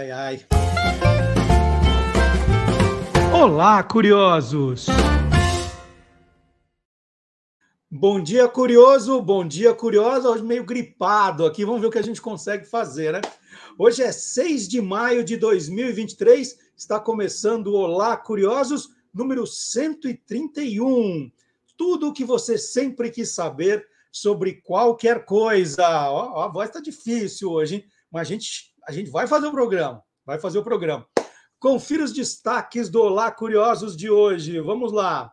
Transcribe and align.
Ai, 0.00 0.10
ai. 0.10 0.46
Olá, 3.34 3.82
curiosos! 3.82 4.86
Bom 7.90 8.18
dia, 8.22 8.48
curioso! 8.48 9.20
Bom 9.20 9.46
dia, 9.46 9.74
curiosa! 9.74 10.30
Hoje 10.30 10.42
meio 10.42 10.64
gripado 10.64 11.44
aqui, 11.44 11.66
vamos 11.66 11.82
ver 11.82 11.88
o 11.88 11.90
que 11.90 11.98
a 11.98 12.02
gente 12.02 12.22
consegue 12.22 12.64
fazer, 12.64 13.12
né? 13.12 13.20
Hoje 13.78 14.02
é 14.02 14.10
6 14.10 14.68
de 14.68 14.80
maio 14.80 15.22
de 15.22 15.36
2023, 15.36 16.56
está 16.74 16.98
começando 16.98 17.66
o 17.66 17.76
Olá, 17.76 18.16
curiosos, 18.16 18.88
número 19.12 19.46
131. 19.46 21.30
Tudo 21.76 22.08
o 22.08 22.12
que 22.14 22.24
você 22.24 22.56
sempre 22.56 23.10
quis 23.10 23.34
saber 23.34 23.86
sobre 24.10 24.62
qualquer 24.62 25.26
coisa. 25.26 26.08
Ó, 26.08 26.42
a 26.42 26.48
voz 26.48 26.70
está 26.70 26.80
difícil 26.80 27.50
hoje, 27.50 27.74
hein? 27.74 27.84
mas 28.10 28.22
a 28.22 28.24
gente, 28.24 28.69
a 28.90 28.92
gente 28.92 29.08
vai 29.08 29.26
fazer 29.26 29.46
o 29.46 29.52
programa. 29.52 30.02
Vai 30.26 30.38
fazer 30.38 30.58
o 30.58 30.64
programa. 30.64 31.06
Confira 31.60 32.02
os 32.02 32.12
destaques 32.12 32.88
do 32.88 33.00
Olá 33.00 33.30
Curiosos 33.30 33.96
de 33.96 34.10
hoje. 34.10 34.58
Vamos 34.58 34.92
lá. 34.92 35.32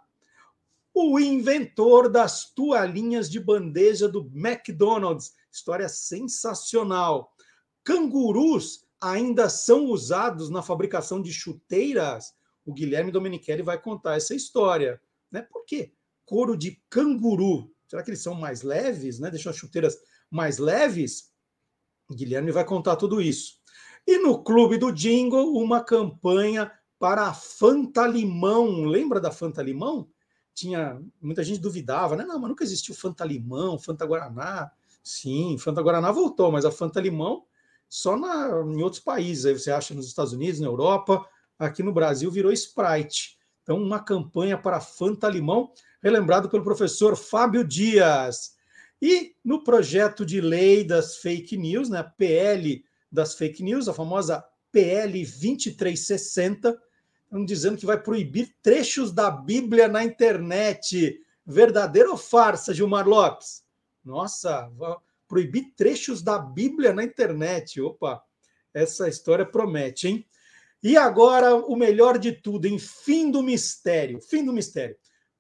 O 0.94 1.20
inventor 1.20 2.08
das 2.08 2.54
toalhinhas 2.54 3.30
de 3.30 3.40
bandeja 3.40 4.08
do 4.08 4.32
McDonald's. 4.34 5.34
História 5.52 5.90
sensacional. 5.90 7.34
Cangurus 7.84 8.86
ainda 9.02 9.50
são 9.50 9.86
usados 9.86 10.52
na 10.52 10.62
fabricação 10.62 11.20
de 11.20 11.34
chuteiras? 11.34 12.34
O 12.64 12.72
Guilherme 12.74 13.12
Domenichelli 13.12 13.64
vai 13.64 13.82
contar 13.82 14.18
essa 14.18 14.36
história. 14.36 15.02
Né? 15.32 15.42
Por 15.42 15.66
quê? 15.66 15.94
Couro 16.26 16.56
de 16.56 16.80
canguru. 16.92 17.74
Será 17.88 18.04
que 18.04 18.12
eles 18.12 18.22
são 18.22 18.36
mais 18.36 18.62
leves? 18.62 19.20
Né? 19.20 19.32
Deixam 19.32 19.50
as 19.50 19.58
chuteiras 19.58 19.98
mais 20.30 20.60
leves? 20.60 21.32
Guilherme 22.14 22.52
vai 22.52 22.64
contar 22.64 22.96
tudo 22.96 23.22
isso. 23.22 23.58
E 24.06 24.18
no 24.20 24.42
Clube 24.44 24.78
do 24.78 24.92
Jingle, 24.92 25.54
uma 25.58 25.84
campanha 25.84 26.72
para 26.98 27.28
a 27.28 27.34
Fanta 27.34 28.08
Limão. 28.08 28.86
Lembra 28.86 29.20
da 29.20 29.32
Fanta 29.32 29.62
Limão? 29.62 30.08
Tinha 30.54 31.00
muita 31.22 31.44
gente 31.44 31.60
duvidava, 31.60 32.16
né? 32.16 32.24
Não, 32.24 32.40
mas 32.40 32.50
nunca 32.50 32.64
existiu 32.64 32.96
Fanta 32.96 33.26
Limão, 33.26 33.78
Fanta 33.78 34.06
Guaraná. 34.06 34.72
Sim, 35.04 35.58
Fanta 35.58 35.82
Guaraná 35.82 36.12
voltou, 36.12 36.52
mas 36.52 36.66
a 36.66 36.72
Fanta 36.72 37.00
Limão 37.00 37.46
só 37.90 38.18
na, 38.18 38.50
em 38.66 38.82
outros 38.82 39.02
países. 39.02 39.46
Aí 39.46 39.54
você 39.54 39.72
acha 39.72 39.94
nos 39.94 40.08
Estados 40.08 40.34
Unidos, 40.34 40.60
na 40.60 40.68
Europa, 40.68 41.26
aqui 41.58 41.84
no 41.84 41.94
Brasil 41.94 42.30
virou 42.32 42.52
Sprite. 42.52 43.38
Então, 43.64 43.82
uma 43.82 44.00
campanha 44.00 44.58
para 44.58 44.80
Fanta 44.80 45.30
Limão, 45.30 45.72
relembrado 46.02 46.50
pelo 46.50 46.64
professor 46.64 47.16
Fábio 47.16 47.64
Dias. 47.64 48.57
E 49.02 49.36
no 49.44 49.64
projeto 49.64 50.26
de 50.26 50.42
lei 50.42 50.84
das 50.84 51.18
fake 51.18 51.56
news, 51.58 51.90
né, 51.90 52.04
PL 52.18 52.84
das 53.12 53.36
fake 53.36 53.64
news, 53.64 53.88
a 53.88 53.94
famosa 53.94 54.44
PL 54.72 55.14
2360, 55.14 56.78
estão 57.24 57.46
dizendo 57.46 57.78
que 57.78 57.86
vai 57.86 58.02
proibir 58.02 58.56
trechos 58.62 59.12
da 59.12 59.30
Bíblia 59.30 59.88
na 59.88 60.04
internet. 60.04 61.20
Verdadeira 61.46 62.10
ou 62.10 62.18
farsa, 62.18 62.74
Gilmar 62.74 63.08
Lopes? 63.08 63.64
Nossa, 64.04 64.70
proibir 65.28 65.74
trechos 65.76 66.22
da 66.22 66.40
Bíblia 66.40 66.94
na 66.94 67.04
internet. 67.04 67.80
Opa, 67.82 68.22
essa 68.74 69.08
história 69.08 69.46
promete, 69.46 70.08
hein? 70.08 70.26
E 70.82 70.96
agora, 70.96 71.56
o 71.56 71.76
melhor 71.76 72.18
de 72.18 72.32
tudo, 72.32 72.66
em 72.66 72.78
fim 72.78 73.32
do 73.32 73.42
mistério. 73.42 74.22
Fim 74.22 74.46
do 74.46 74.54
mistério. 74.54 74.96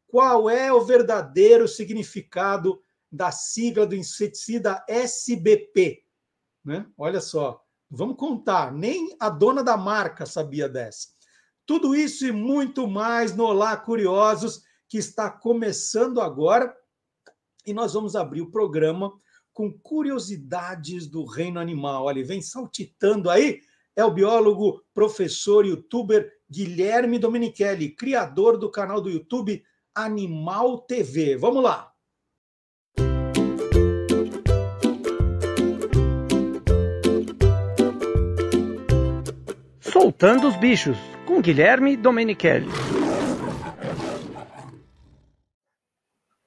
Qual 0.07 0.49
é 0.49 0.71
o 0.73 0.81
verdadeiro 0.81 1.67
significado 1.67 2.81
da 3.11 3.31
sigla 3.31 3.85
do 3.85 3.95
inseticida 3.95 4.83
SBP? 4.87 6.03
Né? 6.63 6.85
Olha 6.97 7.21
só, 7.21 7.63
vamos 7.89 8.17
contar, 8.17 8.71
nem 8.71 9.15
a 9.19 9.29
dona 9.29 9.63
da 9.63 9.77
marca 9.77 10.25
sabia 10.25 10.67
dessa. 10.67 11.09
Tudo 11.65 11.95
isso 11.95 12.25
e 12.25 12.31
muito 12.31 12.87
mais 12.87 13.35
no 13.35 13.45
Olá 13.45 13.75
Curiosos, 13.75 14.63
que 14.87 14.97
está 14.97 15.29
começando 15.29 16.21
agora, 16.21 16.73
e 17.65 17.73
nós 17.73 17.93
vamos 17.93 18.15
abrir 18.15 18.41
o 18.41 18.51
programa 18.51 19.11
com 19.53 19.73
curiosidades 19.73 21.07
do 21.07 21.25
reino 21.25 21.59
animal. 21.59 22.05
Olha, 22.05 22.23
vem 22.23 22.41
saltitando 22.41 23.29
aí, 23.29 23.59
é 23.95 24.05
o 24.05 24.11
biólogo, 24.11 24.81
professor 24.93 25.65
youtuber 25.65 26.31
Guilherme 26.49 27.19
Domenichelli, 27.19 27.89
criador 27.89 28.57
do 28.57 28.71
canal 28.71 29.01
do 29.01 29.09
YouTube 29.09 29.61
Animal 29.93 30.79
TV. 30.81 31.35
Vamos 31.35 31.63
lá! 31.63 31.91
Soltando 39.99 40.47
os 40.47 40.55
Bichos, 40.55 40.95
com 41.25 41.41
Guilherme 41.41 41.97
Domenichelli. 41.97 42.67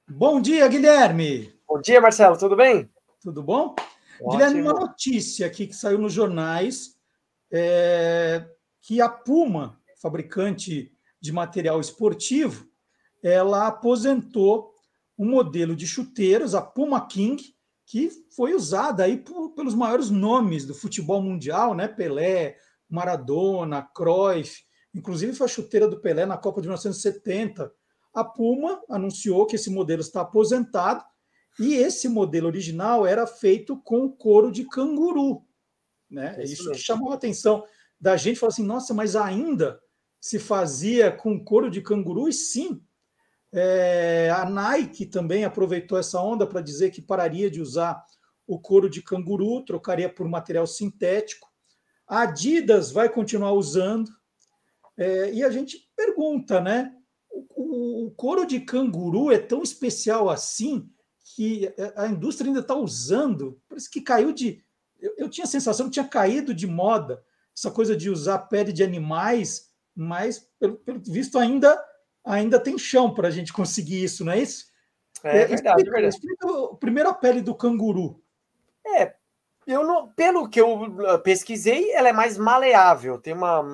Bom 0.08 0.40
dia, 0.40 0.68
Guilherme! 0.68 1.52
Bom 1.66 1.80
dia, 1.80 2.00
Marcelo, 2.00 2.38
tudo 2.38 2.54
bem? 2.54 2.88
Tudo 3.20 3.42
bom? 3.42 3.74
Ótimo. 4.20 4.30
Guilherme, 4.30 4.62
uma 4.62 4.72
notícia 4.72 5.48
aqui 5.48 5.66
que 5.66 5.74
saiu 5.74 5.98
nos 5.98 6.12
jornais 6.12 6.96
é 7.52 8.46
que 8.82 9.00
a 9.00 9.08
Puma, 9.08 9.80
fabricante 10.00 10.92
de 11.20 11.32
material 11.32 11.80
esportivo, 11.80 12.68
ela 13.20 13.66
aposentou 13.66 14.76
um 15.18 15.28
modelo 15.28 15.74
de 15.74 15.88
chuteiras, 15.88 16.54
a 16.54 16.62
Puma 16.62 17.04
King, 17.04 17.42
que 17.84 18.12
foi 18.36 18.54
usada 18.54 19.02
aí 19.02 19.16
por, 19.16 19.50
pelos 19.56 19.74
maiores 19.74 20.08
nomes 20.08 20.64
do 20.64 20.72
futebol 20.72 21.20
mundial, 21.20 21.74
né? 21.74 21.88
Pelé, 21.88 22.56
Maradona, 22.90 23.82
Cruyff, 23.94 24.64
inclusive 24.94 25.32
foi 25.32 25.46
a 25.46 25.48
chuteira 25.48 25.88
do 25.88 26.00
Pelé 26.00 26.26
na 26.26 26.36
Copa 26.36 26.60
de 26.60 26.66
1970. 26.66 27.72
A 28.12 28.24
Puma 28.24 28.82
anunciou 28.88 29.46
que 29.46 29.56
esse 29.56 29.70
modelo 29.70 30.00
está 30.00 30.22
aposentado 30.22 31.04
e 31.58 31.74
esse 31.74 32.08
modelo 32.08 32.46
original 32.46 33.06
era 33.06 33.26
feito 33.26 33.76
com 33.82 34.10
couro 34.10 34.50
de 34.50 34.64
canguru. 34.64 35.44
Né? 36.10 36.34
É 36.38 36.44
isso, 36.44 36.54
isso 36.54 36.72
que 36.72 36.78
chamou 36.78 37.12
a 37.12 37.14
atenção 37.14 37.64
da 38.00 38.16
gente, 38.16 38.38
falou 38.38 38.52
assim, 38.52 38.64
nossa, 38.64 38.94
mas 38.94 39.14
ainda 39.14 39.80
se 40.20 40.38
fazia 40.38 41.12
com 41.12 41.42
couro 41.42 41.70
de 41.70 41.80
canguru? 41.80 42.28
E 42.28 42.32
sim, 42.32 42.82
é, 43.52 44.30
a 44.34 44.48
Nike 44.48 45.06
também 45.06 45.44
aproveitou 45.44 45.98
essa 45.98 46.20
onda 46.20 46.46
para 46.46 46.60
dizer 46.60 46.90
que 46.90 47.02
pararia 47.02 47.50
de 47.50 47.60
usar 47.60 48.02
o 48.46 48.58
couro 48.58 48.88
de 48.88 49.02
canguru, 49.02 49.64
trocaria 49.64 50.08
por 50.08 50.28
material 50.28 50.66
sintético. 50.66 51.49
A 52.10 52.22
Adidas 52.22 52.91
vai 52.91 53.09
continuar 53.09 53.53
usando. 53.53 54.10
É, 54.98 55.32
e 55.32 55.44
a 55.44 55.50
gente 55.50 55.88
pergunta, 55.97 56.60
né? 56.60 56.93
O, 57.31 58.06
o, 58.06 58.10
couro 58.10 58.44
de 58.44 58.59
canguru 58.59 59.31
é 59.31 59.38
tão 59.38 59.62
especial 59.62 60.28
assim 60.28 60.91
que 61.37 61.72
a 61.94 62.09
indústria 62.09 62.48
ainda 62.48 62.59
está 62.59 62.75
usando. 62.75 63.62
Parece 63.69 63.88
que 63.88 64.00
caiu 64.00 64.32
de. 64.32 64.60
Eu, 65.00 65.15
eu, 65.19 65.28
tinha 65.31 65.44
a 65.44 65.48
sensação 65.48 65.87
que 65.87 65.93
tinha 65.93 66.09
caído 66.09 66.53
de 66.53 66.66
moda 66.66 67.22
essa 67.56 67.71
coisa 67.71 67.97
de 67.97 68.10
usar 68.10 68.38
pele 68.41 68.72
de 68.72 68.82
animais, 68.82 69.71
mas 69.94 70.50
pelo, 70.59 70.78
pelo 70.78 71.00
visto 71.00 71.38
ainda 71.38 71.81
ainda 72.25 72.59
tem 72.59 72.77
chão 72.77 73.15
para 73.15 73.28
a 73.28 73.31
gente 73.31 73.53
conseguir 73.53 74.03
isso, 74.03 74.25
não 74.25 74.32
é 74.32 74.41
isso? 74.41 74.66
É, 75.22 75.42
é 75.42 75.47
verdade, 75.47 75.54
explica, 75.54 75.81
é 75.81 75.92
verdade. 75.92 76.15
Explica 76.16 76.77
primeiro 76.81 77.09
a 77.09 77.15
pele 77.15 77.41
do 77.41 77.54
canguru. 77.54 78.21
É, 78.84 79.15
eu 79.70 79.84
não, 79.84 80.08
pelo 80.12 80.48
que 80.48 80.60
eu 80.60 80.97
ah, 81.06 81.19
pesquisei, 81.19 81.92
ela 81.92 82.08
é 82.08 82.12
mais 82.12 82.36
maleável, 82.36 83.19
tem 83.19 83.32
uma 83.32 83.64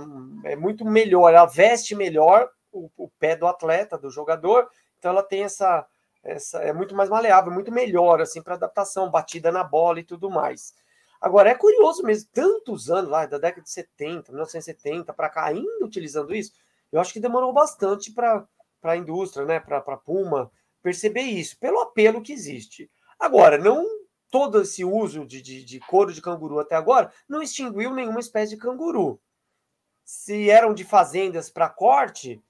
é 0.45 0.55
muito 0.55 0.85
melhor, 0.85 1.33
ela 1.33 1.47
veste 1.47 1.95
melhor 1.95 2.49
o, 2.71 2.91
o, 2.97 3.09
pé 3.19 3.35
do 3.35 3.47
atleta, 3.47 3.99
do 3.99 4.11
jogador, 4.11 4.69
então 4.99 5.11
ela 5.11 5.23
tem 5.23 5.43
essa, 5.43 5.87
essa 6.23 6.59
é 6.59 6.73
muito 6.73 6.95
mais 6.95 7.09
maleável, 7.09 7.53
muito 7.53 7.73
melhor 7.73 8.21
assim 8.21 8.43
para 8.43 8.55
adaptação, 8.55 9.11
batida 9.11 9.51
na 9.51 9.65
bola 9.65 10.01
e 10.01 10.05
tudo 10.05 10.31
mais. 10.31 10.75
Agora 11.21 11.51
é 11.51 11.55
curioso 11.55 12.03
mesmo, 12.03 12.29
tantos 12.33 12.91
anos 12.91 13.11
lá 13.11 13.27
da 13.27 13.39
década 13.39 13.63
de 13.63 13.71
70, 13.71 14.31
1970 14.31 15.13
para 15.15 15.31
cá 15.31 15.47
ainda 15.47 15.85
utilizando 15.85 16.35
isso, 16.35 16.53
eu 16.93 17.01
acho 17.01 17.13
que 17.13 17.21
demorou 17.21 17.53
bastante 17.53 18.13
para 18.13 18.47
a 18.83 18.97
indústria, 18.97 19.45
né, 19.45 19.59
para 19.59 19.79
a 19.79 19.97
Puma 19.97 20.51
perceber 20.83 21.23
isso, 21.23 21.59
pelo 21.59 21.81
apelo 21.81 22.23
que 22.23 22.33
existe. 22.33 22.91
Agora, 23.19 23.59
não 23.59 23.85
todo 24.31 24.63
esse 24.63 24.85
uso 24.85 25.25
de, 25.27 25.41
de, 25.41 25.65
de 25.65 25.81
couro 25.81 26.13
de 26.13 26.23
canguru 26.23 26.59
até 26.59 26.75
agora 26.75 27.13
não 27.29 27.43
extinguiu 27.43 27.95
nenhuma 27.95 28.21
espécie 28.21 28.55
de 28.55 28.61
canguru. 28.61 29.21
Se 30.05 30.51
eram 30.51 30.73
de 30.73 30.85
fazendas 30.85 31.51
para 31.51 31.69
corte, 31.69 32.43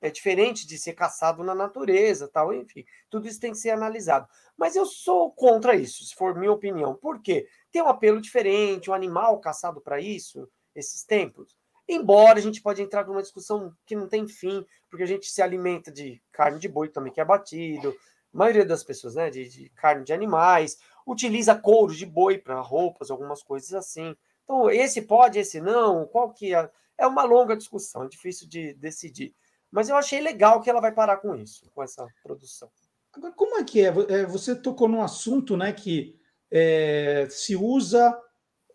é 0.00 0.10
diferente 0.10 0.66
de 0.66 0.78
ser 0.78 0.94
caçado 0.94 1.44
na 1.44 1.54
natureza, 1.54 2.28
tal, 2.28 2.54
enfim, 2.54 2.84
tudo 3.10 3.28
isso 3.28 3.40
tem 3.40 3.52
que 3.52 3.58
ser 3.58 3.70
analisado. 3.70 4.26
Mas 4.56 4.74
eu 4.74 4.86
sou 4.86 5.30
contra 5.32 5.74
isso, 5.74 6.04
se 6.04 6.14
for 6.14 6.34
minha 6.34 6.52
opinião. 6.52 6.94
Por 6.94 7.20
quê? 7.20 7.46
Tem 7.70 7.82
um 7.82 7.88
apelo 7.88 8.20
diferente, 8.20 8.90
um 8.90 8.94
animal 8.94 9.38
caçado 9.40 9.80
para 9.80 10.00
isso, 10.00 10.48
esses 10.74 11.04
tempos. 11.04 11.58
Embora 11.86 12.38
a 12.38 12.42
gente 12.42 12.62
pode 12.62 12.80
entrar 12.80 13.06
numa 13.06 13.20
discussão 13.20 13.74
que 13.84 13.96
não 13.96 14.08
tem 14.08 14.26
fim, 14.26 14.64
porque 14.88 15.02
a 15.02 15.06
gente 15.06 15.30
se 15.30 15.42
alimenta 15.42 15.90
de 15.90 16.22
carne 16.32 16.58
de 16.58 16.68
boi 16.68 16.88
também 16.88 17.12
que 17.12 17.20
é 17.20 17.22
abatido, 17.22 17.94
a 18.32 18.38
maioria 18.38 18.64
das 18.64 18.84
pessoas, 18.84 19.16
né, 19.16 19.28
de, 19.28 19.48
de 19.48 19.68
carne 19.70 20.04
de 20.04 20.12
animais, 20.12 20.78
utiliza 21.06 21.54
couro 21.54 21.94
de 21.94 22.06
boi 22.06 22.38
para 22.38 22.60
roupas, 22.60 23.10
algumas 23.10 23.42
coisas 23.42 23.72
assim. 23.72 24.14
Então, 24.44 24.70
esse 24.70 25.02
pode, 25.02 25.38
esse 25.38 25.60
não, 25.60 26.06
qual 26.06 26.32
que 26.32 26.54
é? 26.54 26.70
É 26.98 27.06
uma 27.06 27.24
longa 27.24 27.56
discussão, 27.56 28.04
é 28.04 28.08
difícil 28.08 28.48
de 28.48 28.74
decidir. 28.74 29.34
Mas 29.70 29.88
eu 29.88 29.96
achei 29.96 30.20
legal 30.20 30.60
que 30.60 30.68
ela 30.68 30.80
vai 30.80 30.92
parar 30.92 31.18
com 31.18 31.34
isso, 31.34 31.70
com 31.72 31.82
essa 31.82 32.06
produção. 32.22 32.68
Agora, 33.12 33.32
como 33.32 33.56
é 33.56 33.64
que 33.64 33.80
é? 33.80 33.86
é 33.86 34.26
você 34.26 34.54
tocou 34.54 34.88
num 34.88 35.02
assunto 35.02 35.56
né, 35.56 35.72
que 35.72 36.18
é, 36.50 37.26
se 37.30 37.56
usa, 37.56 38.16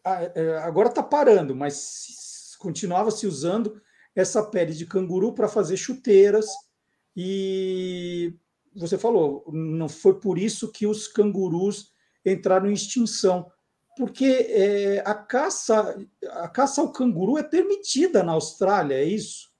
é, 0.05 0.57
agora 0.59 0.89
está 0.89 1.03
parando, 1.03 1.55
mas 1.55 2.55
continuava 2.59 3.11
se 3.11 3.27
usando 3.27 3.81
essa 4.15 4.41
pele 4.43 4.73
de 4.73 4.85
canguru 4.85 5.33
para 5.33 5.47
fazer 5.47 5.77
chuteiras. 5.77 6.47
E 7.15 8.33
você 8.75 8.97
falou, 8.97 9.45
não 9.51 9.87
foi 9.87 10.19
por 10.19 10.37
isso 10.37 10.71
que 10.71 10.87
os 10.87 11.07
cangurus 11.07 11.91
entraram 12.25 12.69
em 12.69 12.73
extinção, 12.73 13.51
porque 13.97 14.47
é, 14.49 15.03
a 15.05 15.13
caça 15.13 15.97
a 16.31 16.47
caça 16.47 16.81
ao 16.81 16.91
canguru 16.91 17.37
é 17.37 17.43
permitida 17.43 18.23
na 18.23 18.33
Austrália, 18.33 18.95
é 18.95 19.03
isso? 19.05 19.53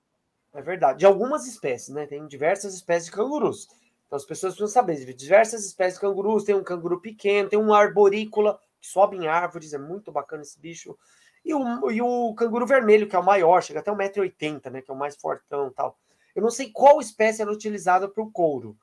É 0.53 0.61
verdade. 0.61 0.99
De 0.99 1.05
algumas 1.05 1.45
espécies, 1.45 1.89
né? 1.89 2.05
Tem 2.05 2.25
diversas 2.27 2.73
espécies 2.73 3.05
de 3.05 3.11
cangurus. 3.11 3.67
Então 4.05 4.17
as 4.17 4.25
pessoas 4.25 4.53
precisam 4.53 4.67
saber, 4.67 5.13
diversas 5.13 5.65
espécies 5.65 5.95
de 5.95 6.01
cangurus, 6.01 6.43
tem 6.43 6.55
um 6.55 6.63
canguru 6.63 7.01
pequeno, 7.01 7.49
tem 7.49 7.59
um 7.59 7.73
arborícola 7.73 8.59
que 8.79 8.87
sobe 8.87 9.17
em 9.17 9.27
árvores, 9.27 9.73
é 9.73 9.77
muito 9.77 10.11
bacana 10.11 10.43
esse 10.43 10.59
bicho. 10.59 10.97
E 11.43 11.53
o, 11.53 11.91
e 11.91 12.01
o 12.01 12.33
canguru 12.33 12.65
vermelho, 12.65 13.07
que 13.07 13.15
é 13.15 13.19
o 13.19 13.25
maior, 13.25 13.61
chega 13.61 13.79
até 13.79 13.91
1,80m, 13.91 14.71
né? 14.71 14.81
Que 14.81 14.89
é 14.89 14.93
o 14.93 14.97
mais 14.97 15.15
fortão 15.15 15.71
tal. 15.71 15.97
Eu 16.35 16.41
não 16.41 16.49
sei 16.49 16.69
qual 16.71 16.99
espécie 16.99 17.41
era 17.41 17.51
utilizada 17.51 18.07
para 18.07 18.23
o 18.23 18.31
couro, 18.31 18.77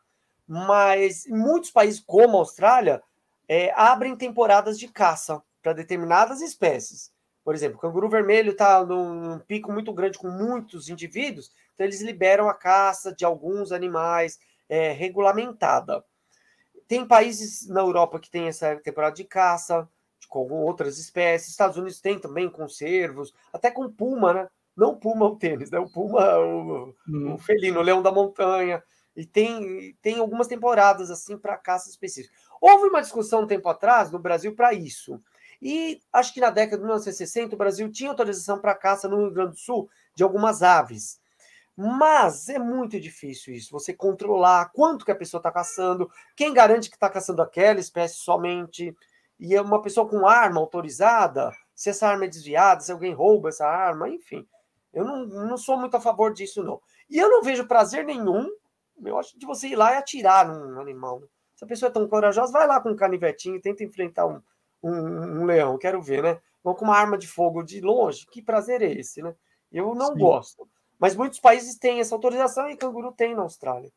mas 0.46 1.26
em 1.26 1.36
muitos 1.36 1.70
países, 1.70 2.00
como 2.00 2.36
a 2.36 2.40
Austrália, 2.40 3.02
é, 3.52 3.70
abrem 3.76 4.16
temporadas 4.16 4.78
de 4.78 4.88
caça 4.88 5.42
para 5.62 5.74
determinadas 5.74 6.40
espécies. 6.40 7.12
Por 7.44 7.54
exemplo, 7.54 7.76
o 7.76 7.80
canguru 7.80 8.08
vermelho 8.08 8.52
está 8.52 8.82
num 8.82 9.38
pico 9.40 9.70
muito 9.70 9.92
grande 9.92 10.16
com 10.16 10.30
muitos 10.30 10.88
indivíduos, 10.88 11.50
então 11.74 11.84
eles 11.84 12.00
liberam 12.00 12.48
a 12.48 12.54
caça 12.54 13.14
de 13.14 13.26
alguns 13.26 13.70
animais 13.70 14.38
é, 14.70 14.92
regulamentada. 14.92 16.02
Tem 16.88 17.06
países 17.06 17.68
na 17.68 17.82
Europa 17.82 18.18
que 18.18 18.30
tem 18.30 18.48
essa 18.48 18.74
temporada 18.76 19.16
de 19.16 19.24
caça, 19.24 19.86
com 20.30 20.50
outras 20.50 20.96
espécies. 20.96 21.50
Estados 21.50 21.76
Unidos 21.76 22.00
tem 22.00 22.18
também 22.18 22.48
conservos, 22.48 23.34
até 23.52 23.70
com 23.70 23.92
puma, 23.92 24.32
né? 24.32 24.48
Não 24.74 24.96
puma 24.96 25.26
o 25.26 25.36
tênis, 25.36 25.70
né? 25.70 25.78
O 25.78 25.90
puma, 25.90 26.38
o, 26.38 26.94
hum. 27.06 27.34
o 27.34 27.38
felino, 27.38 27.80
o 27.80 27.82
leão 27.82 28.00
da 28.00 28.10
montanha. 28.10 28.82
E 29.14 29.26
tem, 29.26 29.94
tem 30.00 30.18
algumas 30.18 30.46
temporadas 30.46 31.10
assim 31.10 31.36
para 31.36 31.58
caça 31.58 31.90
específica. 31.90 32.34
Houve 32.62 32.84
uma 32.84 33.02
discussão 33.02 33.42
um 33.42 33.46
tempo 33.48 33.68
atrás 33.68 34.12
no 34.12 34.20
Brasil 34.20 34.54
para 34.54 34.72
isso. 34.72 35.20
E 35.60 36.00
acho 36.12 36.32
que 36.32 36.38
na 36.40 36.48
década 36.48 36.76
de 36.76 36.84
1960 36.84 37.56
o 37.56 37.58
Brasil 37.58 37.90
tinha 37.90 38.08
autorização 38.08 38.60
para 38.60 38.72
caça 38.72 39.08
no 39.08 39.18
Rio 39.18 39.32
Grande 39.32 39.50
do 39.50 39.58
Sul 39.58 39.90
de 40.14 40.22
algumas 40.22 40.62
aves. 40.62 41.20
Mas 41.76 42.48
é 42.48 42.60
muito 42.60 43.00
difícil 43.00 43.52
isso, 43.52 43.72
você 43.72 43.92
controlar 43.92 44.70
quanto 44.72 45.04
que 45.04 45.10
a 45.10 45.16
pessoa 45.16 45.40
está 45.40 45.50
caçando, 45.50 46.08
quem 46.36 46.54
garante 46.54 46.88
que 46.88 46.94
está 46.94 47.10
caçando 47.10 47.42
aquela 47.42 47.80
espécie 47.80 48.18
somente, 48.18 48.94
e 49.40 49.56
é 49.56 49.60
uma 49.60 49.82
pessoa 49.82 50.08
com 50.08 50.24
arma 50.24 50.60
autorizada, 50.60 51.50
se 51.74 51.90
essa 51.90 52.06
arma 52.06 52.26
é 52.26 52.28
desviada, 52.28 52.80
se 52.80 52.92
alguém 52.92 53.12
rouba 53.12 53.48
essa 53.48 53.66
arma, 53.66 54.08
enfim. 54.08 54.46
Eu 54.92 55.04
não, 55.04 55.26
não 55.26 55.56
sou 55.56 55.76
muito 55.76 55.96
a 55.96 56.00
favor 56.00 56.32
disso, 56.32 56.62
não. 56.62 56.80
E 57.10 57.18
eu 57.18 57.28
não 57.28 57.42
vejo 57.42 57.66
prazer 57.66 58.04
nenhum, 58.04 58.48
eu 59.04 59.18
acho, 59.18 59.36
de 59.36 59.46
você 59.46 59.68
ir 59.68 59.74
lá 59.74 59.94
e 59.94 59.96
atirar 59.96 60.46
num 60.46 60.80
animal. 60.80 61.22
Se 61.62 61.64
a 61.64 61.68
pessoa 61.68 61.90
é 61.90 61.92
tão 61.92 62.08
corajosa, 62.08 62.52
vai 62.52 62.66
lá 62.66 62.80
com 62.80 62.90
um 62.90 62.96
canivetinho 62.96 63.54
e 63.54 63.60
tenta 63.60 63.84
enfrentar 63.84 64.26
um, 64.26 64.42
um, 64.82 64.90
um 64.90 65.44
leão, 65.44 65.78
quero 65.78 66.02
ver, 66.02 66.20
né? 66.20 66.40
Vão 66.62 66.74
com 66.74 66.84
uma 66.84 66.96
arma 66.96 67.16
de 67.16 67.28
fogo 67.28 67.62
de 67.62 67.80
longe, 67.80 68.26
que 68.26 68.42
prazer 68.42 68.82
é 68.82 68.90
esse, 68.90 69.22
né? 69.22 69.32
Eu 69.70 69.94
não 69.94 70.08
Sim. 70.08 70.18
gosto. 70.18 70.68
Mas 70.98 71.14
muitos 71.14 71.38
países 71.38 71.76
têm 71.78 72.00
essa 72.00 72.16
autorização 72.16 72.68
e 72.68 72.76
canguru 72.76 73.12
tem 73.12 73.32
na 73.36 73.42
Austrália. 73.42 73.92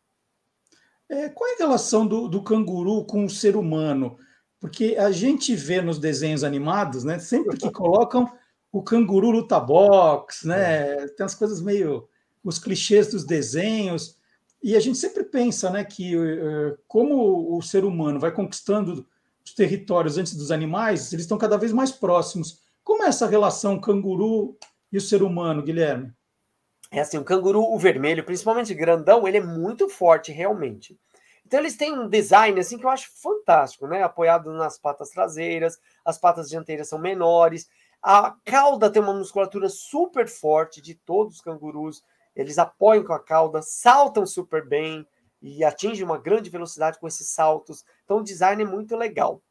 É, 1.09 1.27
qual 1.29 1.49
é 1.49 1.55
a 1.55 1.57
relação 1.57 2.05
do, 2.05 2.27
do, 2.27 2.43
canguru 2.43 3.03
com 3.03 3.25
o 3.25 3.29
ser 3.31 3.55
humano? 3.55 4.15
Porque 4.59 4.95
a 4.99 5.09
gente 5.09 5.55
vê 5.55 5.81
nos 5.81 5.97
desenhos 5.97 6.43
animados, 6.43 7.03
né? 7.03 7.17
Sempre 7.17 7.57
que 7.57 7.69
colocam 7.73 8.31
o 8.71 8.83
canguru 8.83 9.31
luta 9.31 9.59
boxe, 9.59 10.47
né? 10.47 11.03
É. 11.03 11.07
Tem 11.07 11.25
as 11.25 11.33
coisas 11.33 11.59
meio 11.63 12.07
os 12.43 12.59
clichês 12.59 13.07
dos 13.07 13.25
desenhos. 13.25 14.19
E 14.61 14.75
a 14.75 14.79
gente 14.79 14.97
sempre 14.97 15.23
pensa, 15.23 15.69
né, 15.69 15.83
que 15.83 16.15
uh, 16.15 16.77
como 16.87 17.55
o 17.55 17.61
ser 17.61 17.85
humano 17.85 18.19
vai 18.19 18.31
conquistando 18.31 19.05
os 19.45 19.53
territórios 19.53 20.17
antes 20.17 20.35
dos 20.35 20.51
animais, 20.51 21.13
eles 21.13 21.25
estão 21.25 21.37
cada 21.37 21.57
vez 21.57 21.71
mais 21.71 21.91
próximos. 21.91 22.61
Como 22.83 23.03
é 23.03 23.07
essa 23.07 23.27
relação 23.27 23.79
canguru 23.79 24.57
e 24.91 24.97
o 24.97 25.01
ser 25.01 25.21
humano, 25.21 25.61
Guilherme? 25.61 26.11
É 26.91 27.01
assim, 27.01 27.17
o 27.17 27.23
canguru, 27.23 27.61
o 27.61 27.77
vermelho, 27.77 28.23
principalmente 28.23 28.73
grandão, 28.73 29.27
ele 29.27 29.37
é 29.37 29.41
muito 29.41 29.89
forte 29.89 30.31
realmente. 30.31 30.97
Então 31.45 31.59
eles 31.59 31.75
têm 31.75 31.93
um 31.97 32.09
design 32.09 32.59
assim 32.59 32.77
que 32.77 32.85
eu 32.85 32.89
acho 32.89 33.09
fantástico, 33.21 33.87
né? 33.87 34.01
Apoiado 34.01 34.51
nas 34.53 34.79
patas 34.79 35.09
traseiras, 35.09 35.77
as 36.03 36.17
patas 36.17 36.49
dianteiras 36.49 36.89
são 36.89 36.97
menores, 36.97 37.67
a 38.01 38.35
cauda 38.43 38.89
tem 38.89 39.01
uma 39.01 39.13
musculatura 39.13 39.67
super 39.69 40.27
forte 40.27 40.81
de 40.81 40.95
todos 40.95 41.35
os 41.35 41.41
cangurus. 41.41 42.03
Eles 42.35 42.57
apoiam 42.57 43.03
com 43.03 43.13
a 43.13 43.19
cauda, 43.19 43.61
saltam 43.61 44.25
super 44.25 44.67
bem 44.67 45.07
e 45.41 45.63
atingem 45.63 46.03
uma 46.03 46.17
grande 46.17 46.49
velocidade 46.49 46.99
com 46.99 47.07
esses 47.07 47.29
saltos. 47.29 47.85
Então 48.03 48.17
o 48.17 48.23
design 48.23 48.61
é 48.61 48.65
muito 48.65 48.95
legal. 48.95 49.41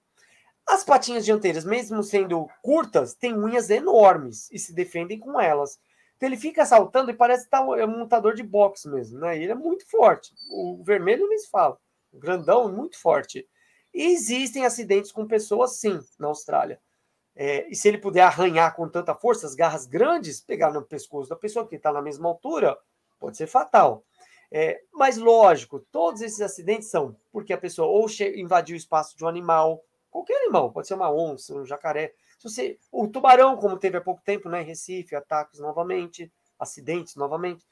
As 0.67 0.83
patinhas 0.83 1.25
dianteiras, 1.25 1.65
mesmo 1.65 2.03
sendo 2.03 2.49
curtas, 2.63 3.15
têm 3.15 3.35
unhas 3.35 3.69
enormes 3.71 4.51
e 4.51 4.59
se 4.59 4.73
defendem 4.73 5.19
com 5.19 5.41
elas. 5.41 5.79
Então 6.17 6.29
ele 6.29 6.37
fica 6.37 6.65
saltando 6.65 7.11
e 7.11 7.15
parece 7.15 7.49
tá 7.49 7.59
é 7.79 7.85
um 7.85 7.99
montador 7.99 8.35
de 8.35 8.43
boxe 8.43 8.89
mesmo, 8.89 9.19
né? 9.19 9.37
ele 9.37 9.53
é 9.53 9.55
muito 9.55 9.89
forte. 9.89 10.33
O 10.51 10.83
vermelho 10.83 11.29
nem 11.29 11.39
se 11.39 11.51
fala. 11.51 11.79
O 12.13 12.19
grandão 12.19 12.73
muito 12.73 12.99
forte. 13.01 13.47
E 13.93 14.07
existem 14.07 14.65
acidentes 14.65 15.13
com 15.13 15.27
pessoas, 15.27 15.77
sim, 15.77 16.01
na 16.19 16.29
Austrália. 16.29 16.81
É, 17.37 17.67
e 17.69 17.75
se 17.75 17.89
ele 17.89 17.99
puder 17.99 18.23
arranhar 18.23 18.75
com 18.77 18.89
tanta 18.89 19.15
força, 19.15 19.47
as 19.47 19.55
garras 19.55 19.87
grandes, 19.87 20.41
pegar 20.41 20.73
no 20.73 20.83
pescoço 20.83 21.29
da 21.29 21.37
pessoa 21.37 21.67
que 21.67 21.77
está 21.77 21.93
na 21.93 22.01
mesma 22.01 22.29
altura, 22.29 22.79
pode 23.19 23.37
ser 23.37 23.47
fatal. 23.47 24.05
É, 24.53 24.81
mas 24.93 25.19
lógico, 25.19 25.81
todos 25.91 26.21
esses 26.21 26.41
acidentes 26.41 26.89
são 26.89 27.17
porque 27.33 27.53
a 27.53 27.59
pessoa 27.59 27.89
ou 27.89 28.07
invadiu 28.37 28.75
o 28.75 28.77
espaço 28.77 29.17
de 29.17 29.25
um 29.25 29.29
animal, 29.29 29.83
qualquer 30.11 30.37
animal, 30.43 30.71
pode 30.71 30.87
ser 30.87 30.95
uma 30.95 31.13
onça, 31.13 31.55
um 31.55 31.67
jacaré, 31.67 32.15
se 32.39 32.49
você, 32.49 32.79
o 32.93 33.09
tubarão, 33.09 33.57
como 33.57 33.79
teve 33.79 33.97
há 33.97 34.01
pouco 34.01 34.23
tempo, 34.23 34.49
né, 34.49 34.63
em 34.63 34.67
Recife, 34.67 35.17
ataques 35.17 35.59
novamente, 35.59 36.31
acidentes 36.59 37.17
novamente. 37.17 37.65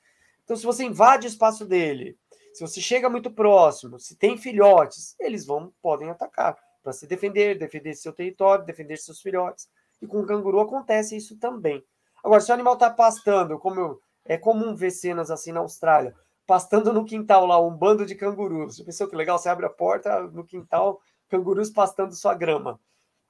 Então, 0.42 0.56
se 0.56 0.64
você 0.64 0.82
invade 0.84 1.26
o 1.26 1.28
espaço 1.28 1.64
dele, 1.64 2.18
se 2.52 2.66
você 2.66 2.80
chega 2.80 3.08
muito 3.08 3.30
próximo, 3.30 3.98
se 3.98 4.16
tem 4.16 4.36
filhotes, 4.36 5.14
eles 5.20 5.46
vão 5.46 5.72
podem 5.80 6.10
atacar 6.10 6.56
para 6.82 6.92
se 6.92 7.06
defender, 7.06 7.58
defender 7.58 7.94
seu 7.94 8.12
território, 8.12 8.64
defender 8.64 8.96
seus 8.96 9.20
filhotes. 9.20 9.68
E 10.00 10.06
com 10.06 10.20
o 10.20 10.26
canguru 10.26 10.60
acontece 10.60 11.16
isso 11.16 11.36
também. 11.38 11.82
Agora, 12.22 12.40
se 12.40 12.50
o 12.50 12.54
animal 12.54 12.74
está 12.74 12.90
pastando, 12.90 13.58
como 13.58 14.00
é 14.24 14.36
comum 14.36 14.74
ver 14.74 14.90
cenas 14.90 15.30
assim 15.30 15.52
na 15.52 15.60
Austrália, 15.60 16.14
pastando 16.46 16.92
no 16.92 17.04
quintal 17.04 17.46
lá, 17.46 17.60
um 17.60 17.70
bando 17.70 18.04
de 18.04 18.14
cangurus. 18.14 18.76
Você 18.76 18.84
pensou 18.84 19.08
que 19.08 19.16
legal? 19.16 19.38
Você 19.38 19.48
abre 19.48 19.66
a 19.66 19.70
porta 19.70 20.22
no 20.22 20.44
quintal, 20.44 21.00
cangurus 21.28 21.70
pastando 21.70 22.14
sua 22.14 22.34
grama. 22.34 22.78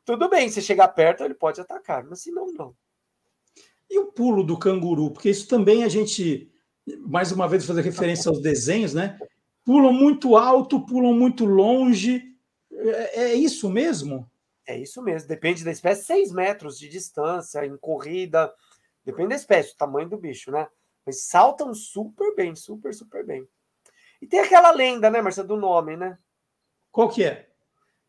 Tudo 0.04 0.28
bem, 0.28 0.48
se 0.48 0.60
chegar 0.60 0.88
perto, 0.88 1.22
ele 1.22 1.34
pode 1.34 1.60
atacar, 1.60 2.04
mas 2.04 2.20
se 2.20 2.32
não, 2.32 2.52
não. 2.52 2.74
E 3.88 3.98
o 3.98 4.06
pulo 4.06 4.42
do 4.42 4.58
canguru? 4.58 5.10
Porque 5.10 5.30
isso 5.30 5.46
também 5.46 5.84
a 5.84 5.88
gente, 5.88 6.50
mais 6.98 7.30
uma 7.30 7.46
vez, 7.46 7.64
fazer 7.64 7.82
referência 7.82 8.28
aos 8.28 8.40
desenhos, 8.40 8.94
né? 8.94 9.18
Pulam 9.64 9.92
muito 9.92 10.36
alto, 10.36 10.84
pulam 10.84 11.14
muito 11.14 11.44
longe. 11.44 12.31
É, 12.90 13.22
é 13.22 13.34
isso 13.34 13.70
mesmo? 13.70 14.30
É 14.66 14.78
isso 14.78 15.02
mesmo. 15.02 15.28
Depende 15.28 15.64
da 15.64 15.70
espécie, 15.70 16.04
seis 16.04 16.32
metros 16.32 16.78
de 16.78 16.88
distância, 16.88 17.64
em 17.64 17.76
corrida. 17.76 18.52
Depende 19.04 19.30
da 19.30 19.36
espécie, 19.36 19.72
o 19.72 19.76
tamanho 19.76 20.08
do 20.08 20.18
bicho, 20.18 20.50
né? 20.50 20.68
Mas 21.04 21.24
saltam 21.24 21.74
super 21.74 22.34
bem, 22.36 22.54
super, 22.54 22.94
super 22.94 23.24
bem. 23.26 23.46
E 24.20 24.26
tem 24.26 24.40
aquela 24.40 24.70
lenda, 24.70 25.10
né, 25.10 25.20
Marcia, 25.20 25.42
do 25.42 25.56
nome, 25.56 25.96
né? 25.96 26.16
Qual 26.92 27.08
que 27.08 27.24
é? 27.24 27.52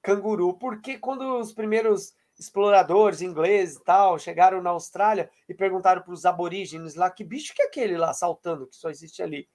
canguru, 0.04 0.54
porque 0.56 0.98
quando 0.98 1.40
os 1.40 1.54
primeiros 1.54 2.14
exploradores 2.38 3.22
ingleses 3.22 3.78
e 3.78 3.84
tal 3.84 4.20
chegaram 4.20 4.62
na 4.62 4.72
Austrália 4.72 5.32
e 5.48 5.54
perguntaram 5.54 6.02
para 6.02 6.14
os 6.14 6.26
aborígenes 6.26 6.96
lá 6.96 7.10
que 7.10 7.24
bicho 7.24 7.54
que 7.56 7.62
é 7.62 7.66
aquele 7.66 7.98
lá 7.98 8.14
saltando 8.14 8.68
que 8.68 8.76
só 8.76 8.90
existe 8.90 9.24
ali. 9.24 9.48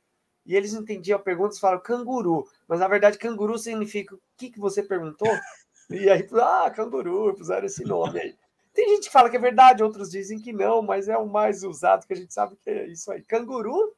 E 0.49 0.57
eles 0.57 0.73
entendiam 0.73 1.19
a 1.19 1.23
pergunta 1.23 1.55
e 1.55 1.61
falaram 1.61 1.83
canguru, 1.83 2.49
mas 2.67 2.81
na 2.81 2.89
verdade 2.89 3.19
canguru 3.19 3.59
significa 3.59 4.15
o 4.15 4.21
que, 4.39 4.51
que 4.51 4.59
você 4.59 4.83
perguntou? 4.83 5.29
E 5.91 6.11
aí, 6.11 6.29
ah, 6.35 6.71
canguru, 6.71 7.35
puseram 7.35 7.65
esse 7.65 7.83
nome 7.83 8.21
aí. 8.21 8.35
Tem 8.75 8.91
gente 8.91 9.07
que 9.07 9.13
fala 9.13 9.31
que 9.31 9.39
é 9.39 9.41
verdade, 9.41 9.83
outros 9.83 10.11
dizem 10.11 10.39
que 10.39 10.53
não, 10.53 10.83
mas 10.83 11.09
é 11.09 11.17
o 11.17 11.27
mais 11.27 11.65
usado 11.65 12.07
que 12.07 12.13
a 12.13 12.17
gente 12.17 12.35
sabe 12.35 12.59
que 12.63 12.69
é 12.69 12.87
isso 12.89 13.11
aí. 13.11 13.23
Canguru? 13.23 13.73
O 13.75 13.95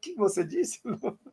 que 0.00 0.14
você 0.14 0.42
disse? 0.42 0.80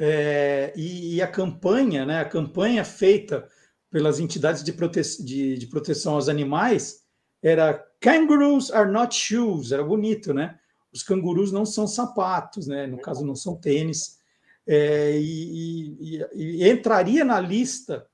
É, 0.00 0.72
e, 0.76 1.16
e, 1.16 1.22
a 1.22 1.26
campanha, 1.26 2.06
né, 2.06 2.20
a 2.20 2.24
campanha 2.24 2.84
feita 2.84 3.48
pelas 3.90 4.20
entidades 4.20 4.62
de, 4.62 4.72
prote 4.72 5.00
de, 5.24 5.58
de 5.58 5.66
proteção 5.66 6.14
aos 6.14 6.28
animais, 6.28 7.04
era 7.42 7.74
Kangaroos 8.00 8.70
are 8.70 8.88
not 8.88 9.12
shoes, 9.12 9.72
era 9.72 9.82
bonito, 9.82 10.32
né? 10.32 10.56
Os 10.98 11.04
cangurus 11.04 11.52
não 11.52 11.64
são 11.64 11.86
sapatos, 11.86 12.66
né? 12.66 12.84
No 12.88 12.98
caso, 12.98 13.24
não 13.24 13.36
são 13.36 13.54
tênis. 13.54 14.18
É, 14.66 15.16
e, 15.16 15.96
e, 16.00 16.26
e, 16.34 16.68
entraria 16.68 17.24
na 17.24 17.38
lista. 17.38 18.04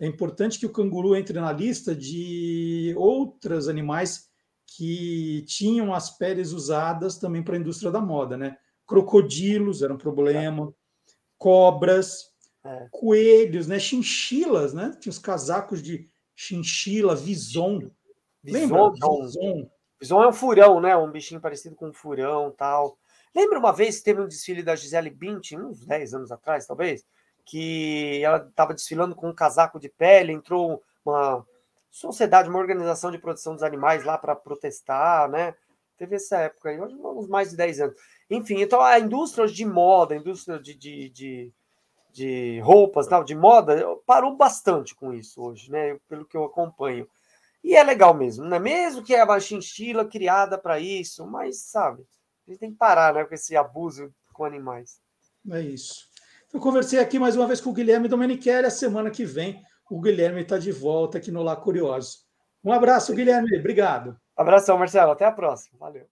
É 0.00 0.06
importante 0.06 0.56
que 0.56 0.64
o 0.64 0.70
canguru 0.70 1.16
entre 1.16 1.40
na 1.40 1.50
lista 1.50 1.92
de 1.92 2.94
outros 2.96 3.68
animais 3.68 4.30
que 4.64 5.44
tinham 5.48 5.92
as 5.92 6.16
peles 6.16 6.52
usadas 6.52 7.18
também 7.18 7.42
para 7.42 7.56
a 7.56 7.58
indústria 7.58 7.90
da 7.90 8.00
moda, 8.00 8.36
né? 8.36 8.56
Crocodilos 8.86 9.82
era 9.82 9.92
um 9.92 9.98
problema, 9.98 10.72
cobras, 11.36 12.26
é. 12.64 12.86
coelhos, 12.92 13.66
né? 13.66 13.80
Chinchilas, 13.80 14.72
né? 14.72 14.96
Tinha 15.00 15.10
os 15.10 15.18
casacos 15.18 15.82
de 15.82 16.08
chinchila, 16.36 17.16
vison. 17.16 17.90
Lembra? 18.44 18.92
Vison. 18.92 19.68
Vison 20.00 20.22
é 20.22 20.28
um 20.28 20.32
furão, 20.32 20.80
né? 20.80 20.96
Um 20.96 21.10
bichinho 21.10 21.40
parecido 21.40 21.76
com 21.76 21.88
um 21.88 21.92
furão 21.92 22.50
tal. 22.50 22.96
Lembra 23.34 23.58
uma 23.58 23.72
vez 23.72 23.98
que 23.98 24.04
teve 24.04 24.20
um 24.20 24.26
desfile 24.26 24.62
da 24.62 24.74
Gisele 24.74 25.10
Bündchen, 25.10 25.60
uns 25.60 25.84
10 25.86 26.14
anos 26.14 26.32
atrás, 26.32 26.66
talvez, 26.66 27.04
que 27.44 28.22
ela 28.24 28.38
estava 28.38 28.74
desfilando 28.74 29.14
com 29.14 29.28
um 29.28 29.34
casaco 29.34 29.78
de 29.78 29.88
pele, 29.88 30.32
entrou 30.32 30.82
uma 31.04 31.46
sociedade, 31.90 32.48
uma 32.48 32.58
organização 32.58 33.10
de 33.10 33.18
proteção 33.18 33.54
dos 33.54 33.62
animais 33.62 34.04
lá 34.04 34.16
para 34.16 34.34
protestar, 34.34 35.28
né? 35.28 35.54
Teve 35.98 36.16
essa 36.16 36.38
época 36.38 36.70
aí, 36.70 36.80
uns 36.80 37.28
mais 37.28 37.50
de 37.50 37.56
10 37.56 37.80
anos. 37.80 37.96
Enfim, 38.30 38.60
então 38.60 38.80
a 38.80 38.98
indústria 38.98 39.46
de 39.46 39.66
moda, 39.66 40.14
a 40.14 40.16
indústria 40.16 40.58
de, 40.58 40.74
de, 40.74 41.10
de, 41.10 41.52
de 42.10 42.60
roupas, 42.60 43.06
tal, 43.06 43.22
de 43.22 43.34
moda, 43.34 43.84
parou 44.06 44.34
bastante 44.34 44.94
com 44.94 45.12
isso 45.12 45.42
hoje, 45.42 45.70
né? 45.70 45.98
Pelo 46.08 46.24
que 46.24 46.36
eu 46.36 46.44
acompanho. 46.44 47.06
E 47.62 47.76
é 47.76 47.82
legal 47.82 48.14
mesmo, 48.14 48.44
né? 48.44 48.58
Mesmo 48.58 49.02
que 49.02 49.14
é 49.14 49.22
uma 49.22 49.38
chinchila 49.38 50.04
criada 50.04 50.56
para 50.56 50.80
isso, 50.80 51.26
mas 51.26 51.62
sabe, 51.62 52.02
a 52.46 52.50
gente 52.50 52.60
tem 52.60 52.72
que 52.72 52.78
parar 52.78 53.14
né, 53.14 53.24
com 53.24 53.34
esse 53.34 53.56
abuso 53.56 54.12
com 54.32 54.44
animais. 54.44 55.00
É 55.50 55.60
isso. 55.60 56.08
Eu 56.52 56.58
conversei 56.58 56.98
aqui 56.98 57.18
mais 57.18 57.36
uma 57.36 57.46
vez 57.46 57.60
com 57.60 57.70
o 57.70 57.72
Guilherme 57.72 58.08
Domenichelli. 58.08 58.66
A 58.66 58.70
semana 58.70 59.10
que 59.10 59.24
vem 59.24 59.62
o 59.90 60.00
Guilherme 60.00 60.42
está 60.42 60.58
de 60.58 60.72
volta 60.72 61.18
aqui 61.18 61.30
no 61.30 61.42
Lá 61.42 61.56
Curioso. 61.56 62.18
Um 62.62 62.72
abraço, 62.72 63.14
Guilherme. 63.14 63.58
Obrigado. 63.58 64.16
Abração, 64.36 64.78
Marcelo. 64.78 65.12
Até 65.12 65.24
a 65.24 65.32
próxima. 65.32 65.78
Valeu. 65.78 66.08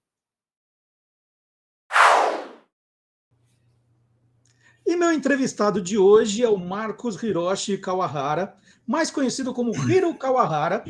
E 4.87 4.97
meu 4.97 5.13
entrevistado 5.13 5.83
de 5.83 5.99
hoje 5.99 6.43
é 6.43 6.49
o 6.49 6.57
Marcos 6.57 7.23
Hiroshi 7.23 7.77
Kawahara, 7.77 8.57
mais 8.87 9.11
conhecido 9.11 9.53
como 9.53 9.75
Hiro 9.87 10.15
Kawahara, 10.15 10.83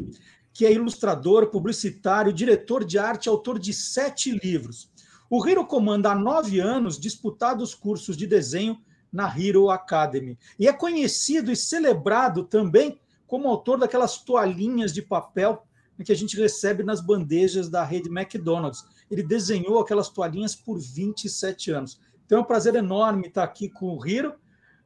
que 0.58 0.66
é 0.66 0.72
ilustrador, 0.72 1.50
publicitário, 1.50 2.32
diretor 2.32 2.84
de 2.84 2.98
arte, 2.98 3.28
autor 3.28 3.60
de 3.60 3.72
sete 3.72 4.32
livros. 4.42 4.90
O 5.30 5.46
Hiro 5.46 5.64
comanda 5.64 6.10
há 6.10 6.16
nove 6.16 6.58
anos 6.58 6.98
disputados 6.98 7.76
cursos 7.76 8.16
de 8.16 8.26
desenho 8.26 8.76
na 9.12 9.32
Hero 9.32 9.70
Academy 9.70 10.36
e 10.58 10.66
é 10.66 10.72
conhecido 10.72 11.52
e 11.52 11.56
celebrado 11.56 12.42
também 12.42 13.00
como 13.24 13.46
autor 13.46 13.78
daquelas 13.78 14.18
toalhinhas 14.18 14.92
de 14.92 15.00
papel 15.00 15.64
que 16.04 16.10
a 16.10 16.16
gente 16.16 16.36
recebe 16.36 16.82
nas 16.82 17.00
bandejas 17.00 17.68
da 17.68 17.84
rede 17.84 18.08
McDonald's. 18.08 18.84
Ele 19.08 19.22
desenhou 19.22 19.78
aquelas 19.78 20.08
toalhinhas 20.08 20.56
por 20.56 20.76
27 20.80 21.70
anos. 21.70 22.00
Então 22.26 22.38
é 22.38 22.40
um 22.40 22.44
prazer 22.44 22.74
enorme 22.74 23.28
estar 23.28 23.44
aqui 23.44 23.68
com 23.68 23.96
o 23.96 24.04
Hiro. 24.04 24.34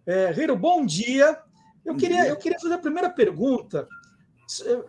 É, 0.05 0.38
Hiro, 0.38 0.55
bom 0.55 0.85
dia. 0.85 1.41
Eu 1.83 1.97
queria, 1.97 2.29
eu 2.29 2.37
queria 2.37 2.61
fazer 2.61 2.75
a 2.75 2.79
primeira 2.79 3.09
pergunta. 3.09 3.88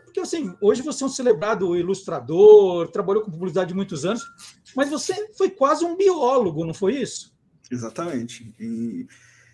Porque 0.03 0.19
assim, 0.19 0.55
hoje 0.61 0.81
você 0.81 1.03
é 1.03 1.07
um 1.07 1.09
celebrado 1.09 1.75
ilustrador, 1.75 2.87
trabalhou 2.89 3.23
com 3.23 3.31
publicidade 3.31 3.73
muitos 3.73 4.05
anos, 4.05 4.23
mas 4.75 4.89
você 4.89 5.29
foi 5.37 5.49
quase 5.49 5.85
um 5.85 5.95
biólogo, 5.95 6.65
não 6.65 6.73
foi 6.73 6.95
isso? 6.95 7.33
Exatamente. 7.71 8.53
Em, 8.59 9.07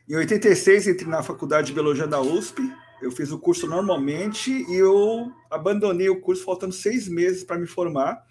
em 0.08 0.16
86, 0.16 0.88
entrei 0.88 1.10
na 1.10 1.24
faculdade 1.24 1.68
de 1.68 1.74
biologia 1.74 2.08
da 2.08 2.20
USP. 2.20 2.62
Eu 3.02 3.12
fiz 3.12 3.32
o 3.32 3.40
curso 3.40 3.66
normalmente 3.66 4.52
e 4.52 4.76
eu 4.76 5.32
abandonei 5.50 6.10
o 6.10 6.20
curso 6.20 6.44
faltando 6.44 6.74
seis 6.74 7.08
meses 7.08 7.44
para 7.44 7.58
me 7.58 7.68
formar 7.68 8.22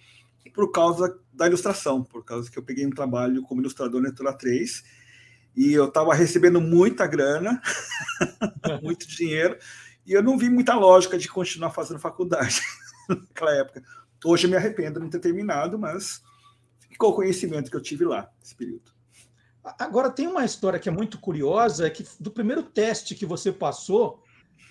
por 0.55 0.71
causa 0.73 1.19
da 1.33 1.47
ilustração, 1.47 2.03
por 2.03 2.25
causa 2.25 2.51
que 2.51 2.59
eu 2.59 2.63
peguei 2.63 2.85
um 2.85 2.91
trabalho 2.91 3.43
como 3.43 3.61
ilustrador 3.61 4.01
na 4.01 4.09
Editora 4.09 4.33
3 4.33 4.83
e 5.57 5.73
eu 5.73 5.87
estava 5.87 6.15
recebendo 6.15 6.61
muita 6.61 7.07
grana, 7.07 7.61
muito 8.83 9.09
dinheiro, 9.09 9.57
e 10.09 10.15
eu 10.15 10.23
não 10.23 10.38
vi 10.38 10.49
muita 10.49 10.75
lógica 10.75 11.19
de 11.19 11.29
continuar 11.29 11.71
fazendo 11.71 12.00
faculdade 12.00 12.62
naquela 13.07 13.55
época. 13.55 13.83
Hoje 14.25 14.47
eu 14.47 14.50
me 14.50 14.57
arrependo 14.57 14.95
de 14.95 15.00
não 15.00 15.11
ter 15.11 15.19
terminado, 15.19 15.79
mas 15.79 16.23
ficou 16.88 17.11
o 17.11 17.15
conhecimento 17.15 17.71
que 17.71 17.77
eu 17.77 17.83
tive 17.83 18.07
lá 18.07 18.27
nesse 18.41 18.55
período. 18.55 18.91
Agora, 19.79 20.09
tem 20.09 20.27
uma 20.27 20.47
história 20.47 20.79
que 20.79 20.88
é 20.88 20.93
muito 20.93 21.21
curiosa, 21.21 21.87
é 21.87 21.91
que 21.91 22.07
do 22.19 22.31
primeiro 22.31 22.62
teste 22.62 23.15
que 23.15 23.27
você 23.27 23.53
passou, 23.53 24.23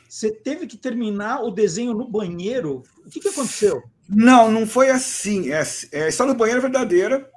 você 0.09 0.31
teve 0.31 0.65
que 0.65 0.75
terminar 0.75 1.43
o 1.43 1.51
desenho 1.51 1.93
no 1.93 2.09
banheiro. 2.09 2.81
O 3.05 3.09
que, 3.09 3.19
que 3.19 3.27
aconteceu? 3.27 3.83
Não, 4.09 4.51
não 4.51 4.65
foi 4.65 4.89
assim. 4.89 5.51
É, 5.51 5.61
é, 5.91 6.09
só 6.09 6.25
no 6.25 6.33
banheiro 6.33 6.59
é 6.59 6.63
verdadeira. 6.63 7.29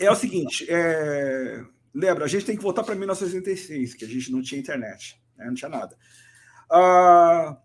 É 0.00 0.10
o 0.10 0.16
seguinte, 0.16 0.66
é, 0.68 1.62
lembra, 1.94 2.24
a 2.24 2.28
gente 2.28 2.44
tem 2.44 2.56
que 2.56 2.62
voltar 2.62 2.82
para 2.82 2.96
1986, 2.96 3.94
que 3.94 4.04
a 4.04 4.08
gente 4.08 4.32
não 4.32 4.42
tinha 4.42 4.60
internet, 4.60 5.22
né, 5.36 5.46
não 5.46 5.54
tinha 5.54 5.68
nada. 5.68 5.96
Ah, 6.70 7.56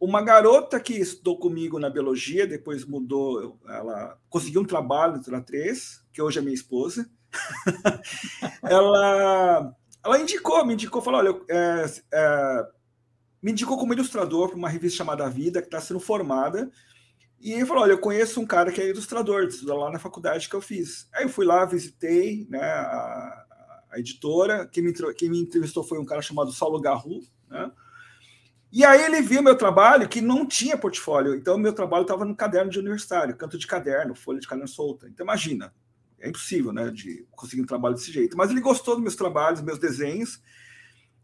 uma 0.00 0.22
garota 0.22 0.80
que 0.80 0.94
estudou 0.94 1.38
comigo 1.38 1.78
na 1.78 1.90
biologia, 1.90 2.46
depois 2.46 2.86
mudou, 2.86 3.58
ela 3.68 4.18
conseguiu 4.30 4.62
um 4.62 4.66
trabalho 4.66 5.20
na 5.28 5.42
3, 5.42 6.02
que 6.10 6.22
hoje 6.22 6.38
é 6.38 6.42
minha 6.42 6.54
esposa. 6.54 7.08
ela, 8.62 9.76
ela 10.02 10.18
indicou, 10.18 10.64
me 10.64 10.72
indicou, 10.72 11.02
falou: 11.02 11.20
olha, 11.20 11.40
é, 11.50 11.84
é, 12.12 12.66
me 13.42 13.52
indicou 13.52 13.78
como 13.78 13.92
ilustrador 13.92 14.48
para 14.48 14.56
uma 14.56 14.70
revista 14.70 14.98
chamada 14.98 15.28
Vida, 15.28 15.60
que 15.60 15.68
está 15.68 15.80
sendo 15.80 16.00
formada. 16.00 16.70
E 17.38 17.64
falou: 17.66 17.82
olha, 17.82 17.92
eu 17.92 18.00
conheço 18.00 18.40
um 18.40 18.46
cara 18.46 18.72
que 18.72 18.80
é 18.80 18.88
ilustrador, 18.88 19.44
estuda 19.44 19.74
lá 19.74 19.90
na 19.90 19.98
faculdade 19.98 20.48
que 20.48 20.56
eu 20.56 20.62
fiz. 20.62 21.08
Aí 21.12 21.24
eu 21.24 21.28
fui 21.28 21.44
lá, 21.44 21.66
visitei 21.66 22.46
né, 22.48 22.62
a, 22.62 23.44
a 23.90 23.98
editora. 23.98 24.66
Quem 24.66 24.82
me, 24.82 24.94
quem 25.14 25.28
me 25.28 25.40
entrevistou 25.40 25.84
foi 25.84 25.98
um 25.98 26.06
cara 26.06 26.22
chamado 26.22 26.52
Saulo 26.52 26.80
Garru, 26.80 27.20
né? 27.50 27.70
E 28.72 28.84
aí 28.84 29.02
ele 29.02 29.20
viu 29.20 29.42
meu 29.42 29.56
trabalho 29.56 30.08
que 30.08 30.20
não 30.20 30.46
tinha 30.46 30.78
portfólio. 30.78 31.34
Então, 31.34 31.58
meu 31.58 31.72
trabalho 31.72 32.02
estava 32.02 32.24
no 32.24 32.36
caderno 32.36 32.70
de 32.70 32.78
universitário, 32.78 33.36
canto 33.36 33.58
de 33.58 33.66
caderno, 33.66 34.14
folha 34.14 34.38
de 34.38 34.46
caderno 34.46 34.68
solta. 34.68 35.08
Então, 35.08 35.24
imagina, 35.24 35.74
é 36.20 36.28
impossível, 36.28 36.72
né, 36.72 36.90
de 36.90 37.26
conseguir 37.32 37.62
um 37.62 37.66
trabalho 37.66 37.94
desse 37.94 38.12
jeito. 38.12 38.36
Mas 38.36 38.50
ele 38.50 38.60
gostou 38.60 38.94
dos 38.94 39.02
meus 39.02 39.16
trabalhos, 39.16 39.60
meus 39.60 39.78
desenhos. 39.78 40.40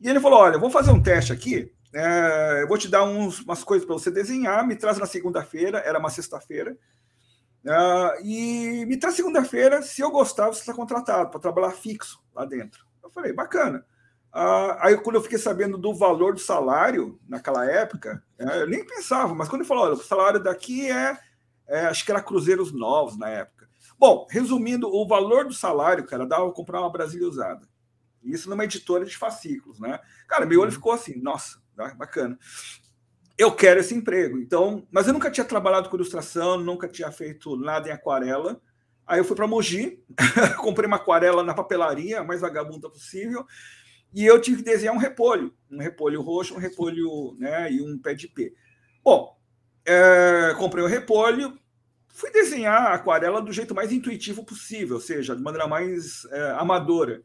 E 0.01 0.09
ele 0.09 0.19
falou: 0.19 0.41
olha, 0.41 0.59
vou 0.59 0.71
fazer 0.71 0.91
um 0.91 1.03
teste 1.03 1.33
aqui. 1.33 1.73
É, 1.95 2.63
eu 2.63 2.69
vou 2.69 2.77
te 2.77 2.89
dar 2.89 3.05
uns, 3.05 3.41
umas 3.41 3.63
coisas 3.63 3.87
para 3.87 3.95
você 3.95 4.11
desenhar. 4.11 4.67
Me 4.67 4.75
traz 4.75 4.99
na 4.99 5.07
segunda-feira, 5.07 5.79
era 5.79 5.99
uma 5.99 6.11
sexta-feira. 6.11 6.77
Uh, 7.65 8.25
e 8.25 8.87
me 8.87 8.97
traz 8.97 9.15
segunda-feira. 9.15 9.83
Se 9.83 10.01
eu 10.01 10.11
gostar, 10.11 10.49
você 10.49 10.61
está 10.61 10.75
contratado 10.75 11.31
para 11.31 11.41
trabalhar 11.41 11.71
fixo 11.71 12.23
lá 12.35 12.45
dentro. 12.45 12.85
Eu 13.03 13.11
falei: 13.11 13.33
bacana. 13.33 13.85
Ah, 14.39 14.77
aí, 14.83 14.99
quando 14.99 15.17
eu 15.17 15.23
fiquei 15.23 15.39
sabendo 15.39 15.79
do 15.79 15.95
valor 15.95 16.35
do 16.35 16.41
salário 16.41 17.19
naquela 17.27 17.65
época, 17.65 18.23
é, 18.39 18.61
eu 18.61 18.67
nem 18.67 18.85
pensava, 18.85 19.35
mas 19.35 19.49
quando 19.49 19.63
ele 19.63 19.69
falou, 19.69 19.85
olha, 19.85 19.95
o 19.95 19.97
salário 19.97 20.39
daqui 20.39 20.91
é, 20.91 21.17
é, 21.67 21.87
acho 21.87 22.05
que 22.05 22.11
era 22.11 22.21
cruzeiros 22.21 22.71
novos 22.71 23.17
na 23.17 23.31
época. 23.31 23.67
Bom, 23.99 24.27
resumindo, 24.31 24.95
o 24.95 25.09
valor 25.09 25.47
do 25.47 25.55
salário, 25.55 26.05
cara, 26.05 26.27
dava 26.27 26.45
para 26.45 26.53
comprar 26.53 26.81
uma 26.83 26.93
Brasília 26.93 27.27
usada. 27.27 27.67
Isso 28.23 28.51
numa 28.51 28.65
editora 28.65 29.07
de 29.07 29.17
fascículos, 29.17 29.81
né? 29.81 29.99
Cara, 30.29 30.45
meu 30.45 30.61
olho 30.61 30.69
uhum. 30.69 30.75
ficou 30.75 30.93
assim, 30.93 31.19
nossa, 31.19 31.59
bacana. 31.97 32.39
Eu 33.39 33.53
quero 33.53 33.81
esse 33.81 33.95
emprego. 33.95 34.39
Então, 34.39 34.87
mas 34.91 35.07
eu 35.07 35.15
nunca 35.15 35.31
tinha 35.31 35.47
trabalhado 35.47 35.89
com 35.89 35.97
ilustração, 35.97 36.59
nunca 36.59 36.87
tinha 36.87 37.11
feito 37.11 37.57
nada 37.57 37.89
em 37.89 37.93
aquarela. 37.93 38.61
Aí 39.07 39.19
eu 39.19 39.25
fui 39.25 39.35
para 39.35 39.47
Mogi, 39.47 40.05
comprei 40.61 40.87
uma 40.87 40.97
aquarela 40.97 41.43
na 41.43 41.55
papelaria, 41.55 42.21
a 42.21 42.25
mais 42.25 42.43
vagabunda 42.43 42.91
possível, 42.91 43.47
e 44.17 44.25
eu 44.25 44.41
tive 44.41 44.63
que 44.63 44.71
desenhar 44.71 44.95
um 44.95 44.99
repolho, 44.99 45.53
um 45.71 45.77
repolho 45.77 46.23
roxo, 46.23 46.55
um 46.55 46.59
repolho 46.59 47.37
né, 47.39 47.71
e 47.71 47.83
um 47.83 47.99
pé 47.99 48.15
de 48.15 48.27
pé. 48.27 48.51
Bom, 49.05 49.37
é, 49.85 50.55
comprei 50.57 50.83
o 50.83 50.87
repolho, 50.87 51.59
fui 52.09 52.31
desenhar 52.31 52.81
a 52.81 52.95
aquarela 52.95 53.43
do 53.43 53.53
jeito 53.53 53.75
mais 53.75 53.93
intuitivo 53.93 54.43
possível, 54.43 54.95
ou 54.95 55.03
seja, 55.03 55.37
de 55.37 55.43
maneira 55.43 55.69
mais 55.69 56.25
é, 56.31 56.53
amadora. 56.53 57.23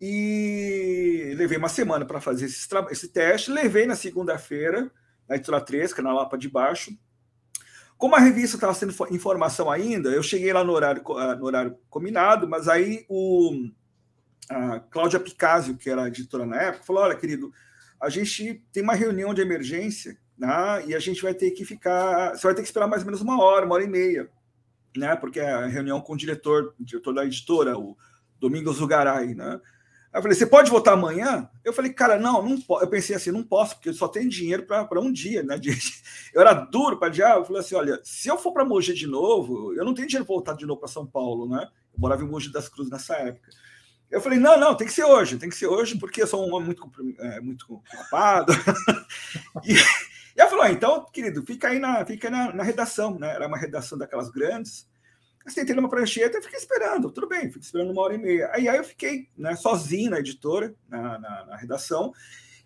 E 0.00 1.34
levei 1.36 1.56
uma 1.56 1.68
semana 1.68 2.04
para 2.04 2.20
fazer 2.20 2.46
esse, 2.46 2.68
esse, 2.90 3.08
teste, 3.10 3.52
levei 3.52 3.86
na 3.86 3.94
segunda-feira, 3.94 4.90
na 5.28 5.36
editora 5.36 5.60
3, 5.60 5.92
que 5.92 6.00
é 6.00 6.02
na 6.02 6.12
Lapa 6.12 6.36
de 6.36 6.48
Baixo. 6.48 6.90
Como 7.96 8.16
a 8.16 8.20
revista 8.20 8.56
estava 8.56 8.74
sendo 8.74 8.92
informação 9.12 9.70
ainda, 9.70 10.10
eu 10.10 10.22
cheguei 10.24 10.52
lá 10.52 10.64
no 10.64 10.72
horário, 10.72 11.00
no 11.38 11.46
horário 11.46 11.78
combinado, 11.88 12.48
mas 12.48 12.66
aí 12.66 13.06
o, 13.08 13.70
a 14.50 14.80
Cláudia 14.80 15.20
Picasio, 15.20 15.76
que 15.76 15.90
era 15.90 16.08
editora 16.08 16.46
na 16.46 16.60
época, 16.60 16.84
falou: 16.84 17.02
Olha, 17.02 17.16
querido, 17.16 17.52
a 18.00 18.08
gente 18.08 18.62
tem 18.72 18.82
uma 18.82 18.94
reunião 18.94 19.34
de 19.34 19.40
emergência 19.40 20.16
né? 20.36 20.84
e 20.86 20.94
a 20.94 20.98
gente 20.98 21.22
vai 21.22 21.34
ter 21.34 21.50
que 21.50 21.64
ficar. 21.64 22.36
Você 22.36 22.46
vai 22.46 22.54
ter 22.54 22.62
que 22.62 22.68
esperar 22.68 22.86
mais 22.86 23.02
ou 23.02 23.06
menos 23.06 23.20
uma 23.20 23.42
hora, 23.42 23.66
uma 23.66 23.74
hora 23.74 23.84
e 23.84 23.88
meia, 23.88 24.30
né? 24.96 25.16
Porque 25.16 25.40
é 25.40 25.50
a 25.50 25.66
reunião 25.66 26.00
com 26.00 26.12
o 26.12 26.16
diretor, 26.16 26.74
o 26.78 26.84
diretor 26.84 27.12
da 27.12 27.24
editora, 27.24 27.76
o 27.76 27.96
Domingos 28.38 28.76
Zugaray, 28.76 29.34
né? 29.34 29.60
Aí 30.10 30.18
eu 30.18 30.22
falei, 30.22 30.34
você 30.34 30.46
pode 30.46 30.70
votar 30.70 30.94
amanhã? 30.94 31.50
Eu 31.62 31.72
falei, 31.72 31.92
cara, 31.92 32.18
não, 32.18 32.42
não 32.42 32.58
posso. 32.58 32.82
Eu 32.82 32.88
pensei 32.88 33.14
assim, 33.14 33.30
não 33.30 33.42
posso, 33.42 33.74
porque 33.74 33.92
só 33.92 34.08
tenho 34.08 34.28
dinheiro 34.28 34.64
para 34.64 35.00
um 35.00 35.12
dia, 35.12 35.42
né? 35.42 35.60
Eu 36.32 36.40
era 36.40 36.54
duro 36.54 36.98
para 36.98 37.10
diabo. 37.10 37.40
Eu 37.40 37.44
falei 37.44 37.60
assim: 37.60 37.74
olha, 37.74 38.00
se 38.02 38.28
eu 38.28 38.38
for 38.38 38.52
para 38.52 38.64
Mogi 38.64 38.94
de 38.94 39.06
novo, 39.06 39.74
eu 39.74 39.84
não 39.84 39.94
tenho 39.94 40.06
dinheiro 40.06 40.24
para 40.24 40.34
voltar 40.34 40.52
de 40.54 40.66
novo 40.66 40.80
para 40.80 40.88
São 40.88 41.06
Paulo, 41.06 41.48
né? 41.48 41.68
Eu 41.92 41.98
morava 41.98 42.22
em 42.22 42.28
Mogi 42.28 42.50
das 42.50 42.68
Cruzes 42.68 42.90
nessa 42.90 43.16
época. 43.16 43.50
Eu 44.10 44.20
falei, 44.20 44.38
não, 44.38 44.58
não, 44.58 44.74
tem 44.74 44.86
que 44.86 44.92
ser 44.92 45.04
hoje, 45.04 45.36
tem 45.36 45.50
que 45.50 45.56
ser 45.56 45.66
hoje, 45.66 45.98
porque 45.98 46.22
eu 46.22 46.26
sou 46.26 46.48
um 46.48 46.54
homem 46.54 46.66
muito, 46.66 46.90
é, 47.18 47.40
muito 47.40 47.66
ocupado. 47.74 48.52
e, 49.64 49.74
e 49.74 50.40
ela 50.40 50.48
falou, 50.48 50.64
ah, 50.64 50.70
então, 50.72 51.04
querido, 51.12 51.44
fica 51.44 51.68
aí, 51.68 51.78
na, 51.78 52.04
fica 52.06 52.28
aí 52.28 52.32
na, 52.32 52.54
na 52.54 52.62
redação, 52.62 53.18
né? 53.18 53.34
Era 53.34 53.46
uma 53.46 53.58
redação 53.58 53.98
daquelas 53.98 54.30
grandes. 54.30 54.88
Eu 55.44 55.52
sentei 55.52 55.74
numa 55.74 55.90
prancheta 55.90 56.38
e 56.38 56.42
fiquei 56.42 56.58
esperando, 56.58 57.10
tudo 57.10 57.28
bem, 57.28 57.46
fiquei 57.46 57.60
esperando 57.60 57.90
uma 57.90 58.02
hora 58.02 58.14
e 58.14 58.18
meia. 58.18 58.50
Aí, 58.52 58.68
aí 58.68 58.78
eu 58.78 58.84
fiquei 58.84 59.28
né, 59.36 59.56
sozinho 59.56 60.10
na 60.10 60.20
editora, 60.20 60.74
na, 60.88 61.18
na, 61.18 61.46
na 61.46 61.56
redação, 61.56 62.12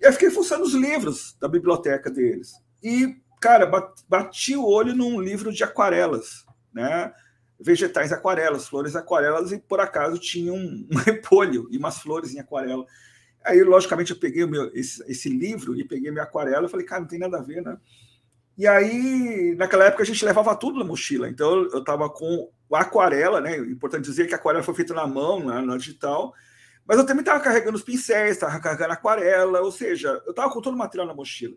e 0.00 0.04
eu 0.04 0.12
fiquei 0.12 0.30
fuçando 0.30 0.64
os 0.64 0.75
livros 0.75 1.37
da 1.40 1.49
biblioteca 1.49 2.11
deles. 2.11 2.52
E, 2.82 3.16
cara, 3.40 3.70
bati 4.08 4.56
o 4.56 4.66
olho 4.66 4.94
num 4.94 5.20
livro 5.20 5.52
de 5.52 5.62
aquarelas, 5.62 6.44
né? 6.72 7.12
Vegetais 7.61 8.12
aquarelas, 8.12 8.66
flores 8.66 8.97
aquarelas, 8.97 9.52
e 9.52 9.59
por 9.59 9.80
acaso 9.80 10.18
tinha 10.18 10.52
um, 10.52 10.87
um 10.90 10.97
repolho 10.97 11.68
e 11.71 11.78
umas 11.78 11.99
flores 11.99 12.35
em 12.35 12.40
aquarela. 12.40 12.85
Aí, 13.44 13.62
logicamente, 13.62 14.12
eu 14.12 14.18
peguei 14.18 14.47
meu, 14.47 14.71
esse, 14.75 15.02
esse 15.11 15.28
livro 15.28 15.76
e 15.76 15.85
peguei 15.85 16.11
minha 16.11 16.23
aquarela 16.23 16.66
e 16.66 16.71
falei, 16.71 16.87
cara, 16.87 17.00
não 17.00 17.09
tem 17.09 17.18
nada 17.18 17.38
a 17.38 17.42
ver, 17.42 17.62
né? 17.62 17.76
E 18.56 18.66
aí, 18.66 19.54
naquela 19.56 19.85
época, 19.87 20.02
a 20.02 20.06
gente 20.06 20.25
levava 20.25 20.54
tudo 20.54 20.78
na 20.78 20.85
mochila. 20.85 21.28
Então, 21.28 21.68
eu 21.73 21.78
estava 21.78 22.09
com 22.09 22.50
aquarela, 22.71 23.40
né? 23.40 23.56
Importante 23.56 24.04
dizer 24.04 24.26
que 24.26 24.35
a 24.35 24.37
aquarela 24.37 24.62
foi 24.62 24.75
feita 24.75 24.94
na 24.94 25.06
mão, 25.06 25.44
na, 25.44 25.62
na 25.62 25.76
digital. 25.76 26.32
Mas 26.87 26.99
eu 26.99 27.06
também 27.06 27.23
estava 27.23 27.40
carregando 27.40 27.76
os 27.76 27.82
pincéis, 27.82 28.32
estava 28.32 28.61
carregando 28.61 28.92
aquarela, 28.92 29.61
ou 29.61 29.73
seja, 29.73 30.21
eu 30.26 30.30
estava 30.30 30.52
com 30.52 30.61
todo 30.61 30.75
o 30.75 30.78
material 30.78 31.06
na 31.06 31.14
mochila. 31.14 31.56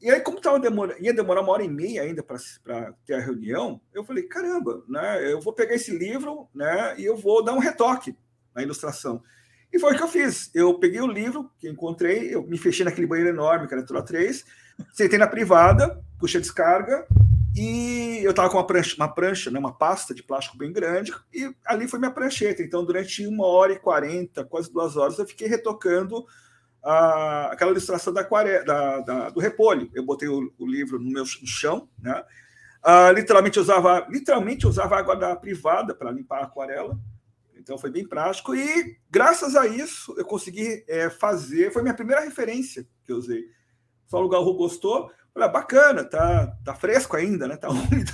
E 0.00 0.10
aí, 0.10 0.20
como 0.20 0.40
tava 0.40 0.60
demora, 0.60 0.96
ia 1.00 1.12
demorar 1.12 1.40
uma 1.40 1.52
hora 1.52 1.64
e 1.64 1.68
meia 1.68 2.02
ainda 2.02 2.22
para 2.22 2.92
ter 3.04 3.14
a 3.14 3.20
reunião, 3.20 3.80
eu 3.92 4.04
falei, 4.04 4.24
caramba, 4.24 4.84
né? 4.88 5.32
Eu 5.32 5.40
vou 5.40 5.52
pegar 5.52 5.74
esse 5.74 5.90
livro, 5.96 6.48
né? 6.54 6.94
E 6.98 7.04
eu 7.04 7.16
vou 7.16 7.44
dar 7.44 7.52
um 7.52 7.58
retoque 7.58 8.16
na 8.54 8.62
ilustração. 8.62 9.22
E 9.72 9.78
foi 9.78 9.92
o 9.92 9.96
que 9.96 10.02
eu 10.02 10.08
fiz. 10.08 10.50
Eu 10.54 10.78
peguei 10.78 11.00
o 11.00 11.06
livro 11.06 11.50
que 11.58 11.68
encontrei, 11.68 12.34
eu 12.34 12.42
me 12.46 12.56
fechei 12.56 12.84
naquele 12.84 13.06
banheiro 13.06 13.30
enorme, 13.30 13.66
que 13.66 13.74
era 13.74 13.84
Tura 13.84 14.02
3, 14.02 14.44
sentei 14.92 15.18
na 15.18 15.26
privada, 15.26 16.00
puxei 16.18 16.38
a 16.38 16.42
descarga, 16.42 17.06
e 17.56 18.20
eu 18.22 18.30
estava 18.30 18.48
com 18.48 18.56
uma 18.56 18.66
prancha, 18.66 18.94
uma 18.96 19.12
prancha, 19.12 19.50
né, 19.50 19.58
uma 19.58 19.76
pasta 19.76 20.14
de 20.14 20.22
plástico 20.22 20.56
bem 20.56 20.72
grande, 20.72 21.12
e 21.34 21.52
ali 21.66 21.88
foi 21.88 21.98
minha 21.98 22.10
prancheta. 22.10 22.62
Então, 22.62 22.84
durante 22.84 23.26
uma 23.26 23.46
hora 23.46 23.72
e 23.72 23.78
quarenta, 23.78 24.44
quase 24.44 24.72
duas 24.72 24.96
horas, 24.96 25.18
eu 25.18 25.26
fiquei 25.26 25.48
retocando 25.48 26.24
a, 26.82 27.52
aquela 27.52 27.70
ilustração 27.70 28.12
da, 28.12 28.22
da, 28.22 29.00
da, 29.00 29.30
do 29.30 29.40
repolho. 29.40 29.90
Eu 29.94 30.04
botei 30.04 30.28
o, 30.28 30.52
o 30.58 30.66
livro 30.66 30.98
no 30.98 31.10
meu 31.10 31.24
chão, 31.26 31.88
né? 31.98 32.24
Uh, 32.84 33.12
literalmente 33.12 33.58
usava 33.58 34.06
literalmente 34.08 34.66
usava 34.66 34.96
água 34.96 35.16
da 35.16 35.34
privada 35.34 35.94
para 35.94 36.12
limpar 36.12 36.40
a 36.40 36.44
aquarela. 36.44 36.98
Então 37.56 37.76
foi 37.76 37.90
bem 37.90 38.06
prático 38.06 38.54
e 38.54 38.96
graças 39.10 39.56
a 39.56 39.66
isso 39.66 40.14
eu 40.16 40.24
consegui 40.24 40.84
é, 40.88 41.10
fazer. 41.10 41.72
Foi 41.72 41.82
minha 41.82 41.94
primeira 41.94 42.22
referência 42.22 42.86
que 43.04 43.12
eu 43.12 43.16
usei. 43.16 43.44
Só 44.06 44.24
o 44.24 44.28
Garro 44.28 44.54
gostou. 44.54 45.10
Falei, 45.34 45.48
ah, 45.48 45.52
bacana, 45.52 46.04
tá, 46.04 46.46
tá 46.64 46.74
fresco 46.74 47.16
ainda, 47.16 47.46
né? 47.46 47.56
Tá 47.56 47.68
úmido. 47.70 48.12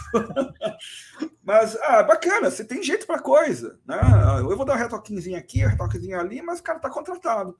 mas, 1.43 1.77
ah, 1.83 2.03
bacana, 2.03 2.51
você 2.51 2.65
tem 2.65 2.83
jeito 2.83 3.07
para 3.07 3.21
coisa, 3.21 3.79
né? 3.87 3.99
Eu 4.41 4.57
vou 4.57 4.67
dar 4.67 4.75
um 4.75 4.79
retoquinho 4.79 5.39
aqui, 5.39 5.65
um 5.65 5.69
retoquinho 5.69 6.19
ali, 6.19 6.43
mas 6.43 6.59
o 6.59 6.63
cara 6.63 6.81
tá 6.81 6.91
contratado. 6.91 7.57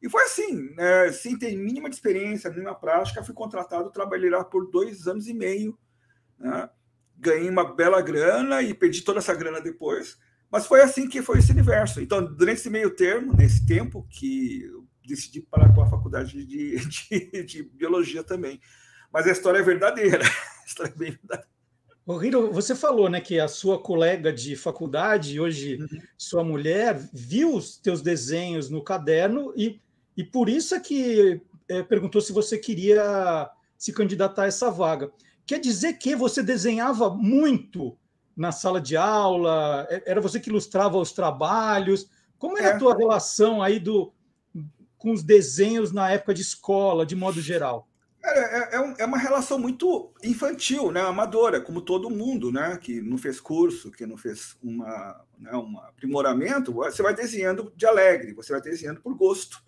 E 0.00 0.08
foi 0.08 0.22
assim, 0.22 0.74
né? 0.74 1.10
sem 1.12 1.38
ter 1.38 1.56
mínima 1.56 1.88
experiência, 1.88 2.50
mínima 2.50 2.74
prática, 2.74 3.24
fui 3.24 3.34
contratado, 3.34 3.90
trabalhei 3.90 4.30
lá 4.30 4.44
por 4.44 4.70
dois 4.70 5.06
anos 5.06 5.26
e 5.26 5.34
meio, 5.34 5.76
né? 6.38 6.68
ganhei 7.16 7.48
uma 7.48 7.64
bela 7.74 8.00
grana 8.00 8.62
e 8.62 8.72
perdi 8.72 9.02
toda 9.02 9.18
essa 9.18 9.34
grana 9.34 9.60
depois. 9.60 10.18
Mas 10.50 10.66
foi 10.66 10.80
assim 10.80 11.08
que 11.08 11.20
foi 11.20 11.38
esse 11.38 11.52
universo. 11.52 12.00
Então, 12.00 12.24
durante 12.24 12.58
esse 12.58 12.70
meio 12.70 12.90
termo, 12.90 13.34
nesse 13.34 13.66
tempo, 13.66 14.06
que 14.08 14.62
eu 14.64 14.86
decidi 15.06 15.42
parar 15.42 15.74
com 15.74 15.82
a 15.82 15.90
faculdade 15.90 16.44
de, 16.44 16.76
de, 16.88 17.42
de 17.44 17.62
biologia 17.62 18.22
também. 18.22 18.60
Mas 19.12 19.26
a 19.26 19.32
história 19.32 19.58
é 19.58 19.62
verdadeira. 19.62 20.24
A 20.68 20.70
história 20.70 20.90
é 20.90 20.98
bem 20.98 21.10
verdadeira. 21.12 21.48
Ô, 22.06 22.22
Hiro, 22.22 22.50
você 22.50 22.74
falou 22.74 23.08
né, 23.10 23.20
que 23.20 23.38
a 23.38 23.48
sua 23.48 23.78
colega 23.78 24.32
de 24.32 24.56
faculdade, 24.56 25.38
hoje 25.38 25.76
uhum. 25.76 26.00
sua 26.16 26.42
mulher, 26.42 26.98
viu 27.12 27.54
os 27.54 27.76
teus 27.76 28.00
desenhos 28.00 28.70
no 28.70 28.82
caderno 28.82 29.52
e, 29.54 29.78
e 30.18 30.24
por 30.24 30.48
isso 30.48 30.74
é 30.74 30.80
que 30.80 31.40
é, 31.68 31.80
perguntou 31.80 32.20
se 32.20 32.32
você 32.32 32.58
queria 32.58 33.48
se 33.76 33.92
candidatar 33.92 34.42
a 34.42 34.46
essa 34.48 34.68
vaga. 34.68 35.12
Quer 35.46 35.60
dizer 35.60 35.92
que 35.92 36.16
você 36.16 36.42
desenhava 36.42 37.08
muito 37.08 37.96
na 38.36 38.50
sala 38.50 38.80
de 38.80 38.96
aula? 38.96 39.86
É, 39.88 40.02
era 40.10 40.20
você 40.20 40.40
que 40.40 40.50
ilustrava 40.50 40.98
os 40.98 41.12
trabalhos? 41.12 42.10
Como 42.36 42.58
era 42.58 42.70
é. 42.70 42.72
a 42.72 42.78
tua 42.80 42.96
relação 42.96 43.62
aí 43.62 43.78
do, 43.78 44.12
com 44.96 45.12
os 45.12 45.22
desenhos 45.22 45.92
na 45.92 46.10
época 46.10 46.34
de 46.34 46.42
escola, 46.42 47.06
de 47.06 47.14
modo 47.14 47.40
geral? 47.40 47.88
É, 48.20 48.28
é, 48.40 48.76
é, 48.76 48.94
é, 48.98 49.06
uma 49.06 49.18
relação 49.18 49.56
muito 49.56 50.12
infantil, 50.24 50.90
né? 50.90 51.00
amadora, 51.00 51.60
como 51.60 51.80
todo 51.80 52.10
mundo, 52.10 52.50
né? 52.50 52.76
que 52.76 53.00
não 53.00 53.16
fez 53.16 53.40
curso, 53.40 53.92
que 53.92 54.04
não 54.04 54.16
fez 54.16 54.56
uma, 54.60 55.24
né? 55.38 55.52
um 55.52 55.78
aprimoramento, 55.78 56.72
você 56.72 57.04
vai 57.04 57.14
desenhando 57.14 57.72
de 57.76 57.86
alegre, 57.86 58.34
você 58.34 58.50
vai 58.50 58.60
desenhando 58.60 59.00
por 59.00 59.14
gosto. 59.14 59.67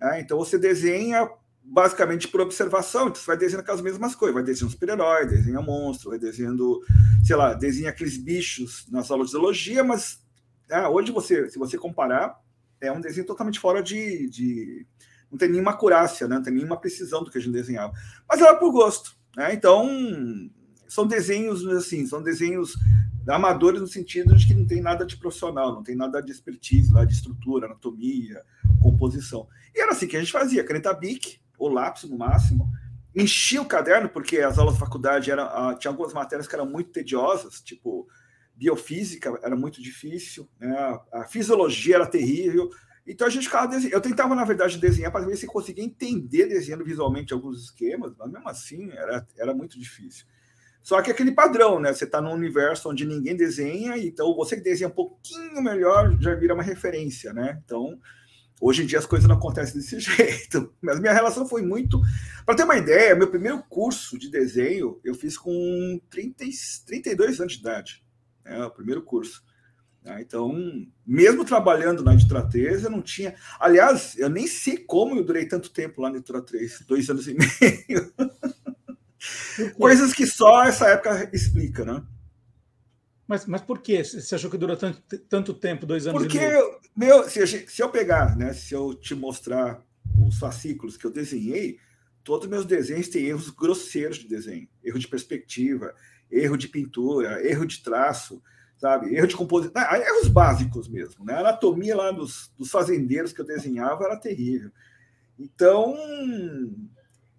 Né? 0.00 0.20
Então 0.20 0.38
você 0.38 0.58
desenha 0.58 1.30
basicamente 1.62 2.26
por 2.26 2.40
observação, 2.40 3.02
então 3.02 3.16
você 3.16 3.26
vai 3.26 3.36
desenhando 3.36 3.62
aquelas 3.62 3.80
mesmas 3.80 4.14
coisas, 4.14 4.34
vai 4.34 4.42
desenhando 4.42 4.72
super-herói, 4.72 5.26
desenha 5.26 5.60
monstro, 5.60 6.10
vai 6.10 6.18
desenhando, 6.18 6.80
sei 7.24 7.36
lá, 7.36 7.54
desenha 7.54 7.90
aqueles 7.90 8.16
bichos 8.16 8.86
nas 8.90 9.10
aulas 9.10 9.28
de 9.28 9.32
zoologia, 9.32 9.84
mas 9.84 10.20
né? 10.68 10.88
hoje 10.88 11.12
você, 11.12 11.48
se 11.50 11.58
você 11.58 11.76
comparar, 11.76 12.40
é 12.80 12.90
um 12.90 13.00
desenho 13.00 13.26
totalmente 13.26 13.60
fora 13.60 13.82
de, 13.82 14.28
de 14.30 14.86
não 15.30 15.38
tem 15.38 15.48
nenhuma 15.48 15.72
acurácia, 15.72 16.26
né? 16.26 16.36
não 16.36 16.42
tem 16.42 16.54
nenhuma 16.54 16.80
precisão 16.80 17.22
do 17.22 17.30
que 17.30 17.38
a 17.38 17.40
gente 17.40 17.52
desenhava. 17.52 17.92
Mas 18.28 18.40
era 18.40 18.56
por 18.56 18.72
gosto. 18.72 19.14
Né? 19.36 19.54
Então, 19.54 19.88
são 20.88 21.06
desenhos 21.06 21.64
assim, 21.68 22.06
são 22.06 22.22
desenhos 22.22 22.74
amadores 23.28 23.80
no 23.80 23.86
sentido 23.86 24.34
de 24.34 24.46
que 24.46 24.54
não 24.54 24.66
tem 24.66 24.80
nada 24.80 25.04
de 25.04 25.16
profissional, 25.16 25.72
não 25.72 25.82
tem 25.82 25.94
nada 25.94 26.20
de 26.20 26.32
expertise 26.32 26.92
lá, 26.92 27.04
de 27.04 27.12
estrutura, 27.12 27.66
anatomia, 27.66 28.42
composição. 29.00 29.48
E 29.74 29.80
era 29.80 29.92
assim 29.92 30.06
que 30.06 30.16
a 30.16 30.20
gente 30.20 30.32
fazia, 30.32 30.62
caneta 30.62 30.92
BIC, 30.92 31.40
ou 31.58 31.70
lápis 31.70 32.04
no 32.04 32.18
máximo, 32.18 32.70
enchia 33.14 33.62
o 33.62 33.66
caderno, 33.66 34.08
porque 34.08 34.38
as 34.38 34.58
aulas 34.58 34.74
da 34.74 34.80
faculdade 34.80 35.30
eram, 35.30 35.44
ah, 35.44 35.74
tinha 35.78 35.90
algumas 35.90 36.12
matérias 36.12 36.46
que 36.46 36.54
eram 36.54 36.66
muito 36.66 36.90
tediosas, 36.90 37.60
tipo 37.60 38.06
biofísica 38.54 39.38
era 39.42 39.56
muito 39.56 39.82
difícil, 39.82 40.46
né? 40.58 41.00
a 41.10 41.24
fisiologia 41.24 41.94
era 41.94 42.06
terrível, 42.06 42.68
então 43.06 43.26
a 43.26 43.30
gente 43.30 43.44
ficava 43.44 43.66
desenhando. 43.66 43.94
Eu 43.94 44.00
tentava, 44.02 44.34
na 44.34 44.44
verdade, 44.44 44.78
desenhar 44.78 45.10
para 45.10 45.24
ver 45.24 45.36
se 45.36 45.46
conseguia 45.46 45.82
entender 45.82 46.46
desenhando 46.46 46.84
visualmente 46.84 47.32
alguns 47.32 47.64
esquemas, 47.64 48.12
mas 48.18 48.30
mesmo 48.30 48.48
assim 48.48 48.90
era, 48.92 49.26
era 49.38 49.54
muito 49.54 49.78
difícil. 49.78 50.26
Só 50.82 51.00
que 51.00 51.10
aquele 51.10 51.32
padrão, 51.32 51.80
né? 51.80 51.92
Você 51.92 52.04
está 52.04 52.20
num 52.20 52.32
universo 52.32 52.90
onde 52.90 53.06
ninguém 53.06 53.34
desenha, 53.34 53.96
então 53.98 54.34
você 54.34 54.56
que 54.56 54.62
desenha 54.62 54.88
um 54.88 54.94
pouquinho 54.94 55.62
melhor 55.62 56.16
já 56.20 56.34
vira 56.34 56.54
uma 56.54 56.62
referência, 56.62 57.32
né? 57.32 57.60
Então, 57.64 57.98
hoje 58.60 58.82
em 58.82 58.86
dia 58.86 58.98
as 58.98 59.06
coisas 59.06 59.26
não 59.26 59.36
acontecem 59.36 59.74
desse 59.74 59.98
jeito. 60.00 60.72
Mas 60.80 61.00
minha 61.00 61.12
relação 61.12 61.48
foi 61.48 61.62
muito. 61.62 62.00
Para 62.44 62.54
ter 62.54 62.64
uma 62.64 62.76
ideia, 62.76 63.16
meu 63.16 63.30
primeiro 63.30 63.62
curso 63.68 64.18
de 64.18 64.30
desenho 64.30 65.00
eu 65.02 65.14
fiz 65.14 65.38
com 65.38 66.00
30, 66.10 66.44
32 66.86 67.40
anos 67.40 67.54
de 67.54 67.60
idade. 67.60 68.04
Né? 68.44 68.64
O 68.64 68.70
primeiro 68.70 69.02
curso. 69.02 69.42
Né? 70.02 70.20
Então, 70.20 70.52
mesmo 71.06 71.44
trabalhando 71.44 72.02
na 72.02 72.14
Editora 72.14 72.46
3, 72.46 72.84
eu 72.84 72.90
não 72.90 73.02
tinha. 73.02 73.34
Aliás, 73.58 74.16
eu 74.18 74.28
nem 74.28 74.46
sei 74.46 74.76
como 74.76 75.16
eu 75.16 75.24
durei 75.24 75.46
tanto 75.46 75.70
tempo 75.70 76.02
lá 76.02 76.10
na 76.10 76.16
Editora 76.16 76.42
3 76.42 76.84
dois 76.86 77.08
anos 77.08 77.26
e 77.28 77.34
meio. 77.34 78.12
Coisas 79.76 80.14
que 80.14 80.26
só 80.26 80.64
essa 80.64 80.88
época 80.88 81.28
explica, 81.32 81.84
né? 81.84 82.02
Mas, 83.30 83.46
mas 83.46 83.60
por 83.60 83.80
que 83.80 84.02
você 84.02 84.34
achou 84.34 84.50
que 84.50 84.58
durou 84.58 84.76
tanto, 84.76 85.00
tanto 85.28 85.54
tempo, 85.54 85.86
dois 85.86 86.04
anos 86.04 86.20
Porque, 86.20 86.36
e 86.36 86.40
meio? 86.40 86.80
meu, 86.96 87.30
se, 87.30 87.46
se 87.46 87.80
eu 87.80 87.88
pegar, 87.88 88.36
né, 88.36 88.52
se 88.52 88.74
eu 88.74 88.92
te 88.92 89.14
mostrar 89.14 89.80
os 90.26 90.36
fascículos 90.36 90.96
que 90.96 91.04
eu 91.04 91.12
desenhei, 91.12 91.78
todos 92.24 92.46
os 92.46 92.50
meus 92.50 92.66
desenhos 92.66 93.06
têm 93.08 93.26
erros 93.26 93.48
grosseiros 93.48 94.18
de 94.18 94.26
desenho. 94.26 94.68
Erro 94.82 94.98
de 94.98 95.06
perspectiva, 95.06 95.94
erro 96.28 96.56
de 96.56 96.66
pintura, 96.66 97.40
erro 97.48 97.64
de 97.64 97.80
traço 97.84 98.42
sabe? 98.76 99.14
Erro 99.14 99.28
de 99.28 99.36
composição, 99.36 99.74
ah, 99.76 99.96
erros 99.96 100.26
básicos 100.26 100.88
mesmo, 100.88 101.24
né? 101.24 101.34
A 101.34 101.40
anatomia 101.40 101.94
lá 101.94 102.10
dos, 102.10 102.50
dos 102.58 102.68
fazendeiros 102.68 103.32
que 103.32 103.40
eu 103.40 103.46
desenhava 103.46 104.06
era 104.06 104.16
terrível. 104.16 104.72
Então, 105.38 105.94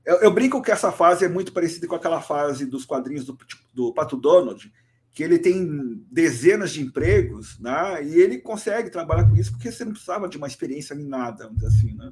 Eu, 0.05 0.17
eu, 0.21 0.31
brinco 0.31 0.61
que 0.61 0.71
essa 0.71 0.91
fase 0.91 1.25
é 1.25 1.27
muito 1.27 1.51
parecida 1.51 1.85
com 1.85 1.95
aquela 1.95 2.21
fase 2.21 2.65
dos 2.65 2.85
quadrinhos 2.85 3.25
do, 3.25 3.37
do 3.73 3.93
Pato 3.93 4.15
Donald, 4.15 4.71
que 5.13 5.23
ele 5.23 5.37
tem 5.37 6.05
dezenas 6.09 6.71
de 6.71 6.81
empregos, 6.81 7.59
né? 7.59 8.03
E 8.03 8.19
ele 8.19 8.39
consegue 8.39 8.89
trabalhar 8.89 9.29
com 9.29 9.35
isso 9.35 9.51
porque 9.51 9.71
você 9.71 9.83
não 9.83 9.91
precisava 9.91 10.27
de 10.29 10.37
uma 10.37 10.47
experiência 10.47 10.95
nem 10.95 11.05
nada, 11.05 11.51
assim, 11.65 11.93
né? 11.93 12.11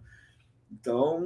Então, 0.71 1.25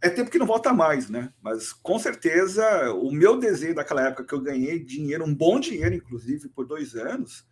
é 0.00 0.08
tempo 0.08 0.30
que 0.30 0.38
não 0.38 0.46
volta 0.46 0.72
mais, 0.72 1.10
né? 1.10 1.32
Mas 1.42 1.72
com 1.72 1.98
certeza 1.98 2.92
o 2.92 3.10
meu 3.10 3.38
desenho 3.38 3.74
daquela 3.74 4.06
época 4.06 4.24
que 4.24 4.32
eu 4.32 4.40
ganhei 4.40 4.82
dinheiro, 4.82 5.24
um 5.24 5.34
bom 5.34 5.60
dinheiro, 5.60 5.94
inclusive, 5.94 6.48
por 6.48 6.66
dois 6.66 6.94
anos, 6.94 7.44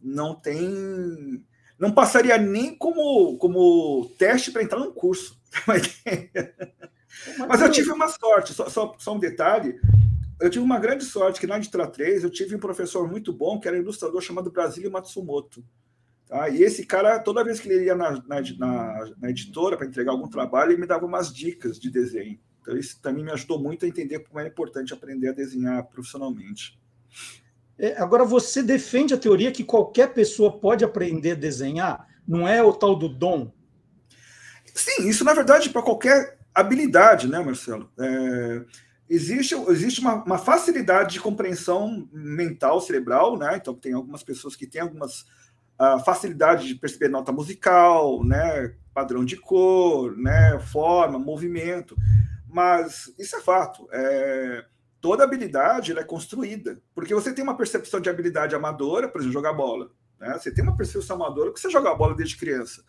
não 0.00 0.34
tem. 0.34 1.44
Não 1.78 1.92
passaria 1.92 2.38
nem 2.38 2.76
como, 2.76 3.36
como 3.38 4.10
teste 4.18 4.50
para 4.50 4.62
entrar 4.62 4.78
num 4.78 4.92
curso. 4.92 5.40
Mas 7.48 7.60
eu 7.60 7.70
tive 7.70 7.92
uma 7.92 8.08
sorte, 8.08 8.52
só, 8.52 8.68
só, 8.68 8.94
só 8.98 9.14
um 9.14 9.18
detalhe. 9.18 9.78
Eu 10.40 10.50
tive 10.50 10.64
uma 10.64 10.78
grande 10.78 11.04
sorte 11.04 11.40
que 11.40 11.46
na 11.46 11.56
Editra 11.56 11.86
3 11.86 12.24
eu 12.24 12.30
tive 12.30 12.56
um 12.56 12.60
professor 12.60 13.08
muito 13.08 13.32
bom, 13.32 13.60
que 13.60 13.68
era 13.68 13.76
um 13.76 13.80
ilustrador 13.80 14.20
chamado 14.20 14.50
Brasílio 14.50 14.90
Matsumoto. 14.90 15.64
Tá? 16.26 16.48
E 16.48 16.62
esse 16.62 16.84
cara, 16.84 17.18
toda 17.18 17.44
vez 17.44 17.60
que 17.60 17.68
ele 17.68 17.84
ia 17.84 17.94
na, 17.94 18.12
na, 18.26 18.40
na, 18.58 19.10
na 19.20 19.30
editora 19.30 19.76
para 19.76 19.86
entregar 19.86 20.12
algum 20.12 20.28
trabalho, 20.28 20.72
ele 20.72 20.80
me 20.80 20.86
dava 20.86 21.06
umas 21.06 21.32
dicas 21.32 21.78
de 21.78 21.90
desenho. 21.90 22.38
Então, 22.60 22.76
isso 22.76 23.00
também 23.00 23.22
me 23.22 23.30
ajudou 23.30 23.60
muito 23.60 23.84
a 23.84 23.88
entender 23.88 24.20
como 24.20 24.40
é 24.40 24.46
importante 24.46 24.94
aprender 24.94 25.28
a 25.28 25.32
desenhar 25.32 25.84
profissionalmente. 25.84 26.80
É, 27.78 28.00
agora, 28.00 28.24
você 28.24 28.62
defende 28.62 29.12
a 29.12 29.18
teoria 29.18 29.52
que 29.52 29.62
qualquer 29.62 30.14
pessoa 30.14 30.58
pode 30.58 30.84
aprender 30.84 31.32
a 31.32 31.36
desenhar? 31.36 32.08
Não 32.26 32.48
é 32.48 32.62
o 32.62 32.72
tal 32.72 32.96
do 32.96 33.08
dom? 33.08 33.52
Sim, 34.74 35.08
isso 35.08 35.24
na 35.24 35.34
verdade 35.34 35.70
para 35.70 35.82
qualquer 35.82 36.38
habilidade, 36.54 37.28
né, 37.28 37.38
Marcelo? 37.38 37.90
É, 37.98 38.64
existe 39.08 39.54
existe 39.68 40.00
uma, 40.00 40.24
uma, 40.24 40.38
facilidade 40.38 41.14
de 41.14 41.20
compreensão 41.20 42.08
mental, 42.12 42.80
cerebral, 42.80 43.36
né? 43.36 43.56
Então, 43.56 43.74
tem 43.74 43.92
algumas 43.92 44.22
pessoas 44.22 44.56
que 44.56 44.66
têm 44.66 44.80
algumas 44.80 45.22
uh, 45.80 46.02
facilidade 46.04 46.66
de 46.66 46.74
perceber 46.74 47.08
nota 47.08 47.32
musical, 47.32 48.24
né? 48.24 48.74
Padrão 48.92 49.24
de 49.24 49.36
cor, 49.36 50.16
né? 50.16 50.58
Forma, 50.60 51.18
movimento. 51.18 51.96
Mas 52.48 53.12
isso 53.18 53.36
é 53.36 53.40
fato. 53.40 53.88
É, 53.92 54.64
toda 55.00 55.24
habilidade 55.24 55.92
é 55.98 56.04
construída. 56.04 56.80
Porque 56.94 57.14
você 57.14 57.32
tem 57.32 57.42
uma 57.42 57.56
percepção 57.56 58.00
de 58.00 58.08
habilidade 58.08 58.54
amadora, 58.54 59.08
por 59.08 59.20
exemplo, 59.20 59.32
jogar 59.32 59.52
bola. 59.52 59.90
Né? 60.20 60.32
Você 60.38 60.52
tem 60.52 60.62
uma 60.62 60.76
percepção 60.76 61.16
amadora 61.16 61.52
que 61.52 61.60
você 61.60 61.68
joga 61.68 61.94
bola 61.94 62.14
desde 62.14 62.36
criança. 62.36 62.84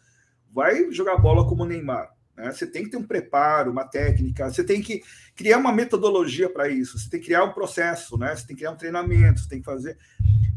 Vai 0.53 0.91
jogar 0.91 1.17
bola 1.17 1.47
como 1.47 1.65
Neymar. 1.65 2.14
Né? 2.35 2.51
Você 2.51 2.67
tem 2.67 2.83
que 2.83 2.89
ter 2.89 2.97
um 2.97 3.03
preparo, 3.03 3.71
uma 3.71 3.85
técnica, 3.85 4.49
você 4.49 4.63
tem 4.63 4.81
que 4.81 5.01
criar 5.35 5.57
uma 5.57 5.71
metodologia 5.71 6.49
para 6.49 6.67
isso, 6.67 6.99
você 6.99 7.09
tem 7.09 7.19
que 7.19 7.27
criar 7.27 7.43
um 7.43 7.53
processo, 7.53 8.17
né? 8.17 8.35
você 8.35 8.45
tem 8.45 8.55
que 8.55 8.61
criar 8.61 8.71
um 8.71 8.77
treinamento, 8.77 9.39
você 9.39 9.49
tem 9.49 9.59
que 9.59 9.65
fazer. 9.65 9.97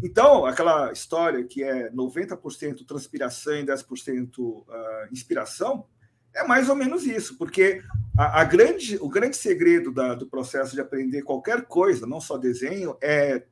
Então, 0.02 0.46
aquela 0.46 0.92
história 0.92 1.42
que 1.44 1.62
é 1.62 1.90
90% 1.90 2.86
transpiração 2.86 3.56
e 3.56 3.66
10% 3.66 4.38
uh, 4.38 4.64
ah, 4.70 5.08
inspiração, 5.10 5.86
é 6.34 6.46
mais 6.46 6.68
ou 6.68 6.76
menos 6.76 7.04
isso, 7.04 7.36
porque 7.36 7.82
a, 8.16 8.42
a 8.42 8.44
grande, 8.44 8.96
o 9.00 9.08
grande 9.08 9.36
segredo 9.36 9.92
da, 9.92 10.14
do 10.14 10.26
processo 10.26 10.74
de 10.74 10.80
aprender 10.80 11.22
qualquer 11.22 11.62
coisa, 11.66 12.06
não 12.06 12.20
só 12.20 12.36
desenho, 12.36 12.96
é 13.02 13.42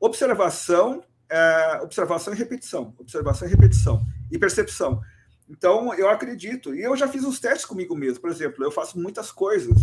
observação, 0.00 1.02
é, 1.30 1.80
observação 1.82 2.34
e 2.34 2.36
repetição, 2.36 2.94
observação 2.98 3.46
e 3.46 3.50
repetição 3.50 4.04
e 4.30 4.38
percepção. 4.38 5.00
Então, 5.48 5.92
eu 5.94 6.08
acredito, 6.08 6.74
e 6.74 6.82
eu 6.82 6.96
já 6.96 7.06
fiz 7.06 7.22
os 7.24 7.38
testes 7.38 7.66
comigo 7.66 7.94
mesmo. 7.94 8.20
Por 8.20 8.30
exemplo, 8.30 8.64
eu 8.64 8.70
faço 8.70 8.98
muitas 8.98 9.30
coisas, 9.30 9.76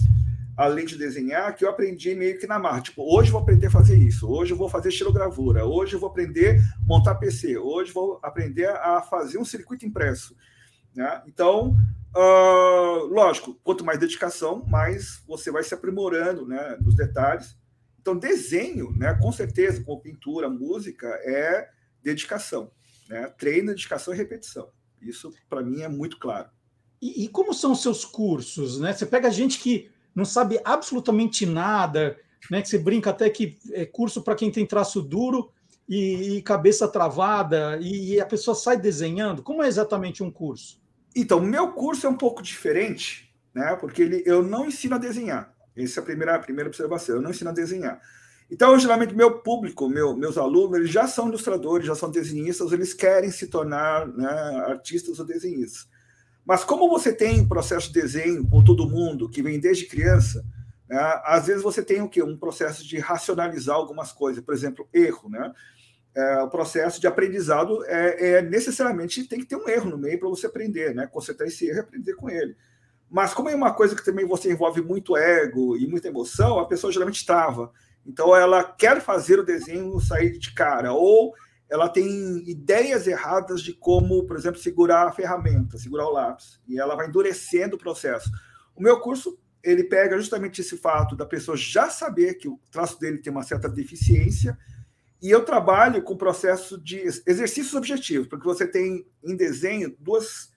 além 0.58 0.86
de 0.86 0.98
desenhar, 0.98 1.56
que 1.56 1.64
eu 1.64 1.70
aprendi 1.70 2.16
meio 2.16 2.40
que 2.40 2.48
na 2.48 2.58
marra. 2.58 2.82
Tipo, 2.82 3.04
hoje 3.04 3.30
eu 3.30 3.34
vou 3.34 3.42
aprender 3.42 3.68
a 3.68 3.72
fazer 3.72 3.96
isso, 3.96 4.28
hoje 4.30 4.54
eu 4.54 4.58
vou 4.58 4.70
fazer 4.70 4.90
estilogravura, 4.90 5.66
hoje 5.66 5.96
eu 5.96 6.00
vou 6.00 6.10
aprender 6.10 6.60
a 6.60 6.86
montar 6.86 7.16
PC, 7.16 7.58
hoje 7.58 7.90
eu 7.90 7.94
vou 7.94 8.20
aprender 8.24 8.70
a 8.70 9.02
fazer 9.02 9.38
um 9.38 9.46
circuito 9.46 9.86
impresso. 9.86 10.36
Né? 10.96 11.22
Então, 11.28 11.76
uh, 12.16 13.06
lógico, 13.06 13.58
quanto 13.64 13.86
mais 13.86 14.00
dedicação, 14.00 14.66
mais 14.66 15.24
você 15.28 15.52
vai 15.52 15.64
se 15.64 15.74
aprimorando 15.74 16.46
né, 16.46 16.78
nos 16.82 16.96
detalhes. 16.96 17.56
Então, 18.00 18.18
desenho, 18.18 18.92
né, 18.98 19.14
com 19.22 19.32
certeza, 19.32 19.84
com 19.84 20.00
pintura, 20.00 20.50
música, 20.50 21.08
é 21.24 21.70
dedicação. 22.02 22.72
Né? 23.08 23.28
Treino, 23.38 23.68
dedicação 23.68 24.14
e 24.14 24.18
repetição. 24.18 24.70
Isso, 25.02 25.34
para 25.50 25.62
mim, 25.62 25.82
é 25.82 25.88
muito 25.90 26.18
claro. 26.20 26.50
E, 27.02 27.26
e, 27.26 27.28
como 27.28 27.54
são 27.54 27.72
os 27.72 27.82
seus 27.82 28.06
cursos? 28.06 28.80
Né? 28.80 28.94
Você 28.94 29.06
pega 29.06 29.32
gente 29.32 29.60
que 29.60 29.90
não 30.14 30.24
sabe 30.24 30.60
absolutamente 30.64 31.46
nada, 31.46 32.18
né? 32.50 32.62
que 32.62 32.70
você 32.70 32.78
brinca 32.78 33.10
até 33.10 33.30
que 33.30 33.58
é 33.72 33.86
curso 33.86 34.22
para 34.22 34.36
quem 34.36 34.52
tem 34.52 34.66
traço 34.66 35.02
duro 35.02 35.52
e, 35.90 36.38
e 36.38 36.42
cabeça 36.42 36.88
travada, 36.88 37.78
e, 37.82 38.14
e, 38.14 38.22
a 38.22 38.26
pessoa 38.26 38.56
sai 38.56 38.78
desenhando. 38.78 39.42
Como 39.42 39.64
é 39.64 39.68
exatamente 39.68 40.24
um 40.24 40.32
curso? 40.32 40.80
Então, 41.16 41.42
meu 41.42 41.74
curso 41.74 42.06
é 42.06 42.10
um 42.10 42.16
pouco 42.18 42.42
diferente, 42.42 43.34
né? 43.54 43.76
porque 43.76 44.04
ele, 44.04 44.24
eu 44.26 44.44
não 44.44 44.66
ensino 44.66 44.96
a 44.96 45.00
desenhar. 45.00 45.54
Essa 45.76 46.00
é 46.00 46.02
a 46.02 46.06
primeira, 46.06 46.36
a 46.36 46.40
primeira 46.40 46.70
observação. 46.70 47.16
Eu 47.16 47.22
não 47.22 47.32
ensino 47.32 47.50
a 47.50 47.54
desenhar. 47.54 48.00
Então, 48.52 48.78
geralmente, 48.78 49.16
meu 49.16 49.40
público, 49.40 49.88
meu, 49.88 50.14
meus 50.14 50.38
alunos, 50.38 50.78
eles 50.78 50.90
já 50.92 51.08
são 51.08 51.30
ilustradores, 51.30 51.88
já 51.88 51.96
são 51.96 52.12
desenhistas, 52.12 52.74
eles 52.74 52.94
querem 52.94 53.32
se 53.32 53.48
tornar 53.48 54.06
né, 54.06 54.30
artistas 54.68 55.18
ou 55.20 55.26
desenhistas. 55.26 55.88
Mas 56.46 56.62
como 56.62 56.90
você 56.90 57.14
tem 57.14 57.48
processo 57.48 57.88
de 57.88 58.02
desenho 58.02 58.46
com 58.46 58.62
todo 58.62 58.90
mundo, 58.90 59.30
que 59.30 59.42
vem 59.42 59.58
desde 59.58 59.86
criança, 59.86 60.44
né, 60.90 61.00
às 61.24 61.48
vezes 61.48 61.64
você 61.64 61.82
tem 61.82 62.02
o 62.02 62.10
quê? 62.10 62.22
Um 62.22 62.36
processo 62.36 62.86
de 62.86 63.00
racionalizar 63.00 63.78
algumas 63.78 64.12
coisas, 64.12 64.44
por 64.44 64.54
exemplo, 64.54 64.86
erro, 64.94 65.30
né? 65.30 65.54
É, 66.14 66.42
o 66.42 66.50
processo 66.50 67.00
de 67.00 67.08
aprendizado 67.08 67.86
é, 67.86 68.32
é, 68.32 68.42
necessariamente 68.42 69.24
tem 69.30 69.40
que 69.40 69.46
ter 69.46 69.56
um 69.56 69.70
erro 69.70 69.92
no 69.92 69.98
meio 69.98 70.20
para 70.20 70.28
você 70.28 70.46
aprender, 70.46 70.94
né? 70.94 71.08
Consertar 71.08 71.48
esse 71.48 71.68
erro 71.68 71.78
e 71.78 71.80
aprender 71.80 72.16
com 72.16 72.30
ele. 72.30 72.54
Mas 73.10 73.34
como 73.34 73.50
é 73.50 73.56
uma 73.56 73.74
coisa 73.74 73.96
que 73.96 74.04
também 74.04 74.26
você 74.26 74.52
envolve 74.52 74.82
muito 74.82 75.16
ego 75.16 75.78
e 75.78 75.88
muita 75.88 76.10
emoção, 76.10 76.60
a 76.60 76.66
pessoa 76.66 76.92
geralmente 76.92 77.26
trava. 77.26 77.72
Então, 78.06 78.36
ela 78.36 78.64
quer 78.64 79.02
fazer 79.02 79.40
o 79.40 79.46
desenho 79.46 80.00
sair 80.00 80.38
de 80.38 80.54
cara, 80.54 80.94
ou 80.94 81.34
ela 81.70 81.88
tem 81.88 82.44
ideias 82.50 83.08
erradas 83.08 83.62
de 83.62 83.74
como, 83.74 84.26
por 84.26 84.36
exemplo, 84.36 84.60
segurar 84.60 85.08
a 85.08 85.12
ferramenta, 85.12 85.78
segurar 85.78 86.06
o 86.08 86.12
lápis, 86.12 86.60
e 86.68 86.78
ela 86.78 86.96
vai 86.96 87.08
endurecendo 87.08 87.76
o 87.76 87.80
processo. 87.80 88.30
O 88.76 88.84
meu 88.84 89.00
curso, 89.00 89.40
ele 89.64 89.86
pega 89.86 90.18
justamente 90.18 90.60
esse 90.60 90.76
fato 90.76 91.16
da 91.16 91.26
pessoa 91.26 91.56
já 91.56 91.90
saber 91.90 92.34
que 92.34 92.50
o 92.50 92.60
traço 92.72 93.00
dele 93.00 93.20
tem 93.20 93.32
uma 93.32 93.44
certa 93.44 93.70
deficiência, 93.70 94.58
e 95.22 95.30
eu 95.30 95.46
trabalho 95.46 96.02
com 96.02 96.14
o 96.14 96.18
processo 96.18 96.82
de 96.82 97.00
exercícios 97.00 97.76
objetivos, 97.76 98.28
porque 98.28 98.44
você 98.44 98.68
tem 98.68 99.06
em 99.24 99.36
desenho 99.36 99.96
duas, 100.00 100.52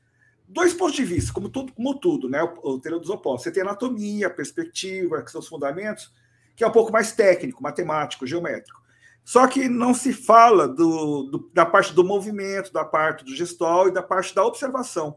dois 0.49 0.73
pontos 0.73 0.97
de 0.97 1.05
vista, 1.05 1.33
como 1.33 1.51
tudo, 1.51 1.73
como 1.75 2.01
tudo 2.01 2.31
né? 2.31 2.43
O, 2.43 2.77
o 2.77 2.79
dos 2.79 3.11
opostos. 3.11 3.45
Você 3.45 3.53
tem 3.53 3.63
anatomia, 3.63 4.31
perspectiva, 4.31 5.23
que 5.23 5.31
são 5.31 5.41
os 5.41 5.49
fundamentos, 5.49 6.11
que 6.57 6.63
é 6.63 6.67
um 6.67 6.73
pouco 6.73 6.93
mais 6.93 7.13
técnico, 7.13 7.63
matemático, 7.63 8.27
geométrico. 8.27 8.83
Só 9.25 9.47
que 9.47 9.69
não 9.69 9.95
se 9.95 10.13
fala 10.13 10.69
do, 10.69 11.25
do, 11.25 11.51
da 11.53 11.65
parte 11.65 11.95
do 11.95 12.05
movimento, 12.05 12.73
da 12.73 12.85
parte 12.85 13.25
do 13.25 13.35
gestual 13.35 13.89
e 13.89 13.93
da 13.93 14.03
parte 14.03 14.35
da 14.35 14.45
observação. 14.45 15.17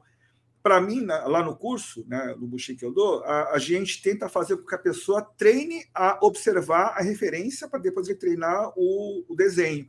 Para 0.64 0.80
mim, 0.80 1.02
né, 1.02 1.16
lá 1.26 1.44
no 1.44 1.56
curso, 1.56 2.06
né, 2.08 2.34
no 2.40 2.48
buchi 2.48 2.76
que 2.76 2.86
eu 2.86 2.94
dou, 2.94 3.24
a, 3.24 3.52
a, 3.52 3.60
gente 3.60 4.02
tenta 4.02 4.30
fazer 4.30 4.58
com 4.58 4.66
que 4.66 4.76
a 4.76 4.80
pessoa 4.80 5.22
treine 5.38 5.86
a 5.94 6.18
observar 6.22 6.94
a 6.98 7.02
referência 7.02 7.68
para 7.68 7.80
depois 7.80 8.08
ele 8.08 8.18
treinar 8.18 8.72
o, 8.76 9.26
o, 9.28 9.36
desenho. 9.36 9.88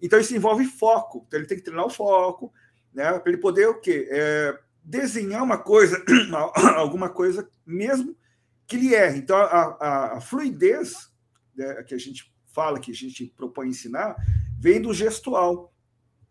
Então, 0.00 0.18
isso 0.18 0.34
envolve 0.34 0.64
foco. 0.64 1.24
Então, 1.26 1.38
ele 1.38 1.46
tem 1.46 1.56
que 1.56 1.64
treinar 1.64 1.86
o 1.86 1.90
foco, 1.90 2.52
né, 2.92 3.18
para 3.18 3.32
ele 3.32 3.40
poder 3.40 3.68
o 3.68 3.80
quê? 3.80 4.08
É, 4.10 4.58
desenhar 4.84 5.42
uma 5.42 5.58
coisa, 5.58 6.04
alguma 6.76 7.08
coisa 7.08 7.48
mesmo 7.64 8.16
que 8.72 8.76
ele 8.78 8.94
erra. 8.94 9.16
Então, 9.16 9.36
a, 9.36 9.44
a, 9.44 10.16
a 10.16 10.20
fluidez 10.20 11.10
né, 11.54 11.82
que 11.82 11.94
a 11.94 11.98
gente 11.98 12.32
fala, 12.54 12.80
que 12.80 12.90
a 12.90 12.94
gente 12.94 13.26
propõe 13.36 13.68
ensinar, 13.68 14.16
vem 14.58 14.80
do 14.80 14.94
gestual 14.94 15.72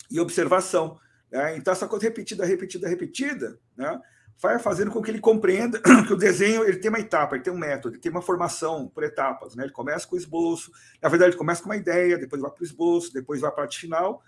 e 0.10 0.20
observação. 0.20 1.00
Né? 1.32 1.58
Então, 1.58 1.72
essa 1.72 1.88
coisa 1.88 2.06
repetida, 2.06 2.44
repetida, 2.44 2.90
repetida, 2.90 3.60
né, 3.78 4.00
vai 4.40 4.58
fazendo 4.58 4.90
com 4.90 5.02
que 5.02 5.12
ele 5.12 5.20
compreenda 5.20 5.80
que 6.08 6.14
o 6.14 6.18
desenho 6.18 6.64
ele 6.64 6.78
tem 6.78 6.90
uma 6.90 7.00
etapa, 7.00 7.36
ele 7.36 7.44
tem 7.44 7.54
um 7.54 7.58
método, 7.58 7.96
ele 7.96 8.02
tem 8.02 8.12
uma 8.12 8.22
formação 8.22 8.88
por 8.88 9.04
etapas. 9.04 9.56
Né? 9.56 9.64
Ele 9.64 9.72
começa 9.72 10.08
com 10.08 10.16
o 10.16 10.20
esboço, 10.20 10.72
na 11.02 11.10
verdade, 11.10 11.32
ele 11.32 11.38
começa 11.38 11.62
com 11.62 11.70
uma 11.70 11.78
ideia, 11.78 12.18
depois 12.18 12.42
vai 12.42 12.50
para 12.50 12.62
o 12.62 12.66
esboço, 12.66 13.14
depois 13.14 13.40
vai 13.40 13.52
para 13.52 13.60
a 13.60 13.68
parte 13.68 13.80
final. 13.80 14.24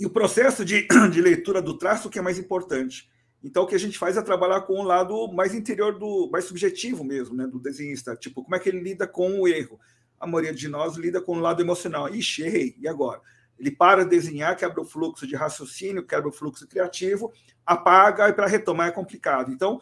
E 0.00 0.04
o 0.04 0.10
processo 0.10 0.64
de, 0.64 0.88
de 1.12 1.20
leitura 1.20 1.62
do 1.62 1.78
traço 1.78 2.10
que 2.10 2.18
é 2.18 2.22
mais 2.22 2.36
importante. 2.36 3.08
Então, 3.42 3.62
o 3.62 3.66
que 3.66 3.74
a 3.74 3.78
gente 3.78 3.98
faz 3.98 4.16
é 4.16 4.22
trabalhar 4.22 4.62
com 4.62 4.74
o 4.74 4.82
lado 4.82 5.28
mais 5.32 5.54
interior, 5.54 5.98
do 5.98 6.28
mais 6.30 6.44
subjetivo 6.46 7.04
mesmo, 7.04 7.36
né, 7.36 7.46
do 7.46 7.58
desenhista. 7.58 8.16
Tipo, 8.16 8.42
como 8.42 8.56
é 8.56 8.58
que 8.58 8.68
ele 8.68 8.80
lida 8.80 9.06
com 9.06 9.40
o 9.40 9.46
erro? 9.46 9.78
A 10.18 10.26
maioria 10.26 10.54
de 10.54 10.68
nós 10.68 10.96
lida 10.96 11.20
com 11.20 11.36
o 11.36 11.40
lado 11.40 11.62
emocional. 11.62 12.08
Ixi, 12.08 12.42
errei, 12.42 12.76
e 12.78 12.88
agora? 12.88 13.20
Ele 13.58 13.70
para 13.70 14.04
de 14.04 14.10
desenhar, 14.10 14.56
quebra 14.56 14.80
o 14.80 14.84
fluxo 14.84 15.26
de 15.26 15.36
raciocínio, 15.36 16.06
quebra 16.06 16.28
o 16.28 16.32
fluxo 16.32 16.66
criativo, 16.66 17.32
apaga 17.64 18.28
e 18.28 18.32
para 18.32 18.46
retomar 18.46 18.88
é 18.88 18.92
complicado. 18.92 19.52
Então, 19.52 19.80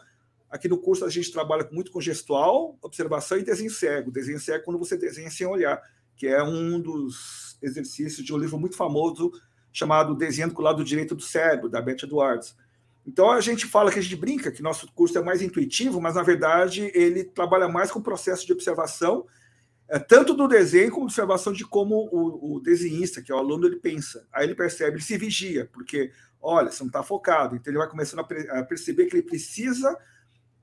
Aqui 0.55 0.69
no 0.69 0.77
curso 0.77 1.03
a 1.03 1.09
gente 1.09 1.33
trabalha 1.33 1.67
muito 1.69 1.91
com 1.91 1.99
gestual, 1.99 2.77
observação 2.81 3.37
e 3.37 3.43
desenho 3.43 3.69
cego. 3.69 4.09
Desenho 4.09 4.39
cego 4.39 4.59
é 4.59 4.61
quando 4.61 4.79
você 4.79 4.95
desenha 4.95 5.29
sem 5.29 5.45
olhar, 5.45 5.81
que 6.15 6.27
é 6.27 6.41
um 6.41 6.79
dos 6.79 7.57
exercícios 7.61 8.25
de 8.25 8.33
um 8.33 8.37
livro 8.37 8.57
muito 8.57 8.77
famoso 8.77 9.31
chamado 9.73 10.15
Desenhando 10.15 10.53
com 10.53 10.61
o 10.61 10.63
lado 10.65 10.81
direito 10.81 11.13
do 11.13 11.21
cérebro, 11.21 11.67
da 11.67 11.81
Beth 11.81 12.03
Edwards. 12.03 12.55
Então 13.05 13.29
a 13.29 13.39
gente 13.39 13.65
fala 13.67 13.91
que 13.91 13.99
a 13.99 14.01
gente 14.01 14.15
brinca 14.15 14.51
que 14.51 14.63
nosso 14.63 14.91
curso 14.93 15.17
é 15.17 15.23
mais 15.23 15.41
intuitivo, 15.41 16.01
mas 16.01 16.15
na 16.15 16.23
verdade 16.23 16.91
ele 16.93 17.23
trabalha 17.23 17.67
mais 17.67 17.91
com 17.91 17.99
o 17.99 18.03
processo 18.03 18.45
de 18.45 18.53
observação, 18.53 19.25
é, 19.87 19.99
tanto 19.99 20.33
do 20.33 20.47
desenho 20.47 20.91
como 20.91 21.05
observação 21.05 21.53
de 21.53 21.63
como 21.63 22.09
o, 22.11 22.55
o 22.55 22.59
desenhista, 22.59 23.21
que 23.21 23.31
é 23.31 23.35
o 23.35 23.37
aluno, 23.37 23.67
ele 23.67 23.75
pensa. 23.75 24.27
Aí 24.33 24.45
ele 24.45 24.55
percebe, 24.55 24.97
ele 24.97 25.03
se 25.03 25.17
vigia, 25.17 25.69
porque 25.71 26.11
olha, 26.41 26.71
você 26.71 26.81
não 26.81 26.87
está 26.87 27.03
focado. 27.03 27.55
Então 27.55 27.71
ele 27.71 27.77
vai 27.77 27.89
começando 27.89 28.19
a, 28.19 28.63
perceber 28.63 29.05
que 29.05 29.15
ele 29.15 29.23
precisa 29.23 29.95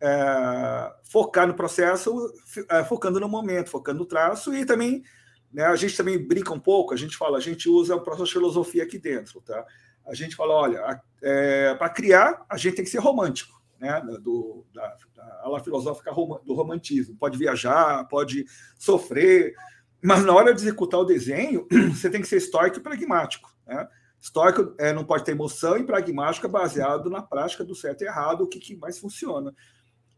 é, 0.01 0.93
focar 1.05 1.47
no 1.47 1.55
processo, 1.55 2.33
é, 2.69 2.83
focando 2.83 3.21
no 3.21 3.29
momento, 3.29 3.71
focando 3.71 4.01
no 4.01 4.07
traço 4.07 4.53
e 4.53 4.67
também 4.67 5.05
né, 5.53 5.65
a 5.67 5.77
gente 5.77 5.97
também 5.97 6.19
brinca 6.19 6.53
um 6.53 6.59
pouco, 6.59 6.95
a 6.95 6.97
gente 6.97 7.17
fala, 7.17 7.37
a 7.37 7.41
gente 7.41 7.69
usa 7.69 7.95
o 7.95 8.01
processo 8.01 8.27
de 8.27 8.33
filosofia 8.33 8.83
aqui 8.83 8.99
dentro, 8.99 9.41
tá? 9.43 9.65
A 10.07 10.15
gente 10.15 10.37
fala, 10.37 10.55
olha, 10.55 11.01
é, 11.23 11.75
para 11.75 11.89
criar 11.89 12.45
a 12.49 12.57
gente 12.57 12.77
tem 12.77 12.85
que 12.85 12.91
ser 12.91 12.99
romântico, 12.99 13.63
né? 13.81 14.01
Do, 14.21 14.65
da, 14.75 14.97
da 15.15 15.41
ala 15.43 15.63
filosófica 15.63 16.13
do 16.13 16.55
romantismo. 16.55 17.17
Pode 17.17 17.39
viajar, 17.39 18.07
pode 18.09 18.45
sofrer, 18.79 19.55
mas 20.03 20.25
na 20.25 20.35
hora 20.35 20.53
de 20.53 20.61
executar 20.61 21.01
o 21.01 21.05
desenho, 21.05 21.67
você 21.95 22.11
tem 22.11 22.21
que 22.21 22.27
ser 22.27 22.39
estoico 22.39 22.79
e 22.79 22.83
pragmático, 22.83 23.55
né? 23.67 23.89
Estoico 24.21 24.75
é, 24.79 24.93
não 24.93 25.05
pode 25.05 25.25
ter 25.25 25.33
emoção 25.33 25.77
e 25.77 25.85
pragmático 25.85 26.47
é 26.47 26.51
baseado 26.51 27.11
na 27.11 27.21
prática 27.21 27.65
do 27.65 27.75
certo 27.75 28.03
e 28.03 28.07
errado, 28.07 28.43
o 28.43 28.49
que, 28.49 28.61
que 28.61 28.77
mais 28.77 28.99
funciona. 28.99 29.53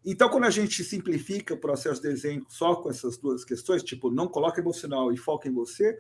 Então, 0.05 0.29
quando 0.29 0.45
a 0.45 0.51
gente 0.51 0.85
simplifica 0.85 1.55
o 1.55 1.61
processo 1.61 2.03
de 2.03 2.09
desenho 2.09 2.45
só 2.49 2.75
com 2.75 2.91
essas 2.91 3.17
duas 3.17 3.45
questões, 3.45 3.83
tipo, 3.83 4.11
não 4.11 4.29
coloca 4.29 4.61
emocional 4.61 5.11
e 5.11 5.17
foca 5.17 5.49
em 5.49 5.53
você, 5.53 5.99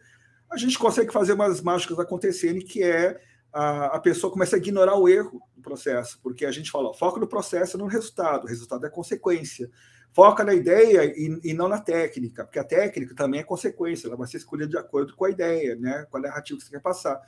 a 0.50 0.58
gente 0.58 0.78
consegue 0.78 1.10
fazer 1.10 1.32
umas 1.32 1.62
mágicas 1.62 1.98
acontecerem, 1.98 2.60
que 2.60 2.82
é 2.82 3.18
a, 3.54 4.00
pessoa 4.00 4.32
começa 4.32 4.56
a 4.56 4.58
ignorar 4.58 4.96
o 4.96 5.08
erro 5.08 5.40
do 5.54 5.62
processo, 5.62 6.18
porque 6.20 6.44
a 6.44 6.50
gente 6.50 6.72
fala, 6.72 6.92
foca 6.92 7.20
no 7.20 7.26
processo, 7.28 7.78
não 7.78 7.86
no 7.86 7.90
resultado, 7.90 8.44
o 8.44 8.48
resultado 8.48 8.84
é 8.84 8.90
consequência. 8.90 9.70
Foca 10.12 10.42
na 10.42 10.54
ideia 10.54 11.04
e, 11.04 11.40
e, 11.42 11.54
não 11.54 11.68
na 11.68 11.80
técnica, 11.80 12.44
porque 12.44 12.58
a 12.58 12.64
técnica 12.64 13.14
também 13.14 13.40
é 13.40 13.44
consequência, 13.44 14.08
ela 14.08 14.16
vai 14.16 14.26
ser 14.26 14.38
escolhida 14.38 14.70
de 14.70 14.78
acordo 14.78 15.14
com 15.14 15.24
a 15.24 15.30
ideia, 15.30 15.76
né, 15.76 16.04
com 16.10 16.16
a 16.16 16.20
narrativa 16.20 16.58
que 16.58 16.64
você 16.64 16.70
quer 16.70 16.80
passar. 16.80 17.20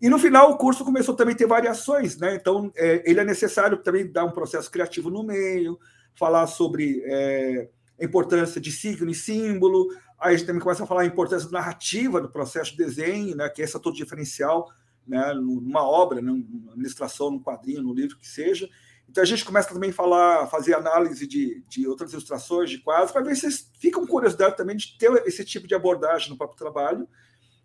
E 0.00 0.08
no 0.08 0.18
final 0.18 0.50
o 0.50 0.58
curso 0.58 0.84
começou 0.84 1.14
também 1.14 1.34
a 1.34 1.38
ter 1.38 1.46
variações, 1.46 2.16
né? 2.18 2.34
Então 2.34 2.70
é, 2.76 3.02
ele 3.04 3.18
é 3.18 3.24
necessário 3.24 3.78
também 3.78 4.10
dar 4.10 4.24
um 4.24 4.30
processo 4.30 4.70
criativo 4.70 5.10
no 5.10 5.24
meio, 5.24 5.78
falar 6.14 6.46
sobre 6.46 7.02
é, 7.04 7.68
a 8.00 8.04
importância 8.04 8.60
de 8.60 8.70
signo 8.70 9.10
e 9.10 9.14
símbolo. 9.14 9.88
Aí 10.20 10.34
a 10.34 10.36
gente 10.36 10.46
também 10.46 10.62
começa 10.62 10.84
a 10.84 10.86
falar 10.86 11.02
a 11.02 11.06
importância 11.06 11.50
narrativa 11.50 12.20
do 12.20 12.30
processo 12.30 12.70
de 12.70 12.76
desenho, 12.76 13.34
né? 13.34 13.48
Que 13.48 13.60
é 13.60 13.64
essa 13.64 13.80
todo 13.80 13.96
diferencial, 13.96 14.68
né? 15.08 15.32
Numa 15.34 15.82
obra, 15.82 16.20
né? 16.20 16.30
numa 16.30 16.76
ilustração, 16.76 17.30
num 17.30 17.42
quadrinho, 17.42 17.82
num 17.82 17.94
livro 17.94 18.18
que 18.18 18.28
seja. 18.28 18.68
Então 19.08 19.22
a 19.22 19.26
gente 19.26 19.44
começa 19.44 19.72
também 19.72 19.90
a 19.90 19.94
falar, 19.94 20.46
fazer 20.48 20.74
análise 20.74 21.26
de, 21.26 21.64
de 21.68 21.88
outras 21.88 22.12
ilustrações, 22.12 22.70
de 22.70 22.78
quadros, 22.78 23.10
para 23.10 23.22
ver 23.22 23.34
se 23.34 23.42
vocês 23.42 23.70
ficam 23.80 24.02
com 24.02 24.12
curiosidade 24.12 24.56
também 24.56 24.76
de 24.76 24.98
ter 24.98 25.10
esse 25.26 25.44
tipo 25.44 25.66
de 25.66 25.74
abordagem 25.74 26.28
no 26.28 26.36
próprio 26.36 26.58
trabalho 26.58 27.08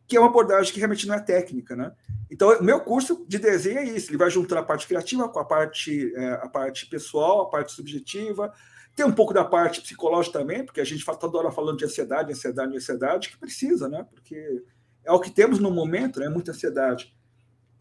que 0.07 0.17
é 0.17 0.19
uma 0.19 0.29
abordagem 0.29 0.71
que 0.73 0.79
realmente 0.79 1.07
não 1.07 1.15
é 1.15 1.19
técnica, 1.19 1.75
né? 1.75 1.91
Então, 2.29 2.49
o 2.59 2.63
meu 2.63 2.79
curso 2.79 3.25
de 3.27 3.37
desenho 3.37 3.79
é 3.79 3.83
isso, 3.83 4.09
ele 4.09 4.17
vai 4.17 4.29
juntar 4.29 4.59
a 4.59 4.63
parte 4.63 4.87
criativa 4.87 5.29
com 5.29 5.39
a 5.39 5.45
parte, 5.45 6.13
é, 6.15 6.33
a 6.33 6.49
parte 6.49 6.87
pessoal, 6.87 7.41
a 7.41 7.49
parte 7.49 7.71
subjetiva, 7.71 8.51
tem 8.95 9.05
um 9.05 9.11
pouco 9.11 9.33
da 9.33 9.43
parte 9.43 9.81
psicológica 9.81 10.39
também, 10.39 10.65
porque 10.65 10.81
a 10.81 10.83
gente 10.85 11.03
fala 11.03 11.17
toda 11.17 11.37
hora 11.37 11.51
falando 11.51 11.77
de 11.77 11.85
ansiedade, 11.85 12.31
ansiedade, 12.31 12.75
ansiedade, 12.75 13.29
que 13.29 13.37
precisa, 13.37 13.87
né? 13.87 14.05
Porque 14.11 14.63
é 15.03 15.11
o 15.11 15.19
que 15.19 15.31
temos 15.31 15.59
no 15.59 15.71
momento, 15.71 16.19
né? 16.19 16.29
Muita 16.29 16.51
ansiedade. 16.51 17.15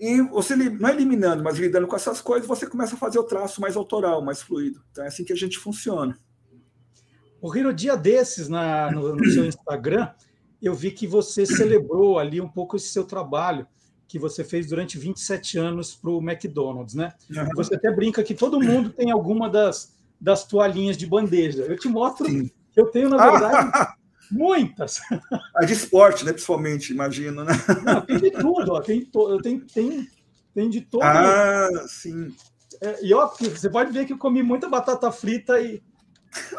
E 0.02 0.20
você 0.20 0.56
não 0.56 0.88
é 0.88 0.92
eliminando, 0.92 1.44
mas 1.44 1.56
lidando 1.56 1.86
com 1.86 1.94
essas 1.94 2.20
coisas, 2.20 2.48
você 2.48 2.66
começa 2.66 2.96
a 2.96 2.98
fazer 2.98 3.20
o 3.20 3.22
traço 3.22 3.60
mais 3.60 3.76
autoral, 3.76 4.20
mais 4.20 4.42
fluido. 4.42 4.82
Então 4.90 5.04
é 5.04 5.06
assim 5.06 5.24
que 5.24 5.32
a 5.32 5.36
gente 5.36 5.56
funciona. 5.56 6.18
O 7.40 7.48
Rino, 7.48 7.72
dia 7.72 7.96
desses, 7.96 8.48
na, 8.48 8.90
no, 8.90 9.14
no 9.14 9.24
seu 9.30 9.46
Instagram, 9.46 10.10
eu 10.60 10.74
vi 10.74 10.90
que 10.90 11.06
você 11.06 11.46
celebrou 11.46 12.18
ali 12.18 12.40
um 12.40 12.48
pouco 12.48 12.74
esse 12.74 12.88
seu 12.88 13.04
trabalho 13.04 13.64
que 14.08 14.18
você 14.18 14.42
fez 14.42 14.66
durante 14.66 14.98
27 14.98 15.56
anos 15.58 15.94
para 15.94 16.10
o 16.10 16.20
McDonald's, 16.20 16.96
né? 16.96 17.12
Uhum. 17.30 17.48
Você 17.54 17.76
até 17.76 17.88
brinca 17.94 18.24
que 18.24 18.34
todo 18.34 18.60
mundo 18.60 18.90
tem 18.90 19.12
alguma 19.12 19.48
das, 19.48 19.96
das 20.20 20.44
toalhinhas 20.44 20.96
de 20.96 21.06
bandeja. 21.06 21.62
Eu 21.62 21.78
te 21.78 21.86
mostro 21.86 22.26
Sim. 22.26 22.50
eu 22.74 22.86
tenho, 22.86 23.08
na 23.08 23.30
verdade! 23.30 23.94
muitas. 24.30 25.00
A 25.54 25.64
de 25.66 25.72
esporte, 25.72 26.24
né? 26.24 26.32
Principalmente, 26.32 26.92
imagino, 26.92 27.44
né? 27.44 27.52
Não, 27.84 28.00
tem 28.00 28.18
de 28.18 28.30
tudo, 28.30 28.72
ó. 28.72 28.80
Tem, 28.80 29.04
to... 29.04 29.40
tem, 29.40 29.60
tem, 29.60 30.08
tem 30.54 30.70
de 30.70 30.80
todo. 30.80 31.02
Ah, 31.02 31.68
sim. 31.86 32.34
É, 32.80 33.04
e 33.04 33.14
ó, 33.14 33.28
você 33.28 33.68
pode 33.68 33.92
ver 33.92 34.06
que 34.06 34.12
eu 34.12 34.18
comi 34.18 34.42
muita 34.42 34.68
batata 34.68 35.10
frita 35.12 35.60
e. 35.60 35.82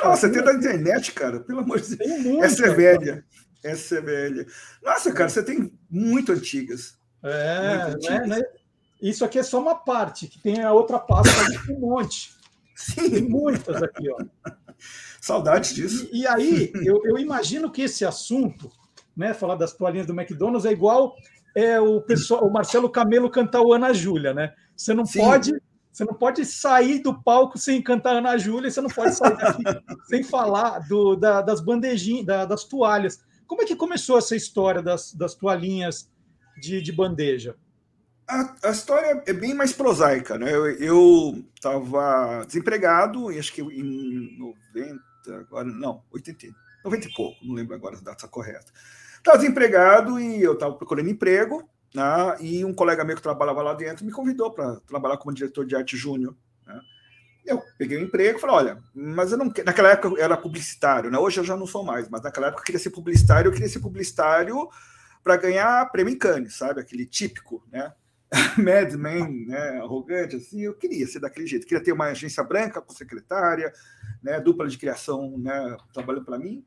Nossa, 0.03 0.27
você 0.27 0.31
tem 0.31 0.43
da 0.43 0.53
internet, 0.53 1.11
cara, 1.13 1.39
pelo 1.39 1.59
amor 1.59 1.79
de 1.79 1.95
Deus. 1.95 2.43
Essa 2.43 2.67
é 2.67 2.73
velha. 2.73 3.25
Essa 3.63 3.95
é 3.95 4.01
velha. 4.01 4.45
Nossa, 4.83 5.11
cara, 5.11 5.29
você 5.29 5.41
tem 5.41 5.71
muito 5.89 6.31
antigas. 6.31 6.97
É, 7.23 7.89
muito 7.89 8.09
né, 8.09 8.27
né? 8.27 8.41
Isso 9.01 9.25
aqui 9.25 9.39
é 9.39 9.43
só 9.43 9.59
uma 9.59 9.75
parte, 9.75 10.27
que 10.27 10.39
tem 10.39 10.61
a 10.61 10.71
outra 10.71 10.99
pasta 10.99 11.31
tem 11.65 11.75
um 11.75 11.79
monte. 11.79 12.33
Sim. 12.75 13.09
Tem 13.09 13.21
muitas 13.21 13.81
aqui, 13.81 14.09
ó. 14.09 14.17
Saudades 15.23 15.73
disso. 15.73 16.09
E, 16.11 16.23
e 16.23 16.27
aí, 16.27 16.69
eu, 16.83 17.01
eu, 17.05 17.17
imagino 17.17 17.71
que 17.71 17.83
esse 17.83 18.03
assunto, 18.03 18.69
né, 19.15 19.33
falar 19.33 19.55
das 19.55 19.71
toalhinhas 19.71 20.05
do 20.05 20.13
McDonald's, 20.13 20.65
é 20.65 20.71
igual 20.73 21.15
é, 21.55 21.79
o, 21.79 22.01
pessoal, 22.01 22.45
o 22.45 22.51
Marcelo 22.51 22.89
Camelo 22.89 23.29
cantar 23.29 23.61
o 23.61 23.71
Ana 23.71 23.93
Júlia, 23.93 24.33
né? 24.33 24.53
Você 24.75 24.93
não 24.93 25.05
Sim. 25.05 25.19
pode. 25.21 25.51
Você 25.89 26.03
não 26.03 26.15
pode 26.15 26.43
sair 26.43 27.03
do 27.03 27.21
palco 27.21 27.55
sem 27.55 27.79
cantar 27.79 28.15
Ana 28.15 28.35
Júlia, 28.35 28.69
você 28.69 28.81
não 28.81 28.89
pode 28.89 29.15
sair 29.15 29.37
daqui 29.37 29.63
sem 30.09 30.23
falar 30.23 30.79
do, 30.89 31.15
da, 31.15 31.39
das 31.39 31.61
bandejinhas, 31.61 32.25
da, 32.25 32.45
das 32.45 32.63
toalhas. 32.63 33.23
Como 33.45 33.61
é 33.61 33.65
que 33.65 33.75
começou 33.75 34.17
essa 34.17 34.35
história 34.35 34.81
das, 34.81 35.13
das 35.13 35.35
toalhinhas 35.35 36.09
de, 36.59 36.81
de 36.81 36.91
bandeja? 36.91 37.55
A, 38.27 38.55
a, 38.63 38.71
história 38.71 39.23
é 39.27 39.33
bem 39.33 39.53
mais 39.53 39.71
prosaica, 39.71 40.37
né? 40.37 40.51
Eu 40.79 41.45
estava 41.53 42.43
desempregado, 42.45 43.31
e 43.31 43.37
acho 43.37 43.53
que 43.53 43.61
em 43.61 44.35
90, 44.73 45.12
agora 45.31 45.65
não, 45.65 46.03
80, 46.11 46.47
90 46.83 47.07
e 47.07 47.13
pouco, 47.13 47.45
não 47.45 47.55
lembro 47.55 47.75
agora 47.75 47.97
a 47.97 48.01
data 48.01 48.27
correta. 48.27 48.71
Estava 49.17 49.37
desempregado 49.37 50.19
e 50.19 50.41
eu 50.41 50.53
estava 50.53 50.75
procurando 50.75 51.09
emprego, 51.09 51.67
né? 51.93 52.35
e 52.41 52.65
um 52.65 52.73
colega 52.73 53.05
meu 53.05 53.15
que 53.15 53.21
trabalhava 53.21 53.61
lá 53.61 53.73
dentro 53.73 54.05
me 54.05 54.11
convidou 54.11 54.51
para 54.51 54.79
trabalhar 54.81 55.17
como 55.17 55.33
diretor 55.33 55.65
de 55.65 55.75
arte 55.75 55.95
júnior. 55.95 56.35
Né? 56.67 56.79
Eu 57.45 57.61
peguei 57.77 57.97
um 57.97 58.03
emprego 58.03 58.37
e 58.37 58.41
falei, 58.41 58.55
olha, 58.55 58.83
mas 58.93 59.31
eu 59.31 59.37
não 59.37 59.51
Naquela 59.65 59.91
época 59.91 60.09
eu 60.09 60.17
era 60.17 60.35
publicitário, 60.35 61.09
né? 61.09 61.17
Hoje 61.17 61.39
eu 61.39 61.43
já 61.43 61.55
não 61.55 61.65
sou 61.65 61.83
mais, 61.83 62.09
mas 62.09 62.21
naquela 62.21 62.47
época 62.47 62.61
eu 62.61 62.65
queria 62.65 62.79
ser 62.79 62.89
publicitário, 62.89 63.47
eu 63.47 63.53
queria 63.53 63.69
ser 63.69 63.79
publicitário 63.79 64.67
para 65.23 65.37
ganhar 65.37 65.89
prêmio 65.89 66.13
em 66.13 66.17
Cannes, 66.17 66.55
sabe? 66.55 66.81
Aquele 66.81 67.05
típico, 67.05 67.65
né? 67.71 67.93
Madman, 68.57 69.45
né? 69.45 69.79
Arrogante, 69.79 70.35
assim, 70.35 70.61
eu 70.61 70.73
queria 70.73 71.05
ser 71.05 71.19
daquele 71.19 71.45
jeito. 71.45 71.67
Queria 71.67 71.83
ter 71.83 71.91
uma 71.91 72.05
agência 72.05 72.43
branca 72.43 72.81
com 72.81 72.93
secretária, 72.93 73.71
né? 74.21 74.39
Dupla 74.39 74.67
de 74.67 74.77
criação, 74.77 75.37
né? 75.37 75.77
Trabalhando 75.93 76.25
para 76.25 76.39
mim. 76.39 76.65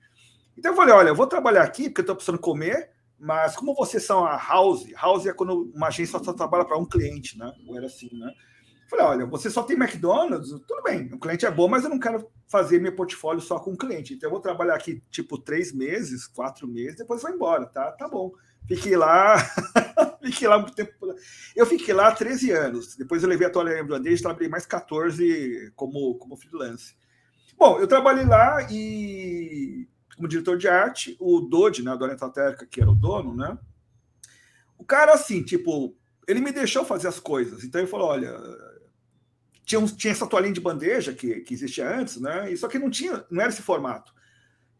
Então 0.57 0.73
eu 0.73 0.77
falei, 0.77 0.95
olha, 0.95 1.09
eu 1.09 1.15
vou 1.15 1.27
trabalhar 1.27 1.63
aqui 1.63 1.85
porque 1.85 2.01
eu 2.01 2.05
estou 2.05 2.17
precisando 2.17 2.39
comer, 2.39 2.91
mas 3.19 3.57
como 3.57 3.75
vocês 3.75 4.05
são 4.05 4.25
a 4.25 4.37
house, 4.37 4.91
house 4.93 5.27
é 5.27 5.33
quando 5.33 5.71
uma 5.75 5.89
agência 5.89 6.19
só 6.23 6.33
trabalha 6.33 6.65
para 6.65 6.79
um 6.79 6.87
cliente, 6.87 7.39
né? 7.39 7.53
Ou 7.67 7.77
era 7.77 7.87
assim, 7.87 8.09
né? 8.13 8.33
Falei, 8.89 9.05
olha, 9.05 9.27
você 9.27 9.51
só 9.51 9.65
tem 9.65 9.77
McDonald's? 9.77 10.51
Tudo 10.51 10.83
bem, 10.85 11.11
o 11.13 11.19
cliente 11.19 11.45
é 11.45 11.51
bom, 11.51 11.69
mas 11.69 11.83
eu 11.83 11.91
não 11.91 11.99
quero 11.99 12.31
fazer 12.47 12.81
meu 12.81 12.95
portfólio 12.95 13.41
só 13.41 13.59
com 13.59 13.73
o 13.73 13.77
cliente. 13.77 14.15
Então 14.15 14.29
eu 14.29 14.33
vou 14.33 14.41
trabalhar 14.41 14.75
aqui, 14.75 15.03
tipo, 15.11 15.37
três 15.37 15.73
meses, 15.73 16.27
quatro 16.29 16.69
meses, 16.69 16.97
depois 16.97 17.23
vou 17.23 17.33
embora, 17.33 17.67
tá? 17.67 17.91
Tá 17.93 18.09
bom. 18.09 18.31
Fiquei 18.69 18.97
lá, 18.97 19.39
fiquei 20.23 20.49
lá 20.49 20.59
muito 20.59 20.75
tempo. 20.75 20.93
Eu 21.55 21.67
fiquei 21.67 21.95
lá 21.95 22.11
13 22.13 22.51
anos. 22.51 22.97
Depois 22.97 23.23
eu 23.23 23.29
levei 23.29 23.47
a 23.47 23.51
toalha 23.51 23.83
bandeja 23.85 24.21
e 24.21 24.23
trabalhei 24.23 24.49
mais 24.49 24.67
14 24.67 25.73
como, 25.77 26.17
como 26.17 26.37
freelance. 26.37 26.95
Bom, 27.57 27.79
eu 27.79 27.87
trabalhei 27.87 28.27
lá 28.27 28.67
e 28.71 29.89
como 30.17 30.29
diretor 30.29 30.57
de 30.57 30.67
arte, 30.67 31.17
o 31.21 31.41
Dodge, 31.41 31.83
né, 31.83 31.95
do 31.95 32.03
Oriental 32.03 32.33
Térica, 32.33 32.67
que 32.67 32.81
era 32.81 32.91
o 32.91 32.95
dono, 32.95 33.37
né? 33.37 33.57
O 34.79 34.85
cara, 34.85 35.13
assim, 35.13 35.43
tipo, 35.43 35.95
ele 36.27 36.41
me 36.41 36.53
deixou 36.53 36.85
fazer 36.85 37.09
as 37.09 37.21
coisas. 37.21 37.65
Então 37.65 37.81
ele 37.81 37.91
falou: 37.91 38.09
olha, 38.09 38.35
tinha, 39.65 39.85
tinha 39.87 40.13
essa 40.13 40.27
toalhinha 40.27 40.55
de 40.55 40.61
bandeja 40.61 41.13
que, 41.13 41.41
que 41.41 41.55
existia 41.55 41.89
antes, 41.89 42.21
né? 42.21 42.51
E 42.51 42.57
só 42.57 42.67
que 42.67 42.79
não 42.79 42.91
tinha, 42.91 43.25
não 43.31 43.41
era 43.41 43.51
esse 43.51 43.63
formato. 43.63 44.15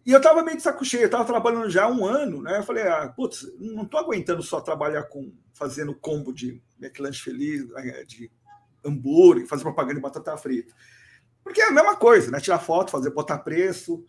E 0.07 0.13
eu 0.13 0.19
estava 0.19 0.41
meio 0.45 0.57
de 0.57 0.63
saco 0.63 0.85
cheio, 0.85 1.03
eu 1.03 1.07
estava 1.07 1.25
trabalhando 1.25 1.69
já 1.69 1.83
há 1.83 1.89
um 1.89 2.07
ano, 2.07 2.41
né? 2.41 2.59
Eu 2.59 2.63
falei, 2.63 2.87
ah, 2.87 3.09
putz, 3.09 3.45
não 3.59 3.83
estou 3.83 3.99
aguentando 3.99 4.41
só 4.41 4.61
trabalhar 4.61 5.03
com 5.03 5.33
fazendo 5.53 5.97
combo 5.97 6.33
de 6.33 6.63
McLanche 6.81 7.21
feliz, 7.21 7.67
eh, 7.77 8.05
de 8.05 8.31
hambúrguer, 8.85 9.49
fazer 9.49 9.65
propaganda 9.65 9.97
de 9.97 10.01
batata 10.01 10.37
frita. 10.37 10.73
Porque 11.43 11.61
é 11.61 11.67
a 11.67 11.73
mesma 11.73 11.97
coisa, 11.97 12.31
né? 12.31 12.39
Tirar 12.39 12.61
foto, 12.61 12.93
fazer, 12.93 13.11
botar 13.11 13.39
preço. 13.39 14.05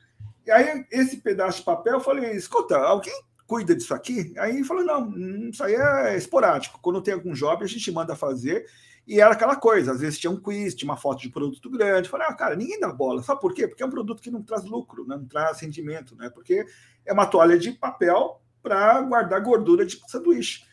E 0.46 0.52
aí, 0.52 0.86
esse 0.92 1.18
pedaço 1.18 1.60
de 1.60 1.66
papel, 1.66 1.94
eu 1.94 2.00
falei, 2.00 2.32
escuta, 2.34 2.78
alguém 2.78 3.20
cuida 3.48 3.76
disso 3.76 3.94
aqui? 3.94 4.36
Aí 4.38 4.64
falou, 4.64 4.84
não, 4.84 5.50
isso 5.50 5.64
aí 5.64 5.74
é 5.74 6.16
esporádico. 6.16 6.80
Quando 6.80 7.02
tem 7.02 7.16
algum 7.16 7.34
job, 7.34 7.64
a 7.64 7.68
gente 7.68 7.92
manda 7.92 8.16
fazer. 8.16 8.68
E 9.08 9.22
era 9.22 9.32
aquela 9.32 9.56
coisa, 9.56 9.94
às 9.94 10.02
vezes 10.02 10.20
tinha 10.20 10.30
um 10.30 10.40
quiz, 10.40 10.76
tinha 10.76 10.92
uma 10.92 10.98
foto 10.98 11.22
de 11.22 11.30
produto 11.30 11.70
grande. 11.70 12.10
Falei, 12.10 12.28
ah, 12.30 12.34
cara, 12.34 12.58
ninguém 12.58 12.78
dá 12.78 12.92
bola. 12.92 13.24
Sabe 13.24 13.40
por 13.40 13.54
quê? 13.54 13.66
Porque 13.66 13.82
é 13.82 13.86
um 13.86 13.90
produto 13.90 14.22
que 14.22 14.30
não 14.30 14.44
traz 14.44 14.66
lucro, 14.66 15.08
né? 15.08 15.16
não 15.16 15.26
traz 15.26 15.62
rendimento, 15.62 16.14
né? 16.18 16.30
Porque 16.30 16.66
é 17.06 17.14
uma 17.14 17.26
toalha 17.26 17.58
de 17.58 17.72
papel 17.72 18.42
para 18.62 19.00
guardar 19.02 19.42
gordura 19.42 19.86
de 19.86 19.98
sanduíche. 20.10 20.66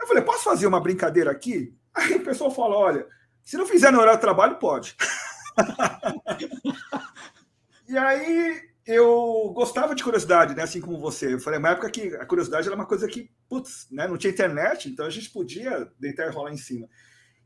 Eu 0.00 0.06
falei, 0.06 0.22
posso 0.22 0.42
fazer 0.42 0.66
uma 0.66 0.80
brincadeira 0.80 1.30
aqui? 1.30 1.76
Aí 1.94 2.14
o 2.14 2.24
pessoal 2.24 2.50
fala, 2.50 2.74
olha, 2.74 3.06
se 3.42 3.58
não 3.58 3.66
fizer 3.66 3.92
no 3.92 4.00
horário 4.00 4.18
de 4.18 4.22
trabalho, 4.22 4.56
pode. 4.56 4.96
e 7.86 7.98
aí 7.98 8.62
eu 8.86 9.52
gostava 9.54 9.94
de 9.94 10.02
curiosidade, 10.02 10.54
né? 10.54 10.62
Assim 10.62 10.80
como 10.80 10.98
você. 10.98 11.34
Eu 11.34 11.38
falei, 11.38 11.58
uma 11.58 11.68
época 11.68 11.90
que 11.90 12.16
a 12.16 12.24
curiosidade 12.24 12.66
era 12.66 12.74
uma 12.74 12.86
coisa 12.86 13.06
que, 13.06 13.30
putz, 13.46 13.86
né? 13.90 14.08
Não 14.08 14.16
tinha 14.16 14.32
internet, 14.32 14.88
então 14.88 15.04
a 15.04 15.10
gente 15.10 15.30
podia 15.30 15.86
deitar 16.00 16.26
e 16.26 16.30
rolar 16.30 16.52
em 16.52 16.56
cima. 16.56 16.88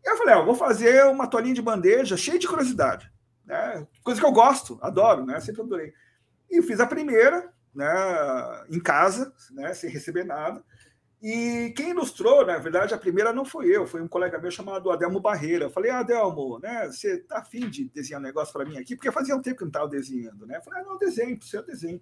Eu 0.05 0.17
falei, 0.17 0.35
ó, 0.35 0.45
vou 0.45 0.55
fazer 0.55 1.05
uma 1.07 1.27
toalhinha 1.27 1.55
de 1.55 1.63
bandeja 1.63 2.17
cheia 2.17 2.39
de 2.39 2.49
curiosidade. 2.49 3.11
Né? 3.45 3.87
Coisa 4.03 4.21
que 4.21 4.27
eu 4.27 4.33
gosto, 4.33 4.79
adoro, 4.83 5.25
né? 5.25 5.41
Sempre 5.41 5.63
adorei. 5.63 5.93
E 6.51 6.63
fiz 6.63 6.81
a 6.81 6.87
primeira, 6.87 7.51
né? 7.75 7.87
Em 8.71 8.81
casa, 8.81 9.33
né? 9.51 9.73
Sem 9.75 9.91
receber 9.91 10.25
nada. 10.25 10.63
E 11.21 11.73
quem 11.77 11.91
ilustrou, 11.91 12.47
na 12.47 12.59
verdade, 12.59 12.95
a 12.95 12.99
primeira 12.99 13.33
não 13.33 13.45
foi 13.45 13.67
eu, 13.67 13.87
foi 13.87 14.01
um 14.01 14.07
colega 14.07 14.39
meu 14.39 14.53
chamado 14.53 14.91
Adelmo 14.91 15.19
Barreira. 15.19 15.65
Eu 15.65 15.71
falei, 15.71 15.91
ah, 15.91 15.99
Adelmo, 15.99 16.61
né, 16.61 16.87
você 16.87 17.19
tá 17.19 17.39
afim 17.39 17.69
de 17.69 17.89
desenhar 17.89 18.21
um 18.21 18.25
negócio 18.25 18.53
para 18.53 18.65
mim 18.65 18.79
aqui? 18.79 18.95
Porque 18.95 19.11
fazia 19.11 19.35
um 19.35 19.43
tempo 19.43 19.57
que 19.57 19.63
eu 19.65 19.67
não 19.67 19.71
estava 19.71 19.89
desenhando, 19.89 20.47
né? 20.47 20.59
Eu 20.59 20.63
falei, 20.63 20.81
ah, 20.81 20.85
não, 20.85 20.97
desenho, 20.97 21.37
para 21.37 21.47
você 21.47 21.59
eu 21.59 21.67
desenho. 21.67 22.01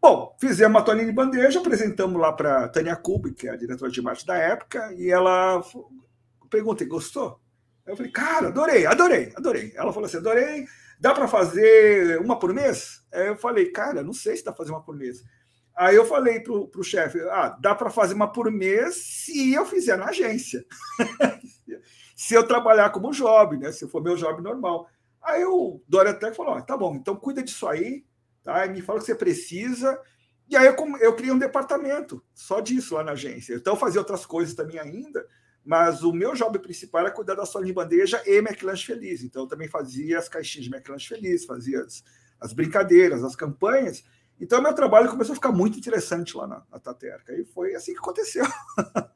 Bom, 0.00 0.34
fizemos 0.40 0.74
uma 0.74 0.82
toalhinha 0.82 1.06
de 1.06 1.12
bandeja, 1.12 1.60
apresentamos 1.60 2.20
lá 2.20 2.32
para 2.32 2.68
Tânia 2.68 2.96
Kubi, 2.96 3.34
que 3.34 3.48
é 3.48 3.50
a 3.50 3.56
diretora 3.56 3.90
de 3.90 4.00
marketing 4.00 4.26
da 4.26 4.36
época, 4.36 4.94
e 4.94 5.10
ela 5.10 5.62
perguntei, 6.52 6.86
gostou? 6.86 7.40
Eu 7.84 7.96
falei, 7.96 8.12
cara, 8.12 8.48
adorei, 8.48 8.86
adorei, 8.86 9.32
adorei. 9.34 9.72
Ela 9.74 9.92
falou 9.92 10.06
assim, 10.06 10.18
adorei, 10.18 10.66
dá 11.00 11.12
para 11.12 11.26
fazer 11.26 12.20
uma 12.20 12.38
por 12.38 12.54
mês? 12.54 13.02
Eu 13.10 13.36
falei, 13.36 13.72
cara, 13.72 14.02
não 14.04 14.12
sei 14.12 14.36
se 14.36 14.44
dá 14.44 14.52
para 14.52 14.58
fazer 14.58 14.70
uma 14.70 14.84
por 14.84 14.94
mês. 14.94 15.22
Aí 15.74 15.96
eu 15.96 16.04
falei 16.04 16.40
para 16.40 16.52
o 16.52 16.84
chefe: 16.84 17.20
ah, 17.30 17.56
dá 17.60 17.74
para 17.74 17.90
fazer 17.90 18.14
uma 18.14 18.30
por 18.30 18.50
mês 18.50 18.94
se 18.94 19.52
eu 19.52 19.64
fizer 19.64 19.96
na 19.96 20.06
agência. 20.06 20.64
se 22.14 22.34
eu 22.34 22.46
trabalhar 22.46 22.90
como 22.90 23.10
job, 23.10 23.56
né? 23.56 23.72
Se 23.72 23.88
for 23.88 24.02
meu 24.02 24.16
job 24.16 24.42
normal. 24.42 24.86
Aí 25.20 25.44
o 25.44 25.82
Dória 25.88 26.10
até 26.10 26.32
falou: 26.32 26.60
tá 26.62 26.76
bom, 26.76 26.94
então 26.94 27.16
cuida 27.16 27.42
disso 27.42 27.66
aí, 27.66 28.04
tá? 28.42 28.66
E 28.66 28.70
me 28.70 28.82
fala 28.82 28.98
o 28.98 29.00
que 29.00 29.06
você 29.06 29.14
precisa. 29.14 29.98
E 30.48 30.56
aí 30.56 30.66
eu, 30.66 30.76
eu 31.00 31.16
criei 31.16 31.32
um 31.32 31.38
departamento 31.38 32.22
só 32.34 32.60
disso 32.60 32.94
lá 32.94 33.02
na 33.02 33.12
agência. 33.12 33.54
Então 33.54 33.72
eu 33.72 33.78
fazia 33.78 34.00
outras 34.00 34.26
coisas 34.26 34.54
também 34.54 34.78
ainda, 34.78 35.26
mas 35.64 36.02
o 36.02 36.12
meu 36.12 36.34
job 36.34 36.58
principal 36.58 37.02
era 37.02 37.10
cuidar 37.10 37.34
da 37.34 37.46
sua 37.46 37.64
de 37.64 37.72
bandeja 37.72 38.22
e 38.26 38.38
McLanche 38.38 38.84
Feliz. 38.84 39.22
Então 39.22 39.42
eu 39.42 39.48
também 39.48 39.68
fazia 39.68 40.18
as 40.18 40.28
caixinhas 40.28 40.68
de 40.68 40.74
McLanche 40.74 41.08
Feliz, 41.08 41.44
fazia 41.44 41.80
as, 41.80 42.02
as 42.40 42.52
brincadeiras, 42.52 43.22
as 43.22 43.36
campanhas. 43.36 44.04
Então, 44.40 44.60
meu 44.60 44.74
trabalho 44.74 45.08
começou 45.08 45.34
a 45.34 45.36
ficar 45.36 45.52
muito 45.52 45.78
interessante 45.78 46.36
lá 46.36 46.48
na, 46.48 46.62
na 46.68 46.78
Taterca. 46.80 47.32
E 47.32 47.44
foi 47.44 47.76
assim 47.76 47.92
que 47.92 48.00
aconteceu. 48.00 48.44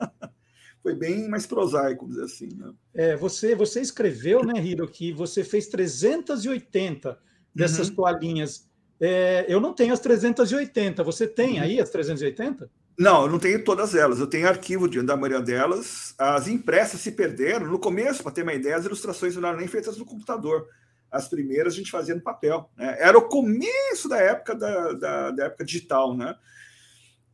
foi 0.80 0.94
bem 0.94 1.28
mais 1.28 1.46
prosaico, 1.46 2.06
dizer 2.06 2.22
assim. 2.22 2.48
Né? 2.54 2.72
É, 2.94 3.16
você, 3.16 3.56
você 3.56 3.80
escreveu, 3.80 4.44
né, 4.44 4.52
Hiro, 4.64 4.86
que 4.86 5.12
você 5.12 5.42
fez 5.42 5.66
380 5.66 7.18
dessas 7.52 7.88
uhum. 7.88 7.96
toalhinhas. 7.96 8.68
É, 9.00 9.44
eu 9.48 9.60
não 9.60 9.74
tenho 9.74 9.92
as 9.92 9.98
380. 9.98 11.02
Você 11.02 11.26
tem 11.26 11.56
uhum. 11.56 11.62
aí 11.62 11.80
as 11.80 11.90
380? 11.90 12.70
Não, 12.98 13.22
eu 13.22 13.30
não 13.30 13.38
tenho 13.38 13.62
todas 13.62 13.94
elas. 13.94 14.20
Eu 14.20 14.26
tenho 14.26 14.48
arquivo 14.48 14.88
de, 14.88 15.02
da 15.02 15.16
maioria 15.16 15.40
delas. 15.40 16.14
As 16.18 16.48
impressas 16.48 17.00
se 17.00 17.12
perderam. 17.12 17.66
No 17.66 17.78
começo, 17.78 18.22
para 18.22 18.32
ter 18.32 18.42
uma 18.42 18.54
ideia, 18.54 18.76
as 18.76 18.84
ilustrações 18.84 19.36
não 19.36 19.48
eram 19.48 19.58
nem 19.58 19.68
feitas 19.68 19.98
no 19.98 20.06
computador 20.06 20.66
as 21.10 21.28
primeiras 21.28 21.74
a 21.74 21.76
gente 21.76 21.90
fazia 21.90 22.14
no 22.14 22.20
papel. 22.20 22.70
Né? 22.76 22.96
Era 22.98 23.18
o 23.18 23.28
começo 23.28 24.08
da 24.08 24.18
época 24.18 24.54
da, 24.54 24.92
da, 24.92 25.30
da, 25.30 25.44
época 25.46 25.64
digital, 25.64 26.16
né? 26.16 26.36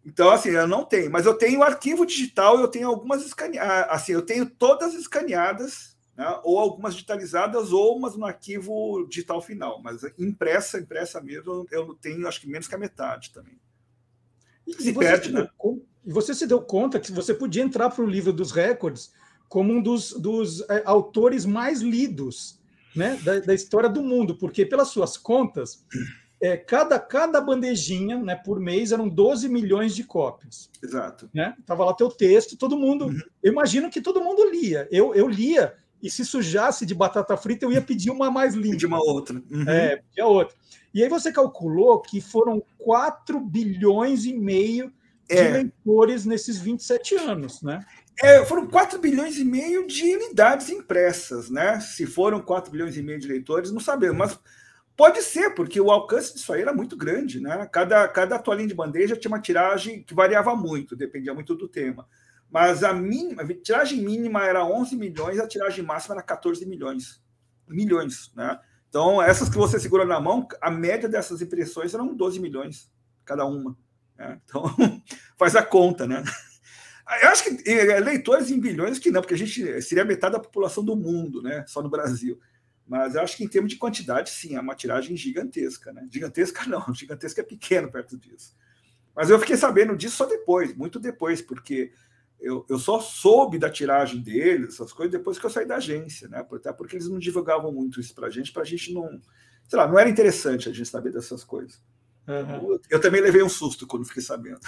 Então, 0.05 0.31
assim, 0.31 0.51
eu 0.51 0.66
não 0.66 0.85
tenho, 0.85 1.11
mas 1.11 1.27
eu 1.27 1.35
tenho 1.35 1.62
arquivo 1.62 2.05
digital, 2.05 2.59
eu 2.59 2.66
tenho 2.66 2.88
algumas 2.88 3.25
escaneadas, 3.25 3.87
assim, 3.88 4.12
eu 4.12 4.22
tenho 4.22 4.46
todas 4.46 4.94
escaneadas, 4.94 5.96
né? 6.16 6.40
ou 6.42 6.59
algumas 6.59 6.94
digitalizadas, 6.94 7.70
ou 7.70 7.96
umas 7.96 8.16
no 8.16 8.27
arquivo 8.27 9.07
digital 9.09 9.40
final, 9.40 9.81
mas 9.81 10.03
impressa, 10.18 10.81
impressa 10.81 11.20
mesmo, 11.20 11.64
eu 11.70 11.94
tenho 11.94 12.27
acho 12.27 12.40
que 12.40 12.48
menos 12.48 12.66
que 12.66 12.75
a 12.75 12.79
metade 12.79 13.33
também. 13.33 13.61
E, 14.66 14.75
se 14.75 14.92
perde, 14.92 15.33
né? 15.33 15.48
E 16.05 16.12
você 16.12 16.35
se 16.35 16.46
deu 16.46 16.61
conta 16.61 17.01
que 17.01 17.12
você 17.12 17.33
podia 17.33 17.62
entrar 17.62 17.90
para 17.90 18.05
o 18.05 18.09
livro 18.09 18.33
dos 18.33 18.53
recordes 18.53 19.12
como 19.53 19.70
um 19.70 19.83
dos, 19.83 20.12
dos 20.14 20.62
é, 20.70 20.83
autores 20.87 21.44
mais 21.44 21.83
lidos 21.83 22.59
né, 22.96 23.18
da, 23.22 23.38
da, 23.38 23.53
história 23.53 23.87
do 23.87 24.03
mundo, 24.03 24.35
porque 24.38 24.64
pelas 24.64 24.88
suas 24.88 25.18
contas, 25.18 25.85
é, 26.40 26.57
cada, 26.57 26.98
cada 26.98 27.38
bandejinha 27.38 28.18
né, 28.18 28.35
por 28.35 28.59
mês 28.59 28.92
eram 28.92 29.07
12 29.07 29.51
milhões 29.51 29.94
de 29.94 30.05
cópias. 30.05 30.70
Exato. 30.83 31.29
Né? 31.35 31.55
Tava 31.66 31.85
lá 31.85 31.92
teu 31.92 32.09
texto, 32.09 32.57
todo 32.57 32.79
mundo. 32.79 33.09
Uhum. 33.09 33.20
Eu 33.42 33.53
imagino 33.53 33.90
que 33.90 34.01
todo 34.01 34.25
mundo 34.25 34.51
lia. 34.51 34.88
Eu, 34.90 35.14
eu 35.14 35.29
lia, 35.29 35.75
e 36.03 36.11
se 36.11 36.25
sujasse 36.25 36.85
de 36.85 36.95
batata 36.95 37.37
frita, 37.37 37.65
eu 37.65 37.73
ia 37.73 37.81
pedir 37.81 38.11
uma 38.11 38.31
mais 38.31 38.55
limpa. 38.55 38.73
Pedir 38.73 38.87
uma 38.87 39.03
outra. 39.03 39.41
Uhum. 39.51 39.69
É, 39.69 39.97
pedir 39.97 40.23
outra. 40.23 40.57
E 40.93 41.03
aí 41.03 41.09
você 41.09 41.33
calculou 41.33 42.01
que 42.01 42.21
foram 42.21 42.62
4 42.79 43.38
bilhões 43.41 44.25
e 44.25 44.35
meio 44.35 44.93
de 45.29 45.38
é. 45.38 45.53
leitores 45.53 46.27
nesses 46.27 46.59
27 46.59 47.15
anos, 47.15 47.62
né? 47.62 47.85
É, 48.21 48.45
foram 48.45 48.67
4 48.67 48.99
bilhões 48.99 49.38
e 49.38 49.45
meio 49.45 49.87
de 49.87 50.15
unidades 50.15 50.69
impressas, 50.69 51.49
né? 51.49 51.81
Se 51.81 52.05
foram 52.05 52.41
4 52.41 52.71
bilhões 52.71 52.97
e 52.97 53.03
meio 53.03 53.19
de 53.19 53.29
leitores, 53.29 53.71
não 53.71 53.81
sabemos, 53.81 54.19
mas 54.19 54.38
pode 54.97 55.23
ser, 55.23 55.51
porque 55.55 55.81
o 55.81 55.91
alcance 55.91 56.35
disso 56.35 56.53
aí 56.53 56.62
era 56.62 56.75
muito 56.75 56.97
grande, 56.97 57.41
né? 57.41 57.67
Cada, 57.73 58.07
cada 58.09 58.38
toalhinha 58.38 58.69
de 58.69 58.75
bandeja 58.75 59.17
tinha 59.17 59.31
uma 59.31 59.41
tiragem 59.41 60.03
que 60.03 60.15
variava 60.15 60.55
muito, 60.55 60.95
dependia 60.95 61.33
muito 61.33 61.55
do 61.55 61.67
tema. 61.67 62.07
Mas 62.53 62.85
a, 62.85 62.93
mínima, 62.93 63.43
a 63.43 63.55
tiragem 63.55 64.03
mínima 64.03 64.45
era 64.45 64.62
11 64.62 64.95
milhões, 64.95 65.41
a 65.41 65.49
tiragem 65.49 65.83
máxima 65.83 66.17
era 66.17 66.23
14 66.23 66.67
milhões. 66.67 67.23
Milhões, 67.67 68.31
né? 68.37 68.61
Então, 68.91 69.23
essas 69.23 69.49
que 69.49 69.57
você 69.57 69.81
segura 69.81 70.05
na 70.05 70.21
mão, 70.21 70.47
a 70.61 70.71
média 70.71 71.09
dessas 71.09 71.41
impressões 71.41 71.95
eram 71.95 72.15
12 72.15 72.38
milhões 72.38 72.93
cada 73.25 73.47
uma. 73.47 73.75
Né? 74.19 74.38
Então, 74.45 74.65
faz 75.38 75.57
a 75.57 75.62
conta, 75.62 76.07
né? 76.07 76.23
Eu 77.23 77.31
acho 77.31 77.45
que 77.45 77.71
é, 77.71 77.99
leitores 78.01 78.51
em 78.51 78.61
bilhões 78.61 78.99
que 78.99 79.11
não, 79.11 79.23
porque 79.23 79.35
a 79.35 79.38
gente 79.38 79.81
seria 79.81 80.05
metade 80.05 80.35
da 80.35 80.38
população 80.41 80.85
do 80.85 80.95
mundo, 80.95 81.41
né? 81.41 81.65
Só 81.67 81.83
no 81.83 81.88
Brasil. 81.88 82.38
Mas 82.87 83.15
eu 83.15 83.23
acho 83.23 83.35
que 83.35 83.45
em 83.45 83.49
termos 83.49 83.71
de 83.71 83.79
quantidade, 83.79 84.29
sim, 84.29 84.57
é 84.57 84.61
uma 84.61 84.75
tiragem 84.75 85.17
gigantesca, 85.17 85.91
né? 85.91 86.07
Gigantesca 86.11 86.67
não, 86.67 86.85
gigantesca 86.93 87.41
é 87.41 87.45
pequeno 87.45 87.91
perto 87.91 88.19
disso. 88.19 88.55
Mas 89.17 89.31
eu 89.31 89.38
fiquei 89.38 89.57
sabendo 89.57 89.97
disso 89.97 90.17
só 90.17 90.27
depois, 90.27 90.77
muito 90.77 91.01
depois, 91.01 91.41
porque 91.41 91.93
eu, 92.42 92.66
eu 92.68 92.78
só 92.78 93.00
soube 93.00 93.59
da 93.59 93.70
tiragem 93.70 94.20
deles, 94.20 94.74
essas 94.74 94.92
coisas, 94.92 95.12
depois 95.12 95.38
que 95.38 95.46
eu 95.46 95.50
saí 95.50 95.64
da 95.64 95.76
agência, 95.76 96.28
né? 96.28 96.44
Até 96.52 96.72
porque 96.72 96.96
eles 96.96 97.09
não 97.09 97.18
divulgavam 97.18 97.72
muito 97.72 98.00
isso 98.00 98.14
para 98.14 98.26
a 98.26 98.31
gente, 98.31 98.52
para 98.52 98.62
a 98.62 98.66
gente 98.66 98.92
não. 98.92 99.20
Sei 99.68 99.78
lá, 99.78 99.87
não 99.87 99.98
era 99.98 100.11
interessante 100.11 100.68
a 100.68 100.72
gente 100.72 100.88
saber 100.88 101.12
dessas 101.12 101.44
coisas. 101.44 101.81
Uhum. 102.26 102.72
Eu, 102.72 102.81
eu 102.90 103.00
também 103.00 103.20
levei 103.20 103.42
um 103.42 103.48
susto 103.48 103.87
quando 103.87 104.05
fiquei 104.05 104.22
sabendo. 104.22 104.61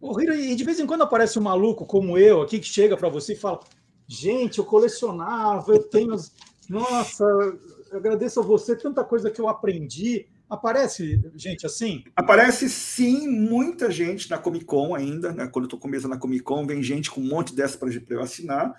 Ô, 0.00 0.20
Hiro, 0.20 0.34
e 0.34 0.54
de 0.54 0.64
vez 0.64 0.80
em 0.80 0.86
quando 0.86 1.02
aparece 1.02 1.38
um 1.38 1.42
maluco 1.42 1.86
como 1.86 2.16
eu 2.16 2.42
aqui 2.42 2.58
que 2.58 2.66
chega 2.66 2.96
para 2.96 3.08
você 3.08 3.32
e 3.32 3.36
fala: 3.36 3.60
Gente, 4.06 4.58
eu 4.58 4.64
colecionava, 4.64 5.72
eu 5.72 5.82
tenho. 5.82 6.16
Nossa, 6.68 7.24
eu 7.24 7.98
agradeço 7.98 8.40
a 8.40 8.42
você, 8.42 8.76
tanta 8.76 9.04
coisa 9.04 9.30
que 9.30 9.40
eu 9.40 9.48
aprendi. 9.48 10.28
Aparece 10.48 11.20
gente 11.36 11.66
assim? 11.66 12.04
Aparece 12.16 12.68
sim, 12.70 13.28
muita 13.28 13.90
gente 13.90 14.30
na 14.30 14.38
Comic 14.38 14.64
Con 14.64 14.94
ainda, 14.94 15.32
né? 15.32 15.46
Quando 15.46 15.64
eu 15.64 15.66
estou 15.66 15.78
com 15.78 15.88
mesa 15.88 16.08
na 16.08 16.16
Comic 16.16 16.42
Con, 16.42 16.66
vem 16.66 16.82
gente 16.82 17.10
com 17.10 17.20
um 17.20 17.28
monte 17.28 17.54
dessa 17.54 17.76
para 17.76 17.90
eu 18.08 18.22
assinar. 18.22 18.74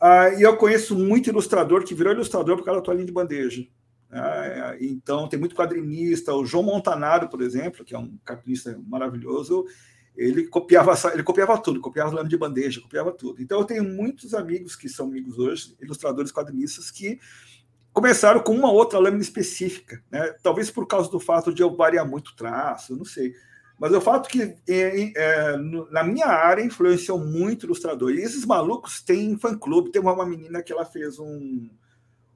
Ah, 0.00 0.30
e 0.30 0.42
eu 0.42 0.56
conheço 0.56 0.96
muito 0.96 1.28
ilustrador 1.28 1.84
que 1.84 1.94
virou 1.94 2.12
ilustrador 2.12 2.56
por 2.56 2.64
causa 2.64 2.80
da 2.80 2.84
toalhinha 2.84 3.06
de 3.06 3.12
bandeja. 3.12 3.66
Ah, 4.10 4.76
então, 4.80 5.28
tem 5.28 5.40
muito 5.40 5.56
quadrinista. 5.56 6.34
O 6.34 6.44
João 6.44 6.64
Montanaro, 6.64 7.28
por 7.28 7.40
exemplo, 7.40 7.84
que 7.84 7.94
é 7.94 7.98
um 7.98 8.16
cartunista 8.24 8.78
maravilhoso, 8.86 9.64
ele 10.16 10.46
copiava, 10.46 10.94
ele 11.12 11.22
copiava 11.22 11.58
tudo, 11.58 11.80
copiava 11.80 12.10
lâmina 12.10 12.28
de 12.28 12.36
bandeja, 12.36 12.80
copiava 12.80 13.10
tudo. 13.12 13.42
Então 13.42 13.58
eu 13.58 13.64
tenho 13.64 13.84
muitos 13.84 14.34
amigos 14.34 14.76
que 14.76 14.88
são 14.88 15.06
amigos 15.06 15.38
hoje, 15.38 15.74
ilustradores 15.80 16.30
quadrinistas, 16.30 16.90
que 16.90 17.18
começaram 17.92 18.40
com 18.40 18.54
uma 18.54 18.70
outra 18.70 18.98
lâmina 18.98 19.22
específica, 19.22 20.02
né? 20.10 20.34
Talvez 20.42 20.70
por 20.70 20.86
causa 20.86 21.10
do 21.10 21.20
fato 21.20 21.52
de 21.52 21.62
eu 21.62 21.74
variar 21.74 22.08
muito 22.08 22.34
traço, 22.34 22.96
não 22.96 23.04
sei. 23.04 23.34
Mas 23.78 23.92
o 23.92 24.00
fato 24.00 24.28
que 24.28 24.54
é, 24.68 25.12
é, 25.16 25.56
na 25.90 26.04
minha 26.04 26.26
área 26.26 26.64
influenciou 26.64 27.18
muito 27.18 27.66
ilustrador. 27.66 28.12
E 28.12 28.20
esses 28.20 28.44
malucos 28.44 29.02
têm 29.02 29.36
fã-clube. 29.36 29.90
Tem 29.90 30.00
uma, 30.00 30.12
uma 30.12 30.26
menina 30.26 30.62
que 30.62 30.72
ela 30.72 30.84
fez 30.84 31.18
um, 31.18 31.68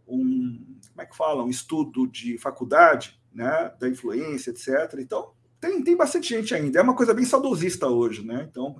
um 0.09 0.77
como 0.91 1.03
é 1.03 1.07
que 1.07 1.17
fala, 1.17 1.45
um 1.45 1.49
estudo 1.49 2.07
de 2.07 2.37
faculdade, 2.39 3.21
né, 3.33 3.71
da 3.79 3.89
influência, 3.89 4.51
etc. 4.51 4.99
Então, 4.99 5.33
tem, 5.61 5.85
tem 5.85 5.97
bastante 5.97 6.29
gente 6.29 6.55
ainda. 6.55 6.81
É 6.81 6.83
uma 6.83 6.97
coisa 6.97 7.15
bem 7.15 7.25
saudosista 7.25 7.87
hoje, 7.87 8.25
né? 8.25 8.47
Então, 8.51 8.77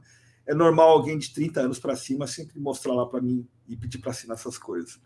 é 0.47 0.55
normal 0.55 0.91
alguém 0.91 1.19
de 1.19 1.33
30 1.33 1.61
anos 1.61 1.79
para 1.79 1.95
cima 1.95 2.27
sempre 2.27 2.59
mostrar 2.59 2.95
lá 2.95 3.07
para 3.07 3.21
mim 3.21 3.47
e 3.69 3.77
pedir 3.77 3.99
para 3.99 4.13
assinar 4.13 4.37
essas 4.37 4.59
coisas. 4.59 4.99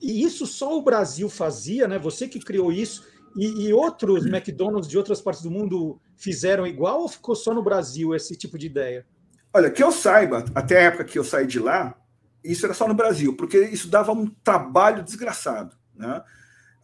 E 0.00 0.22
isso 0.22 0.46
só 0.46 0.76
o 0.76 0.82
Brasil 0.82 1.28
fazia, 1.28 1.88
né? 1.88 1.98
Você 1.98 2.28
que 2.28 2.38
criou 2.38 2.72
isso 2.72 3.06
e, 3.36 3.66
e, 3.66 3.72
outros 3.72 4.24
McDonald's 4.24 4.88
de 4.88 4.96
outras 4.96 5.20
partes 5.20 5.42
do 5.42 5.50
mundo 5.50 6.00
fizeram 6.16 6.66
igual 6.66 7.02
ou 7.02 7.08
ficou 7.08 7.34
só 7.34 7.52
no 7.52 7.62
Brasil 7.62 8.14
esse 8.14 8.36
tipo 8.36 8.58
de 8.58 8.66
ideia? 8.66 9.06
Olha, 9.52 9.70
que 9.70 9.82
eu 9.82 9.92
saiba, 9.92 10.44
até 10.54 10.78
a 10.78 10.82
época 10.82 11.04
que 11.04 11.18
eu 11.18 11.24
saí 11.24 11.46
de 11.46 11.58
lá, 11.58 11.94
isso 12.42 12.64
era 12.64 12.74
só 12.74 12.88
no 12.88 12.94
Brasil, 12.94 13.36
porque 13.36 13.58
isso 13.58 13.88
dava 13.88 14.12
um 14.12 14.26
trabalho 14.26 15.02
desgraçado, 15.02 15.76
né? 15.94 16.22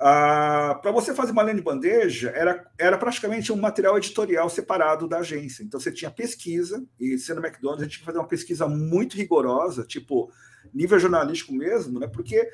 Ah, 0.05 0.81
para 0.83 0.91
você 0.91 1.15
fazer 1.15 1.31
uma 1.31 1.45
linha 1.45 1.55
de 1.55 1.63
bandeja, 1.63 2.31
era, 2.31 2.67
era 2.77 2.99
praticamente 2.99 3.53
um 3.53 3.57
material 3.57 3.97
editorial 3.97 4.51
separado 4.51 5.07
da 5.07 5.19
agência. 5.19 5.63
Então, 5.63 5.79
você 5.79 5.93
tinha 5.93 6.11
pesquisa, 6.11 6.85
e 6.99 7.17
sendo 7.19 7.41
McDonald's, 7.41 7.83
a 7.83 7.85
gente 7.85 7.93
tinha 7.93 8.01
que 8.01 8.07
fazer 8.07 8.19
uma 8.19 8.27
pesquisa 8.27 8.67
muito 8.67 9.17
rigorosa, 9.17 9.85
tipo, 9.85 10.33
nível 10.75 10.99
jornalístico 10.99 11.53
mesmo, 11.53 12.01
né? 12.01 12.09
Porque 12.09 12.51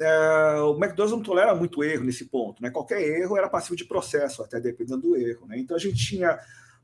é, 0.00 0.60
o 0.60 0.72
McDonald's 0.72 1.12
não 1.12 1.22
tolera 1.22 1.54
muito 1.54 1.84
erro 1.84 2.04
nesse 2.04 2.24
ponto, 2.24 2.62
né? 2.62 2.70
Qualquer 2.70 3.00
erro 3.00 3.36
era 3.36 3.48
passivo 3.48 3.76
de 3.76 3.84
processo, 3.84 4.42
até 4.42 4.60
dependendo 4.60 5.02
do 5.02 5.16
erro, 5.16 5.46
né? 5.46 5.58
Então, 5.58 5.76
a 5.76 5.80
gente 5.80 5.96
tinha 5.96 6.38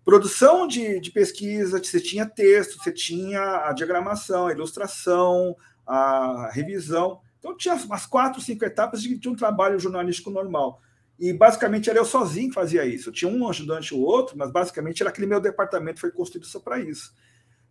produção 0.05 0.67
de, 0.67 1.01
de 1.01 1.11
pesquisa, 1.11 1.79
você 1.79 2.01
tinha 2.01 2.25
texto, 2.25 2.79
você 2.79 2.93
tinha 2.93 3.69
a 3.69 3.73
diagramação, 3.73 4.47
a 4.47 4.53
ilustração, 4.53 5.57
a 5.87 6.51
revisão. 6.53 7.21
Então, 7.39 7.57
tinha 7.57 7.75
umas 7.75 8.07
quatro, 8.07 8.41
cinco 8.41 8.65
etapas 8.65 9.03
de, 9.03 9.17
de 9.17 9.29
um 9.29 9.35
trabalho 9.35 9.79
jornalístico 9.79 10.31
normal. 10.31 10.81
E 11.19 11.33
basicamente 11.33 11.91
era 11.91 11.99
eu 11.99 12.05
sozinho 12.05 12.49
que 12.49 12.55
fazia 12.55 12.85
isso. 12.87 13.11
Eu 13.11 13.13
tinha 13.13 13.31
um 13.31 13.49
ajudante 13.49 13.95
ou 13.95 14.01
outro, 14.01 14.39
mas 14.39 14.51
basicamente 14.51 15.03
era 15.03 15.11
aquele 15.11 15.27
meu 15.27 15.41
departamento 15.41 16.01
foi 16.01 16.11
construído 16.11 16.47
só 16.47 16.61
para 16.61 16.79
isso. 16.79 17.13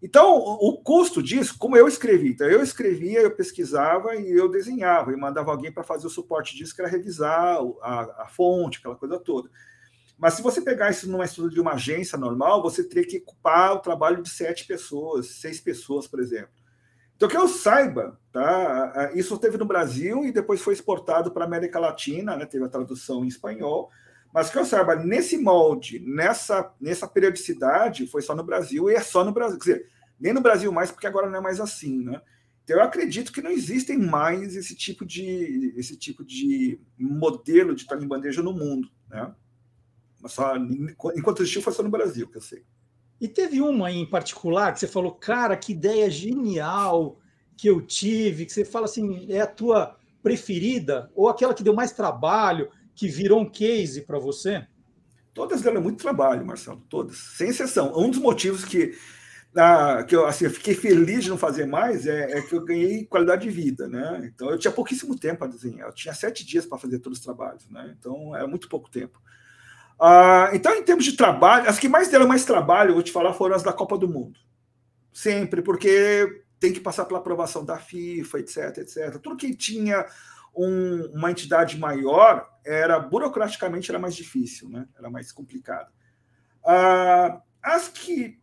Então, 0.01 0.37
o, 0.37 0.81
custo 0.81 1.21
disso, 1.21 1.57
como 1.57 1.75
eu 1.75 1.85
escrevi, 1.87 2.29
então 2.29 2.47
eu 2.47 2.63
escrevia, 2.63 3.19
eu 3.19 3.35
pesquisava 3.35 4.15
e 4.15 4.31
eu 4.31 4.49
desenhava, 4.49 5.11
e 5.11 5.17
mandava 5.17 5.51
alguém 5.51 5.71
para 5.71 5.83
fazer 5.83 6.07
o 6.07 6.09
suporte 6.09 6.55
disso, 6.55 6.73
que 6.73 6.81
era 6.81 6.89
revisar 6.89 7.57
a, 7.81 8.23
a, 8.23 8.27
fonte, 8.27 8.79
aquela 8.79 8.95
coisa 8.95 9.19
toda. 9.19 9.49
Mas 10.17 10.35
se 10.35 10.41
você 10.41 10.61
pegar 10.61 10.89
isso 10.89 11.09
numa 11.09 11.25
estudo 11.25 11.49
de 11.49 11.59
uma 11.59 11.73
agência 11.73 12.17
normal, 12.17 12.61
você 12.61 12.81
teria 12.83 13.05
que 13.05 13.17
ocupar 13.17 13.73
o 13.73 13.79
trabalho 13.79 14.23
de 14.23 14.29
sete 14.29 14.65
pessoas, 14.65 15.27
seis 15.41 15.59
pessoas, 15.59 16.07
por 16.07 16.21
exemplo. 16.21 16.49
Então, 17.15 17.27
que 17.27 17.35
eu 17.35 17.49
saiba, 17.49 18.17
tá? 18.31 19.11
Isso 19.13 19.37
teve 19.37 19.57
no 19.57 19.65
Brasil 19.65 20.23
e 20.23 20.31
depois 20.31 20.61
foi 20.61 20.73
exportado 20.73 21.31
para 21.31 21.43
a 21.43 21.47
América 21.47 21.77
Latina, 21.77 22.37
né? 22.37 22.45
Teve 22.45 22.63
a 22.63 22.69
tradução 22.69 23.25
em 23.25 23.27
espanhol. 23.27 23.89
Mas 24.33 24.49
que 24.49 24.57
eu 24.57 24.65
saiba, 24.65 24.95
nesse 24.95 25.37
molde, 25.37 25.99
nessa, 25.99 26.73
nessa 26.79 27.07
periodicidade, 27.07 28.07
foi 28.07 28.21
só 28.21 28.35
no 28.35 28.43
Brasil 28.43 28.89
e 28.89 28.93
é 28.93 29.01
só 29.01 29.23
no 29.23 29.31
Brasil. 29.31 29.57
Quer 29.57 29.71
dizer, 29.71 29.89
nem 30.19 30.33
no 30.33 30.41
Brasil 30.41 30.71
mais, 30.71 30.91
porque 30.91 31.07
agora 31.07 31.29
não 31.29 31.39
é 31.39 31.41
mais 31.41 31.59
assim, 31.59 32.03
né? 32.03 32.21
Então 32.63 32.77
eu 32.77 32.83
acredito 32.83 33.31
que 33.31 33.41
não 33.41 33.49
existem 33.49 33.97
mais 33.97 34.55
esse 34.55 34.75
tipo 34.75 35.03
de 35.03 35.73
esse 35.75 35.97
tipo 35.97 36.23
de 36.23 36.79
modelo 36.99 37.73
de 37.73 37.87
em 37.91 38.07
bandeja 38.07 38.43
no 38.43 38.53
mundo, 38.53 38.87
né? 39.09 39.33
Mas 40.21 40.33
só 40.33 40.55
enquanto 40.55 41.41
existiu 41.41 41.63
foi 41.63 41.73
só 41.73 41.81
no 41.81 41.89
Brasil, 41.89 42.27
que 42.27 42.37
eu 42.37 42.41
sei. 42.41 42.63
E 43.19 43.27
teve 43.27 43.59
uma 43.59 43.91
em 43.91 44.05
particular 44.05 44.71
que 44.71 44.79
você 44.79 44.87
falou, 44.87 45.13
cara, 45.13 45.57
que 45.57 45.71
ideia 45.71 46.09
genial 46.11 47.19
que 47.57 47.67
eu 47.67 47.81
tive, 47.81 48.45
que 48.45 48.53
você 48.53 48.63
fala 48.63 48.85
assim, 48.85 49.25
é 49.31 49.41
a 49.41 49.47
tua 49.47 49.97
preferida, 50.21 51.11
ou 51.15 51.27
aquela 51.27 51.53
que 51.53 51.63
deu 51.63 51.73
mais 51.73 51.91
trabalho, 51.91 52.69
que 52.99 53.07
virou 53.07 53.39
um 53.39 53.49
case 53.49 54.01
para 54.01 54.19
você? 54.19 54.67
Todas 55.33 55.61
deram 55.61 55.81
muito 55.81 56.01
trabalho, 56.01 56.45
Marcelo, 56.45 56.83
todas, 56.89 57.17
sem 57.17 57.47
exceção. 57.47 57.97
Um 57.97 58.09
dos 58.09 58.19
motivos 58.19 58.65
que, 58.65 58.93
ah, 59.55 60.03
que 60.05 60.13
eu, 60.13 60.25
assim, 60.25 60.43
eu 60.43 60.51
fiquei 60.51 60.75
feliz 60.75 61.23
de 61.23 61.29
não 61.29 61.37
fazer 61.37 61.65
mais 61.65 62.05
é, 62.05 62.37
é, 62.37 62.41
que 62.41 62.53
eu 62.53 62.65
ganhei 62.65 63.05
qualidade 63.05 63.43
de 63.43 63.49
vida, 63.49 63.87
né? 63.87 64.29
Então 64.35 64.49
eu 64.49 64.59
tinha 64.59 64.71
pouquíssimo 64.71 65.17
tempo 65.17 65.39
para 65.39 65.47
desenhar, 65.47 65.87
eu 65.87 65.93
tinha 65.93 66.13
sete 66.13 66.45
dias 66.45 66.65
para 66.65 66.77
fazer 66.77 66.99
todos 66.99 67.19
os 67.19 67.23
trabalhos, 67.23 67.69
né? 67.69 67.95
Então 67.97 68.35
era 68.35 68.45
muito 68.45 68.67
pouco 68.67 68.91
tempo. 68.91 69.17
Ah, 69.97 70.49
então, 70.53 70.75
em 70.75 70.83
termos 70.83 71.05
de 71.05 71.13
trabalho, 71.13 71.69
as 71.69 71.79
que 71.79 71.87
mais 71.87 72.09
deram 72.09 72.27
mais 72.27 72.43
trabalho, 72.43 72.95
vou 72.95 73.03
te 73.03 73.13
falar, 73.13 73.31
foram 73.31 73.55
as 73.55 73.63
da 73.63 73.71
Copa 73.71 73.97
do 73.97 74.09
Mundo. 74.09 74.37
Sempre, 75.13 75.61
porque 75.61 76.43
tem 76.59 76.73
que 76.73 76.81
passar 76.81 77.05
pela 77.05 77.19
aprovação 77.19 77.63
da 77.63 77.77
FIFA, 77.77 78.39
etc, 78.39 78.77
etc. 78.79 79.17
Tudo 79.19 79.37
que 79.37 79.55
tinha 79.55 80.05
um, 80.55 81.11
uma 81.13 81.31
entidade 81.31 81.77
maior 81.77 82.47
era 82.65 82.99
burocraticamente 82.99 83.89
era 83.89 83.99
mais 83.99 84.15
difícil, 84.15 84.69
né? 84.69 84.87
Era 84.97 85.09
mais 85.09 85.31
complicado. 85.31 85.91
Ah, 86.65 87.41
as 87.63 87.87
que 87.87 88.39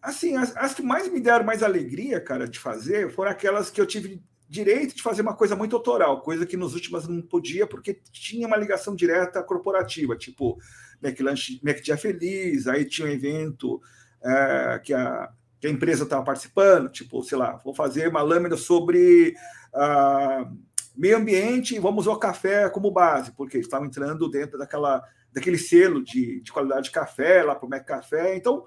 assim, 0.00 0.36
as, 0.36 0.56
as, 0.56 0.74
que 0.74 0.82
mais 0.82 1.08
me 1.08 1.20
deram 1.20 1.44
mais 1.44 1.62
alegria, 1.62 2.20
cara, 2.20 2.48
de 2.48 2.58
fazer, 2.58 3.12
foram 3.12 3.30
aquelas 3.30 3.70
que 3.70 3.80
eu 3.80 3.86
tive 3.86 4.20
direito 4.48 4.94
de 4.94 5.02
fazer 5.02 5.22
uma 5.22 5.34
coisa 5.34 5.54
muito 5.56 5.76
autoral, 5.76 6.20
coisa 6.20 6.44
que 6.44 6.56
nos 6.56 6.74
últimos 6.74 7.08
não 7.08 7.22
podia, 7.22 7.66
porque 7.66 8.00
tinha 8.10 8.46
uma 8.46 8.56
ligação 8.56 8.94
direta 8.94 9.42
corporativa, 9.42 10.16
tipo 10.16 10.58
McLanche, 11.02 11.60
McDia 11.64 11.96
Feliz, 11.96 12.66
aí 12.66 12.84
tinha 12.84 13.08
um 13.08 13.10
evento 13.10 13.80
é, 14.22 14.80
que, 14.84 14.92
a, 14.92 15.30
que 15.60 15.66
a 15.66 15.70
empresa 15.70 16.04
estava 16.04 16.24
participando, 16.24 16.90
tipo, 16.90 17.22
sei 17.22 17.38
lá, 17.38 17.56
vou 17.64 17.74
fazer 17.74 18.08
uma 18.08 18.22
lâmina 18.22 18.56
sobre 18.56 19.34
uh, 19.74 20.58
meio 20.94 21.16
ambiente 21.16 21.78
vamos 21.78 22.06
usar 22.06 22.16
o 22.16 22.20
café 22.20 22.68
como 22.68 22.90
base, 22.90 23.32
porque 23.32 23.58
estavam 23.58 23.86
entrando 23.86 24.28
dentro 24.28 24.58
daquela, 24.58 25.02
daquele 25.32 25.58
selo 25.58 26.02
de, 26.02 26.40
de 26.40 26.52
qualidade 26.52 26.84
de 26.84 26.90
café 26.90 27.42
lá 27.42 27.54
para 27.54 27.66
o 27.66 27.70
Mac 27.70 27.84
Café, 27.84 28.36
então 28.36 28.64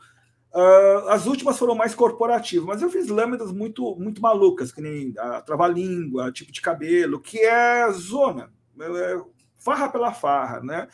Uh, 0.56 1.10
as 1.10 1.26
últimas 1.26 1.60
foram 1.60 1.76
mais 1.76 1.94
corporativas, 1.94 2.66
mas 2.66 2.82
eu 2.82 2.90
fiz 2.90 3.10
lâminas 3.10 3.52
muito, 3.52 3.94
muito 3.98 4.22
malucas, 4.22 4.72
que 4.72 4.80
nem 4.80 5.14
a 5.18 5.42
trava-língua, 5.42 6.32
tipo 6.32 6.50
de 6.50 6.62
cabelo, 6.62 7.20
que 7.20 7.40
é 7.40 7.92
zona, 7.92 8.50
é 8.80 9.22
farra 9.58 9.90
pela 9.90 10.14
farra, 10.14 10.62
né? 10.62 10.88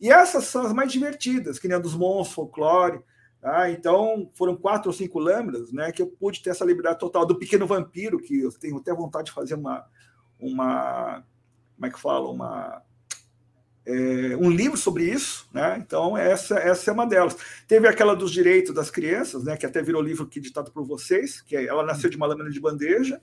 E 0.00 0.10
essas 0.10 0.44
são 0.44 0.62
as 0.62 0.72
mais 0.72 0.90
divertidas, 0.90 1.58
que 1.58 1.68
nem 1.68 1.76
a 1.76 1.80
dos 1.80 1.94
monstros, 1.94 2.34
folclore. 2.34 3.00
Tá? 3.40 3.70
Então, 3.70 4.30
foram 4.34 4.56
quatro 4.56 4.88
ou 4.88 4.94
cinco 4.94 5.18
lâminas, 5.18 5.72
né? 5.72 5.92
Que 5.92 6.00
eu 6.00 6.06
pude 6.06 6.42
ter 6.42 6.50
essa 6.50 6.64
liberdade 6.64 6.98
total 6.98 7.26
do 7.26 7.38
pequeno 7.38 7.66
vampiro, 7.66 8.18
que 8.18 8.40
eu 8.40 8.50
tenho 8.52 8.78
até 8.78 8.94
vontade 8.94 9.26
de 9.26 9.32
fazer 9.32 9.56
uma. 9.56 9.84
Uma 10.42 11.24
como 11.76 11.86
é 11.86 11.90
que 11.90 12.00
fala? 12.00 12.28
Uma 12.28 12.82
é, 13.84 14.36
um 14.36 14.50
livro 14.50 14.76
sobre 14.76 15.04
isso, 15.04 15.48
né? 15.52 15.76
Então, 15.84 16.16
essa, 16.16 16.56
essa 16.58 16.90
é 16.90 16.94
uma 16.94 17.06
delas. 17.06 17.36
Teve 17.66 17.88
aquela 17.88 18.14
dos 18.14 18.30
direitos 18.30 18.72
das 18.74 18.90
crianças, 18.90 19.42
né? 19.42 19.56
Que 19.56 19.66
até 19.66 19.82
virou 19.82 20.00
livro 20.00 20.24
aqui 20.24 20.40
ditado 20.40 20.70
por 20.70 20.84
vocês, 20.84 21.40
que 21.40 21.56
é, 21.56 21.64
ela 21.66 21.84
nasceu 21.84 22.08
de 22.08 22.16
uma 22.16 22.26
lâmina 22.26 22.50
de 22.50 22.60
bandeja, 22.60 23.20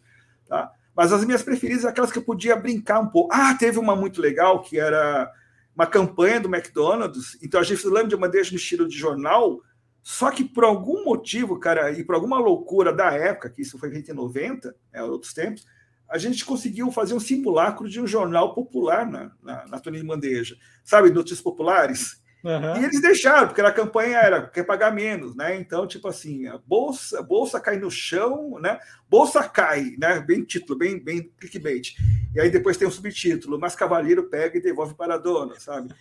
tá? 0.47 0.71
Mas 0.95 1.13
as 1.13 1.23
minhas 1.23 1.41
preferidas 1.41 1.83
são 1.83 1.89
aquelas 1.89 2.11
que 2.11 2.17
eu 2.17 2.23
podia 2.23 2.57
brincar 2.57 2.99
um 2.99 3.07
pouco. 3.07 3.33
Ah, 3.33 3.55
teve 3.55 3.79
uma 3.79 3.95
muito 3.95 4.21
legal 4.21 4.61
que 4.61 4.77
era 4.77 5.31
uma 5.73 5.87
campanha 5.87 6.41
do 6.41 6.53
McDonald's. 6.53 7.37
Então 7.41 7.61
a 7.61 7.63
gente 7.63 7.81
fez 7.81 7.93
lâmina 7.93 8.09
de 8.09 8.17
bandeja 8.17 8.51
no 8.51 8.57
estilo 8.57 8.85
de 8.85 8.97
jornal, 8.97 9.61
só 10.03 10.29
que 10.29 10.43
por 10.43 10.65
algum 10.65 11.05
motivo, 11.05 11.57
cara, 11.57 11.91
e 11.91 12.03
por 12.03 12.15
alguma 12.15 12.37
loucura 12.37 12.91
da 12.91 13.13
época, 13.13 13.49
que 13.49 13.61
isso 13.61 13.77
foi 13.77 13.97
em 13.97 14.13
90, 14.13 14.75
é 14.91 15.01
outros 15.01 15.33
tempos, 15.33 15.65
a 16.09 16.17
gente 16.17 16.43
conseguiu 16.43 16.91
fazer 16.91 17.13
um 17.13 17.19
simulacro 17.19 17.87
de 17.87 18.01
um 18.01 18.07
jornal 18.07 18.53
popular 18.53 19.05
na, 19.05 19.31
na, 19.41 19.67
na 19.67 19.79
Toninho 19.79 20.07
Bandeja. 20.07 20.57
Sabe, 20.83 21.11
notícias 21.11 21.41
populares? 21.41 22.19
Uhum. 22.43 22.81
E 22.81 22.85
eles 22.85 23.01
deixaram, 23.01 23.47
porque 23.47 23.61
a 23.61 23.71
campanha 23.71 24.17
era 24.17 24.47
quer 24.47 24.63
pagar 24.63 24.93
menos, 24.93 25.35
né? 25.35 25.57
Então, 25.57 25.85
tipo 25.85 26.07
assim, 26.07 26.47
a 26.47 26.57
bolsa, 26.57 27.21
bolsa 27.21 27.59
cai 27.59 27.77
no 27.77 27.91
chão, 27.91 28.57
né? 28.59 28.79
Bolsa 29.09 29.43
cai, 29.43 29.95
né? 29.99 30.21
Bem 30.21 30.43
título, 30.43 30.79
bem, 30.79 30.97
bem 30.97 31.29
clickbait. 31.37 31.95
E 32.33 32.39
aí 32.39 32.49
depois 32.49 32.77
tem 32.77 32.87
um 32.87 32.91
subtítulo, 32.91 33.59
mas 33.59 33.75
Cavaleiro 33.75 34.23
pega 34.23 34.57
e 34.57 34.61
devolve 34.61 34.93
para 34.93 35.15
a 35.15 35.17
dona, 35.17 35.59
sabe? 35.59 35.93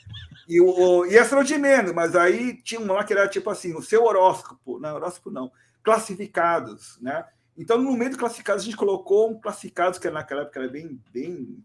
E, 0.48 0.60
o, 0.60 1.04
e 1.06 1.16
essa 1.16 1.34
era 1.34 1.44
de 1.44 1.58
menos, 1.58 1.92
mas 1.92 2.14
aí 2.14 2.54
tinha 2.62 2.80
uma 2.80 2.94
lá 2.94 3.04
que 3.04 3.12
era 3.12 3.26
tipo 3.26 3.50
assim, 3.50 3.74
o 3.74 3.82
seu 3.82 4.04
horóscopo, 4.04 4.78
não, 4.78 4.94
horóscopo 4.94 5.30
não, 5.30 5.50
classificados, 5.82 6.98
né? 7.02 7.24
Então, 7.58 7.76
no 7.76 7.92
meio 7.96 8.12
do 8.12 8.16
classificados, 8.16 8.62
a 8.62 8.64
gente 8.64 8.76
colocou 8.76 9.30
um 9.30 9.40
classificados 9.40 9.98
que 9.98 10.08
naquela 10.08 10.42
época 10.42 10.60
era 10.60 10.68
bem, 10.68 11.02
bem 11.12 11.62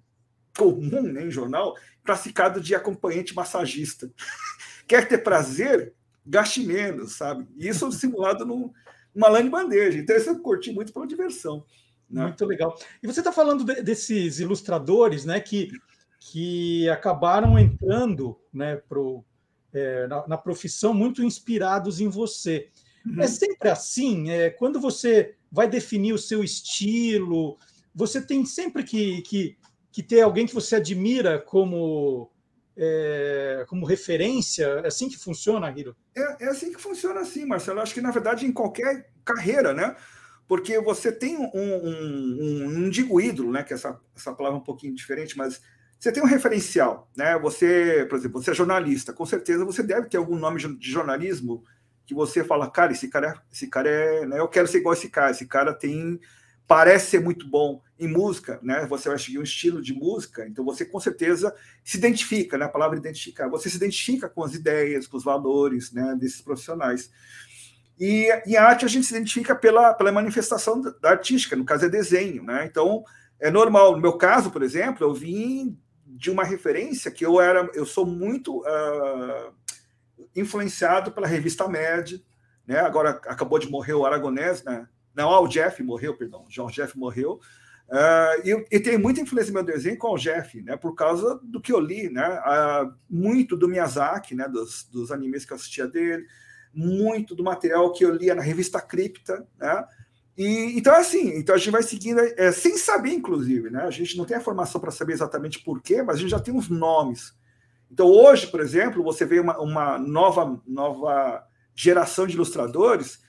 comum 0.57 1.03
né, 1.03 1.23
em 1.23 1.31
jornal, 1.31 1.75
classificado 2.03 2.59
de 2.59 2.73
acompanhante 2.73 3.35
massagista. 3.35 4.11
Quer 4.87 5.07
ter 5.07 5.19
prazer? 5.19 5.93
Gaste 6.25 6.65
menos, 6.65 7.15
sabe? 7.15 7.47
Isso 7.55 7.89
simulado 7.93 8.43
num, 8.43 8.71
numa 9.13 9.29
lã 9.29 9.43
de 9.43 9.49
bandeja. 9.49 9.99
Interessante, 9.99 10.41
curti 10.41 10.71
muito 10.71 10.91
pela 10.91 11.05
diversão. 11.05 11.63
Né? 12.09 12.23
Muito 12.23 12.45
legal. 12.45 12.75
E 13.01 13.07
você 13.07 13.19
está 13.19 13.31
falando 13.31 13.63
de, 13.63 13.83
desses 13.83 14.39
ilustradores 14.39 15.25
né, 15.25 15.39
que, 15.39 15.71
que 16.19 16.89
acabaram 16.89 17.57
entrando 17.57 18.39
né, 18.51 18.77
pro, 18.77 19.23
é, 19.71 20.07
na, 20.07 20.27
na, 20.27 20.37
profissão 20.37 20.91
muito 20.91 21.23
inspirados 21.23 21.99
em 21.99 22.07
você. 22.07 22.69
Uhum. 23.05 23.21
É 23.21 23.27
sempre 23.27 23.69
assim? 23.69 24.31
É, 24.31 24.49
quando 24.49 24.79
você 24.79 25.35
vai 25.53 25.69
definir 25.69 26.11
o 26.11 26.17
seu 26.17 26.43
estilo, 26.43 27.57
você 27.95 28.19
tem 28.19 28.45
sempre 28.45 28.83
que, 28.83 29.21
que 29.21 29.57
que 29.93 30.01
ter 30.01 30.21
alguém 30.21 30.47
que 30.47 30.55
você 30.55 30.77
admira 30.77 31.39
como 31.39 32.31
é, 32.75 33.63
como 33.69 33.85
referência? 33.85 34.65
É 34.83 34.87
assim 34.87 35.07
que 35.07 35.17
funciona, 35.17 35.71
Hiro? 35.71 35.95
É, 36.17 36.45
é 36.45 36.47
assim 36.49 36.73
que 36.73 36.81
funciona, 36.81 37.21
assim, 37.21 37.45
Marcelo. 37.45 37.79
Acho 37.79 37.93
que, 37.93 38.01
na 38.01 38.09
verdade, 38.09 38.43
em 38.47 38.51
qualquer 38.51 39.11
carreira, 39.23 39.71
né? 39.71 39.95
Porque 40.47 40.79
você 40.79 41.11
tem 41.11 41.37
um, 41.37 41.49
um, 41.53 42.39
um 42.41 42.69
não 42.69 42.89
digo 42.89 43.21
ídolo, 43.21 43.51
né? 43.51 43.61
Que 43.61 43.75
essa, 43.75 44.01
essa 44.15 44.33
palavra 44.33 44.57
é 44.57 44.61
um 44.61 44.63
pouquinho 44.63 44.95
diferente, 44.95 45.37
mas 45.37 45.61
você 45.99 46.11
tem 46.11 46.23
um 46.23 46.27
referencial, 46.27 47.07
né? 47.15 47.37
Você, 47.37 48.07
por 48.09 48.17
exemplo, 48.17 48.41
você 48.41 48.49
é 48.49 48.55
jornalista, 48.55 49.13
com 49.13 49.27
certeza 49.27 49.63
você 49.63 49.83
deve 49.83 50.09
ter 50.09 50.17
algum 50.17 50.35
nome 50.35 50.59
de 50.59 50.91
jornalismo 50.91 51.63
que 52.05 52.13
você 52.13 52.43
fala, 52.43 52.69
cara, 52.69 52.91
esse 52.91 53.07
cara 53.07 53.27
é, 53.27 53.33
esse 53.51 53.67
cara 53.67 53.89
é, 53.89 54.25
né? 54.25 54.39
Eu 54.39 54.47
quero 54.47 54.67
ser 54.67 54.79
igual 54.79 54.93
esse 54.93 55.09
cara, 55.09 55.31
esse 55.31 55.45
cara 55.45 55.73
tem 55.73 56.19
parece 56.67 57.11
ser 57.11 57.19
muito 57.19 57.47
bom 57.47 57.81
em 57.99 58.07
música, 58.07 58.59
né? 58.61 58.85
Você 58.87 59.09
vai 59.09 59.19
seguir 59.19 59.37
um 59.37 59.43
estilo 59.43 59.81
de 59.81 59.93
música, 59.93 60.45
então 60.47 60.63
você 60.63 60.85
com 60.85 60.99
certeza 60.99 61.53
se 61.83 61.97
identifica, 61.97 62.57
né? 62.57 62.65
A 62.65 62.69
palavra 62.69 62.97
identificar, 62.97 63.49
você 63.49 63.69
se 63.69 63.77
identifica 63.77 64.29
com 64.29 64.43
as 64.43 64.53
ideias, 64.53 65.07
com 65.07 65.17
os 65.17 65.23
valores, 65.23 65.91
né? 65.91 66.15
Desses 66.19 66.41
profissionais. 66.41 67.11
E 67.99 68.27
em 68.45 68.55
arte 68.55 68.85
a 68.85 68.87
gente 68.87 69.05
se 69.05 69.15
identifica 69.15 69.55
pela, 69.55 69.93
pela 69.93 70.11
manifestação 70.11 70.81
da, 70.81 70.91
da 70.91 71.09
artística, 71.11 71.55
no 71.55 71.65
caso 71.65 71.85
é 71.85 71.89
desenho, 71.89 72.43
né? 72.43 72.65
Então 72.65 73.03
é 73.39 73.51
normal. 73.51 73.93
No 73.93 74.01
meu 74.01 74.13
caso, 74.13 74.49
por 74.49 74.63
exemplo, 74.63 75.05
eu 75.05 75.13
vim 75.13 75.77
de 76.05 76.31
uma 76.31 76.43
referência 76.43 77.11
que 77.11 77.25
eu 77.25 77.41
era, 77.41 77.69
eu 77.73 77.85
sou 77.85 78.05
muito 78.05 78.59
uh, 78.61 79.53
influenciado 80.35 81.11
pela 81.11 81.27
revista 81.27 81.67
Med, 81.67 82.23
né? 82.65 82.79
Agora 82.79 83.11
acabou 83.11 83.59
de 83.59 83.69
morrer 83.69 83.93
o 83.93 84.05
Aragonés, 84.05 84.63
né? 84.63 84.87
Não, 85.15 85.29
o 85.29 85.47
Jeff 85.47 85.81
morreu, 85.83 86.17
perdão. 86.17 86.45
João 86.49 86.69
Jeff 86.69 86.97
morreu. 86.97 87.39
Uh, 87.87 88.47
e, 88.47 88.77
e, 88.77 88.79
tem 88.79 88.97
muita 88.97 89.21
influência 89.21 89.51
no 89.51 89.61
meu 89.61 89.63
desenho 89.63 89.97
com 89.97 90.13
o 90.13 90.17
Jeff, 90.17 90.61
né? 90.61 90.75
Por 90.75 90.95
causa 90.95 91.39
do 91.43 91.61
que 91.61 91.71
eu 91.71 91.79
li, 91.79 92.09
né? 92.09 92.39
Uh, 92.39 92.93
muito 93.09 93.55
do 93.55 93.67
Miyazaki, 93.67 94.33
né? 94.33 94.47
Dos, 94.47 94.85
dos 94.85 95.11
animes 95.11 95.45
que 95.45 95.53
eu 95.53 95.57
assistia 95.57 95.87
dele, 95.87 96.25
muito 96.73 97.35
do 97.35 97.43
material 97.43 97.91
que 97.91 98.03
eu 98.03 98.15
lia 98.15 98.33
na 98.33 98.41
revista 98.41 98.81
Cripta, 98.81 99.45
né? 99.59 99.85
E, 100.35 100.75
então, 100.77 100.95
assim, 100.95 101.37
então 101.37 101.53
a 101.53 101.57
gente 101.57 101.69
vai 101.69 101.83
seguindo, 101.83 102.19
é, 102.19 102.51
sem 102.51 102.75
saber, 102.77 103.11
inclusive, 103.11 103.69
né? 103.69 103.83
A 103.83 103.91
gente 103.91 104.17
não 104.17 104.25
tem 104.25 104.37
a 104.37 104.41
formação 104.41 104.81
para 104.81 104.89
saber 104.89 105.13
exatamente 105.13 105.59
por 105.59 105.81
quê, 105.81 106.01
mas 106.01 106.15
a 106.15 106.19
gente 106.19 106.31
já 106.31 106.39
tem 106.39 106.53
uns 106.53 106.69
nomes. 106.69 107.35
Então, 107.93 108.07
hoje, 108.07 108.47
por 108.47 108.59
exemplo, 108.59 109.03
você 109.03 109.23
vê 109.23 109.39
uma, 109.39 109.59
uma 109.59 109.99
nova, 109.99 110.59
nova 110.65 111.47
geração 111.75 112.25
de 112.25 112.33
ilustradores 112.33 113.21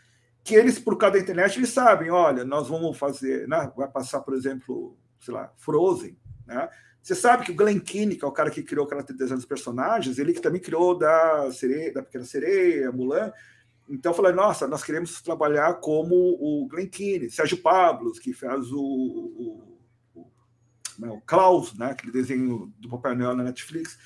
que 0.42 0.54
eles, 0.54 0.78
por 0.78 0.96
causa 0.96 1.16
da 1.16 1.22
internet, 1.22 1.58
eles 1.58 1.68
sabem, 1.68 2.10
olha, 2.10 2.46
nós 2.46 2.66
vamos 2.66 2.96
fazer, 2.96 3.46
né? 3.46 3.70
vai 3.76 3.86
passar, 3.88 4.20
por 4.20 4.32
exemplo, 4.32 4.96
sei 5.20 5.34
lá, 5.34 5.52
Frozen, 5.58 6.16
né? 6.46 6.66
Você 7.02 7.14
sabe 7.14 7.44
que 7.44 7.52
o 7.52 7.54
Glenn 7.54 7.78
Keane, 7.78 8.16
que 8.16 8.24
é 8.24 8.28
o 8.28 8.32
cara 8.32 8.50
que 8.50 8.62
criou 8.62 8.88
o 8.90 9.12
desenho 9.12 9.36
dos 9.36 9.44
personagens, 9.44 10.18
ele 10.18 10.32
que 10.32 10.40
também 10.40 10.62
criou 10.62 10.96
da, 10.96 11.50
sereia, 11.52 11.92
da 11.92 12.02
Pequena 12.02 12.24
Sereia, 12.24 12.90
Mulan. 12.90 13.30
Então 13.86 14.12
eu 14.12 14.16
falei, 14.16 14.32
nossa, 14.32 14.66
nós 14.66 14.82
queremos 14.82 15.20
trabalhar 15.20 15.74
como 15.74 16.14
o 16.14 16.66
Glenn 16.66 16.88
Keane, 16.88 17.30
Sérgio 17.30 17.58
Pablos, 17.58 18.18
que 18.18 18.32
faz 18.32 18.72
o, 18.72 18.80
o, 18.80 19.78
o, 20.14 20.26
né, 20.98 21.10
o 21.10 21.20
Klaus, 21.20 21.76
né, 21.78 21.90
aquele 21.90 22.10
desenho 22.10 22.72
do 22.78 22.88
Papai 22.88 23.14
Noel 23.14 23.36
na 23.36 23.44
Netflix. 23.44 23.98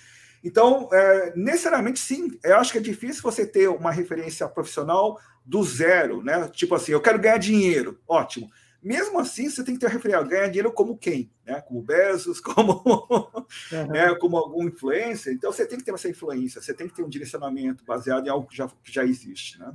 Então, 0.42 0.88
é, 0.92 1.32
necessariamente, 1.36 1.98
sim, 1.98 2.38
eu 2.44 2.56
acho 2.56 2.72
que 2.72 2.78
é 2.78 2.80
difícil 2.80 3.22
você 3.22 3.46
ter 3.46 3.68
uma 3.68 3.90
referência 3.90 4.48
profissional 4.48 5.18
do 5.44 5.62
zero, 5.62 6.22
né? 6.22 6.48
Tipo 6.48 6.74
assim, 6.74 6.92
eu 6.92 7.00
quero 7.00 7.18
ganhar 7.18 7.38
dinheiro, 7.38 7.98
ótimo. 8.06 8.48
Mesmo 8.80 9.18
assim, 9.18 9.50
você 9.50 9.64
tem 9.64 9.74
que 9.74 9.80
ter 9.80 9.90
referência, 9.90 10.22
ganhar 10.24 10.46
dinheiro 10.46 10.72
como 10.72 10.96
quem? 10.96 11.32
Né? 11.44 11.60
Como 11.62 11.82
Bezos, 11.82 12.38
como, 12.40 12.82
uhum. 12.88 13.86
né? 13.88 14.14
como 14.14 14.36
algum 14.36 14.64
influencer. 14.64 15.32
Então, 15.32 15.50
você 15.50 15.66
tem 15.66 15.78
que 15.78 15.84
ter 15.84 15.92
essa 15.92 16.08
influência, 16.08 16.60
você 16.60 16.72
tem 16.72 16.88
que 16.88 16.94
ter 16.94 17.02
um 17.02 17.08
direcionamento 17.08 17.84
baseado 17.84 18.26
em 18.26 18.30
algo 18.30 18.46
que 18.46 18.56
já, 18.56 18.68
que 18.68 18.92
já 18.92 19.04
existe, 19.04 19.58
né? 19.58 19.74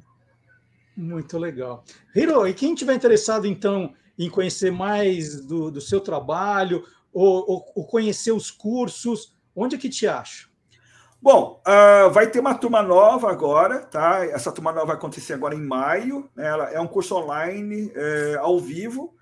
Muito 0.95 1.37
legal. 1.37 1.83
Hiro, 2.15 2.47
e 2.47 2.53
quem 2.53 2.75
tiver 2.75 2.93
interessado, 2.93 3.47
então, 3.47 3.93
em 4.17 4.29
conhecer 4.29 4.71
mais 4.71 5.41
do, 5.41 5.71
do 5.71 5.81
seu 5.81 5.99
trabalho, 5.99 6.85
ou, 7.11 7.49
ou, 7.49 7.71
ou 7.75 7.87
conhecer 7.87 8.31
os 8.31 8.51
cursos, 8.51 9.35
onde 9.55 9.75
é 9.75 9.79
que 9.79 9.89
te 9.89 10.07
acha? 10.07 10.52
Bom, 11.23 11.61
uh, 11.65 12.11
vai 12.11 12.29
ter 12.29 12.41
uma 12.41 12.53
turma 12.53 12.81
nova 12.81 13.31
agora, 13.31 13.79
tá? 13.79 14.25
Essa 14.25 14.51
turma 14.51 14.73
nova 14.73 14.87
vai 14.87 14.97
acontecer 14.97 15.31
agora 15.31 15.55
em 15.55 15.61
maio. 15.61 16.29
Né? 16.35 16.45
Ela 16.45 16.69
é 16.69 16.81
um 16.81 16.85
curso 16.85 17.15
online, 17.15 17.89
é, 17.95 18.35
ao 18.41 18.59
vivo, 18.59 19.15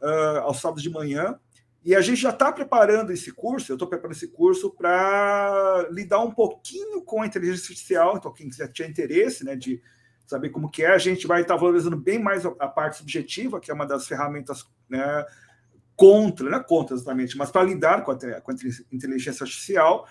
uh, 0.00 0.38
aos 0.44 0.60
sábados 0.60 0.84
de 0.84 0.88
manhã. 0.88 1.36
E 1.84 1.96
a 1.96 2.00
gente 2.00 2.20
já 2.20 2.30
está 2.30 2.52
preparando 2.52 3.10
esse 3.10 3.32
curso, 3.32 3.72
eu 3.72 3.74
estou 3.74 3.88
preparando 3.88 4.14
esse 4.14 4.28
curso 4.28 4.70
para 4.70 5.88
lidar 5.90 6.20
um 6.20 6.30
pouquinho 6.30 7.02
com 7.02 7.22
a 7.22 7.26
inteligência 7.26 7.72
artificial. 7.72 8.16
Então, 8.16 8.32
quem 8.32 8.48
quiser 8.48 8.72
ter 8.72 8.88
interesse 8.88 9.44
né, 9.44 9.56
de 9.56 9.82
saber 10.28 10.50
como 10.50 10.70
que 10.70 10.84
é, 10.84 10.92
a 10.92 10.98
gente 10.98 11.26
vai 11.26 11.42
estar 11.42 11.54
tá 11.54 11.60
valorizando 11.60 11.96
bem 11.96 12.20
mais 12.20 12.46
a 12.46 12.68
parte 12.68 12.98
subjetiva, 12.98 13.58
que 13.58 13.68
é 13.68 13.74
uma 13.74 13.84
das 13.84 14.06
ferramentas 14.06 14.64
né, 14.88 15.26
contra, 15.96 16.48
não 16.48 16.58
é 16.58 16.62
contra 16.62 16.94
exatamente, 16.94 17.36
mas 17.36 17.50
para 17.50 17.64
lidar 17.64 18.04
com 18.04 18.12
a, 18.12 18.40
com 18.42 18.52
a 18.52 18.54
inteligência 18.92 19.42
artificial. 19.42 20.06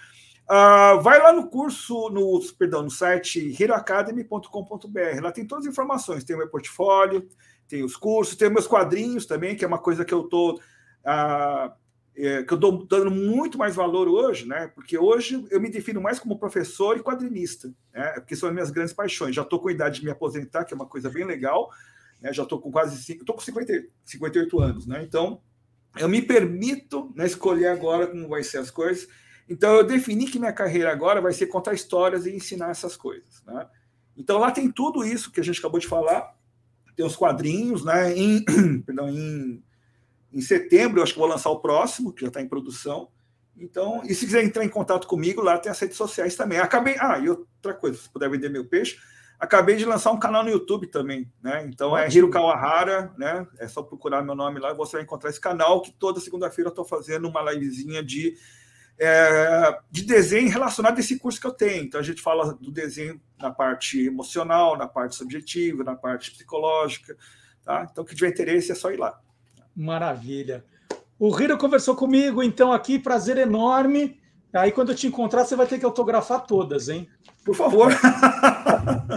Uh, 0.50 1.02
vai 1.02 1.20
lá 1.20 1.34
no 1.34 1.50
curso, 1.50 2.10
no, 2.10 2.39
perdão, 2.58 2.84
no 2.84 2.89
site 2.89 3.54
heroacademy.com.br. 3.62 5.22
Lá 5.22 5.32
tem 5.32 5.45
todas 5.45 5.66
as 5.66 5.72
informações. 5.72 6.24
Tem 6.24 6.36
o 6.36 6.39
meu 6.39 6.48
portfólio, 6.48 7.28
tem 7.68 7.84
os 7.84 7.98
cursos, 7.98 8.36
tem 8.36 8.50
meus 8.50 8.68
quadrinhos 8.68 9.26
também, 9.26 9.56
que 9.56 9.66
é 9.66 9.68
uma 9.68 9.78
coisa 9.78 10.06
que 10.06 10.14
eu 10.14 10.24
tô 10.24 10.54
uh, 10.54 11.72
é, 12.20 12.41
que 12.41 12.52
eu 12.52 12.58
dou 12.58 12.84
dando 12.88 13.12
muito 13.12 13.60
mais 13.60 13.76
valor 13.76 14.08
hoje, 14.08 14.48
né? 14.48 14.72
Porque 14.74 14.98
hoje 14.98 15.45
eu 15.52 15.62
me 15.62 15.70
defino 15.70 16.02
mais 16.02 16.18
como 16.18 16.39
professor 16.39 16.98
e 16.98 17.04
quadrinista, 17.04 17.72
né? 17.93 18.14
Porque 18.14 18.36
são 18.36 18.50
as 18.50 18.56
minhas 18.56 18.72
grandes 18.72 18.93
paixões. 18.93 19.36
Já 19.36 19.43
estou 19.43 19.60
com 19.60 19.68
a 19.68 19.72
idade 19.72 20.00
de 20.00 20.06
me 20.06 20.12
aposentar, 20.12 20.66
que 20.66 20.74
é 20.74 20.76
uma 20.76 20.88
coisa 20.88 21.12
bem 21.12 21.24
legal. 21.26 21.70
Né? 22.20 22.34
Já 22.34 22.41
estou 22.41 22.60
com 22.60 22.72
quase 22.72 23.14
estou 23.14 23.36
com 23.36 23.41
50, 23.41 23.86
58 24.04 24.60
anos, 24.60 24.88
né? 24.88 25.04
Então 25.04 25.39
eu 26.00 26.10
me 26.10 26.22
permito 26.22 27.14
né, 27.16 27.26
escolher 27.28 27.68
agora 27.68 28.08
como 28.08 28.28
vai 28.28 28.43
ser 28.43 28.58
as 28.58 28.72
coisas 28.72 29.08
então 29.50 29.76
eu 29.76 29.84
defini 29.84 30.26
que 30.26 30.39
minha 30.39 30.54
carreira 30.54 30.91
agora 30.91 31.22
vai 31.22 31.34
ser 31.34 31.48
contar 31.48 31.74
histórias 31.74 32.26
e 32.26 32.36
ensinar 32.36 32.70
essas 32.70 32.98
coisas. 32.98 33.41
Né? 33.45 33.68
Então 34.16 34.38
lá 34.38 34.52
tem 34.52 34.70
tudo 34.72 35.06
isso 35.06 35.32
que 35.32 35.39
a 35.39 35.43
gente 35.43 35.60
acabou 35.60 35.80
de 35.80 35.88
falar. 35.88 36.36
Tem 36.95 37.06
os 37.06 37.16
quadrinhos, 37.16 37.86
né? 37.86 38.18
Em, 38.18 38.43
perdão, 38.82 39.08
em, 39.08 39.64
em 40.34 40.41
setembro 40.41 41.00
eu 41.00 41.04
acho 41.04 41.14
que 41.14 41.20
vou 41.20 41.28
lançar 41.28 41.52
o 41.52 41.60
próximo, 41.60 42.12
que 42.12 42.22
já 42.22 42.28
está 42.28 42.41
em 42.41 42.48
produção. 42.48 43.10
Então, 43.56 44.02
e 44.04 44.14
se 44.14 44.26
quiser 44.26 44.43
entrar 44.43 44.64
em 44.64 44.70
contato 44.70 45.08
comigo, 45.08 45.41
lá 45.41 45.58
tem 45.58 45.72
as 45.72 45.80
redes 45.80 45.98
sociais 45.98 46.36
também. 46.36 46.60
Acabei. 46.60 46.95
Ah, 47.00 47.18
e 47.20 47.30
outra 47.30 47.74
coisa, 47.74 47.98
se 47.98 48.10
puder 48.10 48.30
vender 48.30 48.50
meu 48.50 48.66
peixe, 48.66 48.98
acabei 49.39 49.76
de 49.76 49.86
lançar 49.86 50.12
um 50.12 50.20
canal 50.20 50.43
no 50.43 50.50
YouTube 50.50 50.88
também, 50.88 51.32
né? 51.41 51.66
Então 51.68 51.98
é 51.98 52.08
Hiro 52.10 52.30
Kawahara, 52.30 53.14
né? 53.18 53.48
É 53.60 53.68
só 53.68 53.82
procurar 53.82 54.24
meu 54.24 54.36
nome 54.36 54.60
lá 54.60 54.72
e 54.72 54.76
você 54.76 54.93
vai 54.98 55.04
encontrar 55.04 55.30
esse 55.30 55.41
canal 55.41 55.82
que 55.82 55.91
toda 55.91 56.20
segunda-feira 56.20 56.70
eu 56.70 56.72
estou 56.72 56.86
fazendo 56.86 57.28
uma 57.28 57.41
livezinha 57.52 58.04
de 58.04 58.36
é, 59.00 59.80
de 59.91 60.04
desenho 60.04 60.50
relacionado 60.50 60.98
a 60.98 61.00
esse 61.00 61.20
curso 61.20 61.39
que 61.39 61.48
eu 61.48 61.54
tenho. 61.54 61.84
Então, 61.84 62.00
a 62.00 62.04
gente 62.04 62.22
fala 62.22 62.54
do 62.54 62.72
desenho 62.72 63.22
na 63.39 63.52
parte 63.52 64.06
emocional, 64.06 64.78
na 64.78 64.88
parte 64.88 65.16
subjetiva, 65.16 65.84
na 65.84 65.95
parte 65.95 66.32
psicológica. 66.32 67.16
Tá? 67.64 67.88
Então, 67.89 68.04
que 68.04 68.16
tiver 68.16 68.30
interesse, 68.30 68.72
é 68.72 68.76
só 68.76 68.91
ir 68.91 68.98
lá. 68.98 69.20
Maravilha. 69.76 70.66
O 71.20 71.30
Riro 71.30 71.58
conversou 71.58 71.95
comigo, 71.95 72.41
então, 72.41 72.72
aqui, 72.74 72.98
prazer 72.98 73.38
enorme. 73.38 74.20
Aí, 74.54 74.72
quando 74.72 74.91
eu 74.91 74.95
te 74.95 75.08
encontrar, 75.08 75.45
você 75.45 75.56
vai 75.56 75.68
ter 75.68 75.78
que 75.78 75.86
autografar 75.86 76.45
todas, 76.45 76.89
hein? 76.89 77.08
Por 77.43 77.56
favor. 77.56 77.91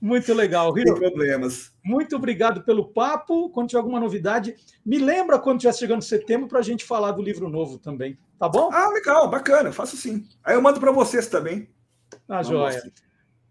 Muito 0.00 0.32
legal, 0.32 0.72
Riro. 0.72 0.96
Sem 0.96 0.98
problemas. 0.98 1.72
Muito 1.84 2.16
obrigado 2.16 2.62
pelo 2.62 2.88
papo. 2.88 3.50
Quando 3.50 3.68
tiver 3.68 3.80
alguma 3.80 4.00
novidade, 4.00 4.56
me 4.84 4.98
lembra 4.98 5.38
quando 5.38 5.58
estiver 5.58 5.74
chegando 5.74 6.02
setembro 6.02 6.48
para 6.48 6.60
a 6.60 6.62
gente 6.62 6.84
falar 6.84 7.12
do 7.12 7.22
livro 7.22 7.48
novo 7.50 7.78
também. 7.78 8.18
Tá 8.38 8.48
bom? 8.48 8.70
Ah, 8.72 8.88
legal, 8.88 9.28
bacana, 9.28 9.70
faço 9.72 9.98
sim. 9.98 10.26
Aí 10.42 10.54
eu 10.54 10.62
mando 10.62 10.80
para 10.80 10.90
vocês 10.90 11.26
também. 11.26 11.68
Ah, 12.26 12.42
joia. 12.42 12.82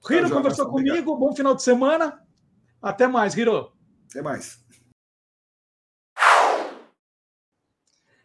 Riro 0.07 0.29
tá, 0.29 0.35
conversou 0.35 0.65
joia, 0.65 0.71
comigo. 0.71 1.15
Bom 1.17 1.35
final 1.35 1.53
de 1.53 1.61
semana. 1.61 2.19
Até 2.81 3.07
mais, 3.07 3.35
Riro. 3.35 3.71
Até 4.09 4.21
mais. 4.21 4.59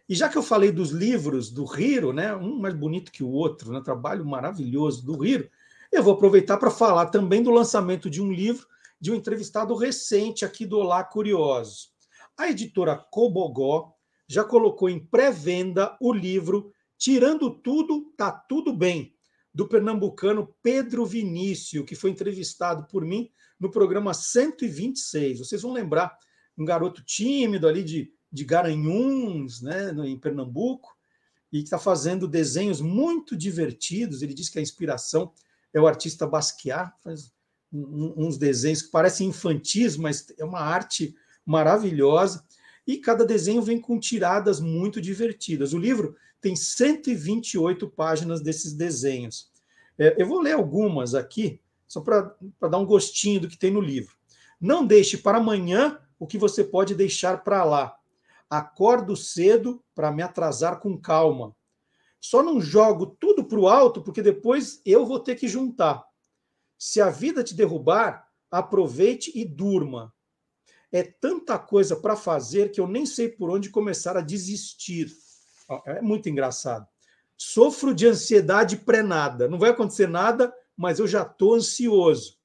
E 0.08 0.14
já 0.14 0.28
que 0.28 0.36
eu 0.36 0.42
falei 0.42 0.70
dos 0.70 0.90
livros 0.90 1.50
do 1.50 1.64
Riro, 1.64 2.12
né, 2.12 2.34
um 2.34 2.58
mais 2.58 2.74
bonito 2.74 3.10
que 3.10 3.24
o 3.24 3.30
outro, 3.30 3.72
né, 3.72 3.80
trabalho 3.82 4.24
maravilhoso 4.24 5.04
do 5.04 5.16
Riro, 5.16 5.48
eu 5.94 6.02
vou 6.02 6.14
aproveitar 6.14 6.56
para 6.56 6.70
falar 6.70 7.06
também 7.06 7.42
do 7.42 7.50
lançamento 7.50 8.10
de 8.10 8.20
um 8.20 8.32
livro 8.32 8.66
de 9.00 9.12
um 9.12 9.14
entrevistado 9.14 9.74
recente 9.74 10.44
aqui 10.44 10.66
do 10.66 10.78
Olá 10.78 11.04
Curiosos. 11.04 11.90
A 12.36 12.48
editora 12.50 12.96
Cobogó 12.96 13.94
já 14.28 14.42
colocou 14.42 14.88
em 14.88 14.98
pré-venda 14.98 15.96
o 16.00 16.12
livro 16.12 16.72
Tirando 16.98 17.50
Tudo, 17.50 18.12
Tá 18.16 18.32
Tudo 18.32 18.72
Bem, 18.72 19.14
do 19.52 19.68
pernambucano 19.68 20.54
Pedro 20.62 21.04
Vinícius, 21.04 21.84
que 21.86 21.94
foi 21.94 22.10
entrevistado 22.10 22.86
por 22.88 23.04
mim 23.04 23.30
no 23.60 23.70
programa 23.70 24.14
126. 24.14 25.38
Vocês 25.40 25.62
vão 25.62 25.72
lembrar, 25.72 26.16
um 26.56 26.64
garoto 26.64 27.04
tímido 27.04 27.68
ali 27.68 27.82
de 27.82 28.14
de 28.34 28.44
Garanhuns, 28.44 29.62
né, 29.62 29.94
em 30.04 30.18
Pernambuco, 30.18 30.92
e 31.52 31.58
que 31.58 31.64
está 31.64 31.78
fazendo 31.78 32.26
desenhos 32.26 32.80
muito 32.80 33.36
divertidos. 33.36 34.22
Ele 34.22 34.34
diz 34.34 34.48
que 34.48 34.58
a 34.58 34.62
inspiração 34.62 35.32
é 35.74 35.80
o 35.80 35.86
artista 35.86 36.26
Basquiat, 36.26 36.92
faz 37.02 37.34
uns 37.72 38.38
desenhos 38.38 38.82
que 38.82 38.90
parecem 38.90 39.28
infantis, 39.28 39.96
mas 39.96 40.32
é 40.38 40.44
uma 40.44 40.60
arte 40.60 41.14
maravilhosa. 41.44 42.44
E 42.86 42.98
cada 42.98 43.26
desenho 43.26 43.60
vem 43.60 43.80
com 43.80 43.98
tiradas 43.98 44.60
muito 44.60 45.00
divertidas. 45.00 45.72
O 45.72 45.78
livro 45.78 46.14
tem 46.40 46.54
128 46.54 47.88
páginas 47.90 48.40
desses 48.40 48.74
desenhos. 48.74 49.50
É, 49.98 50.14
eu 50.22 50.26
vou 50.26 50.40
ler 50.40 50.52
algumas 50.52 51.14
aqui, 51.14 51.60
só 51.88 52.00
para 52.00 52.36
dar 52.60 52.78
um 52.78 52.86
gostinho 52.86 53.40
do 53.40 53.48
que 53.48 53.58
tem 53.58 53.72
no 53.72 53.80
livro. 53.80 54.14
Não 54.60 54.86
deixe 54.86 55.16
para 55.16 55.38
amanhã 55.38 55.98
o 56.18 56.26
que 56.26 56.38
você 56.38 56.62
pode 56.62 56.94
deixar 56.94 57.42
para 57.42 57.64
lá. 57.64 57.96
Acordo 58.48 59.16
cedo 59.16 59.82
para 59.94 60.12
me 60.12 60.22
atrasar 60.22 60.78
com 60.78 60.96
calma. 60.96 61.54
Só 62.24 62.42
não 62.42 62.58
jogo 62.58 63.04
tudo 63.20 63.44
para 63.44 63.60
o 63.60 63.68
alto, 63.68 64.00
porque 64.00 64.22
depois 64.22 64.80
eu 64.82 65.04
vou 65.04 65.20
ter 65.20 65.34
que 65.34 65.46
juntar. 65.46 66.02
Se 66.78 66.98
a 66.98 67.10
vida 67.10 67.44
te 67.44 67.52
derrubar, 67.52 68.26
aproveite 68.50 69.30
e 69.34 69.44
durma. 69.44 70.10
É 70.90 71.02
tanta 71.02 71.58
coisa 71.58 71.94
para 71.94 72.16
fazer 72.16 72.70
que 72.70 72.80
eu 72.80 72.88
nem 72.88 73.04
sei 73.04 73.28
por 73.28 73.50
onde 73.50 73.68
começar 73.68 74.16
a 74.16 74.22
desistir. 74.22 75.14
É 75.84 76.00
muito 76.00 76.26
engraçado. 76.26 76.88
Sofro 77.36 77.94
de 77.94 78.06
ansiedade 78.06 78.78
pré-nada. 78.78 79.46
Não 79.46 79.58
vai 79.58 79.68
acontecer 79.68 80.08
nada, 80.08 80.50
mas 80.74 80.98
eu 80.98 81.06
já 81.06 81.24
estou 81.24 81.54
ansioso. 81.54 82.38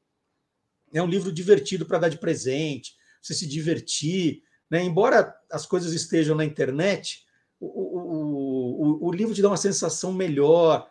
É 0.93 1.01
um 1.01 1.07
livro 1.07 1.30
divertido 1.32 1.86
para 1.86 1.99
dar 1.99 2.09
de 2.09 2.20
presente, 2.20 2.93
você 3.22 3.34
se 3.34 3.47
divertir. 3.47 4.43
Né? 4.74 4.84
Embora 4.84 5.39
as 5.51 5.67
coisas 5.67 5.93
estejam 5.93 6.36
na 6.36 6.43
internet, 6.43 7.24
o, 7.59 7.67
o, 7.67 9.05
o, 9.05 9.07
o 9.07 9.11
livro 9.11 9.32
te 9.32 9.39
dá 9.39 9.49
uma 9.49 9.55
sensação 9.55 10.11
melhor, 10.11 10.89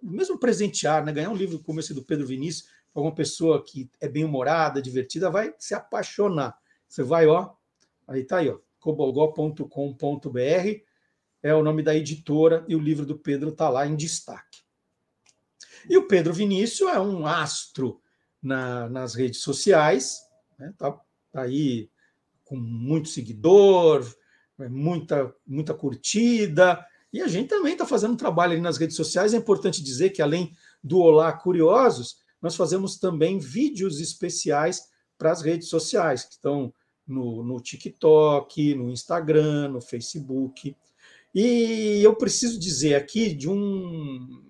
mesmo 0.00 0.38
presentear, 0.38 1.04
né? 1.04 1.12
ganhar 1.12 1.30
um 1.30 1.34
livro 1.34 1.58
como 1.58 1.80
esse 1.80 1.92
do 1.92 2.04
Pedro 2.04 2.24
Vinícius, 2.24 2.68
para 2.94 3.02
uma 3.02 3.12
pessoa 3.12 3.64
que 3.64 3.90
é 4.00 4.08
bem 4.08 4.22
humorada, 4.22 4.80
divertida, 4.80 5.28
vai 5.28 5.52
se 5.58 5.74
apaixonar. 5.74 6.56
Você 6.86 7.02
vai, 7.02 7.26
ó, 7.26 7.50
aí 8.06 8.22
tá 8.22 8.36
aí, 8.36 8.48
ó, 8.48 8.60
cobogó.com.br 8.78 10.38
é 11.42 11.52
o 11.52 11.64
nome 11.64 11.82
da 11.82 11.96
editora 11.96 12.64
e 12.68 12.76
o 12.76 12.80
livro 12.80 13.04
do 13.04 13.18
Pedro 13.18 13.48
está 13.48 13.68
lá 13.68 13.88
em 13.88 13.96
destaque. 13.96 14.60
E 15.90 15.96
o 15.96 16.06
Pedro 16.06 16.32
Vinícius 16.32 16.88
é 16.90 17.00
um 17.00 17.26
astro 17.26 18.00
na, 18.40 18.88
nas 18.88 19.16
redes 19.16 19.40
sociais, 19.40 20.20
né? 20.56 20.72
tá, 20.78 20.92
tá 21.32 21.42
aí 21.42 21.90
com 22.46 22.56
muito 22.56 23.08
seguidor, 23.08 24.06
muita, 24.70 25.34
muita 25.46 25.74
curtida, 25.74 26.82
e 27.12 27.20
a 27.20 27.28
gente 27.28 27.48
também 27.48 27.72
está 27.72 27.86
fazendo 27.86 28.12
um 28.12 28.16
trabalho 28.16 28.52
ali 28.52 28.60
nas 28.60 28.78
redes 28.78 28.96
sociais. 28.96 29.34
É 29.34 29.36
importante 29.36 29.82
dizer 29.82 30.10
que, 30.10 30.22
além 30.22 30.52
do 30.82 30.98
Olá 30.98 31.32
Curiosos, 31.32 32.18
nós 32.40 32.56
fazemos 32.56 32.98
também 32.98 33.38
vídeos 33.38 34.00
especiais 34.00 34.88
para 35.18 35.32
as 35.32 35.42
redes 35.42 35.68
sociais, 35.68 36.24
que 36.24 36.32
estão 36.32 36.72
no, 37.06 37.42
no 37.42 37.60
TikTok, 37.60 38.74
no 38.74 38.90
Instagram, 38.90 39.68
no 39.68 39.80
Facebook. 39.80 40.76
E 41.34 42.00
eu 42.02 42.14
preciso 42.14 42.58
dizer 42.58 42.94
aqui 42.94 43.34
de 43.34 43.48
um. 43.48 44.44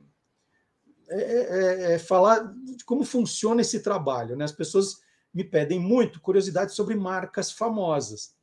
É, 1.09 1.21
é, 1.21 1.93
é 1.95 1.99
falar 1.99 2.53
de 2.65 2.85
como 2.85 3.05
funciona 3.05 3.61
esse 3.61 3.81
trabalho. 3.81 4.35
Né? 4.35 4.45
As 4.45 4.53
pessoas 4.53 4.97
me 5.37 5.45
pedem 5.45 5.78
muito 5.78 6.18
curiosidade 6.18 6.72
sobre 6.72 6.95
marcas 6.95 7.53
famosas. 7.53 8.34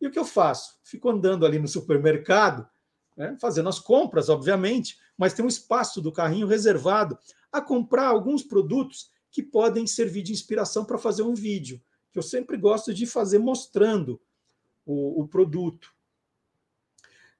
E 0.00 0.06
o 0.06 0.12
que 0.12 0.18
eu 0.18 0.24
faço? 0.24 0.78
Fico 0.84 1.08
andando 1.10 1.44
ali 1.44 1.58
no 1.58 1.66
supermercado 1.66 2.68
né, 3.16 3.36
fazendo 3.40 3.68
as 3.68 3.80
compras, 3.80 4.28
obviamente, 4.28 4.96
mas 5.18 5.32
tem 5.34 5.44
um 5.44 5.48
espaço 5.48 6.00
do 6.00 6.12
carrinho 6.12 6.46
reservado 6.46 7.18
a 7.50 7.60
comprar 7.60 8.06
alguns 8.06 8.44
produtos 8.44 9.10
que 9.28 9.42
podem 9.42 9.88
servir 9.88 10.22
de 10.22 10.30
inspiração 10.30 10.84
para 10.84 10.98
fazer 10.98 11.22
um 11.22 11.34
vídeo, 11.34 11.82
que 12.12 12.18
eu 12.18 12.22
sempre 12.22 12.56
gosto 12.56 12.94
de 12.94 13.06
fazer 13.06 13.38
mostrando 13.38 14.20
o, 14.84 15.22
o 15.22 15.26
produto. 15.26 15.92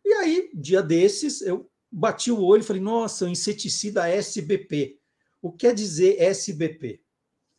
E 0.04 0.12
aí, 0.14 0.50
dia 0.52 0.82
desses, 0.82 1.42
eu 1.42 1.70
bati 1.92 2.32
o 2.32 2.42
olho 2.42 2.62
e 2.62 2.64
falei: 2.64 2.82
nossa, 2.82 3.24
o 3.24 3.28
inseticida 3.28 4.08
SBP. 4.08 4.98
O 5.40 5.52
que 5.52 5.58
quer 5.58 5.74
dizer 5.74 6.20
SBP? 6.20 7.00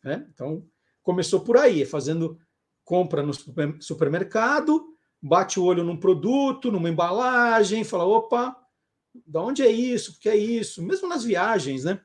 É, 0.04 0.14
então, 0.14 0.66
começou 1.08 1.40
por 1.40 1.56
aí, 1.56 1.86
fazendo 1.86 2.38
compra 2.84 3.22
no 3.22 3.32
supermercado, 3.80 4.94
bate 5.22 5.58
o 5.58 5.64
olho 5.64 5.82
num 5.82 5.96
produto, 5.96 6.70
numa 6.70 6.90
embalagem, 6.90 7.82
fala: 7.82 8.04
opa, 8.04 8.54
da 9.26 9.40
onde 9.40 9.62
é 9.62 9.70
isso? 9.70 10.12
Porque 10.12 10.28
é 10.28 10.36
isso? 10.36 10.82
Mesmo 10.82 11.08
nas 11.08 11.24
viagens, 11.24 11.84
né? 11.84 11.98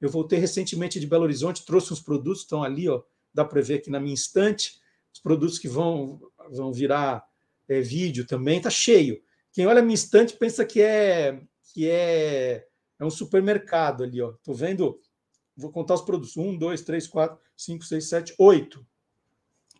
Eu 0.00 0.08
voltei 0.08 0.38
recentemente 0.38 0.98
de 0.98 1.06
Belo 1.06 1.24
Horizonte, 1.24 1.66
trouxe 1.66 1.92
uns 1.92 2.00
produtos, 2.00 2.42
estão 2.44 2.64
ali, 2.64 2.88
ó, 2.88 3.02
dá 3.32 3.44
para 3.44 3.60
ver 3.60 3.74
aqui 3.74 3.90
na 3.90 4.00
minha 4.00 4.14
estante, 4.14 4.80
os 5.12 5.20
produtos 5.20 5.58
que 5.58 5.68
vão, 5.68 6.18
vão 6.50 6.72
virar 6.72 7.26
é, 7.68 7.82
vídeo 7.82 8.26
também, 8.26 8.58
tá 8.58 8.70
cheio. 8.70 9.20
Quem 9.52 9.66
olha 9.66 9.80
a 9.80 9.84
minha 9.84 9.94
estante 9.94 10.34
pensa 10.34 10.64
que 10.64 10.80
é 10.80 11.42
que 11.74 11.90
é, 11.90 12.66
é 12.98 13.04
um 13.04 13.10
supermercado 13.10 14.02
ali, 14.02 14.22
ó. 14.22 14.32
Tô 14.42 14.54
vendo, 14.54 14.98
vou 15.56 15.70
contar 15.70 15.94
os 15.94 16.02
produtos: 16.02 16.36
um, 16.36 16.56
dois, 16.56 16.82
três, 16.82 17.06
quatro, 17.06 17.38
cinco, 17.56 17.84
seis, 17.84 18.08
sete, 18.08 18.34
oito, 18.38 18.86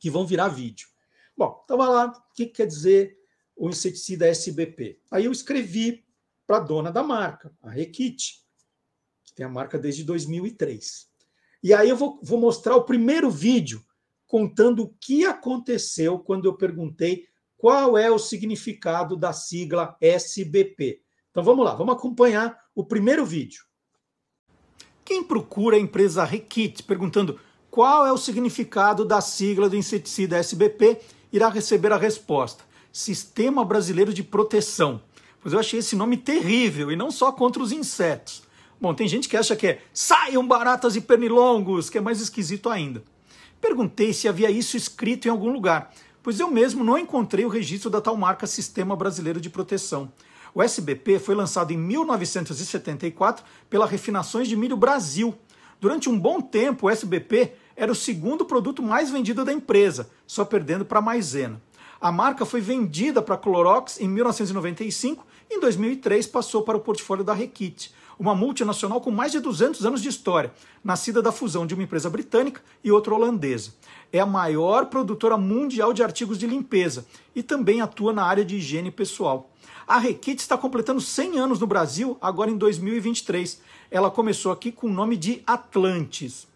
que 0.01 0.11
vão 0.11 0.27
virar 0.27 0.49
vídeo. 0.49 0.89
Bom, 1.37 1.59
estava 1.63 1.89
lá, 1.89 2.07
o 2.07 2.35
que, 2.35 2.47
que 2.47 2.53
quer 2.55 2.67
dizer 2.67 3.19
o 3.55 3.69
inseticida 3.69 4.27
SBP? 4.27 5.01
Aí 5.11 5.27
eu 5.27 5.33
escrevi 5.33 6.05
para 6.47 6.59
a 6.59 6.61
dona 6.61 6.91
da 6.91 7.03
marca, 7.03 7.53
a 7.63 7.71
Requite, 7.71 8.45
que 9.25 9.35
tem 9.35 9.45
a 9.45 9.49
marca 9.49 9.79
desde 9.79 10.05
2003. 10.05 11.09
E 11.63 11.75
aí 11.75 11.89
eu 11.89 11.97
vou, 11.97 12.21
vou 12.23 12.41
mostrar 12.41 12.77
o 12.77 12.85
primeiro 12.85 13.31
vídeo 13.31 13.85
contando 14.27 14.83
o 14.83 14.95
que 15.01 15.25
aconteceu 15.25 16.19
quando 16.19 16.47
eu 16.47 16.57
perguntei 16.57 17.27
qual 17.57 17.97
é 17.97 18.11
o 18.11 18.19
significado 18.19 19.17
da 19.17 19.33
sigla 19.33 19.97
SBP. 20.01 21.03
Então 21.31 21.43
vamos 21.43 21.65
lá, 21.65 21.75
vamos 21.75 21.95
acompanhar 21.95 22.59
o 22.75 22.85
primeiro 22.85 23.25
vídeo. 23.25 23.65
Quem 25.07 25.23
procura 25.23 25.77
a 25.77 25.79
empresa 25.79 26.25
Requite 26.25 26.83
perguntando 26.83 27.39
qual 27.71 28.05
é 28.05 28.11
o 28.11 28.19
significado 28.19 29.05
da 29.05 29.21
sigla 29.21 29.69
do 29.69 29.77
inseticida 29.77 30.37
SBP, 30.37 30.99
irá 31.33 31.49
receber 31.49 31.93
a 31.93 31.97
resposta: 31.97 32.65
Sistema 32.93 33.65
Brasileiro 33.65 34.13
de 34.13 34.25
Proteção. 34.25 35.01
Pois 35.41 35.53
eu 35.53 35.61
achei 35.61 35.79
esse 35.79 35.95
nome 35.95 36.17
terrível 36.17 36.91
e 36.91 36.97
não 36.97 37.13
só 37.13 37.31
contra 37.31 37.63
os 37.63 37.71
insetos. 37.71 38.43
Bom, 38.81 38.93
tem 38.95 39.07
gente 39.07 39.29
que 39.29 39.37
acha 39.37 39.55
que 39.55 39.69
é 39.69 39.83
saiam 39.95 40.45
baratas 40.45 40.97
e 40.97 41.01
pernilongos, 41.01 41.89
que 41.89 41.99
é 41.99 42.01
mais 42.01 42.21
esquisito 42.21 42.69
ainda. 42.69 43.05
Perguntei 43.61 44.13
se 44.13 44.27
havia 44.27 44.51
isso 44.51 44.77
escrito 44.77 45.29
em 45.29 45.31
algum 45.31 45.53
lugar, 45.53 45.95
pois 46.21 46.41
eu 46.41 46.51
mesmo 46.51 46.83
não 46.83 46.99
encontrei 46.99 47.45
o 47.45 47.49
registro 47.49 47.89
da 47.89 48.01
tal 48.01 48.17
marca 48.17 48.45
Sistema 48.45 48.97
Brasileiro 48.97 49.41
de 49.41 49.51
Proteção. 49.51 50.11
O 50.57 50.63
SBP 50.63 51.19
foi 51.19 51.35
lançado 51.35 51.71
em 51.71 51.77
1974 51.77 53.45
pela 53.69 53.85
Refinações 53.85 54.49
de 54.49 54.57
Milho 54.57 54.75
Brasil. 54.75 55.35
Durante 55.79 56.09
um 56.09 56.19
bom 56.19 56.41
tempo, 56.41 56.87
o 56.87 56.91
SBP 56.91 57.53
era 57.77 57.93
o 57.93 57.95
segundo 57.95 58.43
produto 58.43 58.83
mais 58.83 59.11
vendido 59.11 59.45
da 59.45 59.53
empresa, 59.53 60.09
só 60.27 60.47
perdendo 60.47 60.83
para 60.83 60.99
a 60.99 61.03
Maisena. 61.03 61.61
A 62.01 62.11
marca 62.11 62.47
foi 62.47 62.63
vendida 62.63 63.21
para 63.21 63.35
a 63.35 63.39
Clorox 63.39 64.01
em 64.01 64.09
1995 64.09 65.27
e 65.51 65.57
em 65.57 65.61
2003 65.61 66.27
passou 66.27 66.63
para 66.63 66.79
o 66.79 66.81
portfólio 66.81 67.23
da 67.23 67.35
Requite, 67.35 67.93
uma 68.19 68.35
multinacional 68.35 68.99
com 69.03 69.11
mais 69.11 69.33
de 69.33 69.41
200 69.41 69.85
anos 69.85 70.01
de 70.01 70.09
história, 70.09 70.55
nascida 70.83 71.21
da 71.21 71.33
fusão 71.33 71.67
de 71.67 71.75
uma 71.75 71.83
empresa 71.83 72.09
britânica 72.09 72.63
e 72.83 72.91
outra 72.91 73.15
holandesa. 73.15 73.73
É 74.11 74.21
a 74.21 74.27
maior 74.27 74.87
produtora 74.87 75.37
mundial 75.37 75.93
de 75.93 76.03
artigos 76.03 76.39
de 76.39 76.47
limpeza 76.47 77.07
e 77.35 77.43
também 77.43 77.83
atua 77.83 78.15
na 78.15 78.25
área 78.25 78.43
de 78.43 78.57
higiene 78.57 78.91
pessoal. 78.91 79.51
A 79.87 79.99
Requite 79.99 80.41
está 80.41 80.59
completando 80.59 81.01
100 81.01 81.39
anos 81.39 81.61
no 81.61 81.67
Brasil 81.67 82.19
agora 82.21 82.51
em 82.51 82.57
2023. 82.57 83.61
Ela 83.89 84.11
começou 84.11 84.51
aqui 84.51 84.73
com 84.73 84.89
o 84.89 84.93
nome 84.93 85.17
de 85.17 85.45
Atlantis. 85.47 86.49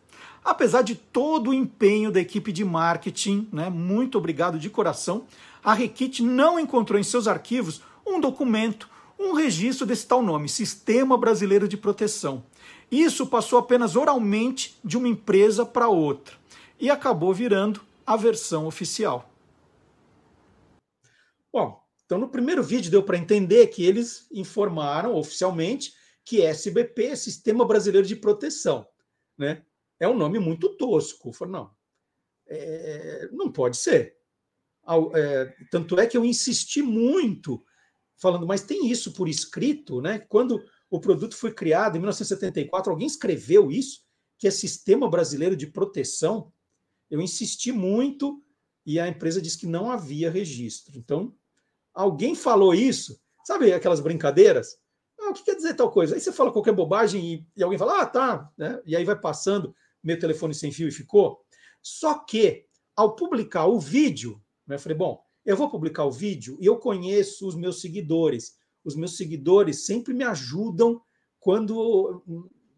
Apesar 0.44 0.82
de 0.82 0.96
todo 0.96 1.50
o 1.50 1.54
empenho 1.54 2.10
da 2.10 2.18
equipe 2.18 2.50
de 2.50 2.64
marketing, 2.64 3.46
né, 3.52 3.70
muito 3.70 4.18
obrigado 4.18 4.58
de 4.58 4.68
coração, 4.68 5.26
a 5.62 5.72
Requite 5.72 6.24
não 6.24 6.58
encontrou 6.58 6.98
em 6.98 7.04
seus 7.04 7.28
arquivos 7.28 7.82
um 8.04 8.18
documento, 8.18 8.88
um 9.16 9.32
registro 9.32 9.86
desse 9.86 10.08
tal 10.08 10.22
nome, 10.22 10.48
Sistema 10.48 11.16
Brasileiro 11.16 11.68
de 11.68 11.76
Proteção. 11.76 12.42
Isso 12.90 13.26
passou 13.28 13.60
apenas 13.60 13.94
oralmente 13.94 14.76
de 14.82 14.98
uma 14.98 15.06
empresa 15.06 15.64
para 15.64 15.88
outra 15.88 16.34
e 16.80 16.90
acabou 16.90 17.32
virando 17.32 17.80
a 18.04 18.16
versão 18.16 18.66
oficial. 18.66 19.30
Bom, 21.52 21.80
então 22.10 22.18
no 22.18 22.28
primeiro 22.28 22.60
vídeo 22.60 22.90
deu 22.90 23.04
para 23.04 23.16
entender 23.16 23.68
que 23.68 23.84
eles 23.84 24.26
informaram 24.32 25.14
oficialmente 25.14 25.94
que 26.24 26.42
SBP 26.42 27.04
é 27.04 27.14
Sistema 27.14 27.64
Brasileiro 27.64 28.04
de 28.04 28.16
Proteção, 28.16 28.84
né? 29.38 29.64
É 30.00 30.08
um 30.08 30.18
nome 30.18 30.40
muito 30.40 30.76
tosco. 30.76 31.32
Falei, 31.32 31.52
não, 31.52 31.70
é, 32.48 33.28
não 33.30 33.52
pode 33.52 33.76
ser. 33.76 34.16
É, 35.14 35.54
tanto 35.70 36.00
é 36.00 36.06
que 36.08 36.16
eu 36.16 36.24
insisti 36.24 36.82
muito, 36.82 37.64
falando, 38.16 38.44
mas 38.44 38.62
tem 38.64 38.90
isso 38.90 39.12
por 39.12 39.28
escrito, 39.28 40.00
né? 40.00 40.18
Quando 40.18 40.60
o 40.90 40.98
produto 40.98 41.36
foi 41.36 41.54
criado 41.54 41.94
em 41.94 42.00
1974, 42.00 42.90
alguém 42.90 43.06
escreveu 43.06 43.70
isso, 43.70 44.00
que 44.36 44.48
é 44.48 44.50
Sistema 44.50 45.08
Brasileiro 45.08 45.54
de 45.54 45.68
Proteção. 45.68 46.52
Eu 47.08 47.20
insisti 47.20 47.70
muito 47.70 48.42
e 48.84 48.98
a 48.98 49.06
empresa 49.06 49.40
disse 49.40 49.58
que 49.58 49.66
não 49.68 49.92
havia 49.92 50.28
registro. 50.28 50.98
Então, 50.98 51.38
alguém 51.94 52.34
falou 52.34 52.74
isso, 52.74 53.20
sabe 53.44 53.72
aquelas 53.72 54.00
brincadeiras? 54.00 54.78
Ah, 55.20 55.30
o 55.30 55.34
que 55.34 55.44
quer 55.44 55.54
dizer 55.54 55.74
tal 55.74 55.90
coisa? 55.90 56.14
Aí 56.14 56.20
você 56.20 56.32
fala 56.32 56.52
qualquer 56.52 56.72
bobagem 56.72 57.24
e, 57.34 57.46
e 57.56 57.62
alguém 57.62 57.78
fala, 57.78 58.00
ah, 58.00 58.06
tá, 58.06 58.50
né? 58.56 58.80
e 58.86 58.96
aí 58.96 59.04
vai 59.04 59.18
passando, 59.18 59.74
meu 60.02 60.18
telefone 60.18 60.54
sem 60.54 60.72
fio 60.72 60.88
e 60.88 60.92
ficou. 60.92 61.40
Só 61.82 62.18
que, 62.18 62.64
ao 62.96 63.14
publicar 63.14 63.66
o 63.66 63.78
vídeo, 63.78 64.42
né, 64.66 64.76
eu 64.76 64.80
falei, 64.80 64.96
bom, 64.96 65.22
eu 65.44 65.56
vou 65.56 65.70
publicar 65.70 66.04
o 66.04 66.10
vídeo 66.10 66.56
e 66.60 66.66
eu 66.66 66.76
conheço 66.78 67.46
os 67.46 67.54
meus 67.54 67.80
seguidores. 67.80 68.58
Os 68.84 68.94
meus 68.94 69.16
seguidores 69.16 69.84
sempre 69.84 70.14
me 70.14 70.24
ajudam 70.24 71.00
quando 71.38 72.22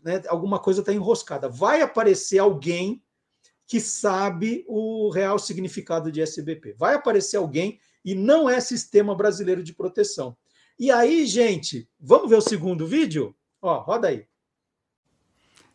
né, 0.02 0.22
alguma 0.28 0.58
coisa 0.58 0.80
está 0.80 0.92
enroscada. 0.92 1.48
Vai 1.48 1.82
aparecer 1.82 2.38
alguém 2.38 3.02
que 3.66 3.80
sabe 3.80 4.64
o 4.68 5.10
real 5.10 5.38
significado 5.38 6.10
de 6.10 6.20
SBP. 6.20 6.74
Vai 6.74 6.94
aparecer 6.94 7.36
alguém 7.36 7.80
e 8.05 8.14
não 8.14 8.48
é 8.48 8.61
Sistema 8.61 9.14
Brasileiro 9.14 9.62
de 9.62 9.72
Proteção. 9.72 10.36
E 10.78 10.90
aí, 10.90 11.26
gente, 11.26 11.88
vamos 12.00 12.28
ver 12.28 12.36
o 12.36 12.40
segundo 12.40 12.86
vídeo? 12.86 13.34
Ó, 13.61 13.78
roda 13.80 14.09
aí. 14.09 14.26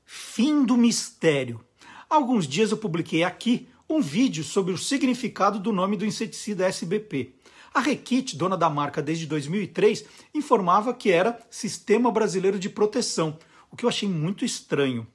Fim 0.04 0.66
do 0.66 0.76
mistério. 0.76 1.64
Há 2.10 2.16
alguns 2.16 2.48
dias 2.48 2.72
eu 2.72 2.78
publiquei 2.78 3.24
aqui 3.24 3.68
um 3.90 4.02
vídeo 4.02 4.44
sobre 4.44 4.74
o 4.74 4.78
significado 4.78 5.60
do 5.60 5.72
nome 5.72 5.96
do 5.96 6.06
inseticida 6.06 6.66
SBP. 6.66 7.36
A 7.74 7.80
Requite, 7.80 8.36
dona 8.36 8.58
da 8.58 8.70
marca 8.70 9.02
desde 9.02 9.26
2003, 9.26 10.06
informava 10.34 10.94
que 10.94 11.12
era 11.12 11.40
Sistema 11.50 12.12
Brasileiro 12.12 12.58
de 12.58 12.70
Proteção, 12.70 13.38
o 13.72 13.76
que 13.76 13.86
eu 13.86 13.90
achei 13.90 14.10
muito 14.10 14.44
estranho. 14.44 15.08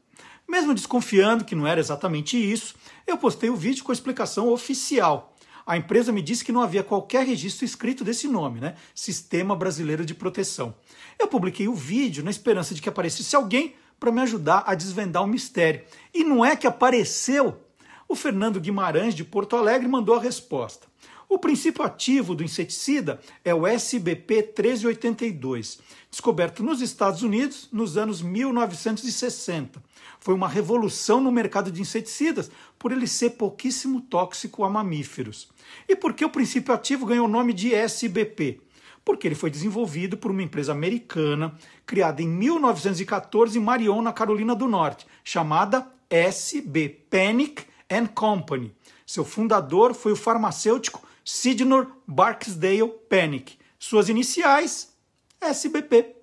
Mesmo 0.48 0.74
desconfiando 0.74 1.44
que 1.44 1.54
não 1.54 1.66
era 1.66 1.80
exatamente 1.80 2.36
isso, 2.36 2.74
eu 3.06 3.16
postei 3.16 3.50
o 3.50 3.56
vídeo 3.56 3.84
com 3.84 3.92
a 3.92 3.94
explicação 3.94 4.48
oficial. 4.48 5.31
A 5.66 5.76
empresa 5.76 6.12
me 6.12 6.22
disse 6.22 6.44
que 6.44 6.52
não 6.52 6.60
havia 6.60 6.82
qualquer 6.82 7.26
registro 7.26 7.64
escrito 7.64 8.04
desse 8.04 8.26
nome, 8.26 8.60
né? 8.60 8.74
Sistema 8.94 9.54
Brasileiro 9.54 10.04
de 10.04 10.14
Proteção. 10.14 10.74
Eu 11.18 11.28
publiquei 11.28 11.68
o 11.68 11.74
vídeo 11.74 12.24
na 12.24 12.30
esperança 12.30 12.74
de 12.74 12.82
que 12.82 12.88
aparecesse 12.88 13.36
alguém 13.36 13.74
para 13.98 14.10
me 14.10 14.20
ajudar 14.20 14.64
a 14.66 14.74
desvendar 14.74 15.22
o 15.22 15.28
mistério. 15.28 15.84
E 16.12 16.24
não 16.24 16.44
é 16.44 16.56
que 16.56 16.66
apareceu. 16.66 17.60
O 18.08 18.16
Fernando 18.16 18.60
Guimarães, 18.60 19.14
de 19.14 19.24
Porto 19.24 19.56
Alegre, 19.56 19.86
mandou 19.88 20.16
a 20.16 20.20
resposta. 20.20 20.91
O 21.32 21.38
princípio 21.38 21.82
ativo 21.82 22.34
do 22.34 22.44
inseticida 22.44 23.18
é 23.42 23.54
o 23.54 23.66
SBP 23.66 24.52
1382, 24.54 25.78
descoberto 26.10 26.62
nos 26.62 26.82
Estados 26.82 27.22
Unidos 27.22 27.70
nos 27.72 27.96
anos 27.96 28.20
1960. 28.20 29.82
Foi 30.20 30.34
uma 30.34 30.46
revolução 30.46 31.22
no 31.22 31.32
mercado 31.32 31.72
de 31.72 31.80
inseticidas 31.80 32.50
por 32.78 32.92
ele 32.92 33.06
ser 33.06 33.30
pouquíssimo 33.30 34.02
tóxico 34.02 34.62
a 34.62 34.68
mamíferos. 34.68 35.48
E 35.88 35.96
por 35.96 36.12
que 36.12 36.22
o 36.22 36.28
princípio 36.28 36.74
ativo 36.74 37.06
ganhou 37.06 37.24
o 37.24 37.30
nome 37.30 37.54
de 37.54 37.74
SBP? 37.74 38.60
porque 39.02 39.26
ele 39.26 39.34
foi 39.34 39.50
desenvolvido 39.50 40.16
por 40.16 40.30
uma 40.30 40.42
empresa 40.42 40.70
americana 40.70 41.56
criada 41.86 42.22
em 42.22 42.28
1914 42.28 43.58
em 43.58 43.60
Marion, 43.60 44.00
na 44.02 44.12
Carolina 44.12 44.54
do 44.54 44.68
Norte, 44.68 45.06
chamada 45.24 45.90
SB 46.08 46.88
Panic 47.10 47.64
and 47.90 48.06
Company. 48.08 48.72
Seu 49.04 49.24
fundador 49.24 49.92
foi 49.92 50.12
o 50.12 50.16
farmacêutico 50.16 51.02
Sidney 51.24 51.86
Barksdale 52.06 52.88
Panic. 53.08 53.58
Suas 53.78 54.08
iniciais, 54.08 54.96
SBP. 55.40 56.16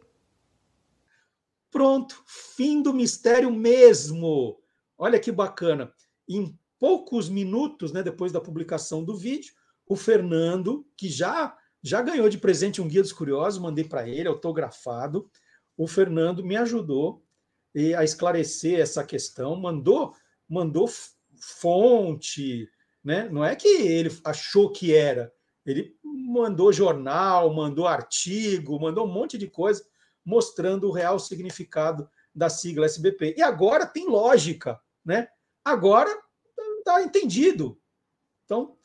Pronto, 1.71 2.23
fim 2.25 2.81
do 2.81 2.93
mistério 2.93 3.51
mesmo. 3.51 4.59
Olha 4.97 5.19
que 5.19 5.31
bacana. 5.31 5.93
Em 6.27 6.57
poucos 6.79 7.29
minutos, 7.29 7.91
né, 7.91 8.01
depois 8.01 8.31
da 8.31 8.41
publicação 8.41 9.03
do 9.03 9.15
vídeo, 9.15 9.53
o 9.85 9.95
Fernando, 9.95 10.87
que 10.95 11.09
já 11.09 11.55
já 11.81 12.01
ganhou 12.01 12.27
de 12.27 12.37
presente 12.37 12.81
um 12.81 12.87
Guia 12.87 13.01
dos 13.01 13.13
Curiosos, 13.13 13.59
mandei 13.59 13.85
para 13.85 14.07
ele, 14.07 14.27
autografado. 14.27 15.29
O 15.77 15.87
Fernando 15.87 16.43
me 16.43 16.57
ajudou 16.57 17.23
a 17.97 18.03
esclarecer 18.03 18.79
essa 18.79 19.03
questão, 19.03 19.55
mandou, 19.55 20.13
mandou 20.47 20.89
fonte, 21.39 22.69
né? 23.03 23.29
Não 23.29 23.43
é 23.43 23.55
que 23.55 23.67
ele 23.67 24.09
achou 24.23 24.71
que 24.71 24.93
era, 24.93 25.33
ele 25.65 25.95
mandou 26.03 26.73
jornal, 26.73 27.53
mandou 27.53 27.87
artigo, 27.87 28.79
mandou 28.79 29.05
um 29.05 29.11
monte 29.11 29.37
de 29.37 29.47
coisa 29.47 29.85
mostrando 30.25 30.87
o 30.87 30.91
real 30.91 31.19
significado 31.19 32.09
da 32.33 32.49
sigla 32.49 32.85
SBP. 32.85 33.35
E 33.37 33.41
agora 33.41 33.85
tem 33.85 34.07
lógica, 34.07 34.79
né? 35.03 35.27
Agora 35.63 36.09
está 36.79 37.01
entendido. 37.03 37.79
Então, 38.45 38.77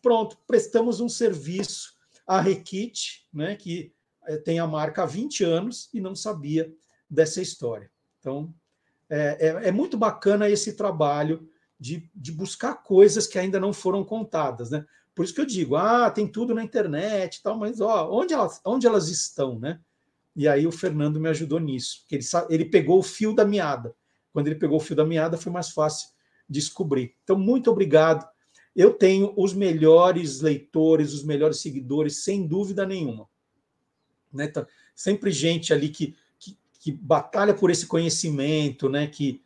pronto, 0.00 0.36
prestamos 0.46 1.00
um 1.00 1.08
serviço 1.08 1.94
a 2.26 2.40
Requite, 2.40 3.26
né, 3.32 3.56
que 3.56 3.92
eh, 4.28 4.36
tem 4.36 4.60
a 4.60 4.66
marca 4.66 5.02
há 5.02 5.06
20 5.06 5.42
anos 5.42 5.88
e 5.92 6.00
não 6.00 6.14
sabia 6.14 6.72
dessa 7.08 7.42
história. 7.42 7.90
Então, 8.20 8.54
é, 9.08 9.48
é, 9.48 9.68
é 9.68 9.72
muito 9.72 9.98
bacana 9.98 10.48
esse 10.48 10.74
trabalho 10.74 11.49
de, 11.80 12.10
de, 12.14 12.30
buscar 12.30 12.82
coisas 12.82 13.26
que 13.26 13.38
ainda 13.38 13.58
não 13.58 13.72
foram 13.72 14.04
contadas, 14.04 14.70
né? 14.70 14.84
Por 15.14 15.24
isso 15.24 15.34
que 15.34 15.40
eu 15.40 15.46
digo, 15.46 15.76
ah, 15.76 16.10
tem 16.10 16.28
tudo 16.28 16.54
na 16.54 16.62
internet 16.62 17.42
tal, 17.42 17.56
mas 17.56 17.80
ó, 17.80 18.10
onde 18.12 18.34
elas, 18.34 18.60
onde 18.64 18.86
elas 18.86 19.08
estão, 19.08 19.58
né? 19.58 19.80
E 20.36 20.46
aí 20.46 20.66
o 20.66 20.72
Fernando 20.72 21.18
me 21.18 21.28
ajudou 21.28 21.58
nisso, 21.58 22.04
que 22.06 22.14
ele, 22.14 22.24
ele 22.50 22.64
pegou 22.66 22.98
o 22.98 23.02
fio 23.02 23.34
da 23.34 23.44
meada. 23.44 23.94
Quando 24.32 24.46
ele 24.46 24.56
pegou 24.56 24.76
o 24.76 24.80
fio 24.80 24.94
da 24.94 25.04
meada, 25.04 25.36
foi 25.36 25.50
mais 25.50 25.70
fácil 25.70 26.10
descobrir. 26.48 27.16
Então, 27.24 27.38
muito 27.38 27.70
obrigado 27.70 28.28
eu 28.74 28.92
tenho 28.92 29.32
os 29.36 29.52
melhores 29.52 30.40
leitores, 30.40 31.12
os 31.12 31.24
melhores 31.24 31.60
seguidores, 31.60 32.22
sem 32.22 32.46
dúvida 32.46 32.86
nenhuma. 32.86 33.28
Né? 34.32 34.46
Tá 34.46 34.66
sempre 34.94 35.30
gente 35.32 35.72
ali 35.72 35.88
que, 35.88 36.16
que, 36.38 36.56
que, 36.78 36.92
batalha 36.92 37.52
por 37.52 37.70
esse 37.70 37.86
conhecimento, 37.86 38.88
né? 38.88 39.06
que, 39.06 39.42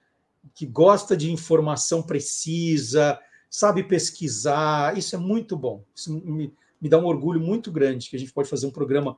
que 0.55 0.67
gosta 0.67 1.17
de 1.17 1.31
informação 1.31 2.03
precisa, 2.03 3.19
sabe 3.49 3.83
pesquisar. 3.85 4.97
Isso 4.99 5.15
é 5.15 5.19
muito 5.19 5.57
bom. 5.57 5.85
Isso 5.95 6.13
me, 6.13 6.53
me 6.81 6.89
dá 6.89 6.99
um 6.99 7.07
orgulho 7.07 7.41
muito 7.41 7.71
grande 7.71 8.11
que 8.11 8.17
a 8.17 8.19
gente 8.19 8.33
pode 8.33 8.49
fazer 8.49 8.67
um 8.67 8.71
programa, 8.71 9.17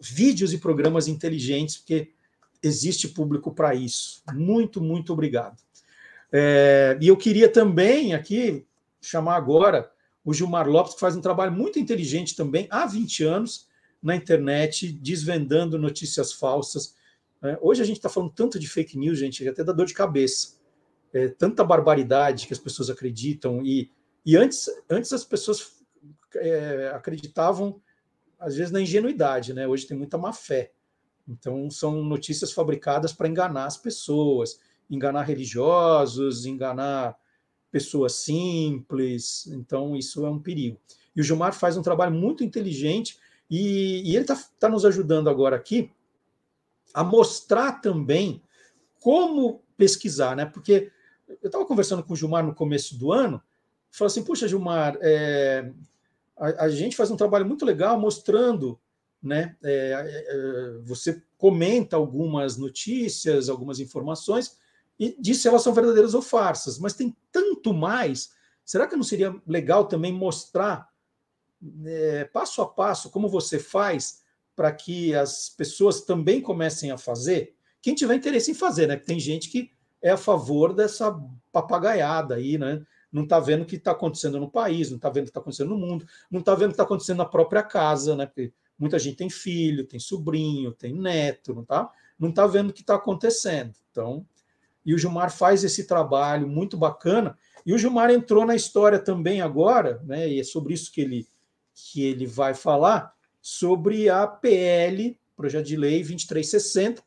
vídeos 0.00 0.52
e 0.52 0.58
programas 0.58 1.08
inteligentes, 1.08 1.78
porque 1.78 2.12
existe 2.62 3.08
público 3.08 3.52
para 3.52 3.74
isso. 3.74 4.22
Muito, 4.32 4.80
muito 4.80 5.12
obrigado. 5.12 5.60
É, 6.32 6.96
e 7.00 7.08
eu 7.08 7.16
queria 7.16 7.48
também 7.48 8.14
aqui 8.14 8.64
chamar 9.00 9.36
agora 9.36 9.90
o 10.24 10.32
Gilmar 10.32 10.68
Lopes, 10.68 10.94
que 10.94 11.00
faz 11.00 11.16
um 11.16 11.20
trabalho 11.20 11.50
muito 11.50 11.78
inteligente 11.78 12.36
também, 12.36 12.68
há 12.70 12.86
20 12.86 13.24
anos, 13.24 13.68
na 14.02 14.14
internet, 14.14 14.92
desvendando 14.92 15.78
notícias 15.78 16.32
falsas. 16.32 16.94
É, 17.42 17.58
hoje 17.60 17.82
a 17.82 17.84
gente 17.84 17.96
está 17.96 18.08
falando 18.08 18.32
tanto 18.32 18.58
de 18.58 18.68
fake 18.68 18.98
news, 18.98 19.18
gente, 19.18 19.46
até 19.48 19.64
dá 19.64 19.72
dor 19.72 19.86
de 19.86 19.94
cabeça. 19.94 20.59
É, 21.12 21.28
tanta 21.28 21.64
barbaridade 21.64 22.46
que 22.46 22.52
as 22.52 22.58
pessoas 22.58 22.90
acreditam. 22.90 23.64
E, 23.64 23.90
e 24.24 24.36
antes, 24.36 24.66
antes 24.88 25.12
as 25.12 25.24
pessoas 25.24 25.80
é, 26.36 26.92
acreditavam, 26.94 27.80
às 28.38 28.56
vezes, 28.56 28.72
na 28.72 28.80
ingenuidade, 28.80 29.52
né? 29.52 29.66
Hoje 29.66 29.86
tem 29.86 29.96
muita 29.96 30.16
má 30.16 30.32
fé. 30.32 30.72
Então, 31.28 31.70
são 31.70 32.02
notícias 32.02 32.52
fabricadas 32.52 33.12
para 33.12 33.28
enganar 33.28 33.66
as 33.66 33.76
pessoas, 33.76 34.58
enganar 34.90 35.22
religiosos, 35.22 36.46
enganar 36.46 37.16
pessoas 37.70 38.14
simples, 38.16 39.46
então 39.46 39.96
isso 39.96 40.26
é 40.26 40.30
um 40.30 40.40
perigo. 40.40 40.78
E 41.14 41.20
o 41.20 41.24
Gilmar 41.24 41.52
faz 41.52 41.76
um 41.76 41.82
trabalho 41.82 42.12
muito 42.12 42.42
inteligente 42.42 43.18
e, 43.48 44.02
e 44.04 44.16
ele 44.16 44.22
está 44.22 44.36
tá 44.58 44.68
nos 44.68 44.84
ajudando 44.84 45.30
agora 45.30 45.56
aqui 45.56 45.90
a 46.92 47.04
mostrar 47.04 47.80
também 47.80 48.42
como 48.98 49.62
pesquisar, 49.76 50.36
né? 50.36 50.44
Porque 50.44 50.90
eu 51.42 51.46
estava 51.46 51.64
conversando 51.64 52.02
com 52.02 52.12
o 52.12 52.16
Gilmar 52.16 52.44
no 52.44 52.54
começo 52.54 52.96
do 52.98 53.12
ano, 53.12 53.42
falou 53.90 54.06
assim: 54.06 54.22
puxa, 54.22 54.48
Gilmar, 54.48 54.96
é, 55.00 55.72
a, 56.36 56.64
a 56.64 56.68
gente 56.68 56.96
faz 56.96 57.10
um 57.10 57.16
trabalho 57.16 57.46
muito 57.46 57.64
legal 57.64 57.98
mostrando, 57.98 58.78
né? 59.22 59.56
É, 59.62 60.24
é, 60.28 60.78
você 60.82 61.22
comenta 61.36 61.96
algumas 61.96 62.56
notícias, 62.56 63.48
algumas 63.48 63.78
informações 63.80 64.58
e 64.98 65.16
diz 65.18 65.38
se 65.38 65.48
elas 65.48 65.62
são 65.62 65.72
verdadeiras 65.72 66.14
ou 66.14 66.22
farsas, 66.22 66.78
mas 66.78 66.94
tem 66.94 67.16
tanto 67.32 67.72
mais. 67.72 68.32
Será 68.64 68.86
que 68.86 68.96
não 68.96 69.02
seria 69.02 69.34
legal 69.46 69.86
também 69.86 70.12
mostrar 70.12 70.88
é, 71.84 72.24
passo 72.24 72.62
a 72.62 72.66
passo 72.66 73.10
como 73.10 73.28
você 73.28 73.58
faz 73.58 74.22
para 74.54 74.70
que 74.72 75.14
as 75.14 75.48
pessoas 75.48 76.02
também 76.02 76.40
comecem 76.40 76.90
a 76.90 76.98
fazer? 76.98 77.54
Quem 77.82 77.94
tiver 77.94 78.14
interesse 78.14 78.50
em 78.50 78.54
fazer, 78.54 78.86
né? 78.86 78.96
Tem 78.96 79.18
gente 79.18 79.48
que 79.48 79.72
é 80.02 80.10
a 80.10 80.16
favor 80.16 80.72
dessa 80.72 81.18
papagaiada 81.52 82.36
aí, 82.36 82.56
né? 82.56 82.82
Não 83.12 83.24
está 83.24 83.40
vendo 83.40 83.62
o 83.62 83.66
que 83.66 83.76
está 83.76 83.90
acontecendo 83.90 84.38
no 84.38 84.50
país, 84.50 84.88
não 84.88 84.96
está 84.96 85.08
vendo 85.08 85.24
o 85.24 85.26
que 85.26 85.30
está 85.30 85.40
acontecendo 85.40 85.70
no 85.70 85.78
mundo, 85.78 86.06
não 86.30 86.40
está 86.40 86.54
vendo 86.54 86.66
o 86.66 86.68
que 86.68 86.74
está 86.74 86.84
acontecendo 86.84 87.18
na 87.18 87.24
própria 87.24 87.62
casa, 87.62 88.14
né? 88.14 88.26
Porque 88.26 88.52
muita 88.78 88.98
gente 88.98 89.16
tem 89.16 89.28
filho, 89.28 89.84
tem 89.84 89.98
sobrinho, 89.98 90.72
tem 90.72 90.94
neto, 90.94 91.54
não 91.54 91.62
está 91.62 91.90
não 92.20 92.30
tá 92.30 92.46
vendo 92.46 92.68
o 92.68 92.72
que 92.72 92.82
está 92.82 92.96
acontecendo. 92.96 93.74
Então, 93.90 94.26
e 94.84 94.94
o 94.94 94.98
Gilmar 94.98 95.32
faz 95.32 95.64
esse 95.64 95.86
trabalho 95.86 96.46
muito 96.46 96.76
bacana. 96.76 97.36
E 97.64 97.72
o 97.72 97.78
Gilmar 97.78 98.10
entrou 98.10 98.44
na 98.44 98.54
história 98.54 98.98
também 98.98 99.40
agora, 99.40 100.02
né? 100.04 100.28
E 100.28 100.38
é 100.38 100.44
sobre 100.44 100.74
isso 100.74 100.92
que 100.92 101.00
ele 101.00 101.26
que 101.92 102.04
ele 102.04 102.26
vai 102.26 102.52
falar 102.52 103.14
sobre 103.40 104.10
a 104.10 104.26
PL, 104.26 105.18
projeto 105.34 105.64
de 105.64 105.76
lei 105.76 106.00
2360, 106.00 107.02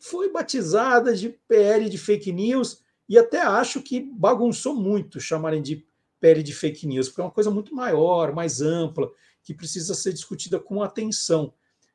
foi 0.00 0.30
batizada 0.30 1.14
de 1.14 1.30
PL 1.48 1.88
de 1.88 1.98
fake 1.98 2.32
news, 2.32 2.82
e 3.08 3.18
até 3.18 3.40
acho 3.40 3.82
que 3.82 4.00
bagunçou 4.00 4.74
muito 4.74 5.20
chamarem 5.20 5.60
de 5.60 5.86
PL 6.20 6.42
de 6.42 6.54
fake 6.54 6.86
news, 6.86 7.08
porque 7.08 7.20
é 7.20 7.24
uma 7.24 7.30
coisa 7.30 7.50
muito 7.50 7.74
maior, 7.74 8.32
mais 8.32 8.60
ampla, 8.60 9.10
que 9.42 9.52
precisa 9.52 9.94
ser 9.94 10.12
discutida 10.12 10.58
com 10.58 10.82
atenção. 10.82 11.52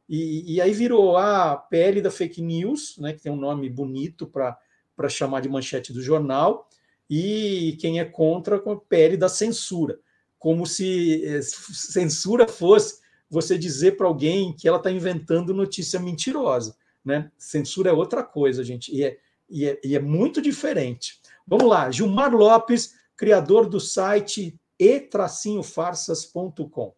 E, 0.08 0.56
e 0.56 0.62
aí 0.62 0.74
virou 0.74 1.18
a 1.18 1.56
PL 1.56 2.02
da 2.02 2.12
fake 2.12 2.42
news, 2.42 2.98
né, 2.98 3.14
que 3.14 3.22
tem 3.22 3.32
um 3.32 3.38
nome 3.38 3.70
bonito 3.70 4.28
para 4.28 5.10
chamar 5.10 5.42
de 5.42 5.50
manchete 5.50 5.94
do 5.94 6.02
jornal, 6.02 6.70
e 7.10 7.78
quem 7.80 8.00
é 8.00 8.06
contra 8.06 8.60
com 8.60 8.72
a 8.72 8.80
PL 8.80 9.16
da 9.16 9.30
censura, 9.30 10.00
como 10.38 10.66
se 10.66 11.26
eh, 11.26 11.42
censura 11.42 12.48
fosse 12.48 13.00
você 13.30 13.58
dizer 13.58 13.98
para 13.98 14.08
alguém 14.08 14.54
que 14.54 14.68
ela 14.68 14.78
está 14.78 14.92
inventando 14.92 15.54
notícia 15.54 16.00
mentirosa. 16.00 16.76
Né? 17.08 17.32
Censura 17.38 17.90
é 17.90 17.94
outra 17.94 18.22
coisa, 18.22 18.62
gente, 18.66 18.94
e 18.94 19.02
é, 19.02 19.18
e 19.50 19.66
é, 19.66 19.80
e 19.82 19.96
é 19.96 20.00
muito 20.00 20.42
diferente. 20.42 21.22
Vamos 21.48 21.70
lá, 21.70 21.90
Gilmar 21.90 22.36
Lopes, 22.36 22.96
criador 23.16 23.70
do 23.70 23.80
site 23.80 24.60
e-farsas.com. 24.78 26.94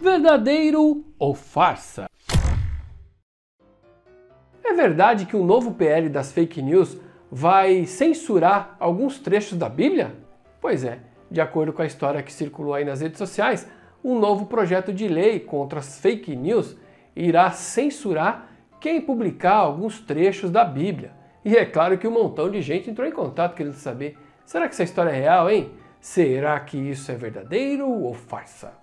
Verdadeiro 0.00 1.04
ou 1.18 1.34
farsa? 1.34 2.08
É 4.62 4.72
verdade 4.72 5.26
que 5.26 5.34
o 5.34 5.44
novo 5.44 5.74
PL 5.74 6.08
das 6.08 6.30
fake 6.30 6.62
news 6.62 6.96
vai 7.28 7.84
censurar 7.84 8.76
alguns 8.78 9.18
trechos 9.18 9.58
da 9.58 9.68
Bíblia? 9.68 10.14
Pois 10.60 10.84
é, 10.84 11.00
de 11.30 11.40
acordo 11.40 11.72
com 11.72 11.82
a 11.82 11.86
história 11.86 12.22
que 12.22 12.32
circulou 12.32 12.74
aí 12.74 12.84
nas 12.84 13.00
redes 13.00 13.18
sociais, 13.18 13.68
um 14.04 14.18
novo 14.18 14.46
projeto 14.46 14.92
de 14.92 15.08
lei 15.08 15.40
contra 15.40 15.80
as 15.80 15.98
fake 15.98 16.36
news 16.36 16.76
irá 17.14 17.50
censurar 17.50 18.48
quem 18.80 19.00
publicar 19.00 19.54
alguns 19.54 19.98
trechos 20.00 20.50
da 20.50 20.64
Bíblia. 20.64 21.12
E 21.44 21.56
é 21.56 21.64
claro 21.64 21.96
que 21.96 22.06
um 22.06 22.12
montão 22.12 22.50
de 22.50 22.60
gente 22.60 22.90
entrou 22.90 23.06
em 23.06 23.12
contato 23.12 23.54
querendo 23.54 23.74
saber: 23.74 24.16
será 24.44 24.68
que 24.68 24.74
essa 24.74 24.84
história 24.84 25.10
é 25.10 25.20
real, 25.20 25.50
hein? 25.50 25.70
Será 26.00 26.58
que 26.60 26.76
isso 26.76 27.10
é 27.10 27.14
verdadeiro 27.14 27.88
ou 27.88 28.14
farsa? 28.14 28.74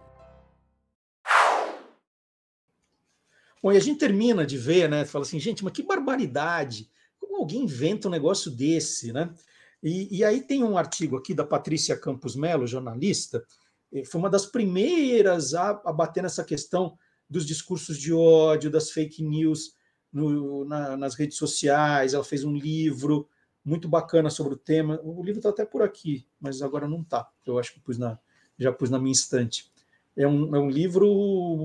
Bom, 3.63 3.71
e 3.71 3.77
a 3.77 3.79
gente 3.79 3.99
termina 3.99 4.43
de 4.45 4.57
ver, 4.57 4.89
né? 4.89 5.05
Fala 5.05 5.23
assim, 5.23 5.39
gente, 5.39 5.63
mas 5.63 5.73
que 5.73 5.83
barbaridade! 5.83 6.89
Como 7.19 7.37
alguém 7.37 7.63
inventa 7.63 8.07
um 8.07 8.11
negócio 8.11 8.49
desse, 8.49 9.13
né? 9.13 9.29
E, 9.83 10.17
e 10.17 10.23
aí 10.23 10.41
tem 10.41 10.63
um 10.63 10.77
artigo 10.77 11.17
aqui 11.17 11.33
da 11.33 11.43
Patrícia 11.43 11.97
Campos 11.97 12.35
Melo, 12.35 12.65
jornalista, 12.65 13.43
foi 14.05 14.19
uma 14.19 14.29
das 14.29 14.45
primeiras 14.45 15.53
a, 15.53 15.81
a 15.85 15.91
bater 15.91 16.23
nessa 16.23 16.43
questão 16.43 16.97
dos 17.29 17.45
discursos 17.45 17.97
de 17.97 18.13
ódio, 18.13 18.71
das 18.71 18.91
fake 18.91 19.23
news 19.23 19.73
no, 20.11 20.65
na, 20.65 20.97
nas 20.97 21.15
redes 21.15 21.37
sociais, 21.37 22.13
ela 22.13 22.23
fez 22.23 22.43
um 22.43 22.53
livro 22.53 23.27
muito 23.63 23.87
bacana 23.87 24.29
sobre 24.29 24.53
o 24.53 24.57
tema. 24.57 24.99
O 25.03 25.23
livro 25.23 25.39
está 25.39 25.49
até 25.49 25.65
por 25.65 25.81
aqui, 25.81 26.25
mas 26.39 26.61
agora 26.61 26.87
não 26.87 27.01
está. 27.01 27.29
Eu 27.45 27.57
acho 27.59 27.73
que 27.73 27.79
pus 27.79 27.97
na, 27.97 28.19
já 28.57 28.71
pus 28.71 28.89
na 28.89 28.99
minha 28.99 29.13
estante. 29.13 29.71
É 30.15 30.27
um, 30.27 30.55
é 30.55 30.59
um 30.59 30.69
livro 30.69 31.07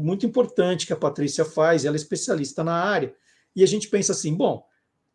muito 0.03 0.25
importante 0.25 0.87
que 0.87 0.93
a 0.93 0.97
Patrícia 0.97 1.45
faz, 1.45 1.85
ela 1.85 1.97
é 1.97 1.99
especialista 1.99 2.63
na 2.63 2.75
área. 2.75 3.15
E 3.55 3.63
a 3.63 3.67
gente 3.67 3.89
pensa 3.89 4.13
assim: 4.13 4.35
bom, 4.35 4.65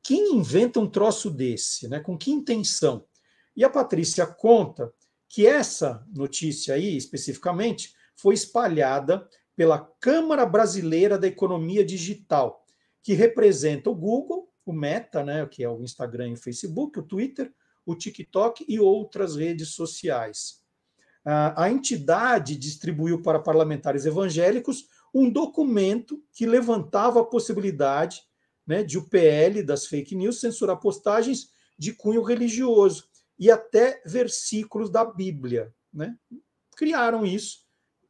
quem 0.03 0.35
inventa 0.35 0.79
um 0.79 0.87
troço 0.87 1.29
desse? 1.29 1.87
Né? 1.87 1.99
Com 1.99 2.17
que 2.17 2.31
intenção? 2.31 3.05
E 3.55 3.63
a 3.63 3.69
Patrícia 3.69 4.25
conta 4.25 4.93
que 5.29 5.45
essa 5.45 6.05
notícia 6.13 6.75
aí, 6.75 6.97
especificamente, 6.97 7.93
foi 8.15 8.33
espalhada 8.33 9.27
pela 9.55 9.79
Câmara 9.79 10.45
Brasileira 10.45 11.17
da 11.17 11.27
Economia 11.27 11.85
Digital, 11.85 12.60
que 13.03 13.13
representa 13.13 13.89
o 13.89 13.95
Google, 13.95 14.49
o 14.65 14.73
Meta, 14.73 15.23
né, 15.23 15.45
que 15.45 15.63
é 15.63 15.69
o 15.69 15.83
Instagram 15.83 16.29
e 16.29 16.33
o 16.33 16.37
Facebook, 16.37 16.99
o 16.99 17.03
Twitter, 17.03 17.51
o 17.85 17.95
TikTok 17.95 18.65
e 18.67 18.79
outras 18.79 19.35
redes 19.35 19.69
sociais. 19.69 20.61
A 21.23 21.69
entidade 21.69 22.55
distribuiu 22.55 23.21
para 23.21 23.39
parlamentares 23.39 24.05
evangélicos 24.05 24.87
um 25.13 25.29
documento 25.29 26.23
que 26.33 26.47
levantava 26.47 27.21
a 27.21 27.25
possibilidade 27.25 28.21
né, 28.65 28.83
de 28.83 28.97
o 28.97 29.07
PL 29.07 29.61
das 29.61 29.85
fake 29.85 30.15
news 30.15 30.39
censurar 30.39 30.79
postagens 30.79 31.51
de 31.77 31.93
cunho 31.93 32.23
religioso 32.23 33.05
e 33.37 33.51
até 33.51 34.01
versículos 34.05 34.89
da 34.89 35.03
Bíblia. 35.03 35.73
Né? 35.93 36.15
Criaram 36.75 37.25
isso, 37.25 37.65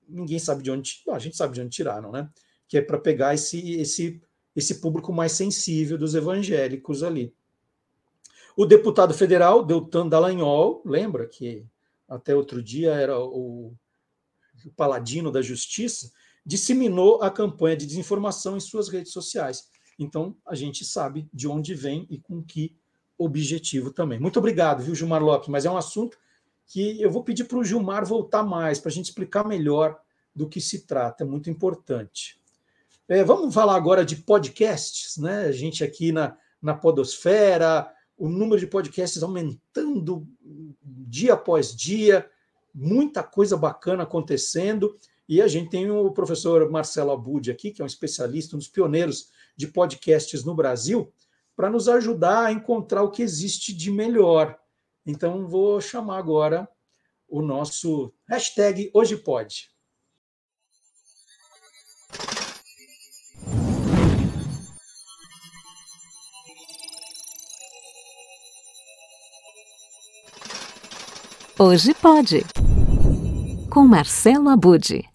ninguém 0.07 0.39
sabe 0.39 0.63
de 0.63 0.71
onde, 0.71 1.01
a 1.09 1.19
gente 1.19 1.35
sabe 1.35 1.53
de 1.53 1.61
onde 1.61 1.69
tiraram, 1.69 2.11
né? 2.11 2.29
Que 2.67 2.77
é 2.77 2.81
para 2.81 2.99
pegar 2.99 3.33
esse, 3.33 3.71
esse 3.73 4.21
esse 4.55 4.81
público 4.81 5.13
mais 5.13 5.31
sensível 5.31 5.97
dos 5.97 6.15
evangélicos 6.15 7.03
ali. 7.03 7.33
o 8.55 8.65
deputado 8.65 9.13
federal, 9.13 9.63
Deltan 9.63 10.07
Dallagnol, 10.07 10.81
lembra 10.85 11.27
que 11.27 11.65
até 12.07 12.35
outro 12.35 12.61
dia 12.61 12.93
era 12.93 13.17
o, 13.17 13.73
o 14.65 14.71
paladino 14.75 15.31
da 15.31 15.41
justiça, 15.41 16.11
disseminou 16.45 17.21
a 17.21 17.31
campanha 17.31 17.77
de 17.77 17.85
desinformação 17.85 18.57
em 18.57 18.59
suas 18.59 18.89
redes 18.89 19.13
sociais. 19.13 19.69
Então, 19.97 20.35
a 20.45 20.55
gente 20.55 20.83
sabe 20.83 21.29
de 21.33 21.47
onde 21.47 21.73
vem 21.73 22.05
e 22.09 22.17
com 22.17 22.43
que 22.43 22.75
objetivo 23.17 23.91
também. 23.91 24.19
Muito 24.19 24.39
obrigado, 24.39 24.83
viu, 24.83 24.95
Gilmar 24.95 25.23
Lopes? 25.23 25.47
Mas 25.47 25.65
é 25.65 25.71
um 25.71 25.77
assunto 25.77 26.17
que 26.67 27.01
eu 27.01 27.11
vou 27.11 27.23
pedir 27.23 27.43
para 27.43 27.57
o 27.57 27.63
Gilmar 27.63 28.05
voltar 28.05 28.43
mais, 28.43 28.79
para 28.79 28.89
a 28.89 28.93
gente 28.93 29.05
explicar 29.05 29.47
melhor 29.47 29.99
do 30.35 30.47
que 30.47 30.59
se 30.59 30.85
trata, 30.87 31.23
é 31.23 31.27
muito 31.27 31.49
importante. 31.49 32.40
É, 33.11 33.25
vamos 33.25 33.53
falar 33.53 33.75
agora 33.75 34.05
de 34.05 34.15
podcasts, 34.15 35.17
né? 35.17 35.43
A 35.43 35.51
gente 35.51 35.83
aqui 35.83 36.13
na, 36.13 36.37
na 36.61 36.73
Podosfera, 36.73 37.93
o 38.17 38.29
número 38.29 38.57
de 38.57 38.65
podcasts 38.65 39.21
aumentando 39.21 40.25
dia 40.81 41.33
após 41.33 41.75
dia, 41.75 42.25
muita 42.73 43.21
coisa 43.21 43.57
bacana 43.57 44.03
acontecendo. 44.03 44.97
E 45.27 45.41
a 45.41 45.47
gente 45.49 45.71
tem 45.71 45.91
o 45.91 46.09
professor 46.11 46.71
Marcelo 46.71 47.11
Abud 47.11 47.51
aqui, 47.51 47.71
que 47.71 47.81
é 47.81 47.83
um 47.83 47.85
especialista, 47.85 48.55
um 48.55 48.59
dos 48.59 48.69
pioneiros 48.69 49.29
de 49.57 49.67
podcasts 49.67 50.45
no 50.45 50.55
Brasil, 50.55 51.11
para 51.53 51.69
nos 51.69 51.89
ajudar 51.89 52.45
a 52.45 52.51
encontrar 52.53 53.03
o 53.03 53.11
que 53.11 53.21
existe 53.21 53.73
de 53.73 53.91
melhor. 53.91 54.57
Então, 55.05 55.49
vou 55.49 55.81
chamar 55.81 56.17
agora 56.17 56.65
o 57.27 57.41
nosso 57.41 58.13
hashtag 58.25 58.89
Hoje 58.93 59.17
Pode. 59.17 59.70
Hoje 71.63 71.93
pode. 71.93 72.41
Com 73.69 73.85
Marcelo 73.85 74.49
Abude. 74.49 75.07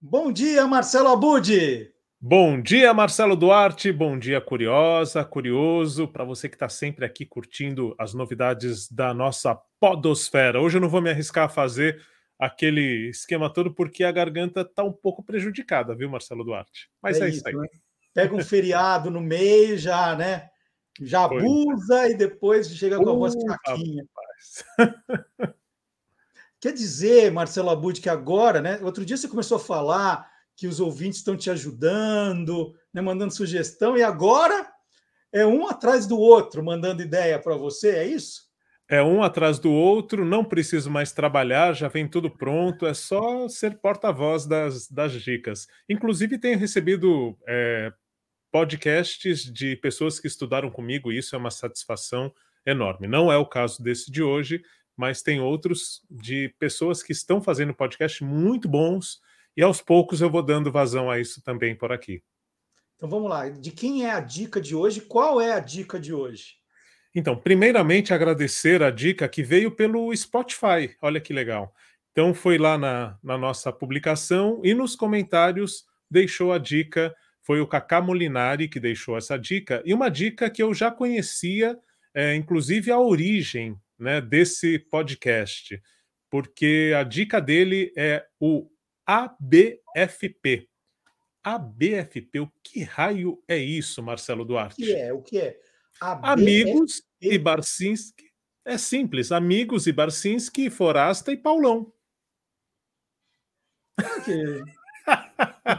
Bom 0.00 0.30
dia, 0.30 0.68
Marcelo 0.68 1.08
Abude. 1.08 1.92
Bom 2.20 2.62
dia, 2.62 2.94
Marcelo 2.94 3.34
Duarte. 3.34 3.90
Bom 3.90 4.16
dia, 4.16 4.40
curiosa, 4.40 5.24
curioso, 5.24 6.06
para 6.06 6.22
você 6.22 6.48
que 6.48 6.54
está 6.54 6.68
sempre 6.68 7.04
aqui 7.04 7.26
curtindo 7.26 7.92
as 7.98 8.14
novidades 8.14 8.88
da 8.88 9.12
nossa 9.12 9.58
podosfera. 9.80 10.60
Hoje 10.60 10.76
eu 10.76 10.80
não 10.80 10.88
vou 10.88 11.02
me 11.02 11.10
arriscar 11.10 11.46
a 11.46 11.48
fazer 11.48 12.00
aquele 12.38 13.10
esquema 13.10 13.52
todo 13.52 13.74
porque 13.74 14.04
a 14.04 14.12
garganta 14.12 14.60
está 14.60 14.84
um 14.84 14.92
pouco 14.92 15.24
prejudicada, 15.24 15.92
viu, 15.92 16.08
Marcelo 16.08 16.44
Duarte? 16.44 16.88
Mas 17.02 17.20
é, 17.20 17.24
é 17.24 17.28
isso, 17.30 17.38
isso 17.38 17.48
aí. 17.48 17.56
Né? 17.56 17.66
Pega 18.14 18.32
um 18.32 18.44
feriado 18.44 19.10
no 19.10 19.20
meio 19.20 19.76
já, 19.76 20.14
né? 20.14 20.48
Já 21.00 21.24
abusa 21.24 22.08
e 22.10 22.14
depois 22.14 22.72
chega 22.76 22.96
com 22.96 23.10
a 23.10 23.14
voz 23.14 23.34
fraquinha. 23.34 24.04
Quer 26.60 26.72
dizer, 26.72 27.30
Marcelo 27.30 27.70
Abud, 27.70 28.00
que 28.00 28.08
agora, 28.08 28.60
né? 28.60 28.80
Outro 28.82 29.04
dia 29.04 29.16
você 29.16 29.28
começou 29.28 29.56
a 29.56 29.60
falar 29.60 30.28
que 30.56 30.66
os 30.66 30.80
ouvintes 30.80 31.20
estão 31.20 31.36
te 31.36 31.48
ajudando, 31.50 32.74
né, 32.92 33.00
mandando 33.00 33.32
sugestão, 33.32 33.96
e 33.96 34.02
agora 34.02 34.68
é 35.32 35.46
um 35.46 35.68
atrás 35.68 36.04
do 36.04 36.18
outro 36.18 36.64
mandando 36.64 37.00
ideia 37.00 37.38
para 37.38 37.54
você, 37.56 37.90
é 37.90 38.04
isso? 38.04 38.48
É 38.90 39.00
um 39.00 39.22
atrás 39.22 39.58
do 39.58 39.70
outro, 39.70 40.24
não 40.24 40.44
preciso 40.44 40.90
mais 40.90 41.12
trabalhar, 41.12 41.74
já 41.74 41.86
vem 41.86 42.08
tudo 42.08 42.28
pronto, 42.28 42.86
é 42.86 42.94
só 42.94 43.46
ser 43.48 43.78
porta-voz 43.78 44.46
das, 44.46 44.88
das 44.88 45.12
dicas. 45.12 45.68
Inclusive, 45.88 46.38
tenho 46.38 46.58
recebido 46.58 47.38
é, 47.46 47.92
podcasts 48.50 49.44
de 49.44 49.76
pessoas 49.76 50.18
que 50.18 50.26
estudaram 50.26 50.70
comigo, 50.70 51.12
e 51.12 51.18
isso 51.18 51.36
é 51.36 51.38
uma 51.38 51.50
satisfação 51.50 52.32
enorme. 52.66 53.06
Não 53.06 53.30
é 53.30 53.36
o 53.36 53.46
caso 53.46 53.82
desse 53.82 54.10
de 54.10 54.22
hoje, 54.22 54.62
mas 54.96 55.22
tem 55.22 55.40
outros 55.40 56.02
de 56.10 56.54
pessoas 56.58 57.02
que 57.02 57.12
estão 57.12 57.40
fazendo 57.40 57.74
podcast 57.74 58.22
muito 58.24 58.68
bons 58.68 59.20
e 59.56 59.62
aos 59.62 59.80
poucos 59.80 60.20
eu 60.20 60.30
vou 60.30 60.42
dando 60.42 60.70
vazão 60.70 61.10
a 61.10 61.18
isso 61.18 61.42
também 61.42 61.74
por 61.74 61.92
aqui. 61.92 62.22
Então 62.96 63.08
vamos 63.08 63.30
lá. 63.30 63.48
De 63.48 63.70
quem 63.70 64.04
é 64.04 64.10
a 64.10 64.20
dica 64.20 64.60
de 64.60 64.74
hoje? 64.74 65.00
Qual 65.00 65.40
é 65.40 65.52
a 65.52 65.60
dica 65.60 66.00
de 66.00 66.12
hoje? 66.12 66.56
Então, 67.14 67.36
primeiramente 67.36 68.12
agradecer 68.12 68.82
a 68.82 68.90
dica 68.90 69.28
que 69.28 69.42
veio 69.42 69.70
pelo 69.70 70.14
Spotify. 70.14 70.94
Olha 71.00 71.20
que 71.20 71.32
legal. 71.32 71.74
Então 72.12 72.34
foi 72.34 72.58
lá 72.58 72.76
na, 72.76 73.16
na 73.22 73.38
nossa 73.38 73.72
publicação 73.72 74.60
e 74.64 74.74
nos 74.74 74.96
comentários 74.96 75.84
deixou 76.10 76.52
a 76.52 76.58
dica. 76.58 77.14
Foi 77.42 77.60
o 77.60 77.66
Cacá 77.66 78.00
Molinari 78.00 78.68
que 78.68 78.80
deixou 78.80 79.16
essa 79.16 79.38
dica. 79.38 79.82
E 79.84 79.94
uma 79.94 80.08
dica 80.08 80.50
que 80.50 80.62
eu 80.62 80.74
já 80.74 80.90
conhecia 80.90 81.78
é, 82.14 82.34
inclusive 82.34 82.90
a 82.90 82.98
origem 82.98 83.78
né, 83.98 84.20
desse 84.20 84.78
podcast, 84.78 85.80
porque 86.30 86.92
a 86.96 87.02
dica 87.02 87.40
dele 87.40 87.92
é 87.96 88.26
o 88.40 88.68
ABFP. 89.06 90.68
ABFP, 91.42 92.40
o 92.40 92.52
que 92.62 92.82
raio 92.82 93.42
é 93.48 93.56
isso, 93.56 94.02
Marcelo 94.02 94.44
Duarte? 94.44 94.82
O 94.82 94.84
que 94.84 94.92
é? 94.92 95.12
O 95.12 95.22
que 95.22 95.38
é? 95.38 95.58
ABFP? 96.00 96.28
Amigos 96.28 97.02
e 97.20 97.38
Barcinski. 97.38 98.28
É 98.64 98.76
simples, 98.76 99.32
Amigos 99.32 99.86
e 99.86 99.92
Barcinski, 99.92 100.68
Forasta 100.68 101.32
e 101.32 101.36
Paulão. 101.36 101.90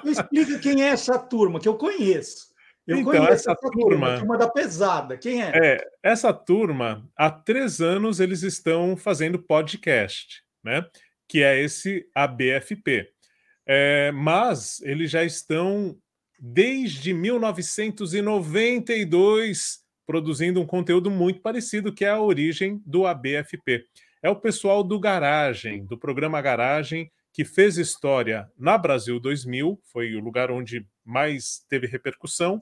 Explica 0.04 0.60
quem 0.60 0.84
é 0.84 0.88
essa 0.88 1.18
turma, 1.20 1.60
que 1.60 1.68
eu 1.68 1.78
conheço. 1.78 2.50
Eu 2.90 2.98
então, 2.98 3.24
essa, 3.28 3.52
essa 3.52 3.56
turma, 3.56 4.18
turma 4.18 4.36
da 4.36 4.50
pesada, 4.50 5.16
quem 5.16 5.44
é? 5.44 5.52
é? 5.54 5.80
Essa 6.02 6.34
turma, 6.34 7.08
há 7.16 7.30
três 7.30 7.80
anos, 7.80 8.20
eles 8.20 8.42
estão 8.42 8.98
fazendo 8.98 9.38
podcast, 9.38 10.42
né? 10.64 10.84
Que 11.28 11.44
é 11.44 11.62
esse 11.62 12.10
ABFP. 12.16 13.08
É, 13.68 14.12
mas 14.12 14.82
eles 14.82 15.12
já 15.12 15.24
estão 15.24 15.96
desde 16.40 17.14
1992 17.14 19.82
produzindo 20.08 20.60
um 20.60 20.66
conteúdo 20.66 21.12
muito 21.12 21.42
parecido, 21.42 21.94
que 21.94 22.04
é 22.04 22.10
a 22.10 22.20
origem 22.20 22.82
do 22.84 23.06
ABFP. 23.06 23.86
É 24.24 24.32
o 24.32 24.36
pessoal 24.36 24.84
do 24.84 25.00
Garagem, 25.00 25.86
do 25.86 25.96
programa 25.96 26.42
Garagem, 26.42 27.12
que 27.32 27.46
fez 27.46 27.78
história 27.78 28.50
na 28.58 28.76
Brasil 28.78 29.20
2000, 29.20 29.80
foi 29.94 30.16
o 30.16 30.20
lugar 30.20 30.50
onde 30.50 30.84
mais 31.06 31.64
teve 31.70 31.86
repercussão, 31.86 32.60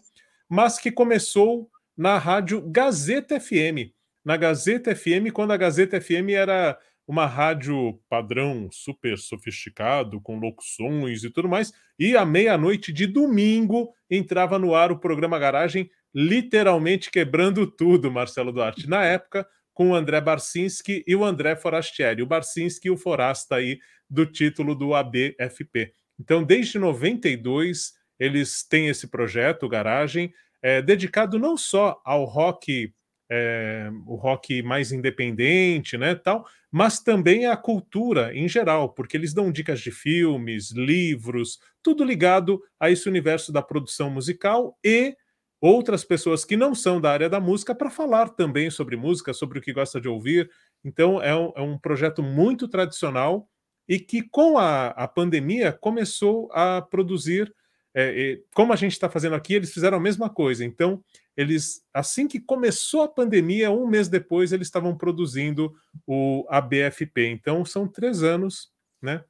mas 0.49 0.79
que 0.79 0.91
começou 0.91 1.69
na 1.95 2.17
rádio 2.17 2.61
Gazeta 2.61 3.39
FM. 3.39 3.91
Na 4.23 4.37
Gazeta 4.37 4.95
FM, 4.95 5.31
quando 5.33 5.51
a 5.51 5.57
Gazeta 5.57 5.99
FM 5.99 6.29
era 6.31 6.77
uma 7.07 7.25
rádio 7.25 7.99
padrão 8.09 8.67
super 8.71 9.17
sofisticado, 9.17 10.19
com 10.19 10.37
locuções 10.37 11.23
e 11.23 11.29
tudo 11.29 11.47
mais, 11.47 11.71
e 11.97 12.17
à 12.17 12.25
meia-noite 12.25 12.91
de 12.91 13.07
domingo 13.07 13.93
entrava 14.09 14.59
no 14.59 14.75
ar 14.75 14.91
o 14.91 14.99
programa 14.99 15.39
Garagem, 15.39 15.89
literalmente 16.13 17.09
quebrando 17.09 17.65
tudo, 17.65 18.11
Marcelo 18.11 18.51
Duarte. 18.51 18.89
Na 18.89 19.05
época, 19.05 19.47
com 19.73 19.91
o 19.91 19.95
André 19.95 20.19
Barcinski 20.19 21.03
e 21.07 21.15
o 21.15 21.23
André 21.23 21.55
Forastieri. 21.55 22.21
O 22.21 22.27
Barcinski 22.27 22.87
e 22.87 22.91
o 22.91 22.97
Forasta 22.97 23.55
aí 23.55 23.79
do 24.09 24.25
título 24.25 24.75
do 24.75 24.93
ABFP. 24.93 25.93
Então, 26.19 26.43
desde 26.43 26.79
92, 26.79 27.93
eles 28.19 28.63
têm 28.63 28.87
esse 28.87 29.07
projeto, 29.07 29.69
Garagem, 29.69 30.33
é, 30.61 30.81
dedicado 30.81 31.37
não 31.39 31.55
só 31.55 32.01
ao 32.03 32.25
rock, 32.25 32.93
é, 33.29 33.89
o 34.05 34.15
rock 34.15 34.61
mais 34.61 34.91
independente, 34.91 35.97
né, 35.97 36.15
tal, 36.15 36.45
mas 36.71 36.99
também 36.99 37.45
à 37.45 37.55
cultura 37.55 38.35
em 38.35 38.47
geral, 38.47 38.93
porque 38.93 39.15
eles 39.15 39.33
dão 39.33 39.51
dicas 39.51 39.79
de 39.79 39.91
filmes, 39.91 40.71
livros, 40.71 41.59
tudo 41.83 42.03
ligado 42.03 42.61
a 42.79 42.89
esse 42.89 43.07
universo 43.07 43.51
da 43.51 43.61
produção 43.61 44.09
musical 44.09 44.77
e 44.83 45.15
outras 45.61 46.03
pessoas 46.03 46.45
que 46.45 46.55
não 46.55 46.75
são 46.75 47.01
da 47.01 47.11
área 47.11 47.29
da 47.29 47.39
música 47.39 47.73
para 47.73 47.89
falar 47.89 48.29
também 48.29 48.69
sobre 48.69 48.95
música, 48.95 49.33
sobre 49.33 49.59
o 49.59 49.61
que 49.61 49.73
gosta 49.73 49.99
de 49.99 50.07
ouvir. 50.07 50.49
Então, 50.83 51.21
é 51.21 51.35
um, 51.35 51.51
é 51.55 51.61
um 51.61 51.77
projeto 51.77 52.21
muito 52.21 52.67
tradicional 52.67 53.49
e 53.87 53.99
que, 53.99 54.21
com 54.21 54.57
a, 54.57 54.87
a 54.89 55.07
pandemia, 55.07 55.71
começou 55.71 56.49
a 56.51 56.81
produzir 56.81 57.51
é, 57.99 58.39
como 58.53 58.71
a 58.71 58.75
gente 58.75 58.91
está 58.91 59.09
fazendo 59.09 59.35
aqui, 59.35 59.55
eles 59.55 59.73
fizeram 59.73 59.97
a 59.97 60.01
mesma 60.01 60.29
coisa. 60.29 60.63
Então, 60.63 61.03
eles, 61.35 61.83
assim 61.91 62.27
que 62.27 62.39
começou 62.39 63.01
a 63.01 63.07
pandemia, 63.07 63.71
um 63.71 63.87
mês 63.87 64.07
depois, 64.07 64.51
eles 64.51 64.67
estavam 64.67 64.95
produzindo 64.95 65.73
o 66.05 66.45
ABFP. 66.47 67.27
Então, 67.27 67.65
são 67.65 67.87
três 67.87 68.21
anos, 68.21 68.71
né? 69.01 69.23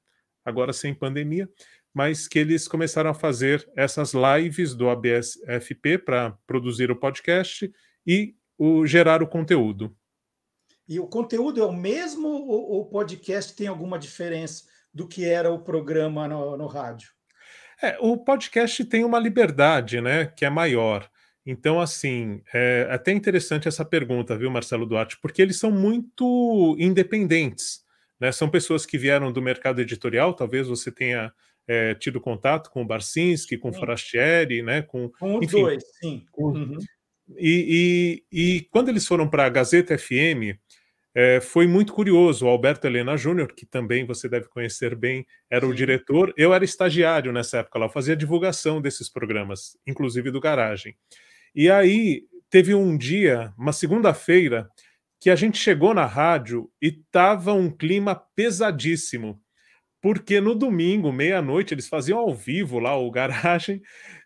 Agora 0.43 0.73
sem 0.73 0.93
pandemia, 0.93 1.49
mas 1.93 2.27
que 2.27 2.39
eles 2.39 2.67
começaram 2.67 3.09
a 3.09 3.13
fazer 3.13 3.65
essas 3.73 4.13
lives 4.13 4.75
do 4.75 4.89
ABFP 4.89 5.97
para 5.99 6.37
produzir 6.45 6.91
o 6.91 6.95
podcast 6.95 7.71
e 8.05 8.35
o, 8.57 8.85
gerar 8.85 9.23
o 9.23 9.27
conteúdo. 9.27 9.95
E 10.87 10.99
o 10.99 11.07
conteúdo 11.07 11.61
é 11.61 11.65
o 11.65 11.73
mesmo 11.73 12.27
ou 12.27 12.81
o 12.81 12.85
podcast 12.85 13.55
tem 13.55 13.67
alguma 13.67 13.97
diferença 13.97 14.65
do 14.93 15.07
que 15.07 15.25
era 15.25 15.51
o 15.51 15.59
programa 15.59 16.27
no, 16.27 16.57
no 16.57 16.67
rádio? 16.67 17.16
É, 17.81 17.97
o 17.99 18.17
podcast 18.17 18.83
tem 18.85 19.03
uma 19.03 19.19
liberdade, 19.19 20.01
né, 20.01 20.25
que 20.25 20.45
é 20.45 20.49
maior. 20.49 21.09
Então, 21.45 21.79
assim, 21.79 22.41
é 22.53 22.87
até 22.89 23.11
interessante 23.11 23.67
essa 23.67 23.85
pergunta, 23.85 24.37
viu, 24.37 24.51
Marcelo 24.51 24.85
Duarte, 24.85 25.17
porque 25.21 25.41
eles 25.41 25.57
são 25.57 25.71
muito 25.71 26.75
independentes. 26.77 27.85
Né? 28.19 28.31
São 28.31 28.49
pessoas 28.49 28.85
que 28.85 28.97
vieram 28.97 29.31
do 29.31 29.41
mercado 29.41 29.79
editorial, 29.79 30.33
talvez 30.33 30.67
você 30.67 30.91
tenha 30.91 31.31
é, 31.67 31.93
tido 31.93 32.19
contato 32.19 32.69
com 32.71 32.81
o 32.81 32.85
Barcinski, 32.85 33.57
com 33.57 33.69
o 33.69 33.73
Forastieri, 33.73 34.61
né? 34.61 34.81
Com, 34.81 35.09
com 35.09 35.37
os 35.37 35.45
enfim, 35.45 35.61
dois, 35.61 35.83
sim. 35.99 36.25
Com, 36.31 36.51
uhum. 36.51 36.77
e, 37.37 38.23
e, 38.31 38.55
e, 38.55 38.61
quando 38.71 38.89
eles 38.89 39.05
foram 39.05 39.29
para 39.29 39.45
a 39.45 39.49
Gazeta 39.49 39.97
FM, 39.97 40.57
é, 41.19 41.41
foi 41.41 41.65
muito 41.65 41.93
curioso. 41.93 42.45
O 42.45 42.47
Alberto 42.47 42.85
Helena 42.85 43.17
Júnior, 43.17 43.51
que 43.55 43.65
também 43.65 44.05
você 44.05 44.29
deve 44.29 44.47
conhecer 44.49 44.95
bem, 44.95 45.25
era 45.49 45.65
sim. 45.65 45.71
o 45.71 45.73
diretor. 45.73 46.31
Eu 46.37 46.53
era 46.53 46.63
estagiário 46.63 47.33
nessa 47.33 47.57
época 47.57 47.79
lá, 47.79 47.87
eu 47.87 47.89
fazia 47.89 48.15
divulgação 48.15 48.79
desses 48.79 49.09
programas, 49.09 49.75
inclusive 49.87 50.29
do 50.29 50.39
Garagem. 50.39 50.95
E 51.55 51.71
aí 51.71 52.27
teve 52.51 52.75
um 52.75 52.95
dia, 52.95 53.51
uma 53.57 53.73
segunda-feira, 53.73 54.69
que 55.19 55.31
a 55.31 55.35
gente 55.35 55.57
chegou 55.57 55.91
na 55.91 56.05
rádio 56.05 56.69
e 56.79 56.91
tava 57.11 57.51
um 57.51 57.71
clima 57.71 58.15
pesadíssimo 58.35 59.41
porque 60.07 60.39
no 60.39 60.55
domingo, 60.55 61.11
meia-noite, 61.11 61.73
eles 61.73 61.89
faziam 61.89 62.17
ao 62.17 62.33
vivo 62.33 62.79
lá 62.79 62.97
o 62.97 63.11
garagem. 63.11 63.81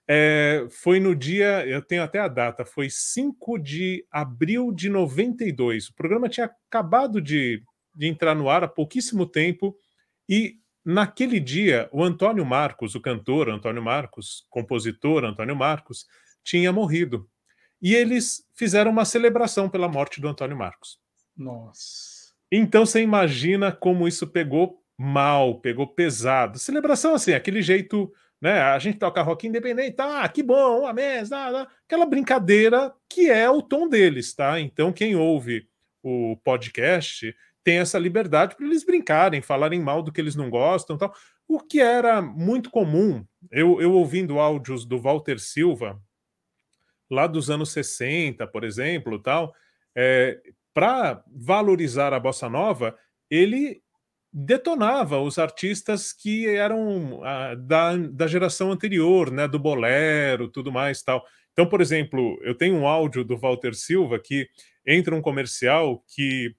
É, 0.07 0.67
foi 0.69 0.99
no 0.99 1.15
dia, 1.15 1.65
eu 1.65 1.81
tenho 1.81 2.03
até 2.03 2.19
a 2.19 2.27
data, 2.27 2.63
foi 2.63 2.87
5 2.87 3.57
de 3.57 4.05
abril 4.11 4.71
de 4.71 4.89
92. 4.89 5.87
O 5.87 5.95
programa 5.95 6.29
tinha 6.29 6.51
acabado 6.67 7.19
de, 7.19 7.63
de 7.95 8.05
entrar 8.05 8.35
no 8.35 8.47
ar 8.47 8.63
há 8.63 8.67
pouquíssimo 8.67 9.25
tempo 9.25 9.75
e 10.29 10.59
naquele 10.85 11.39
dia 11.39 11.89
o 11.91 12.03
Antônio 12.03 12.45
Marcos, 12.45 12.93
o 12.93 13.01
cantor 13.01 13.49
Antônio 13.49 13.81
Marcos, 13.81 14.45
compositor 14.51 15.25
Antônio 15.25 15.55
Marcos, 15.55 16.05
tinha 16.43 16.71
morrido. 16.71 17.27
E 17.81 17.95
eles 17.95 18.47
fizeram 18.53 18.91
uma 18.91 19.03
celebração 19.03 19.67
pela 19.67 19.89
morte 19.89 20.21
do 20.21 20.27
Antônio 20.27 20.55
Marcos. 20.55 20.99
Nossa. 21.35 22.35
Então 22.51 22.85
você 22.85 23.01
imagina 23.01 23.71
como 23.71 24.07
isso 24.07 24.27
pegou 24.27 24.80
mal, 25.01 25.55
pegou 25.55 25.87
pesado. 25.87 26.59
Celebração 26.59 27.15
assim, 27.15 27.33
aquele 27.33 27.61
jeito, 27.61 28.13
né? 28.39 28.61
A 28.61 28.77
gente 28.77 28.99
toca 28.99 29.21
rock 29.23 29.47
independente, 29.47 29.95
tá? 29.95 30.27
Que 30.29 30.43
bom, 30.43 30.83
tá, 31.27 31.51
tá. 31.51 31.67
aquela 31.85 32.05
brincadeira 32.05 32.93
que 33.09 33.29
é 33.29 33.49
o 33.49 33.63
tom 33.63 33.89
deles, 33.89 34.33
tá? 34.35 34.59
Então 34.59 34.93
quem 34.93 35.15
ouve 35.15 35.67
o 36.03 36.37
podcast 36.43 37.35
tem 37.63 37.79
essa 37.79 37.97
liberdade 37.97 38.55
para 38.55 38.65
eles 38.65 38.83
brincarem, 38.83 39.41
falarem 39.41 39.79
mal 39.79 40.03
do 40.03 40.11
que 40.11 40.21
eles 40.21 40.35
não 40.35 40.49
gostam, 40.49 40.97
tal. 40.97 41.13
O 41.47 41.59
que 41.59 41.79
era 41.79 42.21
muito 42.21 42.69
comum, 42.69 43.25
eu, 43.51 43.81
eu 43.81 43.93
ouvindo 43.93 44.39
áudios 44.39 44.85
do 44.85 44.99
Walter 44.99 45.39
Silva 45.39 45.99
lá 47.09 47.27
dos 47.27 47.49
anos 47.49 47.71
60, 47.71 48.47
por 48.47 48.63
exemplo, 48.63 49.19
tal, 49.19 49.53
é, 49.95 50.39
para 50.73 51.21
valorizar 51.27 52.13
a 52.13 52.19
bossa 52.19 52.47
nova, 52.47 52.97
ele 53.29 53.81
detonava 54.33 55.19
os 55.19 55.37
artistas 55.37 56.13
que 56.13 56.47
eram 56.47 57.21
ah, 57.23 57.55
da, 57.55 57.97
da 57.97 58.27
geração 58.27 58.71
anterior, 58.71 59.31
né, 59.31 59.47
do 59.47 59.59
bolero, 59.59 60.47
tudo 60.47 60.71
mais 60.71 61.01
tal. 61.01 61.23
Então, 61.51 61.67
por 61.67 61.81
exemplo, 61.81 62.39
eu 62.43 62.55
tenho 62.55 62.75
um 62.75 62.87
áudio 62.87 63.25
do 63.25 63.37
Walter 63.37 63.73
Silva 63.73 64.19
que 64.19 64.47
entra 64.87 65.15
um 65.15 65.21
comercial 65.21 66.03
que 66.15 66.55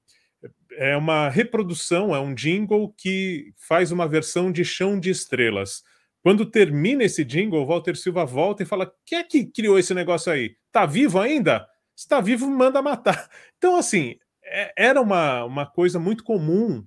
é 0.72 0.96
uma 0.96 1.28
reprodução, 1.28 2.14
é 2.14 2.20
um 2.20 2.34
jingle 2.34 2.92
que 2.96 3.52
faz 3.56 3.90
uma 3.92 4.08
versão 4.08 4.50
de 4.50 4.64
Chão 4.64 4.98
de 4.98 5.10
Estrelas. 5.10 5.82
Quando 6.22 6.46
termina 6.46 7.04
esse 7.04 7.24
jingle, 7.24 7.62
o 7.62 7.66
Walter 7.66 7.96
Silva 7.96 8.24
volta 8.24 8.62
e 8.62 8.66
fala: 8.66 8.92
quem 9.04 9.18
é 9.18 9.24
que 9.24 9.44
criou 9.44 9.78
esse 9.78 9.92
negócio 9.94 10.32
aí? 10.32 10.56
Tá 10.70 10.86
vivo 10.86 11.18
ainda? 11.18 11.66
Se 11.96 12.08
tá 12.08 12.20
vivo, 12.20 12.48
manda 12.48 12.82
matar. 12.82 13.28
Então, 13.62 13.76
assim, 13.76 14.16
é, 14.44 14.72
era 14.76 15.00
uma, 15.00 15.44
uma 15.44 15.64
coisa 15.64 16.00
muito 16.00 16.24
comum 16.24 16.84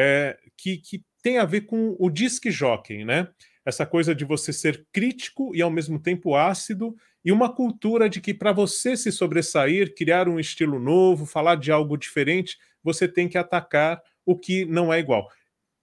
é, 0.00 0.38
que, 0.56 0.76
que 0.76 1.02
tem 1.20 1.38
a 1.38 1.44
ver 1.44 1.62
com 1.62 1.96
o 1.98 2.08
disc 2.08 2.48
jockey, 2.48 3.04
né? 3.04 3.28
Essa 3.66 3.84
coisa 3.84 4.14
de 4.14 4.24
você 4.24 4.52
ser 4.52 4.86
crítico 4.92 5.54
e 5.56 5.60
ao 5.60 5.72
mesmo 5.72 6.00
tempo 6.00 6.36
ácido, 6.36 6.94
e 7.24 7.32
uma 7.32 7.52
cultura 7.52 8.08
de 8.08 8.20
que 8.20 8.32
para 8.32 8.52
você 8.52 8.96
se 8.96 9.10
sobressair, 9.10 9.92
criar 9.96 10.28
um 10.28 10.38
estilo 10.38 10.78
novo, 10.78 11.26
falar 11.26 11.56
de 11.56 11.72
algo 11.72 11.96
diferente, 11.96 12.56
você 12.80 13.08
tem 13.08 13.28
que 13.28 13.36
atacar 13.36 14.00
o 14.24 14.38
que 14.38 14.64
não 14.64 14.92
é 14.92 15.00
igual. 15.00 15.28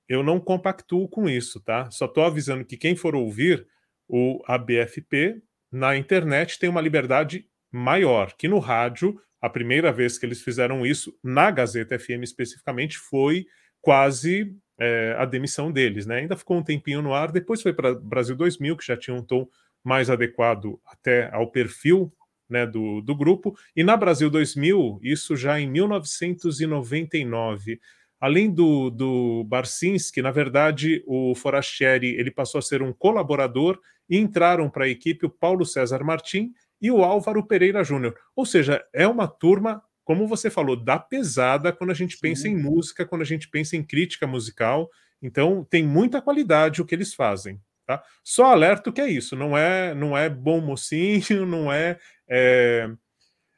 Eu 0.07 0.23
não 0.23 0.39
compactuo 0.39 1.09
com 1.09 1.27
isso, 1.27 1.59
tá? 1.59 1.91
Só 1.91 2.05
estou 2.05 2.23
avisando 2.23 2.63
que 2.63 2.77
quem 2.77 2.95
for 2.95 3.15
ouvir 3.15 3.67
o 4.07 4.41
ABFP 4.47 5.41
na 5.69 5.97
internet 5.97 6.57
tem 6.57 6.69
uma 6.69 6.81
liberdade 6.81 7.49
maior, 7.69 8.33
que 8.37 8.47
no 8.47 8.59
rádio, 8.59 9.19
a 9.41 9.49
primeira 9.49 9.91
vez 9.91 10.17
que 10.17 10.25
eles 10.25 10.41
fizeram 10.41 10.85
isso, 10.85 11.13
na 11.21 11.51
Gazeta 11.51 11.99
FM 11.99 12.23
especificamente, 12.23 12.97
foi 12.97 13.45
quase 13.85 14.51
é, 14.79 15.15
a 15.15 15.25
demissão 15.25 15.71
deles, 15.71 16.07
né? 16.07 16.15
Ainda 16.15 16.35
ficou 16.35 16.57
um 16.57 16.63
tempinho 16.63 17.03
no 17.03 17.13
ar, 17.13 17.31
depois 17.31 17.61
foi 17.61 17.71
para 17.71 17.93
Brasil 17.93 18.35
2000, 18.35 18.75
que 18.75 18.87
já 18.87 18.97
tinha 18.97 19.15
um 19.15 19.21
tom 19.21 19.47
mais 19.83 20.09
adequado 20.09 20.79
até 20.87 21.29
ao 21.31 21.51
perfil 21.51 22.11
né, 22.49 22.65
do, 22.65 22.99
do 23.01 23.15
grupo, 23.15 23.55
e 23.75 23.83
na 23.83 23.95
Brasil 23.95 24.27
2000, 24.27 24.99
isso 25.03 25.35
já 25.35 25.59
em 25.59 25.69
1999. 25.69 27.79
Além 28.19 28.51
do, 28.51 28.89
do 28.89 29.43
Barcinski, 29.43 30.19
na 30.19 30.31
verdade, 30.31 31.03
o 31.05 31.35
Forastieri 31.35 32.15
ele 32.15 32.31
passou 32.31 32.57
a 32.57 32.63
ser 32.63 32.81
um 32.81 32.91
colaborador 32.91 33.79
e 34.09 34.17
entraram 34.17 34.67
para 34.67 34.85
a 34.85 34.89
equipe 34.89 35.27
o 35.27 35.29
Paulo 35.29 35.63
César 35.63 36.03
Martim 36.03 36.51
e 36.81 36.89
o 36.89 37.03
Álvaro 37.03 37.45
Pereira 37.45 37.83
Júnior. 37.83 38.15
Ou 38.35 38.47
seja, 38.47 38.83
é 38.91 39.07
uma 39.07 39.27
turma 39.27 39.83
como 40.05 40.27
você 40.27 40.51
falou, 40.51 40.75
dá 40.77 40.99
pesada 40.99 41.73
quando 41.73 41.89
a 41.89 41.95
gente 41.95 42.17
pensa 42.19 42.43
Sim. 42.43 42.51
em 42.51 42.57
música, 42.57 43.05
quando 43.05 43.23
a 43.23 43.25
gente 43.25 43.49
pensa 43.49 43.75
em 43.75 43.83
crítica 43.83 44.27
musical. 44.27 44.89
Então, 45.19 45.65
tem 45.67 45.83
muita 45.83 46.21
qualidade 46.21 46.81
o 46.81 46.85
que 46.85 46.93
eles 46.93 47.13
fazem. 47.13 47.59
Tá? 47.87 48.03
Só 48.23 48.45
alerto 48.45 48.93
que 48.93 49.01
é 49.01 49.07
isso, 49.07 49.35
não 49.35 49.57
é, 49.57 49.93
não 49.93 50.15
é 50.15 50.29
bom 50.29 50.61
mocinho, 50.61 51.45
não 51.45 51.73
é, 51.73 51.99
é 52.29 52.87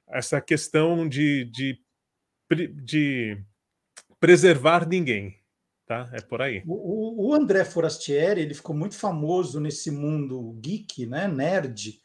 essa 0.07 0.39
questão 0.39 1.07
de, 1.07 1.45
de, 1.45 1.79
de 2.81 3.37
preservar 4.19 4.87
ninguém. 4.87 5.35
Tá? 5.85 6.09
É 6.11 6.21
por 6.21 6.41
aí. 6.41 6.63
O, 6.65 7.29
o, 7.29 7.33
André 7.33 7.63
Forastieri 7.63 8.41
ele 8.41 8.53
ficou 8.53 8.75
muito 8.75 8.95
famoso 8.95 9.59
nesse 9.59 9.89
mundo 9.89 10.57
geek, 10.61 11.05
né, 11.05 11.29
nerd, 11.29 12.01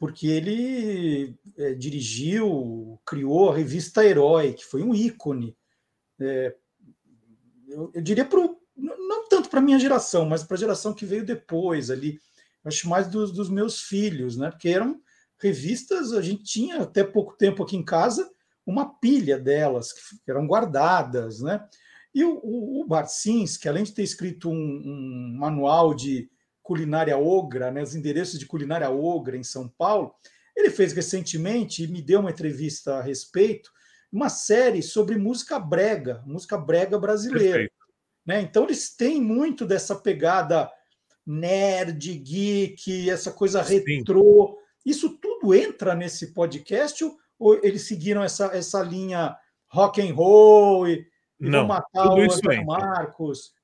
porque 0.00 0.26
ele 0.26 1.38
é, 1.58 1.74
dirigiu, 1.74 2.98
criou 3.04 3.50
a 3.50 3.56
revista 3.56 4.02
Herói, 4.02 4.54
que 4.54 4.64
foi 4.64 4.82
um 4.82 4.94
ícone. 4.94 5.54
É, 6.18 6.56
eu, 7.68 7.90
eu, 7.92 8.00
diria 8.00 8.24
pro, 8.24 8.58
não 8.74 9.28
tanto 9.28 9.50
para 9.50 9.58
a 9.58 9.62
minha 9.62 9.78
geração, 9.78 10.24
mas 10.24 10.42
para 10.42 10.56
a 10.56 10.58
geração 10.58 10.94
que 10.94 11.04
veio 11.04 11.22
depois 11.22 11.90
ali. 11.90 12.18
Acho 12.64 12.88
mais 12.88 13.08
dos, 13.08 13.30
dos, 13.30 13.50
meus 13.50 13.82
filhos, 13.82 14.38
né? 14.38 14.50
Porque 14.50 14.70
eram 14.70 15.02
revistas, 15.38 16.14
a 16.14 16.22
gente 16.22 16.44
tinha 16.44 16.80
até 16.80 17.04
pouco 17.04 17.36
tempo 17.36 17.62
aqui 17.62 17.76
em 17.76 17.84
casa 17.84 18.30
uma 18.64 18.98
pilha 19.00 19.38
delas 19.38 19.92
que 19.92 20.30
eram 20.30 20.46
guardadas, 20.46 21.40
né? 21.42 21.62
E 22.14 22.24
o, 22.24 22.40
o, 22.42 22.80
o 22.80 22.86
Barcinski, 22.86 23.68
além 23.68 23.84
de 23.84 23.92
ter 23.92 24.02
escrito 24.02 24.48
um, 24.48 24.54
um 24.54 25.36
manual 25.38 25.92
de 25.94 26.30
culinária 26.70 27.18
ogra, 27.18 27.72
né, 27.72 27.82
os 27.82 27.96
endereços 27.96 28.38
de 28.38 28.46
culinária 28.46 28.88
ogra 28.88 29.36
em 29.36 29.42
São 29.42 29.66
Paulo. 29.66 30.14
Ele 30.56 30.70
fez 30.70 30.92
recentemente 30.92 31.82
e 31.82 31.88
me 31.88 32.00
deu 32.00 32.20
uma 32.20 32.30
entrevista 32.30 32.94
a 32.94 33.02
respeito, 33.02 33.72
uma 34.12 34.28
série 34.28 34.80
sobre 34.80 35.18
música 35.18 35.58
brega, 35.58 36.22
música 36.24 36.56
brega 36.56 36.96
brasileira. 36.96 37.68
Né? 38.24 38.40
Então 38.40 38.62
eles 38.66 38.94
têm 38.94 39.20
muito 39.20 39.66
dessa 39.66 39.96
pegada 39.96 40.70
nerd, 41.26 42.14
geek, 42.18 43.10
essa 43.10 43.32
coisa 43.32 43.64
Sim. 43.64 43.82
retrô. 43.84 44.56
Isso 44.86 45.18
tudo 45.18 45.52
entra 45.52 45.96
nesse 45.96 46.32
podcast 46.32 47.04
ou 47.36 47.58
eles 47.64 47.82
seguiram 47.82 48.22
essa, 48.22 48.46
essa 48.56 48.80
linha 48.80 49.36
rock 49.66 50.00
and 50.00 50.14
roll 50.14 50.86
e, 50.86 51.04
e 51.40 51.48
Não, 51.48 51.66
matar 51.66 52.12
o 52.12 52.64
Marcos? 52.64 53.58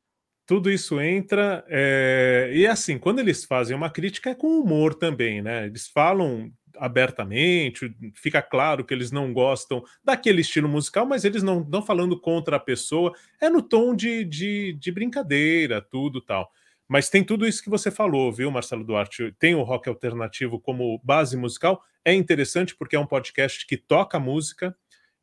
Tudo 0.47 0.71
isso 0.71 1.01
entra. 1.01 1.65
É... 1.69 2.51
E 2.55 2.67
assim, 2.67 2.99
quando 2.99 3.19
eles 3.19 3.45
fazem 3.45 3.77
uma 3.77 3.91
crítica, 3.91 4.31
é 4.31 4.35
com 4.35 4.61
humor 4.61 4.95
também, 4.95 5.43
né? 5.43 5.67
Eles 5.67 5.89
falam 5.89 6.51
abertamente, 6.79 7.95
fica 8.15 8.43
claro 8.43 8.85
que 8.85 8.93
eles 8.93 9.11
não 9.11 9.33
gostam 9.33 9.83
daquele 10.05 10.43
estilo 10.43 10.69
musical, 10.69 11.07
mas 11.07 11.25
eles 11.25 11.43
não 11.43 11.63
estão 11.63 11.83
falando 11.83 12.21
contra 12.21 12.57
a 12.57 12.61
pessoa, 12.61 13.15
é 13.41 13.49
no 13.49 13.63
tom 13.63 13.95
de, 13.95 14.25
de, 14.25 14.75
de, 14.75 14.93
brincadeira, 14.93 15.81
tudo 15.81 16.21
tal. 16.21 16.51
Mas 16.87 17.09
tem 17.09 17.25
tudo 17.25 17.47
isso 17.47 17.63
que 17.63 17.71
você 17.71 17.91
falou, 17.91 18.31
viu, 18.31 18.51
Marcelo 18.51 18.85
Duarte? 18.85 19.35
Tem 19.39 19.55
o 19.55 19.63
rock 19.63 19.89
alternativo 19.89 20.61
como 20.61 21.01
base 21.03 21.37
musical, 21.37 21.83
é 22.05 22.15
interessante 22.15 22.77
porque 22.77 22.95
é 22.95 23.01
um 23.01 23.07
podcast 23.07 23.67
que 23.67 23.77
toca 23.77 24.21
música, 24.21 24.77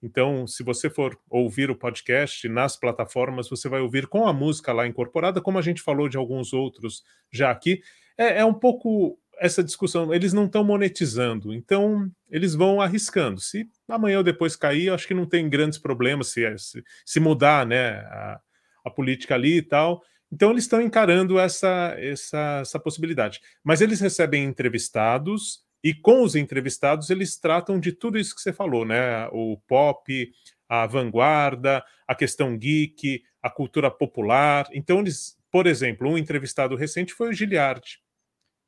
então, 0.04 0.46
se 0.46 0.64
você 0.64 0.90
for 0.90 1.18
ouvir 1.30 1.72
o 1.72 1.76
podcast 1.78 2.50
nas 2.50 2.76
plataformas, 2.76 3.50
você 3.50 3.70
vai 3.70 3.80
ouvir 3.80 4.06
com 4.06 4.28
a 4.28 4.34
música 4.34 4.74
lá 4.74 4.86
incorporada, 4.86 5.40
como 5.40 5.58
a 5.58 5.62
gente 5.62 5.82
falou 5.82 6.10
de 6.10 6.18
alguns 6.18 6.52
outros 6.52 7.04
já 7.32 7.50
aqui. 7.50 7.82
É, 8.18 8.40
é 8.40 8.46
um 8.46 8.54
pouco 8.54 9.18
essa 9.40 9.64
discussão, 9.64 10.14
eles 10.14 10.34
não 10.34 10.46
estão 10.46 10.64
monetizando, 10.64 11.54
então 11.54 12.12
eles 12.30 12.54
vão 12.54 12.82
arriscando. 12.82 13.40
Se 13.40 13.66
amanhã 13.88 14.18
ou 14.18 14.24
depois 14.24 14.58
cair, 14.58 14.92
acho 14.92 15.08
que 15.08 15.14
não 15.14 15.26
tem 15.26 15.50
grandes 15.50 15.80
problemas 15.80 16.28
se, 16.28 16.58
se, 16.58 16.84
se 17.06 17.20
mudar 17.22 17.66
né, 17.66 17.92
a, 17.92 18.42
a, 18.86 18.92
política 18.92 19.36
ali 19.36 19.58
e 19.58 19.62
tal. 19.62 20.04
Então 20.30 20.52
eles 20.52 20.66
estão 20.66 20.82
encarando 20.82 21.40
essa, 21.40 21.96
essa, 21.98 22.60
essa 22.62 22.80
possibilidade. 22.80 23.40
Mas 23.64 23.80
eles 23.80 24.02
recebem 24.02 24.44
entrevistados 24.44 25.64
e 25.84 25.94
com 25.94 26.24
os 26.24 26.36
entrevistados 26.36 27.10
eles 27.10 27.38
tratam 27.38 27.80
de 27.80 27.92
tudo 27.92 28.18
isso 28.18 28.36
que 28.36 28.42
você 28.42 28.54
falou, 28.54 28.86
né? 28.86 29.28
O 29.32 29.58
pop, 29.68 30.32
a 30.70 30.88
vanguarda, 30.88 31.84
a 32.08 32.16
questão 32.16 32.58
geek, 32.58 33.24
a 33.42 33.50
cultura 33.50 33.92
popular. 33.92 34.68
Então 34.74 35.00
eles, 35.00 35.38
por 35.52 35.68
exemplo, 35.68 36.10
um 36.10 36.18
entrevistado 36.18 36.76
recente 36.76 37.14
foi 37.14 37.30
o 37.30 37.34
Giliardi 37.34 38.04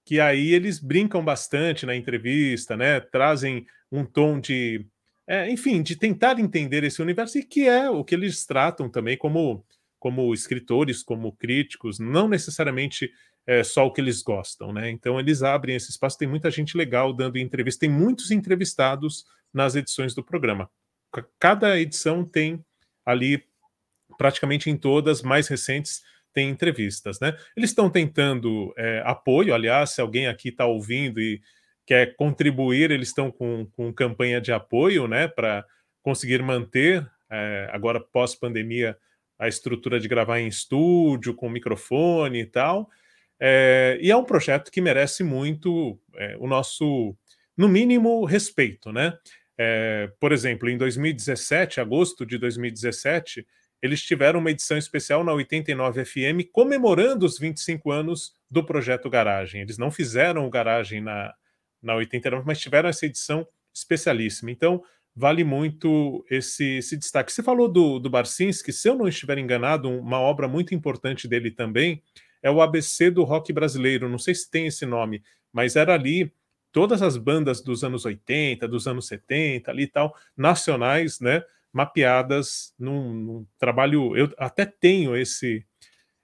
que 0.06 0.20
aí 0.20 0.54
eles 0.54 0.80
brincam 0.80 1.24
bastante 1.26 1.86
na 1.86 1.96
entrevista, 1.96 2.78
né? 2.78 3.00
Trazem 3.00 3.66
um 3.92 4.06
tom 4.06 4.40
de, 4.40 4.86
é, 5.28 5.50
enfim, 5.50 5.82
de 5.82 5.96
tentar 5.96 6.40
entender 6.40 6.84
esse 6.84 7.02
universo 7.02 7.40
e 7.40 7.44
que 7.44 7.68
é 7.68 7.90
o 7.90 8.04
que 8.04 8.14
eles 8.14 8.46
tratam 8.46 8.90
também 8.90 9.18
como 9.18 9.66
como 9.98 10.32
escritores, 10.36 11.02
como 11.02 11.32
críticos, 11.36 11.98
não 11.98 12.28
necessariamente 12.28 13.10
é, 13.48 13.64
só 13.64 13.86
o 13.86 13.92
que 13.92 14.02
eles 14.02 14.22
gostam, 14.22 14.74
né? 14.74 14.90
Então 14.90 15.20
eles 15.20 15.44
abrem 15.44 15.76
esse 15.76 15.92
espaço. 15.92 16.18
Tem 16.18 16.28
muita 16.28 16.50
gente 16.50 16.78
legal 16.78 17.14
dando 17.14 17.38
entrevista, 17.38 17.82
tem 17.82 17.90
muitos 17.90 18.32
entrevistados 18.32 19.26
nas 19.54 19.76
edições 19.76 20.14
do 20.14 20.24
programa. 20.24 20.70
Cada 21.40 21.80
edição 21.80 22.26
tem 22.26 22.64
ali 23.06 23.44
praticamente 24.18 24.70
em 24.70 24.78
todas 24.78 25.22
mais 25.22 25.48
recentes 25.48 26.04
tem 26.34 26.50
entrevistas, 26.50 27.20
né? 27.22 27.34
Eles 27.56 27.70
estão 27.70 27.90
tentando 27.90 28.74
é, 28.78 29.02
apoio, 29.06 29.54
aliás, 29.54 29.92
se 29.92 30.02
alguém 30.02 30.28
aqui 30.28 30.50
está 30.50 30.66
ouvindo 30.66 31.22
e 31.22 31.42
quer 31.86 32.14
contribuir, 32.18 32.92
eles 32.92 33.08
estão 33.08 33.32
com, 33.32 33.66
com 33.72 33.94
campanha 33.94 34.42
de 34.42 34.52
apoio, 34.52 35.08
né, 35.08 35.30
para 35.30 35.66
conseguir 36.02 36.42
manter, 36.44 37.10
é, 37.30 37.70
agora 37.72 38.02
pós-pandemia, 38.02 38.98
a 39.40 39.48
estrutura 39.48 40.00
de 40.00 40.08
gravar 40.08 40.40
em 40.40 40.48
estúdio, 40.48 41.34
com 41.34 41.50
microfone 41.50 42.42
e 42.42 42.46
tal. 42.46 42.90
É, 43.40 43.98
e 44.02 44.12
é 44.12 44.16
um 44.16 44.24
projeto 44.24 44.72
que 44.72 44.82
merece 44.82 45.24
muito 45.24 46.00
é, 46.16 46.38
o 46.40 46.48
nosso, 46.48 47.16
no 47.58 47.68
mínimo, 47.68 48.26
respeito, 48.26 48.92
né? 48.92 49.18
É, 49.58 50.12
por 50.20 50.32
exemplo, 50.32 50.70
em 50.70 50.78
2017, 50.78 51.80
agosto 51.80 52.26
de 52.26 52.38
2017, 52.38 53.46
eles 53.82 54.02
tiveram 54.02 54.40
uma 54.40 54.52
edição 54.52 54.78
especial 54.78 55.24
na 55.24 55.34
89 55.34 56.04
FM 56.04 56.50
comemorando 56.52 57.26
os 57.26 57.38
25 57.38 57.92
anos 57.92 58.34
do 58.50 58.64
projeto 58.64 59.10
Garagem. 59.10 59.62
Eles 59.62 59.78
não 59.78 59.92
fizeram 59.92 60.46
o 60.46 60.50
Garagem 60.50 61.02
na, 61.02 61.34
na 61.82 61.96
89, 61.96 62.46
mas 62.46 62.60
tiveram 62.60 62.90
essa 62.90 63.06
edição 63.06 63.48
especialíssima. 63.74 64.52
Então, 64.52 64.84
vale 65.16 65.44
muito 65.44 66.26
esse, 66.30 66.78
esse 66.78 66.98
destaque. 66.98 67.32
Você 67.32 67.44
falou 67.44 67.68
do, 67.70 68.00
do 68.00 68.10
Barcinski, 68.10 68.74
se 68.74 68.90
eu 68.90 68.96
não 68.96 69.08
estiver 69.08 69.38
enganado, 69.38 69.90
uma 69.90 70.20
obra 70.20 70.48
muito 70.48 70.74
importante 70.74 71.28
dele 71.28 71.52
também 71.52 72.02
é 72.46 72.52
o 72.52 72.62
ABC 72.62 73.10
do 73.10 73.24
rock 73.24 73.52
brasileiro. 73.52 74.08
Não 74.08 74.20
sei 74.20 74.36
se 74.36 74.48
tem 74.48 74.68
esse 74.68 74.86
nome, 74.86 75.24
mas 75.52 75.76
era 75.76 75.96
ali 75.96 76.32
todas 76.72 77.02
as 77.02 77.18
bandas 77.18 77.60
dos 77.60 77.84
anos 77.84 78.06
80, 78.06 78.68
dos 78.68 78.88
anos 78.88 79.08
70, 79.08 79.72
ali 79.72 79.84
e 79.84 79.88
tal, 79.88 80.16
nacionais, 80.38 81.20
né? 81.20 81.44
mapeadas 81.74 82.72
num, 82.78 83.14
num, 83.14 83.48
trabalho. 83.58 84.16
Eu 84.16 84.32
até 84.38 84.64
tenho 84.64 85.18
esse 85.18 85.66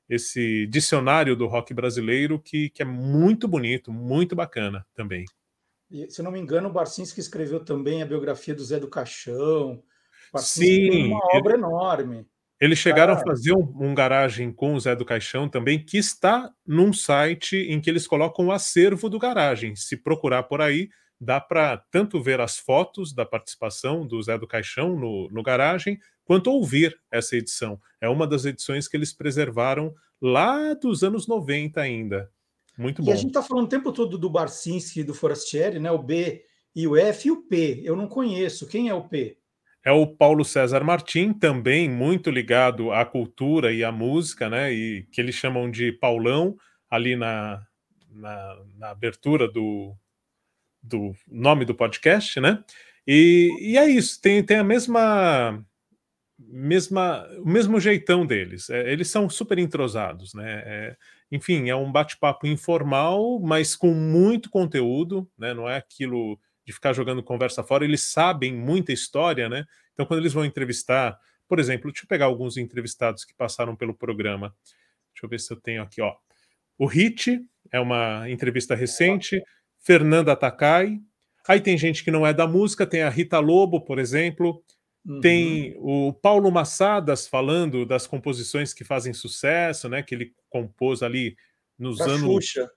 esse 0.07 0.68
dicionário 0.68 1.38
do 1.38 1.48
rock 1.48 1.73
brasileiro 1.73 2.38
que, 2.38 2.69
que 2.69 2.81
é 2.81 2.85
muito 2.85 3.48
bonito, 3.48 3.93
muito 3.93 4.35
bacana 4.35 4.85
também. 4.93 5.23
E, 5.89 6.11
se 6.11 6.22
não 6.22 6.31
me 6.31 6.39
engano, 6.39 6.68
o 6.68 6.72
Barcinski 6.72 7.22
escreveu 7.22 7.64
também 7.64 8.03
a 8.03 8.06
biografia 8.06 8.53
do 8.53 8.64
Zé 8.64 8.77
do 8.77 8.89
Caixão. 8.89 9.81
Barcinski 10.34 10.91
Sim, 10.91 11.07
uma 11.07 11.22
obra 11.34 11.53
ele, 11.53 11.64
enorme. 11.64 12.27
Eles 12.62 12.78
chegaram 12.78 13.14
a 13.14 13.18
fazer 13.18 13.54
um, 13.54 13.74
um, 13.80 13.96
garagem 13.96 14.54
com 14.54 14.76
o 14.76 14.80
Zé 14.80 14.96
do 14.96 15.04
Caixão 15.04 15.50
também, 15.50 15.84
que 15.84 15.98
está 15.98 16.54
num 16.64 16.94
site 16.94 17.56
em 17.56 17.82
que 17.82 17.90
eles 17.90 18.06
colocam 18.06 18.46
o 18.46 18.52
acervo 18.52 19.10
do 19.10 19.18
garagem. 19.18 19.76
Se 19.76 19.98
procurar 19.98 20.44
por 20.44 20.62
aí, 20.62 20.88
dá 21.20 21.42
para 21.42 21.78
tanto 21.90 22.22
ver 22.22 22.40
as 22.40 22.60
fotos 22.60 23.14
da 23.14 23.26
participação 23.26 24.06
do 24.06 24.22
Zé 24.22 24.38
do 24.38 24.46
Caixão 24.46 24.96
no, 24.96 25.28
no 25.32 25.42
Garagem, 25.42 26.00
quanto 26.24 26.52
ouvir 26.52 26.96
essa 27.12 27.36
edição. 27.36 27.80
É 28.00 28.08
uma 28.08 28.28
das 28.28 28.46
edições 28.46 28.88
que 28.88 28.96
eles 28.96 29.12
preservaram 29.12 29.92
lá 30.22 30.76
dos 30.76 31.04
anos 31.04 31.28
90 31.28 31.82
ainda. 31.82 32.30
Muito 32.78 33.02
bom. 33.02 33.10
E 33.10 33.12
a 33.12 33.16
gente 33.16 33.30
está 33.30 33.42
falando 33.42 33.66
o 33.66 33.70
tempo 33.70 33.92
todo 33.92 34.20
do 34.20 34.30
Barcinski 34.30 35.00
e 35.00 35.04
do 35.04 35.16
Forastieri, 35.16 35.80
né? 35.80 35.92
O 35.92 35.98
B 35.98 36.46
e 36.76 36.88
o 36.88 36.96
F 36.96 37.28
e 37.28 37.32
o 37.32 37.42
P. 37.42 37.82
Eu 37.84 37.96
não 37.96 38.08
conheço. 38.08 38.68
Quem 38.68 38.88
é 38.88 38.94
o 38.94 39.08
P? 39.08 39.41
É 39.84 39.91
o 39.91 40.06
Paulo 40.06 40.45
César 40.45 40.84
Martim, 40.84 41.34
também 41.34 41.90
muito 41.90 42.30
ligado 42.30 42.91
à 42.91 43.03
cultura 43.03 43.74
e 43.74 43.84
à 43.84 43.91
música, 43.91 44.49
né? 44.49 44.72
E 44.72 45.03
que 45.12 45.20
eles 45.20 45.36
chamam 45.36 45.72
de 45.72 45.91
Paulão, 45.91 46.56
ali 46.90 47.16
na, 47.16 47.66
na, 48.12 48.58
na 48.78 48.90
abertura 48.90 49.48
do, 49.48 49.95
do 50.84 51.14
nome 51.28 51.66
do 51.66 51.74
podcast, 51.74 52.40
né? 52.40 52.64
E, 53.08 53.49
e 53.60 53.78
é 53.78 53.90
isso, 53.90 54.22
tem, 54.22 54.44
tem 54.44 54.58
a 54.58 54.64
mesma 54.64 55.66
mesma 56.38 57.28
o 57.40 57.48
mesmo 57.48 57.80
jeitão 57.80 58.26
deles. 58.26 58.70
É, 58.70 58.91
eles 58.91 59.10
são 59.10 59.30
super 59.30 59.58
entrosados, 59.58 60.34
né? 60.34 60.64
É, 60.66 60.98
enfim, 61.32 61.70
é 61.70 61.76
um 61.76 61.91
bate-papo 61.91 62.45
informal, 62.45 63.40
mas 63.40 63.76
com 63.76 63.94
muito 63.94 64.49
conteúdo, 64.49 65.28
né? 65.38 65.53
Não 65.53 65.70
é 65.70 65.78
aquilo 65.78 66.40
de 66.72 66.76
ficar 66.76 66.93
jogando 66.93 67.22
conversa 67.22 67.64
fora. 67.64 67.84
Eles 67.84 68.02
sabem 68.02 68.53
muita 68.53 68.91
história, 68.91 69.48
né? 69.49 69.65
Então, 69.93 70.06
quando 70.06 70.22
eles 70.22 70.34
vão 70.34 70.45
entrevistar, 70.45 71.19
por 71.48 71.60
exemplo, 71.60 71.91
deixa 71.91 72.06
eu 72.06 72.07
pegar 72.07 72.26
alguns 72.26 72.57
entrevistados 72.57 73.26
que 73.26 73.34
passaram 73.34 73.76
pelo 73.76 73.93
programa. 73.93 74.56
Deixa 75.14 75.26
eu 75.26 75.30
ver 75.30 75.39
se 75.39 75.52
eu 75.52 75.57
tenho 75.60 75.84
aqui, 75.84 76.02
ó. 76.02 76.15
O 76.77 76.85
Hit 76.85 77.39
é 77.72 77.80
uma 77.80 78.30
entrevista 78.30 78.73
recente. 78.73 79.43
Fernanda 79.80 80.35
Takai. 80.35 80.99
Aí 81.48 81.60
tem 81.60 81.77
gente 81.77 82.03
que 82.03 82.11
não 82.11 82.26
é 82.26 82.34
da 82.34 82.48
música, 82.48 82.85
tem 82.85 83.02
a 83.02 83.10
Rita 83.10 83.39
Lobo, 83.39 83.81
por 83.81 83.99
exemplo. 83.99 84.64
Uhum. 85.06 85.19
Tem 85.19 85.76
o 85.77 86.14
Paulo 86.14 86.52
Massadas 86.52 87.27
falando 87.27 87.85
das 87.85 88.07
composições 88.07 88.73
que 88.73 88.84
fazem 88.84 89.14
sucesso, 89.14 89.89
né? 89.89 90.02
Que 90.02 90.15
ele 90.15 90.34
compôs 90.49 91.03
ali 91.03 91.35
nos 91.77 91.99
anos. 91.99 92.22
Xuxa. 92.22 92.69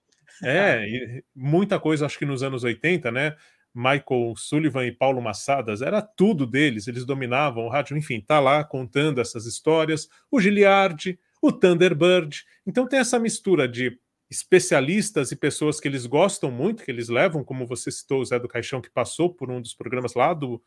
É, 0.43 1.23
muita 1.35 1.79
coisa, 1.79 2.07
acho 2.07 2.19
que 2.19 2.25
nos 2.25 2.43
anos 2.43 2.65
80, 2.65 3.13
né? 3.13 3.37
Michael 3.75 4.35
Sullivan 4.37 4.87
e 4.87 4.93
Paulo 4.93 5.21
Massadas, 5.21 5.83
era 5.83 6.01
tudo 6.01 6.47
deles, 6.47 6.87
eles 6.87 7.05
dominavam 7.05 7.65
o 7.65 7.69
rádio, 7.69 7.97
enfim, 7.97 8.21
tá 8.21 8.39
lá 8.39 8.63
contando 8.63 9.21
essas 9.21 9.47
histórias. 9.47 10.09
O 10.31 10.41
Giliardi, 10.41 11.19
o 11.43 11.51
Thunderbird. 11.51 12.45
Então 12.65 12.87
tem 12.87 13.01
essa 13.01 13.19
mistura 13.19 13.67
de 13.69 13.99
especialistas 14.31 15.33
e 15.33 15.37
pessoas 15.37 15.81
que 15.81 15.89
eles 15.89 16.07
gostam 16.07 16.51
muito, 16.51 16.85
que 16.85 16.91
eles 16.91 17.09
levam, 17.09 17.45
como 17.45 17.67
você 17.67 17.91
citou, 17.91 18.21
o 18.21 18.25
Zé 18.25 18.39
do 18.39 18.49
Caixão, 18.49 18.81
que 18.81 18.91
passou 18.91 19.33
por 19.33 19.51
um 19.51 19.61
dos 19.61 19.75
programas 19.75 20.15
lá 20.15 20.33
do, 20.33 20.63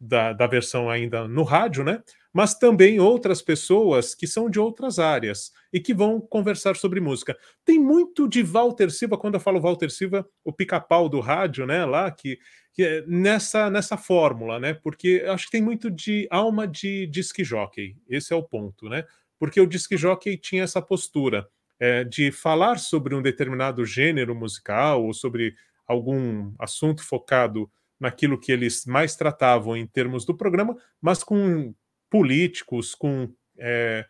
da, 0.00 0.32
da 0.32 0.46
versão 0.46 0.88
ainda 0.88 1.28
no 1.28 1.42
rádio, 1.42 1.84
né? 1.84 2.02
Mas 2.32 2.54
também 2.54 2.98
outras 3.00 3.42
pessoas 3.42 4.14
que 4.14 4.26
são 4.26 4.48
de 4.48 4.58
outras 4.58 4.98
áreas 4.98 5.50
e 5.72 5.80
que 5.80 5.92
vão 5.92 6.20
conversar 6.20 6.76
sobre 6.76 7.00
música. 7.00 7.36
Tem 7.64 7.78
muito 7.78 8.26
de 8.28 8.42
Walter 8.42 8.90
Silva, 8.90 9.18
quando 9.18 9.34
eu 9.34 9.40
falo 9.40 9.60
Walter 9.60 9.90
Silva, 9.90 10.26
o 10.44 10.52
pica-pau 10.52 11.08
do 11.08 11.20
rádio, 11.20 11.66
né? 11.66 11.84
Lá, 11.84 12.10
que, 12.10 12.38
que 12.72 12.82
é 12.82 13.04
nessa, 13.06 13.68
nessa 13.68 13.96
fórmula, 13.96 14.58
né? 14.58 14.72
Porque 14.72 15.24
acho 15.28 15.46
que 15.46 15.52
tem 15.52 15.62
muito 15.62 15.90
de 15.90 16.26
alma 16.30 16.66
de 16.66 17.06
disc 17.08 17.42
jockey. 17.42 17.96
Esse 18.08 18.32
é 18.32 18.36
o 18.36 18.42
ponto, 18.42 18.88
né? 18.88 19.04
Porque 19.38 19.60
o 19.60 19.66
disc 19.66 19.94
jockey 19.96 20.38
tinha 20.38 20.62
essa 20.62 20.80
postura 20.80 21.46
é, 21.78 22.04
de 22.04 22.30
falar 22.30 22.78
sobre 22.78 23.14
um 23.14 23.22
determinado 23.22 23.84
gênero 23.84 24.34
musical 24.34 25.04
ou 25.04 25.12
sobre 25.12 25.54
algum 25.86 26.52
assunto 26.58 27.02
focado 27.02 27.68
naquilo 28.00 28.40
que 28.40 28.50
eles 28.50 28.86
mais 28.86 29.14
tratavam 29.14 29.76
em 29.76 29.86
termos 29.86 30.24
do 30.24 30.34
programa, 30.34 30.76
mas 31.00 31.22
com 31.22 31.74
políticos, 32.08 32.94
com 32.94 33.32
é, 33.58 34.06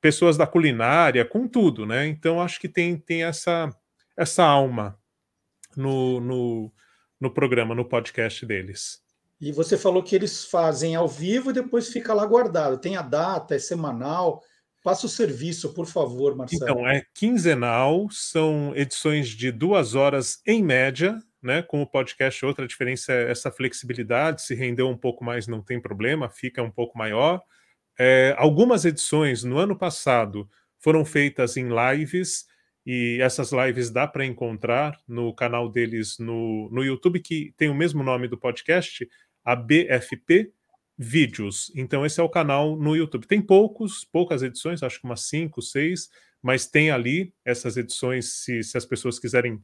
pessoas 0.00 0.36
da 0.36 0.46
culinária, 0.46 1.24
com 1.24 1.48
tudo, 1.48 1.84
né? 1.84 2.06
Então 2.06 2.40
acho 2.40 2.60
que 2.60 2.68
tem, 2.68 2.96
tem 2.96 3.24
essa, 3.24 3.68
essa 4.16 4.44
alma 4.44 4.98
no, 5.76 6.20
no, 6.20 6.72
no 7.20 7.30
programa, 7.30 7.74
no 7.74 7.84
podcast 7.84 8.46
deles. 8.46 9.02
E 9.40 9.50
você 9.50 9.76
falou 9.76 10.04
que 10.04 10.14
eles 10.14 10.44
fazem 10.44 10.94
ao 10.94 11.08
vivo 11.08 11.50
e 11.50 11.54
depois 11.54 11.88
fica 11.88 12.14
lá 12.14 12.24
guardado. 12.24 12.78
Tem 12.78 12.96
a 12.96 13.02
data, 13.02 13.56
é 13.56 13.58
semanal. 13.58 14.40
Passa 14.84 15.06
o 15.06 15.08
serviço, 15.08 15.74
por 15.74 15.86
favor, 15.86 16.36
Marcelo. 16.36 16.62
Então, 16.62 16.88
é 16.88 17.04
quinzenal, 17.12 18.08
são 18.10 18.72
edições 18.76 19.28
de 19.28 19.50
duas 19.50 19.96
horas 19.96 20.40
em 20.46 20.62
média, 20.62 21.18
né? 21.42 21.62
Com 21.62 21.82
o 21.82 21.86
podcast, 21.86 22.44
outra 22.44 22.66
diferença 22.66 23.12
é 23.12 23.30
essa 23.30 23.50
flexibilidade. 23.50 24.42
Se 24.42 24.54
rendeu 24.54 24.88
um 24.88 24.96
pouco 24.96 25.24
mais, 25.24 25.46
não 25.46 25.62
tem 25.62 25.80
problema, 25.80 26.30
fica 26.30 26.62
um 26.62 26.70
pouco 26.70 26.96
maior. 26.96 27.42
É, 27.98 28.34
algumas 28.38 28.84
edições 28.84 29.44
no 29.44 29.58
ano 29.58 29.76
passado 29.76 30.48
foram 30.78 31.04
feitas 31.04 31.56
em 31.56 31.68
lives 31.68 32.46
E 32.84 33.18
essas 33.20 33.52
lives 33.52 33.90
dá 33.90 34.08
para 34.08 34.26
encontrar 34.26 34.98
no 35.06 35.32
canal 35.34 35.68
deles 35.70 36.18
no, 36.18 36.68
no 36.72 36.82
YouTube, 36.84 37.20
que 37.20 37.54
tem 37.56 37.68
o 37.68 37.74
mesmo 37.74 38.02
nome 38.02 38.26
do 38.28 38.38
podcast, 38.38 39.08
a 39.44 39.54
BFP 39.54 40.52
Vídeos. 40.98 41.72
Então, 41.74 42.04
esse 42.04 42.20
é 42.20 42.22
o 42.22 42.28
canal 42.28 42.76
no 42.76 42.96
YouTube. 42.96 43.26
Tem 43.26 43.40
poucos, 43.40 44.04
poucas 44.04 44.42
edições, 44.42 44.82
acho 44.82 45.00
que 45.00 45.04
umas 45.04 45.22
cinco, 45.22 45.62
seis, 45.62 46.08
mas 46.42 46.66
tem 46.66 46.90
ali 46.90 47.32
essas 47.44 47.76
edições, 47.76 48.34
se, 48.42 48.62
se 48.62 48.76
as 48.76 48.84
pessoas 48.84 49.18
quiserem 49.18 49.60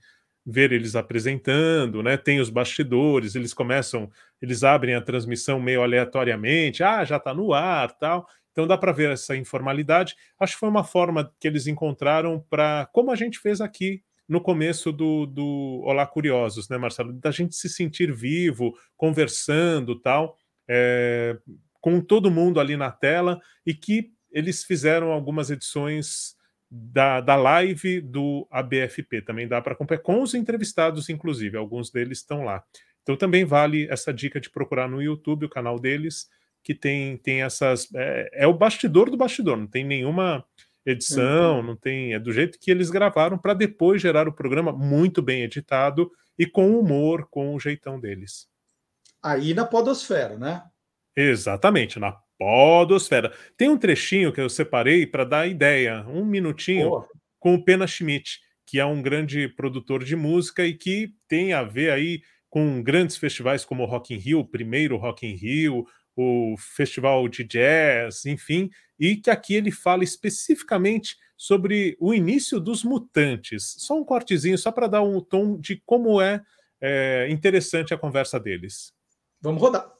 ver 0.50 0.72
eles 0.72 0.96
apresentando, 0.96 2.02
né? 2.02 2.16
Tem 2.16 2.40
os 2.40 2.48
bastidores, 2.48 3.34
eles 3.34 3.52
começam, 3.52 4.10
eles 4.40 4.64
abrem 4.64 4.94
a 4.94 5.00
transmissão 5.02 5.60
meio 5.60 5.82
aleatoriamente, 5.82 6.82
ah, 6.82 7.04
já 7.04 7.18
está 7.18 7.34
no 7.34 7.52
ar, 7.52 7.92
tal. 7.98 8.26
Então 8.50 8.66
dá 8.66 8.78
para 8.78 8.90
ver 8.90 9.10
essa 9.10 9.36
informalidade. 9.36 10.16
Acho 10.40 10.54
que 10.54 10.60
foi 10.60 10.70
uma 10.70 10.82
forma 10.82 11.30
que 11.38 11.46
eles 11.46 11.66
encontraram 11.66 12.42
para, 12.48 12.88
como 12.94 13.10
a 13.10 13.14
gente 13.14 13.38
fez 13.38 13.60
aqui 13.60 14.02
no 14.26 14.40
começo 14.40 14.90
do, 14.90 15.26
do 15.26 15.82
Olá 15.84 16.06
Curiosos, 16.06 16.66
né, 16.70 16.78
Marcelo? 16.78 17.12
Da 17.12 17.30
gente 17.30 17.54
se 17.54 17.68
sentir 17.68 18.10
vivo, 18.10 18.74
conversando, 18.96 20.00
tal, 20.00 20.34
é, 20.66 21.36
com 21.78 22.00
todo 22.00 22.30
mundo 22.30 22.58
ali 22.58 22.74
na 22.74 22.90
tela 22.90 23.38
e 23.66 23.74
que 23.74 24.10
eles 24.32 24.64
fizeram 24.64 25.12
algumas 25.12 25.50
edições 25.50 26.37
da, 26.70 27.20
da 27.20 27.36
live 27.36 28.00
do 28.00 28.46
ABFP. 28.50 29.22
Também 29.22 29.48
dá 29.48 29.60
para 29.60 29.72
acompanhar 29.72 30.00
com 30.00 30.22
os 30.22 30.34
entrevistados, 30.34 31.08
inclusive. 31.08 31.56
Alguns 31.56 31.90
deles 31.90 32.18
estão 32.18 32.44
lá. 32.44 32.62
Então 33.02 33.16
também 33.16 33.44
vale 33.44 33.88
essa 33.90 34.12
dica 34.12 34.40
de 34.40 34.50
procurar 34.50 34.88
no 34.88 35.02
YouTube 35.02 35.46
o 35.46 35.50
canal 35.50 35.78
deles 35.78 36.28
que 36.62 36.74
tem, 36.74 37.16
tem 37.16 37.42
essas. 37.42 37.88
É, 37.94 38.44
é 38.44 38.46
o 38.46 38.52
bastidor 38.52 39.10
do 39.10 39.16
bastidor, 39.16 39.56
não 39.56 39.66
tem 39.66 39.84
nenhuma 39.84 40.44
edição, 40.84 41.58
uhum. 41.58 41.62
não 41.62 41.76
tem. 41.76 42.12
É 42.12 42.18
do 42.18 42.32
jeito 42.32 42.58
que 42.60 42.70
eles 42.70 42.90
gravaram 42.90 43.38
para 43.38 43.54
depois 43.54 44.02
gerar 44.02 44.28
o 44.28 44.32
programa 44.32 44.72
muito 44.72 45.22
bem 45.22 45.42
editado 45.42 46.10
e 46.38 46.46
com 46.46 46.78
humor, 46.78 47.26
com 47.30 47.54
o 47.54 47.60
jeitão 47.60 47.98
deles. 47.98 48.46
Aí 49.22 49.54
na 49.54 49.64
Podosfera, 49.64 50.36
né? 50.36 50.62
Exatamente, 51.16 51.98
na 51.98 52.16
Podosfera. 52.38 53.32
Tem 53.56 53.68
um 53.68 53.76
trechinho 53.76 54.32
que 54.32 54.40
eu 54.40 54.48
separei 54.48 55.06
para 55.06 55.24
dar 55.24 55.48
ideia, 55.48 56.04
um 56.06 56.24
minutinho, 56.24 57.04
com 57.38 57.54
o 57.54 57.64
Pena 57.64 57.86
Schmidt, 57.86 58.40
que 58.64 58.78
é 58.78 58.84
um 58.84 59.02
grande 59.02 59.48
produtor 59.48 60.04
de 60.04 60.14
música 60.14 60.64
e 60.64 60.74
que 60.74 61.10
tem 61.26 61.52
a 61.52 61.62
ver 61.62 61.90
aí 61.90 62.20
com 62.48 62.82
grandes 62.82 63.16
festivais 63.16 63.64
como 63.64 63.82
o 63.82 63.86
Rock 63.86 64.14
in 64.14 64.18
Rio, 64.18 64.40
o 64.40 64.48
primeiro 64.48 64.96
Rock 64.96 65.26
in 65.26 65.34
Rio, 65.34 65.86
o 66.16 66.56
festival 66.56 67.28
de 67.28 67.44
jazz, 67.44 68.26
enfim, 68.26 68.70
e 68.98 69.16
que 69.16 69.30
aqui 69.30 69.54
ele 69.54 69.70
fala 69.70 70.02
especificamente 70.02 71.16
sobre 71.36 71.96
o 72.00 72.12
início 72.12 72.58
dos 72.58 72.82
mutantes. 72.82 73.76
Só 73.78 73.96
um 73.98 74.04
cortezinho, 74.04 74.58
só 74.58 74.72
para 74.72 74.88
dar 74.88 75.02
um 75.02 75.20
tom 75.20 75.58
de 75.58 75.80
como 75.86 76.20
é, 76.20 76.42
é 76.80 77.28
interessante 77.30 77.94
a 77.94 77.98
conversa 77.98 78.40
deles. 78.40 78.92
Vamos 79.40 79.62
rodar. 79.62 79.97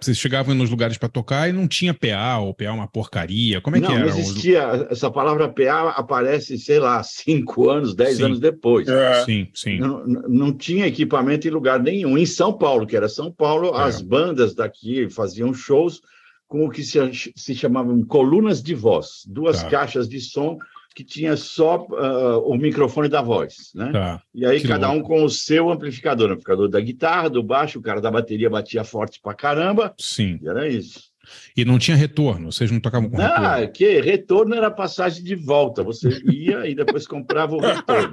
Vocês 0.00 0.16
chegavam 0.16 0.54
nos 0.54 0.70
lugares 0.70 0.96
para 0.96 1.08
tocar 1.08 1.48
e 1.48 1.52
não 1.52 1.68
tinha 1.68 1.92
PA, 1.92 2.38
ou 2.38 2.54
PA 2.54 2.64
é 2.64 2.70
uma 2.70 2.88
porcaria. 2.88 3.60
Como 3.60 3.76
é 3.76 3.80
não, 3.80 3.88
que 3.88 3.94
era? 3.94 4.04
Não 4.04 4.08
existia. 4.08 4.88
Essa 4.90 5.10
palavra 5.10 5.48
PA 5.48 5.90
aparece, 5.90 6.58
sei 6.58 6.78
lá, 6.78 7.02
cinco 7.02 7.68
anos, 7.68 7.94
dez 7.94 8.16
sim. 8.16 8.24
anos 8.24 8.40
depois. 8.40 8.88
É. 8.88 9.24
Sim, 9.24 9.48
sim. 9.54 9.78
Não, 9.78 10.04
não, 10.06 10.52
tinha 10.52 10.86
equipamento 10.86 11.46
em 11.46 11.50
lugar 11.50 11.80
nenhum. 11.80 12.16
Em 12.16 12.26
São 12.26 12.52
Paulo, 12.52 12.86
que 12.86 12.96
era 12.96 13.08
São 13.08 13.30
Paulo, 13.30 13.68
é. 13.76 13.82
as 13.82 14.00
bandas 14.00 14.54
daqui 14.54 15.08
faziam 15.10 15.52
shows 15.52 16.00
com 16.48 16.66
o 16.66 16.70
que 16.70 16.82
se, 16.82 16.98
se 17.36 17.54
chamavam 17.54 18.02
colunas 18.02 18.60
de 18.60 18.74
voz, 18.74 19.22
duas 19.26 19.62
tá. 19.62 19.68
caixas 19.68 20.08
de 20.08 20.20
som 20.20 20.58
que 20.94 21.04
tinha 21.04 21.36
só 21.36 21.86
uh, 21.86 22.38
o 22.46 22.56
microfone 22.56 23.08
da 23.08 23.22
voz, 23.22 23.70
né? 23.74 23.92
Tá. 23.92 24.22
E 24.34 24.44
aí 24.44 24.60
que 24.60 24.68
cada 24.68 24.90
louco. 24.90 25.00
um 25.00 25.18
com 25.18 25.24
o 25.24 25.30
seu 25.30 25.70
amplificador, 25.70 26.30
amplificador 26.30 26.68
da 26.68 26.80
guitarra, 26.80 27.30
do 27.30 27.42
baixo, 27.42 27.78
o 27.78 27.82
cara 27.82 28.00
da 28.00 28.10
bateria 28.10 28.50
batia 28.50 28.84
forte 28.84 29.20
pra 29.22 29.34
caramba. 29.34 29.94
Sim. 29.98 30.38
E 30.42 30.48
era 30.48 30.68
isso. 30.68 31.10
E 31.56 31.64
não 31.64 31.78
tinha 31.78 31.96
retorno, 31.96 32.50
vocês 32.50 32.72
não 32.72 32.80
tocavam 32.80 33.08
com 33.08 33.20
ah, 33.20 33.54
retorno? 33.56 33.72
que 33.72 34.00
retorno 34.00 34.54
era 34.54 34.70
passagem 34.70 35.22
de 35.22 35.36
volta. 35.36 35.82
Você 35.84 36.08
ia 36.24 36.66
e 36.66 36.74
depois 36.74 37.06
comprava 37.06 37.54
o 37.54 37.60
retorno. 37.62 38.10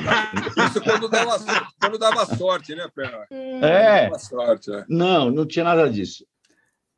Isso 0.68 0.82
quando 0.82 1.10
dava, 1.10 1.40
quando 1.80 1.98
dava 1.98 2.26
sorte, 2.36 2.76
né, 2.76 2.88
Pera? 2.94 3.26
É. 3.32 4.12
Sorte, 4.20 4.72
é. 4.72 4.86
Não, 4.88 5.32
não 5.32 5.48
tinha 5.48 5.66
nada 5.66 5.90
disso. 5.90 6.26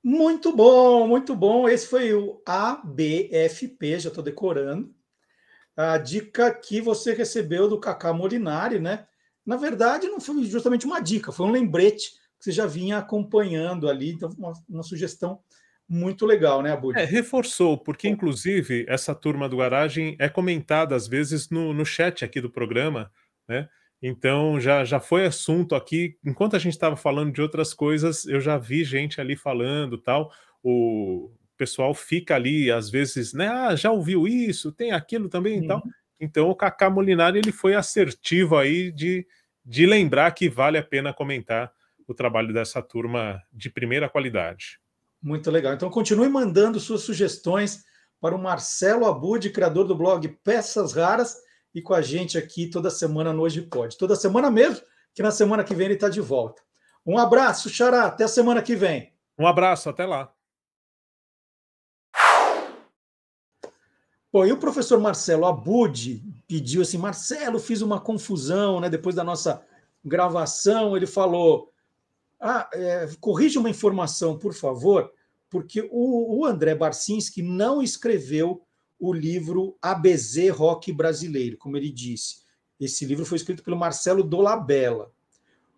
Muito 0.03 0.53
bom, 0.53 1.07
muito 1.07 1.35
bom. 1.35 1.69
Esse 1.69 1.87
foi 1.87 2.13
o 2.13 2.41
ABFP, 2.45 3.99
já 3.99 4.09
estou 4.09 4.23
decorando 4.23 4.93
a 5.79 5.97
dica 5.97 6.53
que 6.53 6.81
você 6.81 7.13
recebeu 7.13 7.69
do 7.69 7.79
Cacá 7.79 8.11
Molinari, 8.11 8.79
né? 8.79 9.05
Na 9.45 9.55
verdade, 9.55 10.07
não 10.07 10.19
foi 10.19 10.43
justamente 10.43 10.85
uma 10.85 10.99
dica, 10.99 11.31
foi 11.31 11.45
um 11.45 11.51
lembrete 11.51 12.11
que 12.37 12.43
você 12.43 12.51
já 12.51 12.65
vinha 12.65 12.97
acompanhando 12.97 13.87
ali, 13.87 14.11
então 14.11 14.29
uma, 14.37 14.51
uma 14.67 14.83
sugestão 14.83 15.39
muito 15.87 16.25
legal, 16.25 16.61
né, 16.61 16.73
Abud? 16.73 16.99
É, 16.99 17.05
reforçou, 17.05 17.77
porque 17.77 18.09
inclusive 18.09 18.85
essa 18.89 19.15
turma 19.15 19.47
do 19.47 19.55
Garagem 19.57 20.17
é 20.19 20.27
comentada 20.27 20.95
às 20.95 21.07
vezes 21.07 21.49
no, 21.49 21.73
no 21.73 21.85
chat 21.85 22.25
aqui 22.25 22.41
do 22.41 22.49
programa, 22.49 23.09
né? 23.47 23.69
Então 24.01 24.59
já, 24.59 24.83
já 24.83 24.99
foi 24.99 25.25
assunto 25.25 25.75
aqui. 25.75 26.17
Enquanto 26.25 26.57
a 26.57 26.59
gente 26.59 26.73
estava 26.73 26.97
falando 26.97 27.31
de 27.33 27.41
outras 27.41 27.73
coisas, 27.73 28.25
eu 28.25 28.41
já 28.41 28.57
vi 28.57 28.83
gente 28.83 29.19
ali 29.19 29.35
falando 29.35 29.97
tal. 29.97 30.31
O, 30.61 31.31
pessoal 31.59 31.93
fica 31.93 32.35
ali, 32.35 32.71
às 32.71 32.89
vezes, 32.89 33.33
né? 33.33 33.49
Ah, 33.49 33.75
já 33.75 33.91
ouviu 33.91 34.25
isso, 34.25 34.71
tem 34.71 34.93
aquilo 34.93 35.27
também 35.27 35.59
e 35.59 35.67
tal. 35.67 35.79
Uhum. 35.83 35.91
Então 36.17 36.49
o 36.49 36.55
Kaká 36.55 36.89
Molinari 36.89 37.39
ele 37.39 37.51
foi 37.51 37.75
assertivo 37.75 38.57
aí 38.57 38.91
de, 38.91 39.27
de 39.65 39.85
lembrar 39.85 40.31
que 40.31 40.49
vale 40.49 40.77
a 40.77 40.83
pena 40.83 41.13
comentar 41.13 41.71
o 42.07 42.13
trabalho 42.13 42.53
dessa 42.53 42.81
turma 42.81 43.41
de 43.51 43.69
primeira 43.69 44.07
qualidade. 44.09 44.79
Muito 45.21 45.51
legal. 45.51 45.73
Então 45.73 45.89
continue 45.89 46.29
mandando 46.29 46.79
suas 46.79 47.01
sugestões 47.01 47.83
para 48.21 48.33
o 48.33 48.41
Marcelo 48.41 49.05
Abud, 49.05 49.49
criador 49.49 49.85
do 49.85 49.95
blog 49.95 50.27
Peças 50.43 50.93
Raras, 50.93 51.35
e 51.75 51.81
com 51.81 51.93
a 51.93 52.01
gente 52.01 52.37
aqui 52.37 52.69
toda 52.69 52.89
semana 52.89 53.33
no 53.33 53.41
Hoje 53.41 53.61
Pode. 53.61 53.97
Toda 53.97 54.15
semana 54.15 54.49
mesmo, 54.49 54.81
que 55.13 55.21
na 55.21 55.29
semana 55.29 55.63
que 55.63 55.75
vem 55.75 55.85
ele 55.85 55.93
está 55.95 56.09
de 56.09 56.21
volta. 56.21 56.61
Um 57.05 57.17
abraço, 57.17 57.69
Xará. 57.69 58.05
Até 58.05 58.23
a 58.23 58.29
semana 58.29 58.61
que 58.61 58.75
vem. 58.75 59.13
Um 59.37 59.45
abraço, 59.45 59.89
até 59.89 60.05
lá. 60.05 60.31
Bom, 64.31 64.45
e 64.45 64.51
o 64.51 64.57
professor 64.57 64.99
Marcelo 64.99 65.45
Abud 65.45 66.23
pediu 66.47 66.83
assim, 66.83 66.99
Marcelo, 66.99 67.59
fiz 67.59 67.81
uma 67.81 67.99
confusão, 67.99 68.79
né? 68.79 68.87
Depois 68.89 69.15
da 69.15 69.23
nossa 69.23 69.65
gravação, 70.05 70.95
ele 70.95 71.07
falou: 71.07 71.73
ah, 72.39 72.69
é, 72.73 73.09
corrija 73.19 73.59
uma 73.59 73.69
informação, 73.69 74.37
por 74.37 74.53
favor, 74.53 75.11
porque 75.49 75.87
o, 75.91 76.39
o 76.39 76.45
André 76.45 76.75
Barcinski 76.75 77.41
não 77.41 77.81
escreveu 77.81 78.61
o 78.99 79.11
livro 79.11 79.75
ABZ 79.81 80.49
Rock 80.51 80.91
Brasileiro, 80.93 81.57
como 81.57 81.75
ele 81.75 81.91
disse. 81.91 82.43
Esse 82.79 83.05
livro 83.05 83.25
foi 83.25 83.37
escrito 83.37 83.63
pelo 83.63 83.77
Marcelo 83.77 84.23
Dolabella. 84.23 85.11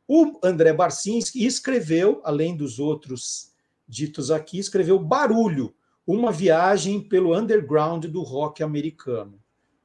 O 0.07 0.39
André 0.43 0.73
Barcinski 0.73 1.45
escreveu, 1.45 2.19
além 2.23 2.55
dos 2.55 2.79
outros 2.79 3.53
ditos 3.87 4.29
aqui, 4.29 4.59
escreveu 4.59 4.99
Barulho, 4.99 5.73
uma 6.05 6.31
viagem 6.31 7.01
pelo 7.01 7.37
underground 7.37 8.05
do 8.05 8.21
rock 8.21 8.63
americano. 8.63 9.39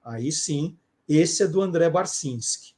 Aí 0.05 0.33
sim, 0.33 0.77
esse 1.09 1.43
é 1.43 1.47
do 1.47 1.61
André 1.61 1.89
Barcinski. 1.91 2.75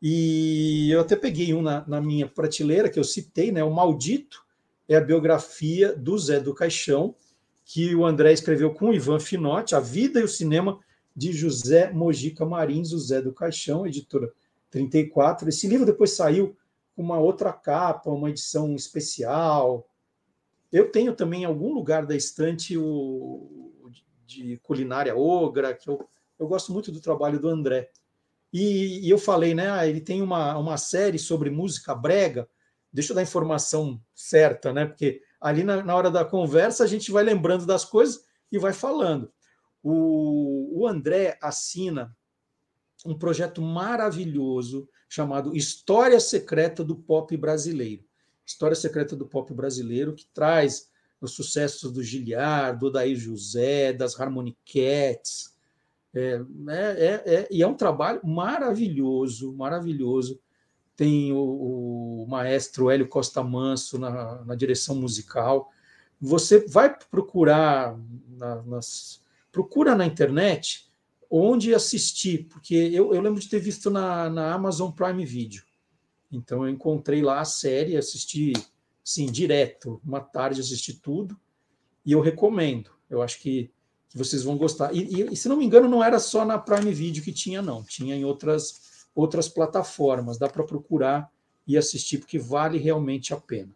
E 0.00 0.90
eu 0.90 1.00
até 1.00 1.16
peguei 1.16 1.54
um 1.54 1.62
na, 1.62 1.86
na, 1.86 2.00
minha 2.00 2.28
prateleira, 2.28 2.90
que 2.90 2.98
eu 2.98 3.04
citei, 3.04 3.50
né? 3.50 3.64
O 3.64 3.72
Maldito 3.72 4.44
é 4.88 4.96
a 4.96 5.00
biografia 5.00 5.94
do 5.94 6.18
Zé 6.18 6.40
do 6.40 6.54
Caixão, 6.54 7.14
que 7.64 7.94
o 7.94 8.04
André 8.04 8.32
escreveu 8.32 8.74
com 8.74 8.90
o 8.90 8.94
Ivan 8.94 9.18
Finotti, 9.18 9.74
A 9.74 9.80
Vida 9.80 10.20
e 10.20 10.24
o 10.24 10.28
Cinema 10.28 10.78
de 11.16 11.32
José 11.32 11.90
Mojica 11.90 12.44
Marins, 12.44 12.92
o 12.92 12.98
Zé 12.98 13.22
do 13.22 13.32
Caixão, 13.32 13.86
editora 13.86 14.30
34. 14.70 15.48
Esse 15.48 15.66
livro 15.66 15.86
depois 15.86 16.10
saiu 16.10 16.56
com 16.94 17.02
uma 17.02 17.18
outra 17.18 17.52
capa, 17.52 18.10
uma 18.10 18.28
edição 18.28 18.74
especial, 18.74 19.88
eu 20.74 20.90
tenho 20.90 21.14
também 21.14 21.42
em 21.42 21.44
algum 21.44 21.72
lugar 21.72 22.04
da 22.04 22.16
estante 22.16 22.76
o 22.76 23.90
de 24.26 24.56
culinária 24.58 25.16
ogra, 25.16 25.72
que 25.72 25.88
eu, 25.88 26.04
eu 26.36 26.48
gosto 26.48 26.72
muito 26.72 26.90
do 26.90 27.00
trabalho 27.00 27.38
do 27.38 27.48
André. 27.48 27.90
E, 28.52 29.06
e 29.06 29.08
eu 29.08 29.16
falei, 29.16 29.54
né? 29.54 29.70
Ah, 29.70 29.86
ele 29.86 30.00
tem 30.00 30.20
uma, 30.20 30.58
uma 30.58 30.76
série 30.76 31.18
sobre 31.18 31.48
música 31.48 31.94
brega. 31.94 32.48
Deixa 32.92 33.12
eu 33.12 33.14
dar 33.14 33.20
a 33.20 33.22
informação 33.22 34.02
certa, 34.12 34.72
né? 34.72 34.84
Porque 34.84 35.22
ali 35.40 35.62
na, 35.62 35.80
na 35.80 35.94
hora 35.94 36.10
da 36.10 36.24
conversa 36.24 36.82
a 36.82 36.86
gente 36.88 37.12
vai 37.12 37.22
lembrando 37.22 37.64
das 37.66 37.84
coisas 37.84 38.24
e 38.50 38.58
vai 38.58 38.72
falando. 38.72 39.32
O, 39.80 40.80
o 40.80 40.88
André 40.88 41.38
assina 41.40 42.16
um 43.06 43.16
projeto 43.16 43.62
maravilhoso 43.62 44.88
chamado 45.08 45.54
História 45.54 46.18
Secreta 46.18 46.82
do 46.82 46.96
Pop 46.96 47.36
Brasileiro. 47.36 48.04
História 48.46 48.76
Secreta 48.76 49.16
do 49.16 49.26
Pop 49.26 49.52
Brasileiro, 49.52 50.14
que 50.14 50.26
traz 50.32 50.90
os 51.20 51.32
sucessos 51.32 51.90
do 51.90 52.02
Giliar, 52.02 52.78
do 52.78 52.86
Odair 52.86 53.16
José, 53.16 53.92
das 53.92 54.18
Harmony 54.18 54.56
Cats, 54.64 55.54
É, 56.16 56.40
é, 56.68 57.34
é, 57.34 57.48
e 57.50 57.60
é 57.60 57.66
um 57.66 57.74
trabalho 57.74 58.20
maravilhoso, 58.24 59.52
maravilhoso. 59.52 60.38
Tem 60.96 61.32
o, 61.32 62.22
o 62.22 62.26
maestro 62.28 62.88
Hélio 62.88 63.08
Costa 63.08 63.42
Manso 63.42 63.98
na, 63.98 64.44
na, 64.44 64.54
direção 64.54 64.94
musical. 64.94 65.72
Você 66.20 66.64
vai 66.68 66.96
procurar 67.10 67.98
na, 68.28 68.62
nas, 68.62 69.20
procura 69.50 69.96
na 69.96 70.06
internet 70.06 70.88
onde 71.28 71.74
assistir, 71.74 72.46
porque 72.48 72.76
eu, 72.76 73.12
eu 73.12 73.20
lembro 73.20 73.40
de 73.40 73.48
ter 73.48 73.58
visto 73.58 73.90
na, 73.90 74.30
na 74.30 74.54
Amazon 74.54 74.92
Prime 74.92 75.24
Video. 75.24 75.64
Então 76.36 76.64
eu 76.64 76.70
encontrei 76.70 77.22
lá 77.22 77.40
a 77.40 77.44
série, 77.44 77.96
assisti 77.96 78.52
sim, 79.02 79.26
direto, 79.26 80.00
uma 80.04 80.20
tarde 80.20 80.60
assisti 80.60 80.94
tudo, 80.94 81.38
e 82.04 82.12
eu 82.12 82.20
recomendo. 82.20 82.90
Eu 83.08 83.22
acho 83.22 83.40
que 83.40 83.70
que 84.14 84.18
vocês 84.18 84.42
vão 84.44 84.56
gostar. 84.56 84.94
E, 84.94 85.12
e, 85.12 85.32
e, 85.32 85.36
se 85.36 85.48
não 85.48 85.56
me 85.56 85.64
engano, 85.64 85.88
não 85.88 86.00
era 86.02 86.18
só 86.20 86.44
na 86.44 86.56
Prime 86.56 86.94
Video 86.94 87.20
que 87.20 87.32
tinha, 87.32 87.60
não. 87.60 87.82
Tinha 87.82 88.14
em 88.14 88.24
outras, 88.24 89.08
outras 89.12 89.48
plataformas. 89.48 90.38
Dá 90.38 90.48
para 90.48 90.62
procurar 90.62 91.28
e 91.66 91.76
assistir, 91.76 92.18
porque 92.18 92.38
vale 92.38 92.78
realmente 92.78 93.34
a 93.34 93.36
pena. 93.36 93.70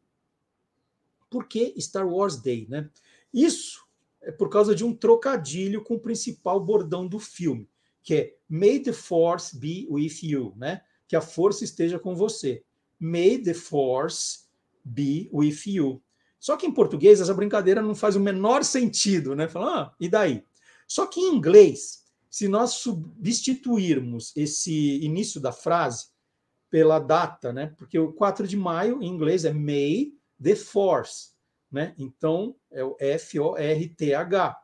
Por 1.28 1.46
que 1.46 1.74
Star 1.80 2.06
Wars 2.08 2.36
Day? 2.36 2.66
Né? 2.68 2.88
Isso 3.32 3.84
é 4.22 4.30
por 4.30 4.48
causa 4.48 4.74
de 4.74 4.84
um 4.84 4.94
trocadilho 4.94 5.82
com 5.82 5.94
o 5.94 6.00
principal 6.00 6.60
bordão 6.60 7.06
do 7.06 7.18
filme, 7.18 7.68
que 8.02 8.14
é 8.14 8.36
May 8.48 8.80
the 8.80 8.92
Force 8.92 9.56
be 9.58 9.86
with 9.90 10.18
you, 10.22 10.54
né? 10.56 10.82
Que 11.08 11.16
a 11.16 11.20
força 11.20 11.64
esteja 11.64 11.98
com 11.98 12.14
você. 12.14 12.64
May 12.98 13.38
the 13.38 13.54
Force 13.54 14.44
be 14.84 15.28
with 15.32 15.60
you. 15.66 16.02
Só 16.40 16.56
que 16.56 16.66
em 16.66 16.72
português 16.72 17.20
essa 17.20 17.34
brincadeira 17.34 17.82
não 17.82 17.94
faz 17.94 18.16
o 18.16 18.20
menor 18.20 18.64
sentido, 18.64 19.36
né? 19.36 19.46
Fala, 19.46 19.82
ah, 19.82 19.94
e 20.00 20.08
daí? 20.08 20.42
Só 20.88 21.06
que 21.06 21.20
em 21.20 21.34
inglês, 21.34 22.04
se 22.30 22.48
nós 22.48 22.72
substituirmos 22.72 24.32
esse 24.34 25.04
início 25.04 25.38
da 25.38 25.52
frase 25.52 26.06
pela 26.70 26.98
data, 26.98 27.52
né? 27.52 27.74
Porque 27.76 27.98
o 27.98 28.12
4 28.12 28.48
de 28.48 28.56
maio, 28.56 29.02
em 29.02 29.06
inglês, 29.06 29.44
é 29.44 29.52
May 29.52 30.14
the 30.42 30.56
Force, 30.56 31.32
né? 31.70 31.94
Então, 31.98 32.56
é 32.70 32.82
o 32.82 32.96
F-O-R-T-H. 32.98 34.56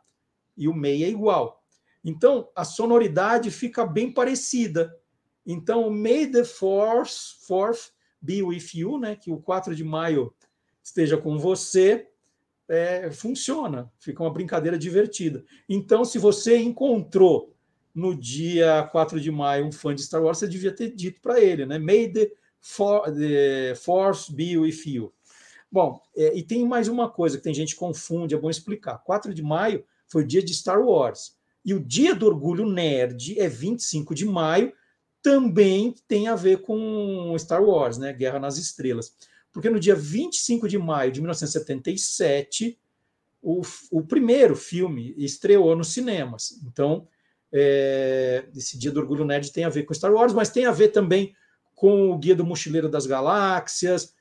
E 0.57 0.69
o 0.69 0.74
May 0.74 1.05
é 1.05 1.09
igual. 1.11 1.62
Então, 2.03 2.48
a 2.57 2.65
sonoridade 2.65 3.51
fica 3.51 3.85
bem 3.85 4.11
parecida. 4.11 4.97
Então, 5.44 5.90
May 5.90 6.27
the 6.27 6.44
Force, 6.44 7.35
Fourth 7.47 7.90
be 8.23 8.43
with 8.43 8.69
you, 8.73 8.98
né? 8.98 9.15
Que 9.15 9.31
o 9.31 9.39
4 9.39 9.74
de 9.74 9.85
maio 9.85 10.32
esteja 10.86 11.16
com 11.16 11.36
você, 11.36 12.06
é, 12.68 13.10
funciona. 13.10 13.90
Fica 13.98 14.22
uma 14.22 14.32
brincadeira 14.32 14.78
divertida. 14.78 15.44
Então, 15.68 16.04
se 16.04 16.16
você 16.16 16.58
encontrou 16.58 17.52
no 17.92 18.14
dia 18.14 18.88
4 18.92 19.20
de 19.20 19.30
maio, 19.30 19.66
um 19.66 19.72
fã 19.72 19.94
de 19.94 20.02
Star 20.02 20.22
Wars, 20.22 20.38
você 20.38 20.46
devia 20.46 20.72
ter 20.72 20.94
dito 20.94 21.20
para 21.20 21.40
ele, 21.40 21.66
né? 21.66 21.76
May 21.78 22.08
the, 22.12 22.30
for, 22.60 23.02
the, 23.12 23.74
Force 23.74 24.32
be 24.32 24.56
with 24.56 24.82
you. 24.86 25.12
Bom, 25.70 26.00
é, 26.16 26.36
e 26.36 26.42
tem 26.42 26.64
mais 26.64 26.86
uma 26.86 27.10
coisa 27.10 27.36
que 27.36 27.42
tem 27.42 27.54
gente 27.54 27.74
que 27.74 27.80
confunde, 27.80 28.34
é 28.34 28.38
bom 28.38 28.48
explicar. 28.48 28.98
4 28.98 29.34
de 29.34 29.42
maio 29.42 29.84
foi 30.06 30.22
o 30.22 30.26
dia 30.26 30.42
de 30.42 30.54
Star 30.54 30.80
Wars. 30.80 31.36
E 31.64 31.74
o 31.74 31.80
dia 31.80 32.14
do 32.14 32.26
orgulho 32.26 32.64
nerd 32.64 33.40
é 33.40 33.48
25 33.48 34.14
de 34.14 34.24
maio, 34.24 34.72
também 35.20 35.92
tem 36.06 36.28
a 36.28 36.36
ver 36.36 36.58
com 36.58 37.34
Star 37.38 37.64
Wars, 37.64 37.98
né? 37.98 38.12
Guerra 38.12 38.38
nas 38.38 38.56
Estrelas. 38.56 39.16
Porque 39.57 39.70
no 39.70 39.81
dia 39.81 39.95
25 39.95 40.69
de 40.69 40.77
maio 40.77 41.11
de 41.11 41.19
1977, 41.19 42.78
o, 43.41 43.62
o 43.91 44.03
primeiro 44.03 44.55
filme 44.55 45.15
estreou 45.16 45.74
nos 45.74 45.95
cinemas. 45.95 46.61
Então, 46.62 47.09
é, 47.51 48.47
esse 48.55 48.77
Dia 48.77 48.93
do 48.93 49.01
Orgulho 49.01 49.24
Nerd 49.24 49.51
tem 49.51 49.65
a 49.65 49.70
ver 49.70 49.85
com 49.85 49.95
Star 49.95 50.12
Wars, 50.12 50.35
mas 50.35 50.51
tem 50.51 50.66
a 50.66 50.73
ver 50.73 50.89
também 50.89 51.35
com 51.74 52.11
o 52.11 52.19
Guia 52.19 52.37
do 52.37 52.45
Mochileiro 52.45 52.87
das 52.87 53.07
Galáxias. 53.07 54.15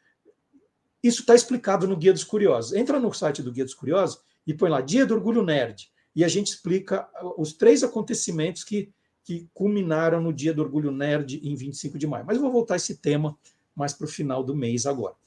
Isso 1.03 1.19
está 1.19 1.35
explicado 1.35 1.85
no 1.85 1.97
Guia 1.97 2.13
dos 2.13 2.23
Curiosos. 2.23 2.71
Entra 2.71 2.97
no 2.97 3.11
site 3.11 3.43
do 3.43 3.51
Guia 3.51 3.65
dos 3.65 3.73
Curiosos 3.73 4.21
e 4.47 4.53
põe 4.53 4.69
lá 4.69 4.79
Dia 4.79 5.05
do 5.05 5.15
Orgulho 5.15 5.43
Nerd. 5.43 5.91
E 6.15 6.23
a 6.23 6.29
gente 6.29 6.47
explica 6.47 7.09
os 7.37 7.51
três 7.51 7.83
acontecimentos 7.83 8.63
que, 8.63 8.89
que 9.21 9.49
culminaram 9.53 10.21
no 10.21 10.31
Dia 10.31 10.53
do 10.53 10.61
Orgulho 10.61 10.93
Nerd 10.93 11.45
em 11.45 11.53
25 11.55 11.97
de 11.97 12.07
maio. 12.07 12.23
Mas 12.25 12.37
eu 12.37 12.41
vou 12.41 12.53
voltar 12.53 12.75
a 12.75 12.77
esse 12.77 12.95
tema 12.99 13.37
mais 13.75 13.91
para 13.91 14.05
o 14.05 14.09
final 14.09 14.41
do 14.41 14.55
mês 14.55 14.85
agora. 14.85 15.24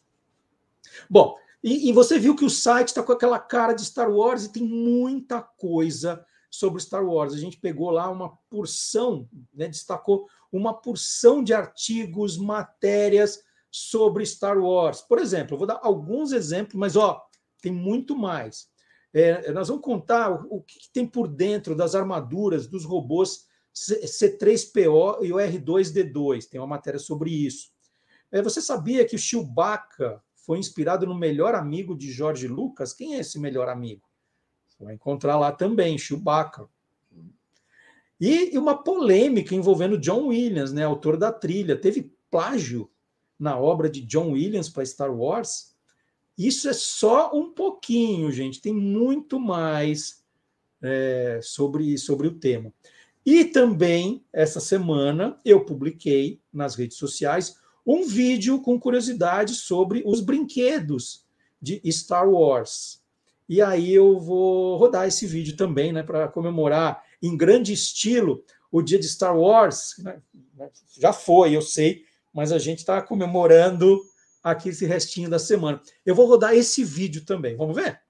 Bom, 1.09 1.37
e, 1.63 1.89
e 1.89 1.93
você 1.93 2.19
viu 2.19 2.37
que 2.37 2.45
o 2.45 2.51
site 2.51 2.89
está 2.89 3.03
com 3.03 3.13
aquela 3.13 3.39
cara 3.39 3.73
de 3.73 3.85
Star 3.85 4.11
Wars 4.11 4.45
e 4.45 4.53
tem 4.53 4.63
muita 4.63 5.43
coisa 5.43 6.25
sobre 6.51 6.81
Star 6.81 7.05
Wars. 7.05 7.35
A 7.35 7.39
gente 7.39 7.59
pegou 7.59 7.91
lá 7.91 8.09
uma 8.11 8.37
porção, 8.49 9.29
né, 9.53 9.69
destacou 9.69 10.27
uma 10.51 10.73
porção 10.73 11.43
de 11.43 11.53
artigos, 11.53 12.39
matérias 12.39 13.43
sobre 13.71 14.25
Star 14.25 14.59
Wars. 14.59 15.01
Por 15.03 15.19
exemplo, 15.19 15.55
eu 15.55 15.59
vou 15.59 15.67
dar 15.67 15.81
alguns 15.83 16.33
exemplos, 16.33 16.75
mas 16.79 16.97
ó, 16.97 17.23
tem 17.61 17.73
muito 17.73 18.17
mais. 18.17 18.69
É, 19.13 19.51
nós 19.53 19.69
vamos 19.69 19.85
contar 19.85 20.31
o, 20.31 20.59
o 20.59 20.63
que, 20.63 20.79
que, 20.79 20.93
tem 20.93 21.07
por 21.07 21.29
dentro 21.29 21.75
das 21.75 21.95
armaduras 21.95 22.67
dos 22.67 22.85
robôs 22.85 23.47
C3PO 23.75 25.25
e 25.25 25.33
o 25.33 25.37
R2D2. 25.37 26.49
Tem 26.49 26.61
uma 26.61 26.67
matéria 26.67 26.99
sobre 26.99 27.31
isso. 27.31 27.71
É, 28.31 28.43
você 28.43 28.61
sabia 28.61 29.05
que 29.07 29.17
o 29.17 29.19
Chewbacca 29.19 30.23
foi 30.49 30.59
inspirado 30.59 31.05
no 31.05 31.15
melhor 31.15 31.55
amigo 31.55 31.95
de 31.95 32.11
George 32.11 32.49
Lucas? 32.49 32.95
Quem 32.95 33.17
é 33.17 33.19
esse 33.19 33.39
melhor 33.39 33.69
amigo? 33.69 34.01
vai 34.81 34.95
encontrar 34.95 35.37
lá 35.37 35.53
também, 35.53 35.99
Chewbacca. 35.99 36.67
E 38.19 38.57
uma 38.57 38.83
polêmica 38.83 39.55
envolvendo 39.55 39.99
John 39.99 40.29
Williams, 40.29 40.73
né, 40.73 40.85
autor 40.85 41.19
da 41.19 41.31
trilha. 41.31 41.77
Teve 41.77 42.11
plágio 42.31 42.91
na 43.39 43.59
obra 43.59 43.91
de 43.91 44.01
John 44.01 44.31
Williams 44.31 44.71
para 44.71 44.87
Star 44.87 45.15
Wars. 45.15 45.77
Isso 46.39 46.67
é 46.67 46.73
só 46.73 47.31
um 47.35 47.53
pouquinho, 47.53 48.33
gente. 48.33 48.63
Tem 48.63 48.73
muito 48.73 49.39
mais 49.39 50.25
é, 50.81 51.41
sobre, 51.43 51.99
sobre 51.99 52.27
o 52.27 52.39
tema. 52.39 52.73
E 53.27 53.45
também, 53.45 54.25
essa 54.33 54.61
semana, 54.61 55.39
eu 55.45 55.63
publiquei 55.63 56.41
nas 56.51 56.75
redes 56.75 56.97
sociais 56.97 57.59
um 57.89 58.07
vídeo 58.07 58.61
com 58.61 58.79
curiosidades 58.79 59.61
sobre 59.61 60.03
os 60.05 60.21
brinquedos 60.21 61.25
de 61.61 61.81
Star 61.91 62.29
Wars. 62.29 63.03
E 63.49 63.63
aí 63.63 63.95
eu 63.95 64.21
vou 64.21 64.77
rodar 64.77 65.09
esse 65.09 65.27
vídeo 65.27 65.57
também, 65.57 65.91
né, 65.91 66.03
para 66.03 66.29
comemorar 66.29 67.03
em 67.23 67.35
grande 67.35 67.73
estilo 67.73 68.45
o 68.71 68.83
dia 68.83 68.99
de 68.99 69.09
Star 69.09 69.35
Wars. 69.35 69.95
Né? 70.01 70.21
Já 71.01 71.15
foi, 71.15 71.57
eu 71.57 71.63
sei, 71.63 72.03
mas 72.31 72.53
a 72.53 72.59
gente 72.59 72.81
está 72.81 73.01
comemorando 73.01 73.99
aqui 74.45 74.69
esse 74.69 74.85
restinho 74.85 75.31
da 75.31 75.39
semana. 75.39 75.81
Eu 76.05 76.15
vou 76.15 76.27
rodar 76.27 76.55
esse 76.55 76.85
vídeo 76.85 77.25
também. 77.25 77.57
Vamos 77.57 77.75
ver? 77.75 78.03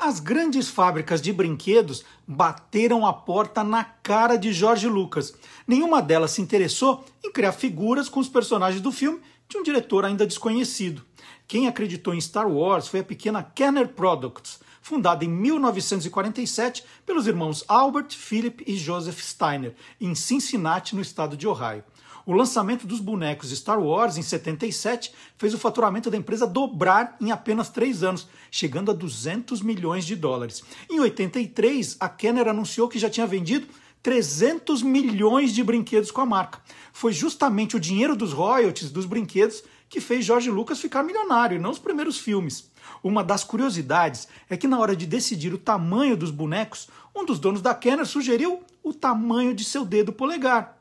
As 0.00 0.20
grandes 0.20 0.68
fábricas 0.68 1.20
de 1.20 1.32
brinquedos 1.32 2.04
bateram 2.24 3.04
a 3.04 3.12
porta 3.12 3.64
na 3.64 3.82
cara 3.82 4.36
de 4.36 4.52
George 4.52 4.86
Lucas. 4.86 5.34
Nenhuma 5.66 6.00
delas 6.00 6.30
se 6.30 6.40
interessou 6.40 7.04
em 7.24 7.32
criar 7.32 7.50
figuras 7.50 8.08
com 8.08 8.20
os 8.20 8.28
personagens 8.28 8.80
do 8.80 8.92
filme 8.92 9.20
de 9.48 9.58
um 9.58 9.62
diretor 9.64 10.04
ainda 10.04 10.24
desconhecido. 10.24 11.02
Quem 11.48 11.66
acreditou 11.66 12.14
em 12.14 12.20
Star 12.20 12.48
Wars 12.48 12.86
foi 12.86 13.00
a 13.00 13.04
pequena 13.04 13.42
Kenner 13.42 13.88
Products, 13.88 14.60
fundada 14.80 15.24
em 15.24 15.28
1947 15.28 16.84
pelos 17.04 17.26
irmãos 17.26 17.64
Albert, 17.66 18.10
Philip 18.10 18.62
e 18.68 18.76
Joseph 18.76 19.18
Steiner, 19.18 19.74
em 20.00 20.14
Cincinnati, 20.14 20.94
no 20.94 21.02
estado 21.02 21.36
de 21.36 21.48
Ohio. 21.48 21.82
O 22.28 22.34
lançamento 22.34 22.86
dos 22.86 23.00
bonecos 23.00 23.50
Star 23.52 23.82
Wars 23.82 24.18
em 24.18 24.22
77 24.22 25.14
fez 25.38 25.54
o 25.54 25.58
faturamento 25.58 26.10
da 26.10 26.16
empresa 26.18 26.46
dobrar 26.46 27.16
em 27.22 27.32
apenas 27.32 27.70
três 27.70 28.02
anos, 28.02 28.28
chegando 28.50 28.90
a 28.90 28.94
200 28.94 29.62
milhões 29.62 30.04
de 30.04 30.14
dólares. 30.14 30.62
Em 30.90 31.00
83, 31.00 31.96
a 31.98 32.06
Kenner 32.06 32.46
anunciou 32.46 32.86
que 32.86 32.98
já 32.98 33.08
tinha 33.08 33.26
vendido 33.26 33.66
300 34.02 34.82
milhões 34.82 35.54
de 35.54 35.64
brinquedos 35.64 36.10
com 36.10 36.20
a 36.20 36.26
marca. 36.26 36.60
Foi 36.92 37.14
justamente 37.14 37.76
o 37.76 37.80
dinheiro 37.80 38.14
dos 38.14 38.34
royalties 38.34 38.90
dos 38.90 39.06
brinquedos 39.06 39.62
que 39.88 39.98
fez 39.98 40.26
George 40.26 40.50
Lucas 40.50 40.82
ficar 40.82 41.02
milionário, 41.02 41.56
e 41.56 41.58
não 41.58 41.70
os 41.70 41.78
primeiros 41.78 42.18
filmes. 42.18 42.70
Uma 43.02 43.24
das 43.24 43.42
curiosidades 43.42 44.28
é 44.50 44.56
que 44.58 44.68
na 44.68 44.78
hora 44.78 44.94
de 44.94 45.06
decidir 45.06 45.54
o 45.54 45.58
tamanho 45.58 46.14
dos 46.14 46.30
bonecos, 46.30 46.90
um 47.16 47.24
dos 47.24 47.38
donos 47.38 47.62
da 47.62 47.74
Kenner 47.74 48.04
sugeriu 48.04 48.62
o 48.82 48.92
tamanho 48.92 49.54
de 49.54 49.64
seu 49.64 49.82
dedo 49.82 50.12
polegar. 50.12 50.76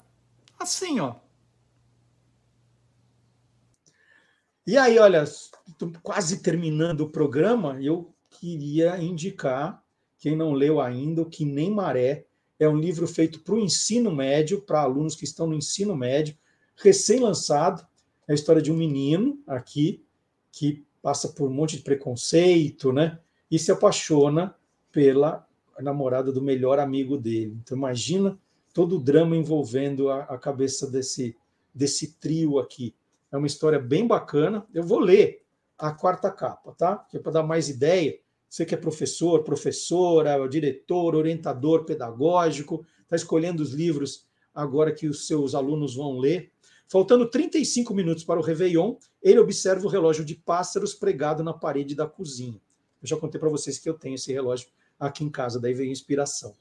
Assim, 0.60 1.00
ó. 1.00 1.16
E 4.68 4.76
aí, 4.76 5.00
olha, 5.00 5.24
quase 6.04 6.42
terminando 6.42 7.00
o 7.00 7.10
programa, 7.10 7.82
eu 7.82 8.14
queria 8.30 9.02
indicar, 9.02 9.82
quem 10.20 10.36
não 10.36 10.52
leu 10.52 10.82
ainda, 10.82 11.22
o 11.22 11.30
Que 11.30 11.46
Nem 11.46 11.72
Maré, 11.72 12.26
é 12.60 12.68
um 12.68 12.76
livro 12.78 13.08
feito 13.08 13.40
para 13.40 13.54
o 13.54 13.60
ensino 13.60 14.14
médio, 14.14 14.62
para 14.62 14.82
alunos 14.82 15.16
que 15.16 15.24
estão 15.24 15.48
no 15.48 15.56
ensino 15.56 15.96
médio, 15.96 16.38
recém-lançado. 16.76 17.88
É 18.28 18.34
a 18.34 18.36
história 18.36 18.62
de 18.62 18.70
um 18.70 18.76
menino 18.76 19.42
aqui 19.48 20.04
que 20.52 20.86
passa 21.02 21.30
por 21.30 21.50
um 21.50 21.54
monte 21.54 21.78
de 21.78 21.84
preconceito, 21.84 22.92
né? 22.92 23.20
E 23.50 23.58
se 23.58 23.72
apaixona 23.72 24.54
pela 24.92 25.48
namorada 25.80 26.30
do 26.30 26.42
melhor 26.42 26.78
amigo 26.78 27.18
dele. 27.18 27.58
Então 27.64 27.78
imagina 27.78 28.38
todo 28.74 28.98
o 28.98 29.00
drama 29.00 29.38
envolvendo 29.38 30.10
a, 30.10 30.24
a 30.24 30.38
cabeça 30.38 30.92
desse 30.92 31.38
desse 31.74 32.14
trio 32.20 32.60
aqui. 32.60 32.96
É 33.32 33.38
uma 33.38 33.48
história 33.48 33.80
bem 33.80 34.08
bacana. 34.08 34.66
Eu 34.74 34.84
vou 34.84 35.00
ler 35.00 35.44
a 35.78 35.92
quarta 35.92 36.32
capa, 36.32 36.74
tá? 36.74 36.98
Que 36.98 37.18
é 37.18 37.20
para 37.20 37.34
dar 37.34 37.44
mais 37.44 37.70
ideia. 37.70 38.18
Você 38.50 38.66
que 38.66 38.74
é 38.74 38.78
professor, 38.78 39.44
professora, 39.44 40.48
diretor, 40.48 41.16
orientador 41.16 41.84
pedagógico, 41.84 42.86
está 43.04 43.16
escolhendo 43.16 43.62
os 43.62 43.74
livros 43.74 44.26
agora 44.54 44.92
que 44.92 45.08
os 45.08 45.28
seus 45.28 45.54
alunos 45.54 45.96
vão 45.96 46.18
ler. 46.18 46.52
Faltando 46.88 47.30
35 47.30 47.94
minutos 47.94 48.24
para 48.24 48.40
o 48.40 48.44
Réveillon, 48.44 48.96
ele 49.22 49.40
observa 49.40 49.86
o 49.86 49.90
relógio 49.90 50.24
de 50.24 50.36
pássaros 50.36 50.94
pregado 50.94 51.44
na 51.44 51.54
parede 51.54 51.94
da 51.94 52.08
cozinha. 52.08 52.62
Eu 53.02 53.08
já 53.08 53.18
contei 53.18 53.40
para 53.40 53.50
vocês 53.50 53.78
que 53.78 53.90
eu 53.90 53.94
tenho 53.94 54.16
esse 54.16 54.32
relógio 54.32 54.70
aqui 54.98 55.24
em 55.24 55.30
casa, 55.30 55.60
daí 55.60 55.74
veio 55.74 55.92
inspiração. 55.92 56.54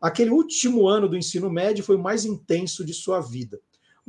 Aquele 0.00 0.30
último 0.30 0.86
ano 0.86 1.08
do 1.08 1.16
ensino 1.16 1.50
médio 1.50 1.82
foi 1.82 1.96
o 1.96 2.02
mais 2.02 2.24
intenso 2.24 2.84
de 2.84 2.94
sua 2.94 3.20
vida. 3.20 3.60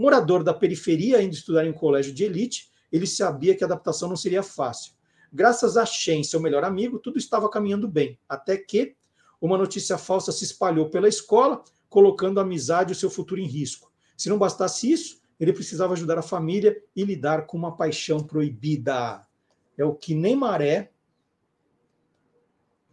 Morador 0.02 0.44
da 0.44 0.52
periferia, 0.52 1.20
ainda 1.20 1.36
estudar 1.36 1.64
em 1.64 1.70
um 1.70 1.74
colégio 1.74 2.12
de 2.12 2.24
elite, 2.24 2.72
ele 2.92 3.06
sabia 3.06 3.56
que 3.56 3.64
a 3.64 3.68
adaptação 3.68 4.10
não 4.10 4.16
seria 4.16 4.42
fácil. 4.42 4.94
Graças 5.32 5.78
a 5.78 5.86
Shen, 5.86 6.24
seu 6.24 6.40
melhor 6.40 6.64
amigo, 6.64 6.98
tudo 6.98 7.20
estava 7.20 7.48
caminhando 7.48 7.88
bem, 7.88 8.20
até 8.28 8.58
que 8.58 8.96
uma 9.40 9.60
notícia 9.60 10.00
falsa 10.00 10.32
se 10.32 10.44
espalhou 10.44 10.90
pela 10.90 11.08
escola, 11.08 11.64
colocando 11.88 12.40
a 12.40 12.42
amizade 12.42 12.92
e 12.92 12.94
o 12.94 12.96
seu 12.96 13.12
futuro 13.12 13.40
em 13.40 13.46
risco. 13.46 13.92
Se 14.18 14.28
não 14.28 14.40
bastasse 14.40 14.92
isso, 14.92 15.22
ele 15.40 15.54
precisava 15.54 15.94
ajudar 15.94 16.18
a 16.18 16.24
família 16.24 16.76
e 16.96 17.04
lidar 17.04 17.46
com 17.46 17.56
uma 17.56 17.78
paixão 17.78 18.22
proibida. 18.22 19.22
É 19.78 19.86
o 19.86 19.94
que 19.94 20.16
nem 20.16 20.36
maré, 20.36 20.92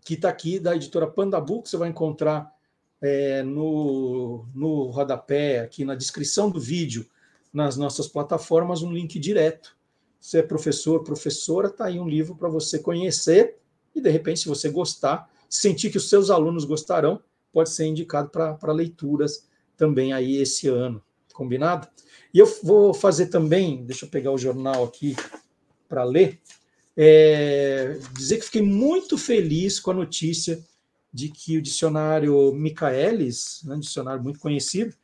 que 0.04 0.12
está 0.12 0.28
aqui 0.28 0.60
da 0.60 0.76
editora 0.76 1.06
Pandabu, 1.06 1.62
que 1.62 1.70
você 1.70 1.76
vai 1.78 1.88
encontrar 1.88 2.52
é, 3.00 3.42
no, 3.42 4.46
no 4.54 4.84
rodapé, 4.90 5.60
aqui 5.60 5.84
na 5.84 5.94
descrição 5.94 6.50
do 6.50 6.60
vídeo, 6.60 7.06
nas 7.52 7.76
nossas 7.76 8.08
plataformas, 8.08 8.82
um 8.82 8.92
link 8.92 9.18
direto. 9.18 9.76
Se 10.20 10.38
é 10.38 10.42
professor, 10.42 11.02
professora, 11.04 11.68
está 11.68 11.86
aí 11.86 11.98
um 11.98 12.08
livro 12.08 12.34
para 12.34 12.48
você 12.48 12.78
conhecer 12.78 13.56
e, 13.94 14.00
de 14.00 14.10
repente, 14.10 14.40
se 14.40 14.48
você 14.48 14.68
gostar, 14.68 15.30
sentir 15.48 15.90
que 15.90 15.96
os 15.96 16.08
seus 16.08 16.30
alunos 16.30 16.64
gostarão, 16.64 17.22
pode 17.52 17.70
ser 17.70 17.86
indicado 17.86 18.30
para 18.30 18.72
leituras 18.72 19.48
também 19.76 20.12
aí 20.12 20.36
esse 20.36 20.68
ano. 20.68 21.02
Combinado? 21.32 21.88
E 22.34 22.38
eu 22.38 22.46
vou 22.62 22.92
fazer 22.92 23.26
também, 23.26 23.84
deixa 23.84 24.04
eu 24.04 24.10
pegar 24.10 24.32
o 24.32 24.38
jornal 24.38 24.84
aqui 24.84 25.16
para 25.88 26.04
ler, 26.04 26.40
é, 26.96 27.98
dizer 28.16 28.38
que 28.38 28.44
fiquei 28.46 28.62
muito 28.62 29.16
feliz 29.16 29.78
com 29.78 29.92
a 29.92 29.94
notícia 29.94 30.62
de 31.12 31.28
que 31.30 31.56
o 31.56 31.62
dicionário 31.62 32.52
Michaelis, 32.52 33.62
né, 33.64 33.74
um 33.76 33.80
dicionário 33.80 34.22
muito 34.22 34.38
conhecido, 34.38 34.94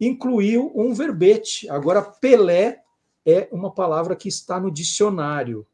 incluiu 0.00 0.72
um 0.74 0.92
verbete. 0.92 1.68
Agora, 1.68 2.02
Pelé 2.02 2.82
é 3.24 3.48
uma 3.50 3.72
palavra 3.72 4.14
que 4.14 4.28
está 4.28 4.60
no 4.60 4.70
dicionário. 4.70 5.66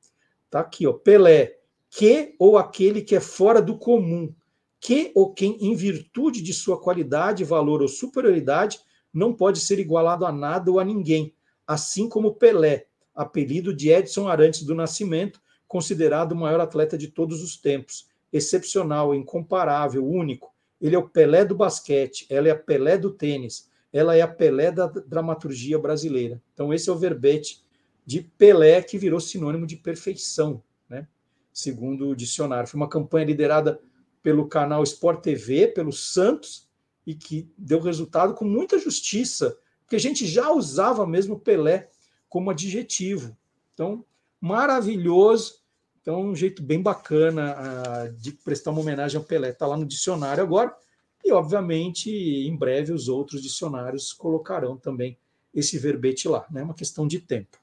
Tá 0.48 0.60
aqui, 0.60 0.86
ó, 0.86 0.92
Pelé, 0.92 1.58
que 1.88 2.34
ou 2.38 2.56
aquele 2.56 3.02
que 3.02 3.16
é 3.16 3.20
fora 3.20 3.60
do 3.60 3.76
comum, 3.76 4.32
que 4.78 5.10
ou 5.14 5.32
quem, 5.32 5.56
em 5.60 5.74
virtude 5.74 6.40
de 6.40 6.54
sua 6.54 6.80
qualidade, 6.80 7.44
valor 7.44 7.82
ou 7.82 7.88
superioridade, 7.88 8.80
não 9.12 9.34
pode 9.34 9.58
ser 9.58 9.78
igualado 9.78 10.24
a 10.24 10.32
nada 10.32 10.70
ou 10.70 10.78
a 10.78 10.84
ninguém, 10.84 11.34
assim 11.66 12.08
como 12.08 12.34
Pelé, 12.34 12.86
apelido 13.14 13.74
de 13.74 13.90
Edson 13.90 14.28
Arantes 14.28 14.62
do 14.62 14.74
Nascimento, 14.74 15.40
considerado 15.66 16.32
o 16.32 16.36
maior 16.36 16.60
atleta 16.60 16.96
de 16.96 17.08
todos 17.08 17.42
os 17.42 17.56
tempos 17.56 18.09
excepcional, 18.32 19.14
incomparável, 19.14 20.06
único. 20.06 20.52
Ele 20.80 20.94
é 20.94 20.98
o 20.98 21.08
Pelé 21.08 21.44
do 21.44 21.54
basquete, 21.54 22.26
ela 22.30 22.48
é 22.48 22.50
a 22.50 22.58
Pelé 22.58 22.96
do 22.96 23.10
tênis, 23.10 23.68
ela 23.92 24.16
é 24.16 24.22
a 24.22 24.28
Pelé 24.28 24.70
da 24.70 24.86
dramaturgia 24.86 25.78
brasileira. 25.78 26.40
Então, 26.54 26.72
esse 26.72 26.88
é 26.88 26.92
o 26.92 26.98
verbete 26.98 27.62
de 28.06 28.22
Pelé 28.22 28.82
que 28.82 28.98
virou 28.98 29.20
sinônimo 29.20 29.66
de 29.66 29.76
perfeição, 29.76 30.62
né? 30.88 31.06
segundo 31.52 32.08
o 32.08 32.16
dicionário. 32.16 32.68
Foi 32.68 32.80
uma 32.80 32.88
campanha 32.88 33.26
liderada 33.26 33.80
pelo 34.22 34.48
canal 34.48 34.82
Sport 34.82 35.22
TV, 35.22 35.68
pelo 35.68 35.92
Santos, 35.92 36.68
e 37.06 37.14
que 37.14 37.50
deu 37.56 37.80
resultado 37.80 38.34
com 38.34 38.44
muita 38.44 38.78
justiça, 38.78 39.56
porque 39.80 39.96
a 39.96 40.00
gente 40.00 40.26
já 40.26 40.50
usava 40.50 41.06
mesmo 41.06 41.38
Pelé 41.38 41.88
como 42.28 42.50
adjetivo. 42.50 43.36
Então, 43.74 44.04
maravilhoso. 44.40 45.59
Então, 46.00 46.22
um 46.22 46.34
jeito 46.34 46.62
bem 46.62 46.80
bacana 46.80 47.56
uh, 47.56 48.12
de 48.20 48.32
prestar 48.32 48.70
uma 48.70 48.80
homenagem 48.80 49.18
ao 49.18 49.24
Pelé. 49.24 49.50
Está 49.50 49.66
lá 49.66 49.76
no 49.76 49.84
dicionário 49.84 50.42
agora. 50.42 50.74
E, 51.22 51.30
obviamente, 51.32 52.10
em 52.10 52.56
breve 52.56 52.92
os 52.92 53.08
outros 53.08 53.42
dicionários 53.42 54.12
colocarão 54.12 54.76
também 54.76 55.18
esse 55.54 55.78
verbete 55.78 56.28
lá. 56.28 56.46
É 56.50 56.54
né? 56.54 56.62
uma 56.62 56.74
questão 56.74 57.06
de 57.06 57.20
tempo. 57.20 57.58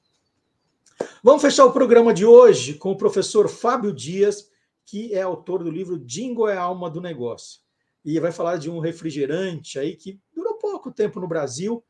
Vamos 1.22 1.42
fechar 1.42 1.64
o 1.64 1.72
programa 1.72 2.14
de 2.14 2.24
hoje 2.24 2.74
com 2.74 2.92
o 2.92 2.96
professor 2.96 3.48
Fábio 3.48 3.92
Dias, 3.92 4.48
que 4.84 5.12
é 5.14 5.22
autor 5.22 5.64
do 5.64 5.70
livro 5.70 5.98
Dingo 5.98 6.48
é 6.48 6.56
a 6.56 6.62
alma 6.62 6.88
do 6.88 7.00
negócio. 7.00 7.60
E 8.04 8.18
vai 8.20 8.32
falar 8.32 8.56
de 8.56 8.70
um 8.70 8.78
refrigerante 8.78 9.78
aí 9.78 9.96
que 9.96 10.20
durou 10.34 10.54
pouco 10.54 10.90
tempo 10.90 11.20
no 11.20 11.28
Brasil, 11.28 11.84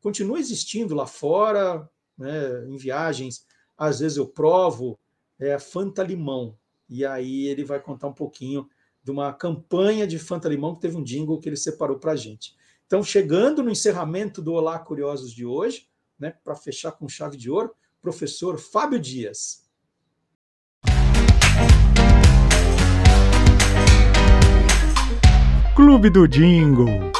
continua 0.00 0.38
existindo 0.38 0.94
lá 0.94 1.06
fora, 1.06 1.88
né, 2.16 2.64
em 2.68 2.76
viagens. 2.76 3.46
Às 3.76 4.00
vezes 4.00 4.18
eu 4.18 4.26
provo, 4.26 4.98
é 5.48 5.58
Fanta 5.58 6.02
Limão. 6.02 6.56
E 6.88 7.04
aí 7.04 7.46
ele 7.46 7.64
vai 7.64 7.80
contar 7.80 8.08
um 8.08 8.12
pouquinho 8.12 8.68
de 9.02 9.10
uma 9.10 9.32
campanha 9.32 10.06
de 10.06 10.18
Fanta 10.18 10.48
Limão 10.48 10.74
que 10.74 10.80
teve 10.80 10.96
um 10.96 11.02
jingle 11.02 11.38
que 11.40 11.48
ele 11.48 11.56
separou 11.56 11.98
para 11.98 12.12
a 12.12 12.16
gente. 12.16 12.54
Então, 12.86 13.02
chegando 13.02 13.62
no 13.62 13.70
encerramento 13.70 14.40
do 14.40 14.52
Olá 14.52 14.78
Curiosos 14.78 15.32
de 15.32 15.44
hoje, 15.44 15.88
né, 16.18 16.34
para 16.44 16.54
fechar 16.54 16.92
com 16.92 17.08
chave 17.08 17.36
de 17.36 17.50
ouro, 17.50 17.74
professor 18.00 18.58
Fábio 18.58 18.98
Dias. 18.98 19.64
Clube 25.74 26.08
do 26.08 26.28
Jingle. 26.28 27.12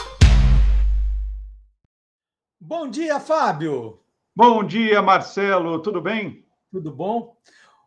Bom 2.60 2.88
dia, 2.88 3.18
Fábio. 3.18 3.98
Bom 4.34 4.64
dia, 4.64 5.02
Marcelo. 5.02 5.80
Tudo 5.80 6.00
bem? 6.00 6.46
Tudo 6.70 6.92
bom? 6.92 7.36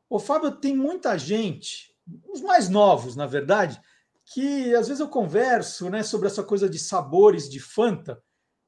O 0.09 0.19
Fábio, 0.19 0.51
tem 0.51 0.75
muita 0.75 1.17
gente, 1.17 1.93
os 2.31 2.41
mais 2.41 2.69
novos, 2.69 3.15
na 3.15 3.25
verdade, 3.25 3.79
que 4.34 4.73
às 4.75 4.88
vezes 4.88 4.99
eu 4.99 5.07
converso 5.07 5.89
né, 5.89 6.03
sobre 6.03 6.27
essa 6.27 6.43
coisa 6.43 6.69
de 6.69 6.79
sabores 6.79 7.49
de 7.49 7.59
Fanta, 7.59 8.21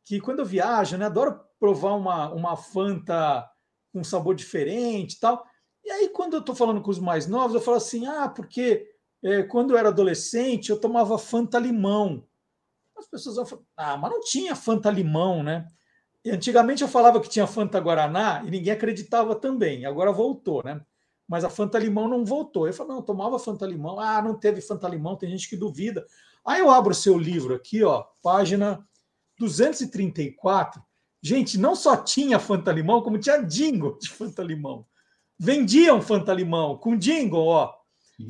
que 0.06 0.20
quando 0.20 0.40
eu 0.40 0.45
viajo, 0.45 0.98
né, 0.98 1.06
adoro 1.06 1.40
provar 1.60 1.95
uma, 1.95 2.32
uma 2.34 2.56
Fanta 2.56 3.48
com 3.91 3.99
um 3.99 4.03
sabor 4.03 4.36
diferente 4.36 5.14
e 5.14 5.20
tal. 5.20 5.45
E 5.84 5.91
aí, 5.91 6.10
quando 6.10 6.34
eu 6.34 6.40
estou 6.40 6.56
falando 6.56 6.82
com 6.82 6.91
os 6.91 6.99
mais 6.99 7.28
novos, 7.28 7.56
eu 7.56 7.61
falo 7.61 7.78
assim: 7.78 8.06
ah, 8.06 8.30
porque 8.30 8.88
é, 9.24 9.44
quando 9.44 9.72
eu 9.72 9.78
era 9.78 9.90
adolescente 9.90 10.70
eu 10.70 10.80
tomava 10.80 11.18
Fanta 11.18 11.60
limão. 11.60 12.26
As 12.98 13.07
pessoas 13.07 13.36
vão 13.36 13.45
falar: 13.45 13.61
ah, 13.78 13.98
mas 13.98 14.11
não 14.11 14.22
tinha 14.22 14.56
Fanta 14.56 14.90
limão, 14.90 15.44
né? 15.44 15.68
E 16.24 16.32
antigamente 16.32 16.82
eu 16.82 16.88
falava 16.88 17.20
que 17.22 17.30
tinha 17.30 17.48
Fanta 17.48 17.80
Guaraná 17.80 18.44
e 18.45 18.52
ninguém 18.52 18.74
acreditava 18.74 19.36
também. 19.36 19.86
Agora 19.86 20.11
voltou, 20.11 20.61
né? 20.64 20.82
Mas 21.30 21.43
a 21.43 21.49
Fanta 21.49 21.77
Limão 21.77 22.07
não 22.07 22.26
voltou. 22.26 22.65
Eu 22.65 22.73
falei, 22.73 22.95
não, 22.95 23.03
tomava 23.03 23.38
Fanta 23.38 23.64
Limão. 23.64 23.99
Ah, 23.99 24.19
não 24.19 24.34
teve 24.34 24.61
Fanta 24.61 24.89
Limão, 24.89 25.15
tem 25.15 25.30
gente 25.30 25.47
que 25.47 25.56
duvida. 25.56 26.03
Aí 26.43 26.60
eu 26.60 26.72
abro 26.72 26.91
o 26.91 26.95
seu 26.95 27.15
livro 27.19 27.53
aqui, 27.53 27.84
ó, 27.84 28.03
página 28.23 28.84
234. 29.38 30.81
Gente, 31.22 31.60
não 31.60 31.76
só 31.76 31.95
tinha 31.95 32.39
Fanta 32.39 32.72
Limão, 32.72 33.03
como 33.03 33.19
tinha 33.19 33.43
jingle 33.43 33.95
de 33.99 34.10
Fanta 34.10 34.41
Limão. 34.41 34.88
Vendiam 35.38 36.01
Fanta 36.01 36.34
Limão 36.34 36.76
com 36.77 36.97
jingle, 36.97 37.45
ó. 37.45 37.76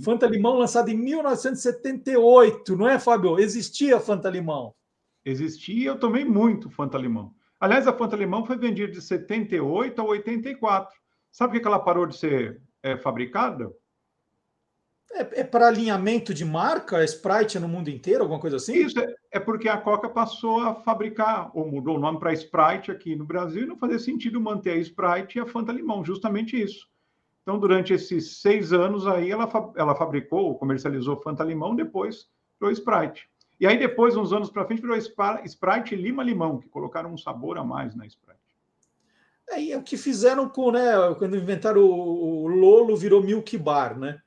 Fanta 0.04 0.28
Limão 0.28 0.58
lançado 0.58 0.90
em 0.90 0.98
1978, 0.98 2.76
não 2.76 2.88
é, 2.88 3.00
Fábio? 3.00 3.40
Existia 3.40 4.00
Fanta 4.00 4.30
Limão. 4.30 4.76
Existia, 5.24 5.88
eu 5.88 6.00
tomei 6.00 6.26
muito 6.26 6.70
Fanta 6.70 6.98
Limão. 6.98 7.34
Aliás, 7.60 7.88
a 7.88 7.94
Fanta 7.94 8.16
Limão 8.16 8.46
foi 8.46 8.58
vendida 8.58 8.92
de 8.92 9.02
78 9.02 10.00
a 10.00 10.04
84. 10.04 10.96
Sabe 11.32 11.54
por 11.54 11.62
que 11.62 11.68
ela 11.68 11.80
parou 11.80 12.06
de 12.06 12.18
ser 12.18 12.62
é 12.84 12.98
fabricada? 12.98 13.72
É, 15.12 15.42
é 15.42 15.44
para 15.44 15.68
alinhamento 15.68 16.34
de 16.34 16.46
marca? 16.46 17.04
Sprite 17.04 17.60
no 17.60 17.68
mundo 17.68 17.90
inteiro, 17.90 18.22
alguma 18.22 18.40
coisa 18.40 18.58
assim? 18.58 18.74
Isso, 18.74 19.00
é, 19.00 19.16
é 19.32 19.40
porque 19.40 19.68
a 19.68 19.78
Coca 19.78 20.08
passou 20.08 20.62
a 20.62 20.76
fabricar, 20.76 21.50
ou 21.54 21.68
mudou 21.68 21.98
o 21.98 22.00
nome 22.00 22.20
para 22.20 22.34
Sprite 22.34 22.92
aqui 22.92 23.16
no 23.16 23.26
Brasil, 23.26 23.64
e 23.64 23.66
não 23.66 23.78
fazia 23.78 24.00
sentido 24.00 24.40
manter 24.40 24.72
a 24.72 24.78
Sprite 24.78 25.38
e 25.38 25.42
a 25.42 25.46
Fanta 25.46 25.72
Limão, 25.72 26.06
justamente 26.06 26.62
isso. 26.62 26.88
Então, 27.42 27.60
durante 27.60 27.94
esses 27.94 28.42
seis 28.42 28.72
anos 28.72 29.08
aí, 29.08 29.32
ela, 29.32 29.50
ela 29.76 29.96
fabricou, 29.96 30.58
comercializou 30.58 31.22
Fanta 31.22 31.44
Limão, 31.44 31.76
depois 31.76 32.30
virou 32.60 32.72
Sprite. 32.72 33.28
E 33.60 33.66
aí, 33.66 33.78
depois, 33.78 34.16
uns 34.16 34.32
anos 34.32 34.50
para 34.50 34.66
frente, 34.66 34.82
virou 34.82 34.96
Sprite 34.96 35.96
Lima 35.96 36.24
Limão, 36.24 36.60
que 36.60 36.70
colocaram 36.70 37.12
um 37.12 37.18
sabor 37.18 37.58
a 37.58 37.64
mais 37.64 37.96
na 37.96 38.06
Sprite. 38.06 38.40
É, 39.50 39.62
e 39.62 39.72
é 39.72 39.78
o 39.78 39.84
que 39.84 39.98
fizeram 39.98 40.48
com, 40.48 40.72
né? 40.72 40.92
Quando 41.18 41.36
inventaram 41.36 41.82
o, 41.82 42.44
o 42.44 42.48
Lolo, 42.48 42.96
virou 42.96 43.24
Milk 43.24 43.58
Bar, 43.58 43.98
né? 43.98 44.22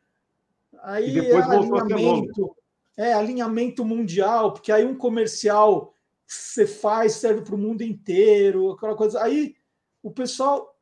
Aí 0.82 1.10
e 1.10 1.20
depois 1.20 1.46
é 1.46 1.56
alinhamento, 1.56 2.56
é 2.96 3.12
alinhamento 3.12 3.84
mundial, 3.84 4.52
porque 4.52 4.72
aí 4.72 4.84
um 4.84 4.96
comercial 4.96 5.94
você 6.26 6.66
faz 6.66 7.12
serve 7.12 7.42
para 7.42 7.54
o 7.54 7.58
mundo 7.58 7.82
inteiro, 7.82 8.72
aquela 8.72 8.96
coisa. 8.96 9.22
Aí 9.22 9.54
o 10.02 10.10
pessoal 10.10 10.76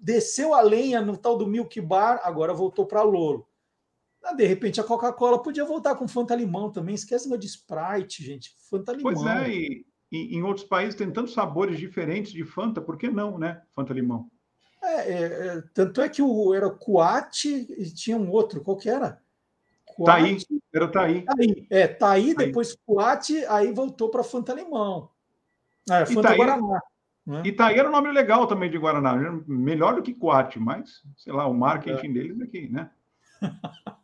desceu 0.00 0.54
a 0.54 0.62
lenha 0.62 1.00
no 1.02 1.16
tal 1.16 1.36
do 1.36 1.46
Milk 1.46 1.80
Bar, 1.80 2.20
agora 2.22 2.54
voltou 2.54 2.86
para 2.86 3.02
Lolo. 3.02 3.46
Ah, 4.22 4.32
de 4.32 4.44
repente 4.44 4.80
a 4.80 4.84
Coca-Cola 4.84 5.42
podia 5.42 5.64
voltar 5.64 5.94
com 5.94 6.08
Fanta 6.08 6.34
Limão 6.34 6.70
também. 6.70 6.94
Esquece 6.94 7.28
de 7.38 7.46
Sprite, 7.46 8.24
gente. 8.24 8.54
Fanta 8.70 8.92
Limão. 8.92 9.12
Pois 9.12 9.26
é, 9.26 9.50
e, 9.50 9.86
e, 10.10 10.36
em 10.36 10.42
outros 10.42 10.66
países 10.66 10.94
tem 10.94 11.10
tantos 11.10 11.34
sabores 11.34 11.78
diferentes 11.78 12.32
de 12.32 12.44
Fanta, 12.44 12.80
por 12.80 12.96
que 12.96 13.08
não, 13.08 13.38
né? 13.38 13.62
Fanta 13.74 13.92
Limão. 13.92 14.30
É, 14.82 15.12
é, 15.12 15.22
é 15.22 15.62
tanto 15.74 16.00
é 16.00 16.08
que 16.08 16.22
o, 16.22 16.54
era 16.54 16.70
Coate 16.70 17.66
e 17.76 17.90
tinha 17.92 18.16
um 18.16 18.30
outro, 18.30 18.60
qual 18.62 18.76
que 18.76 18.88
era? 18.88 19.20
Taí, 20.04 20.38
era 20.72 20.88
Taí. 20.88 21.24
Taí. 21.24 21.66
É, 21.70 21.88
Taí, 21.88 22.34
depois 22.34 22.76
Coate, 22.84 23.44
aí 23.46 23.72
voltou 23.72 24.10
para 24.10 24.22
Fanta 24.22 24.52
Limão. 24.52 25.10
É, 25.90 26.04
Fanta 26.04 26.20
Itaí, 26.20 26.36
Guaraná. 26.36 26.80
Né? 27.26 27.42
Itaí 27.44 27.78
era 27.78 27.88
um 27.88 27.92
nome 27.92 28.12
legal 28.12 28.46
também 28.46 28.70
de 28.70 28.78
Guaraná, 28.78 29.16
melhor 29.46 29.94
do 29.96 30.02
que 30.02 30.14
Coate, 30.14 30.58
mas, 30.58 31.02
sei 31.16 31.32
lá, 31.32 31.46
o 31.46 31.54
marketing 31.54 32.10
é. 32.10 32.12
deles 32.12 32.40
aqui, 32.40 32.68
né? 32.68 32.90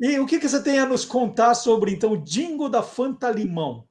e 0.00 0.18
o 0.18 0.26
que, 0.26 0.38
que 0.38 0.48
você 0.48 0.62
tem 0.62 0.78
a 0.78 0.86
nos 0.86 1.04
contar 1.04 1.54
sobre, 1.54 1.92
então, 1.92 2.12
o 2.12 2.22
Dingo 2.22 2.68
da 2.68 2.82
Fanta 2.82 3.30
Limão? 3.30 3.86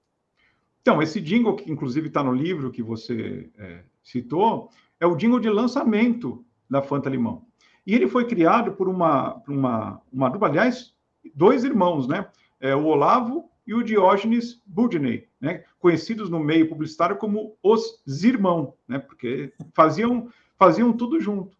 Então, 0.90 1.04
esse 1.04 1.22
jingle, 1.22 1.56
que 1.56 1.72
inclusive 1.72 2.08
está 2.08 2.24
no 2.24 2.34
livro 2.34 2.72
que 2.72 2.82
você 2.82 3.48
é, 3.60 3.84
citou, 4.02 4.72
é 5.00 5.06
o 5.06 5.16
jingle 5.16 5.40
de 5.40 5.48
lançamento 5.48 6.44
da 6.68 6.82
Fanta 6.82 7.12
Limão. 7.12 7.46
E 7.86 7.94
ele 7.94 8.08
foi 8.08 8.26
criado 8.26 8.72
por 8.72 8.90
uma, 8.90 9.40
uma, 9.48 10.02
uma 10.12 10.30
dupla, 10.30 10.48
aliás, 10.48 10.96
dois 11.36 11.64
irmãos, 11.64 12.08
né? 12.08 12.28
É, 12.60 12.76
o 12.76 12.86
Olavo 12.86 13.52
e 13.68 13.76
o 13.76 13.84
Diógenes 13.84 14.60
Budney, 14.66 15.28
né? 15.40 15.64
conhecidos 15.78 16.28
no 16.28 16.40
meio 16.40 16.68
publicitário 16.68 17.18
como 17.18 17.56
os 17.62 18.02
Zirmão, 18.10 18.74
né? 18.88 18.98
porque 18.98 19.54
faziam, 19.76 20.28
faziam 20.58 20.92
tudo 20.92 21.22
junto. 21.22 21.56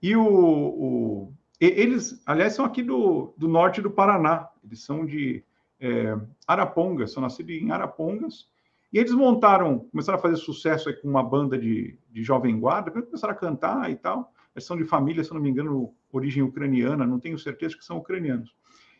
E 0.00 0.16
o, 0.16 0.24
o, 0.26 1.32
eles, 1.60 2.22
aliás, 2.24 2.54
são 2.54 2.64
aqui 2.64 2.82
do, 2.82 3.34
do 3.36 3.46
norte 3.46 3.82
do 3.82 3.90
Paraná, 3.90 4.48
eles 4.64 4.80
são 4.80 5.04
de 5.04 5.44
é, 5.78 6.16
Arapongas, 6.48 7.12
são 7.12 7.22
nascidos 7.22 7.54
em 7.54 7.70
Arapongas, 7.70 8.48
e 8.92 8.98
eles 8.98 9.12
montaram, 9.12 9.80
começaram 9.90 10.18
a 10.18 10.22
fazer 10.22 10.36
sucesso 10.36 10.92
com 11.00 11.08
uma 11.08 11.22
banda 11.22 11.56
de, 11.56 11.96
de 12.10 12.22
jovem 12.22 12.58
guarda, 12.58 12.90
começaram 12.90 13.34
a 13.34 13.36
cantar 13.36 13.90
e 13.90 13.96
tal. 13.96 14.32
Eles 14.54 14.66
são 14.66 14.76
de 14.76 14.84
família, 14.84 15.22
se 15.22 15.32
não 15.32 15.40
me 15.40 15.48
engano, 15.48 15.94
origem 16.12 16.42
ucraniana, 16.42 17.06
não 17.06 17.20
tenho 17.20 17.38
certeza 17.38 17.76
que 17.76 17.84
são 17.84 17.98
ucranianos. 17.98 18.52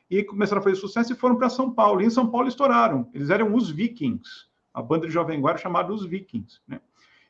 E 0.09 0.23
começaram 0.23 0.61
a 0.61 0.63
fazer 0.63 0.77
sucesso 0.77 1.13
e 1.13 1.17
foram 1.17 1.37
para 1.37 1.49
São 1.49 1.73
Paulo. 1.73 2.01
E 2.01 2.05
em 2.05 2.11
São 2.11 2.31
Paulo 2.31 2.47
estouraram. 2.47 3.09
Eles 3.13 3.31
eram 3.31 3.53
os 3.55 3.69
Vikings, 3.71 4.47
a 4.73 4.81
banda 4.81 5.07
de 5.09 5.13
jovem 5.13 5.41
guarda 5.41 5.61
chamada 5.61 5.93
os 5.93 6.05
Vikings. 6.05 6.61
Né? 6.69 6.81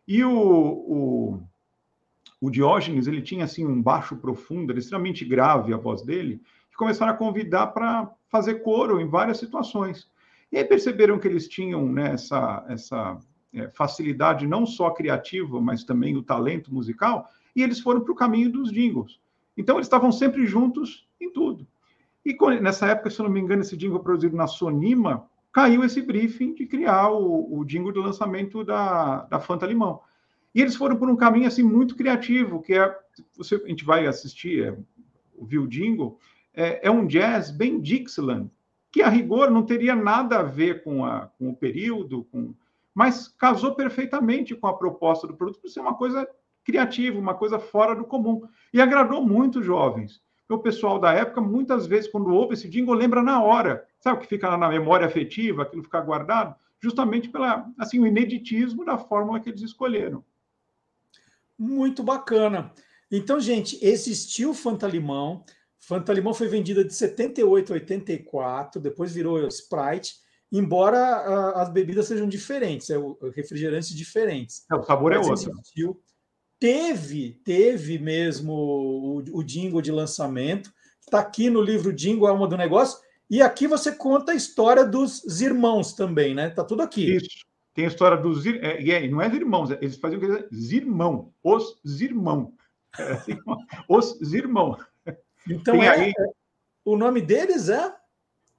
E 0.06 0.22
o, 0.22 0.32
o, 0.32 1.42
o, 2.40 2.50
Diógenes, 2.50 3.06
ele 3.06 3.22
tinha 3.22 3.44
assim 3.44 3.66
um 3.66 3.80
baixo 3.80 4.16
profundo, 4.16 4.76
extremamente 4.76 5.24
grave 5.24 5.72
a 5.72 5.78
voz 5.78 6.02
dele, 6.02 6.42
que 6.70 6.76
começaram 6.76 7.12
a 7.12 7.16
convidar 7.16 7.68
para 7.68 8.10
fazer 8.28 8.56
coro 8.56 9.00
em 9.00 9.08
várias 9.08 9.38
situações. 9.38 10.10
E 10.52 10.58
aí 10.58 10.64
perceberam 10.64 11.18
que 11.18 11.28
eles 11.28 11.48
tinham 11.48 11.86
né, 11.90 12.12
essa, 12.12 12.64
essa 12.68 13.18
é, 13.52 13.68
facilidade 13.68 14.46
não 14.46 14.66
só 14.66 14.90
criativa, 14.90 15.60
mas 15.60 15.84
também 15.84 16.16
o 16.16 16.22
talento 16.22 16.72
musical, 16.72 17.28
e 17.54 17.62
eles 17.62 17.80
foram 17.80 18.00
para 18.00 18.12
o 18.12 18.16
caminho 18.16 18.50
dos 18.50 18.72
jingles. 18.72 19.20
Então, 19.56 19.76
eles 19.76 19.86
estavam 19.86 20.10
sempre 20.10 20.46
juntos 20.46 21.08
em 21.20 21.30
tudo. 21.30 21.66
E 22.24 22.36
nessa 22.60 22.86
época, 22.86 23.10
se 23.10 23.20
eu 23.20 23.24
não 23.24 23.32
me 23.32 23.40
engano, 23.40 23.62
esse 23.62 23.76
jingle 23.76 24.00
produzido 24.00 24.36
na 24.36 24.46
Sonima, 24.46 25.28
caiu 25.52 25.84
esse 25.84 26.00
briefing 26.00 26.54
de 26.54 26.66
criar 26.66 27.10
o, 27.10 27.58
o 27.58 27.64
jingle 27.64 27.92
de 27.92 27.98
lançamento 27.98 28.62
da, 28.64 29.22
da 29.24 29.40
Fanta 29.40 29.66
Limão. 29.66 30.00
E 30.54 30.60
eles 30.60 30.76
foram 30.76 30.96
por 30.96 31.08
um 31.08 31.16
caminho 31.16 31.46
assim 31.46 31.62
muito 31.62 31.96
criativo, 31.96 32.60
que 32.60 32.74
é 32.74 32.96
você, 33.36 33.56
a 33.56 33.68
gente 33.68 33.84
vai 33.84 34.06
assistir, 34.06 34.64
é, 34.64 34.76
ouvir 35.36 35.58
o 35.58 35.68
jingle, 35.68 36.18
é, 36.54 36.86
é 36.86 36.90
um 36.90 37.06
jazz 37.06 37.50
bem 37.50 37.80
Dixieland, 37.80 38.50
que 38.90 39.02
a 39.02 39.08
rigor 39.08 39.50
não 39.50 39.62
teria 39.62 39.94
nada 39.94 40.40
a 40.40 40.42
ver 40.42 40.82
com, 40.82 41.04
a, 41.04 41.30
com 41.38 41.50
o 41.50 41.56
período, 41.56 42.24
com, 42.24 42.54
mas 42.94 43.28
casou 43.28 43.74
perfeitamente 43.74 44.54
com 44.54 44.66
a 44.66 44.76
proposta 44.76 45.26
do 45.26 45.34
produto, 45.34 45.60
por 45.60 45.70
ser 45.70 45.80
uma 45.80 45.94
coisa 45.94 46.28
criativa, 46.64 47.18
uma 47.18 47.34
coisa 47.34 47.58
fora 47.58 47.94
do 47.94 48.04
comum. 48.04 48.42
E 48.72 48.80
agradou 48.80 49.22
muito 49.22 49.60
os 49.60 49.66
jovens. 49.66 50.20
O 50.48 50.58
pessoal 50.58 50.98
da 50.98 51.12
época, 51.12 51.40
muitas 51.40 51.86
vezes, 51.86 52.10
quando 52.10 52.34
ouve 52.34 52.54
esse 52.54 52.68
jingle, 52.68 52.94
lembra 52.94 53.22
na 53.22 53.40
hora. 53.40 53.86
Sabe 54.00 54.18
o 54.18 54.20
que 54.20 54.26
fica 54.26 54.56
na 54.56 54.68
memória 54.68 55.06
afetiva, 55.06 55.62
aquilo 55.62 55.84
fica 55.84 56.00
guardado? 56.00 56.56
Justamente 56.80 57.28
pela 57.28 57.70
assim, 57.78 58.00
o 58.00 58.06
ineditismo 58.06 58.84
da 58.84 58.98
fórmula 58.98 59.38
que 59.38 59.48
eles 59.48 59.62
escolheram. 59.62 60.24
Muito 61.56 62.02
bacana. 62.02 62.72
Então, 63.12 63.38
gente, 63.38 63.78
existiu 63.84 64.52
Fanta 64.54 64.88
Limão, 64.88 65.44
Fanta 65.80 66.12
Limão 66.12 66.34
foi 66.34 66.46
vendida 66.46 66.84
de 66.84 66.94
78 66.94 67.72
a 67.72 67.74
84, 67.74 68.80
depois 68.80 69.12
virou 69.12 69.46
Sprite, 69.48 70.14
embora 70.52 70.98
a, 70.98 71.62
as 71.62 71.70
bebidas 71.70 72.06
sejam 72.06 72.28
diferentes, 72.28 72.90
é 72.90 72.96
refrigerantes 73.34 73.88
diferentes. 73.94 74.64
É, 74.70 74.74
o 74.74 74.82
sabor 74.82 75.12
é 75.12 75.16
Mas 75.16 75.26
é 75.26 75.30
outro. 75.30 75.50
Existiu. 75.52 76.02
Teve, 76.58 77.40
teve 77.42 77.98
mesmo 77.98 78.52
o, 78.52 79.38
o 79.38 79.42
jingle 79.42 79.80
de 79.80 79.90
lançamento, 79.90 80.70
está 81.00 81.18
aqui 81.18 81.48
no 81.48 81.62
livro 81.62 81.92
Jingle 81.92 82.28
Alma 82.28 82.46
do 82.46 82.56
Negócio, 82.56 83.00
e 83.30 83.40
aqui 83.40 83.66
você 83.66 83.92
conta 83.92 84.32
a 84.32 84.34
história 84.34 84.84
dos 84.84 85.40
irmãos 85.40 85.94
também, 85.94 86.34
né? 86.34 86.50
Tá 86.50 86.62
tudo 86.62 86.82
aqui. 86.82 87.16
Isso. 87.16 87.50
Tem 87.72 87.84
a 87.84 87.88
história 87.88 88.16
dos 88.16 88.44
é, 88.44 88.82
é, 88.90 89.08
não 89.08 89.22
é 89.22 89.26
irmãos, 89.26 89.70
eles 89.70 89.96
faziam 89.96 90.20
zirmão, 90.52 91.32
os 91.42 91.80
zirmão. 91.86 92.52
É 92.98 93.12
assim, 93.14 93.38
os 93.88 94.18
zirmão. 94.24 94.76
Então, 95.48 95.82
é, 95.82 95.88
aí... 95.88 96.12
o 96.84 96.96
nome 96.96 97.20
deles 97.20 97.68
é? 97.68 97.94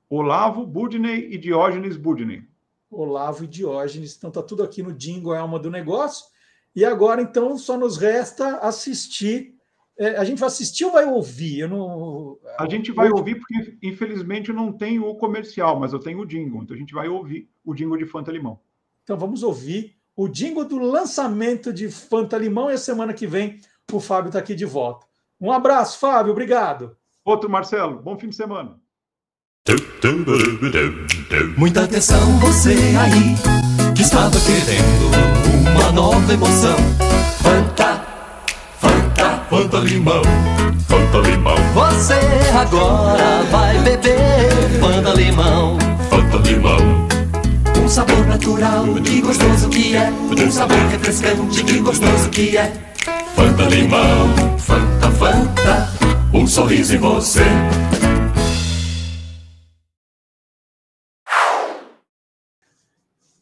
Olavo 0.10 0.66
Budney 0.66 1.34
e 1.34 1.38
Diógenes 1.38 1.96
Budney. 1.96 2.44
Olavo 2.90 3.46
e 3.46 3.48
Diógenes. 3.48 4.18
Então, 4.18 4.30
tá 4.30 4.44
tudo 4.44 4.64
aqui 4.64 4.84
no 4.84 4.94
Dingo, 4.94 5.34
é 5.34 5.38
alma 5.38 5.58
do 5.58 5.72
negócio. 5.72 6.26
E 6.76 6.84
agora, 6.84 7.22
então, 7.22 7.58
só 7.58 7.78
nos 7.78 7.98
resta 7.98 8.58
assistir. 8.58 9.56
É, 9.98 10.18
a 10.18 10.24
gente 10.24 10.40
vai 10.40 10.48
assistir 10.48 10.86
ou 10.86 10.92
vai 10.92 11.06
ouvir? 11.06 11.70
Não... 11.70 12.38
A 12.58 12.68
gente 12.68 12.92
vai 12.92 13.10
ouvir 13.10 13.36
porque, 13.36 13.78
infelizmente, 13.82 14.50
eu 14.50 14.56
não 14.56 14.74
tenho 14.74 15.06
o 15.06 15.16
comercial, 15.16 15.80
mas 15.80 15.94
eu 15.94 16.00
tenho 16.00 16.20
o 16.20 16.26
Dingo. 16.26 16.62
Então, 16.62 16.76
a 16.76 16.80
gente 16.80 16.94
vai 16.94 17.08
ouvir 17.08 17.50
o 17.64 17.74
Dingo 17.74 17.98
de 17.98 18.06
Fanta 18.06 18.32
Limão. 18.32 18.60
Então, 19.04 19.18
vamos 19.18 19.44
ouvir 19.44 19.96
o 20.16 20.28
Dingo 20.28 20.66
do 20.66 20.80
lançamento 20.80 21.72
de 21.72 21.90
Fanta 21.90 22.38
Limão. 22.38 22.70
E 22.70 22.74
a 22.74 22.78
semana 22.78 23.14
que 23.14 23.28
vem 23.28 23.60
o 23.92 24.00
Fábio 24.00 24.30
está 24.30 24.40
aqui 24.40 24.56
de 24.56 24.66
volta. 24.66 25.06
Um 25.42 25.52
abraço, 25.52 25.98
Fábio, 25.98 26.32
obrigado. 26.32 26.96
Outro, 27.26 27.50
Marcelo, 27.50 28.00
bom 28.00 28.16
fim 28.16 28.30
de 28.30 28.36
semana. 28.36 28.76
Muita 31.58 31.84
atenção, 31.84 32.38
você 32.40 32.76
aí 33.00 33.36
que 33.96 34.04
estava 34.04 34.38
querendo 34.40 35.72
uma 35.72 35.92
nova 35.92 36.32
emoção. 36.32 36.78
Fanta, 37.42 38.06
Fanta, 38.78 39.46
Fanta 39.50 39.78
Limão, 39.80 40.22
Fanta 40.88 41.28
Limão. 41.28 41.56
Você 41.74 42.20
agora 42.56 43.44
vai 43.50 43.80
beber 43.80 44.80
Fanta 44.80 45.14
Limão, 45.16 45.80
Fanta 46.08 46.38
Limão. 46.48 47.08
Um 47.84 47.88
sabor 47.90 48.28
natural, 48.28 48.86
que 49.04 49.22
gostoso 49.22 49.70
que 49.70 49.96
é. 49.96 50.12
Um 50.12 50.52
sabor 50.52 50.78
refrescante, 50.78 51.64
que 51.64 51.80
gostoso 51.80 52.30
que 52.30 52.58
é. 52.58 52.92
Fanta 53.36 53.64
limão, 53.64 54.58
Fanta, 54.60 55.01
Fanta, 55.22 55.86
um 56.36 56.48
sorriso 56.48 56.96
em 56.96 56.98
você. 56.98 57.42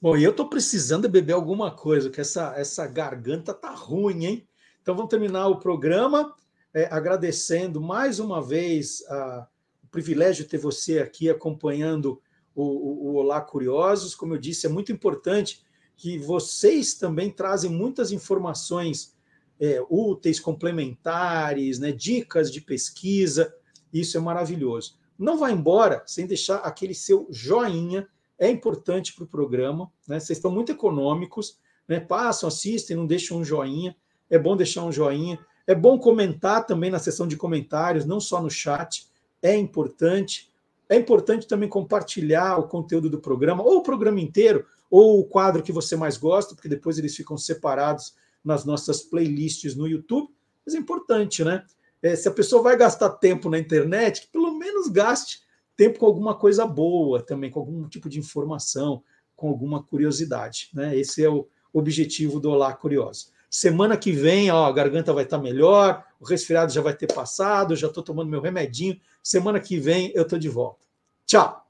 Bom, 0.01 0.17
e 0.17 0.23
eu 0.25 0.35
tô 0.35 0.49
precisando 0.49 1.07
beber 1.07 1.31
alguma 1.31 1.71
coisa, 1.71 2.09
que 2.09 2.19
essa, 2.19 2.53
essa 2.57 2.85
garganta 2.85 3.53
tá 3.53 3.73
ruim, 3.73 4.25
hein? 4.25 4.47
Então 4.81 4.93
vamos 4.93 5.09
terminar 5.09 5.47
o 5.47 5.59
programa 5.59 6.35
é, 6.73 6.93
agradecendo 6.93 7.79
mais 7.79 8.19
uma 8.19 8.45
vez 8.45 9.01
a, 9.07 9.47
o 9.81 9.87
privilégio 9.87 10.43
de 10.43 10.49
ter 10.49 10.57
você 10.57 10.99
aqui 10.99 11.29
acompanhando 11.29 12.21
o, 12.53 12.63
o, 12.63 13.11
o 13.11 13.15
Olá 13.15 13.39
Curiosos. 13.39 14.15
Como 14.15 14.33
eu 14.33 14.37
disse, 14.37 14.65
é 14.65 14.69
muito 14.69 14.91
importante 14.91 15.63
que 15.95 16.17
vocês 16.17 16.95
também 16.95 17.31
trazem 17.31 17.71
muitas 17.71 18.11
informações 18.11 19.17
é, 19.59 19.83
úteis, 19.89 20.39
complementares, 20.39 21.79
né, 21.79 21.91
dicas 21.91 22.51
de 22.51 22.61
pesquisa. 22.61 23.53
Isso 23.91 24.17
é 24.17 24.19
maravilhoso. 24.19 24.97
Não 25.17 25.37
vá 25.37 25.51
embora 25.51 26.01
sem 26.05 26.25
deixar 26.25 26.57
aquele 26.57 26.95
seu 26.95 27.27
joinha, 27.29 28.07
é 28.39 28.49
importante 28.49 29.13
para 29.13 29.25
o 29.25 29.27
programa. 29.27 29.91
Né? 30.07 30.19
Vocês 30.19 30.37
estão 30.37 30.49
muito 30.49 30.71
econômicos, 30.71 31.59
né? 31.87 31.99
passam, 31.99 32.47
assistem, 32.47 32.95
não 32.95 33.05
deixam 33.05 33.39
um 33.39 33.43
joinha. 33.43 33.95
É 34.29 34.39
bom 34.39 34.55
deixar 34.55 34.83
um 34.85 34.91
joinha. 34.91 35.37
É 35.67 35.75
bom 35.75 35.99
comentar 35.99 36.65
também 36.65 36.89
na 36.89 36.99
seção 36.99 37.27
de 37.27 37.35
comentários, 37.35 38.05
não 38.05 38.21
só 38.21 38.41
no 38.41 38.49
chat. 38.49 39.07
É 39.41 39.55
importante. 39.55 40.49
É 40.87 40.95
importante 40.95 41.47
também 41.47 41.67
compartilhar 41.67 42.57
o 42.57 42.67
conteúdo 42.67 43.09
do 43.09 43.19
programa, 43.19 43.61
ou 43.61 43.77
o 43.77 43.83
programa 43.83 44.19
inteiro, 44.19 44.65
ou 44.89 45.19
o 45.19 45.25
quadro 45.25 45.61
que 45.61 45.71
você 45.71 45.95
mais 45.95 46.17
gosta, 46.17 46.55
porque 46.55 46.69
depois 46.69 46.97
eles 46.97 47.15
ficam 47.15 47.37
separados 47.37 48.15
nas 48.43 48.65
nossas 48.65 49.01
playlists 49.01 49.75
no 49.75 49.87
YouTube. 49.87 50.29
Mas 50.65 50.75
é 50.75 50.77
importante, 50.77 51.43
né? 51.43 51.65
É, 52.01 52.15
se 52.15 52.27
a 52.27 52.31
pessoa 52.31 52.61
vai 52.61 52.77
gastar 52.77 53.09
tempo 53.09 53.49
na 53.49 53.59
internet, 53.59 54.21
que 54.21 54.27
pelo 54.27 54.53
menos 54.57 54.87
gaste 54.87 55.41
tempo 55.75 55.99
com 55.99 56.05
alguma 56.05 56.35
coisa 56.35 56.65
boa 56.65 57.21
também, 57.21 57.49
com 57.49 57.59
algum 57.59 57.87
tipo 57.87 58.09
de 58.09 58.19
informação, 58.19 59.03
com 59.35 59.47
alguma 59.47 59.81
curiosidade. 59.81 60.69
Né? 60.73 60.97
Esse 60.97 61.23
é 61.23 61.29
o 61.29 61.47
objetivo 61.71 62.39
do 62.39 62.51
Olá 62.51 62.73
Curioso. 62.73 63.27
Semana 63.49 63.97
que 63.97 64.11
vem, 64.11 64.51
ó, 64.51 64.65
a 64.65 64.71
garganta 64.71 65.13
vai 65.13 65.23
estar 65.23 65.39
melhor, 65.39 66.05
o 66.19 66.25
resfriado 66.25 66.71
já 66.71 66.81
vai 66.81 66.93
ter 66.93 67.11
passado, 67.11 67.75
já 67.75 67.87
estou 67.87 68.03
tomando 68.03 68.29
meu 68.29 68.41
remedinho. 68.41 68.99
Semana 69.23 69.59
que 69.59 69.79
vem 69.79 70.11
eu 70.13 70.23
estou 70.23 70.37
de 70.37 70.49
volta. 70.49 70.85
Tchau! 71.25 71.68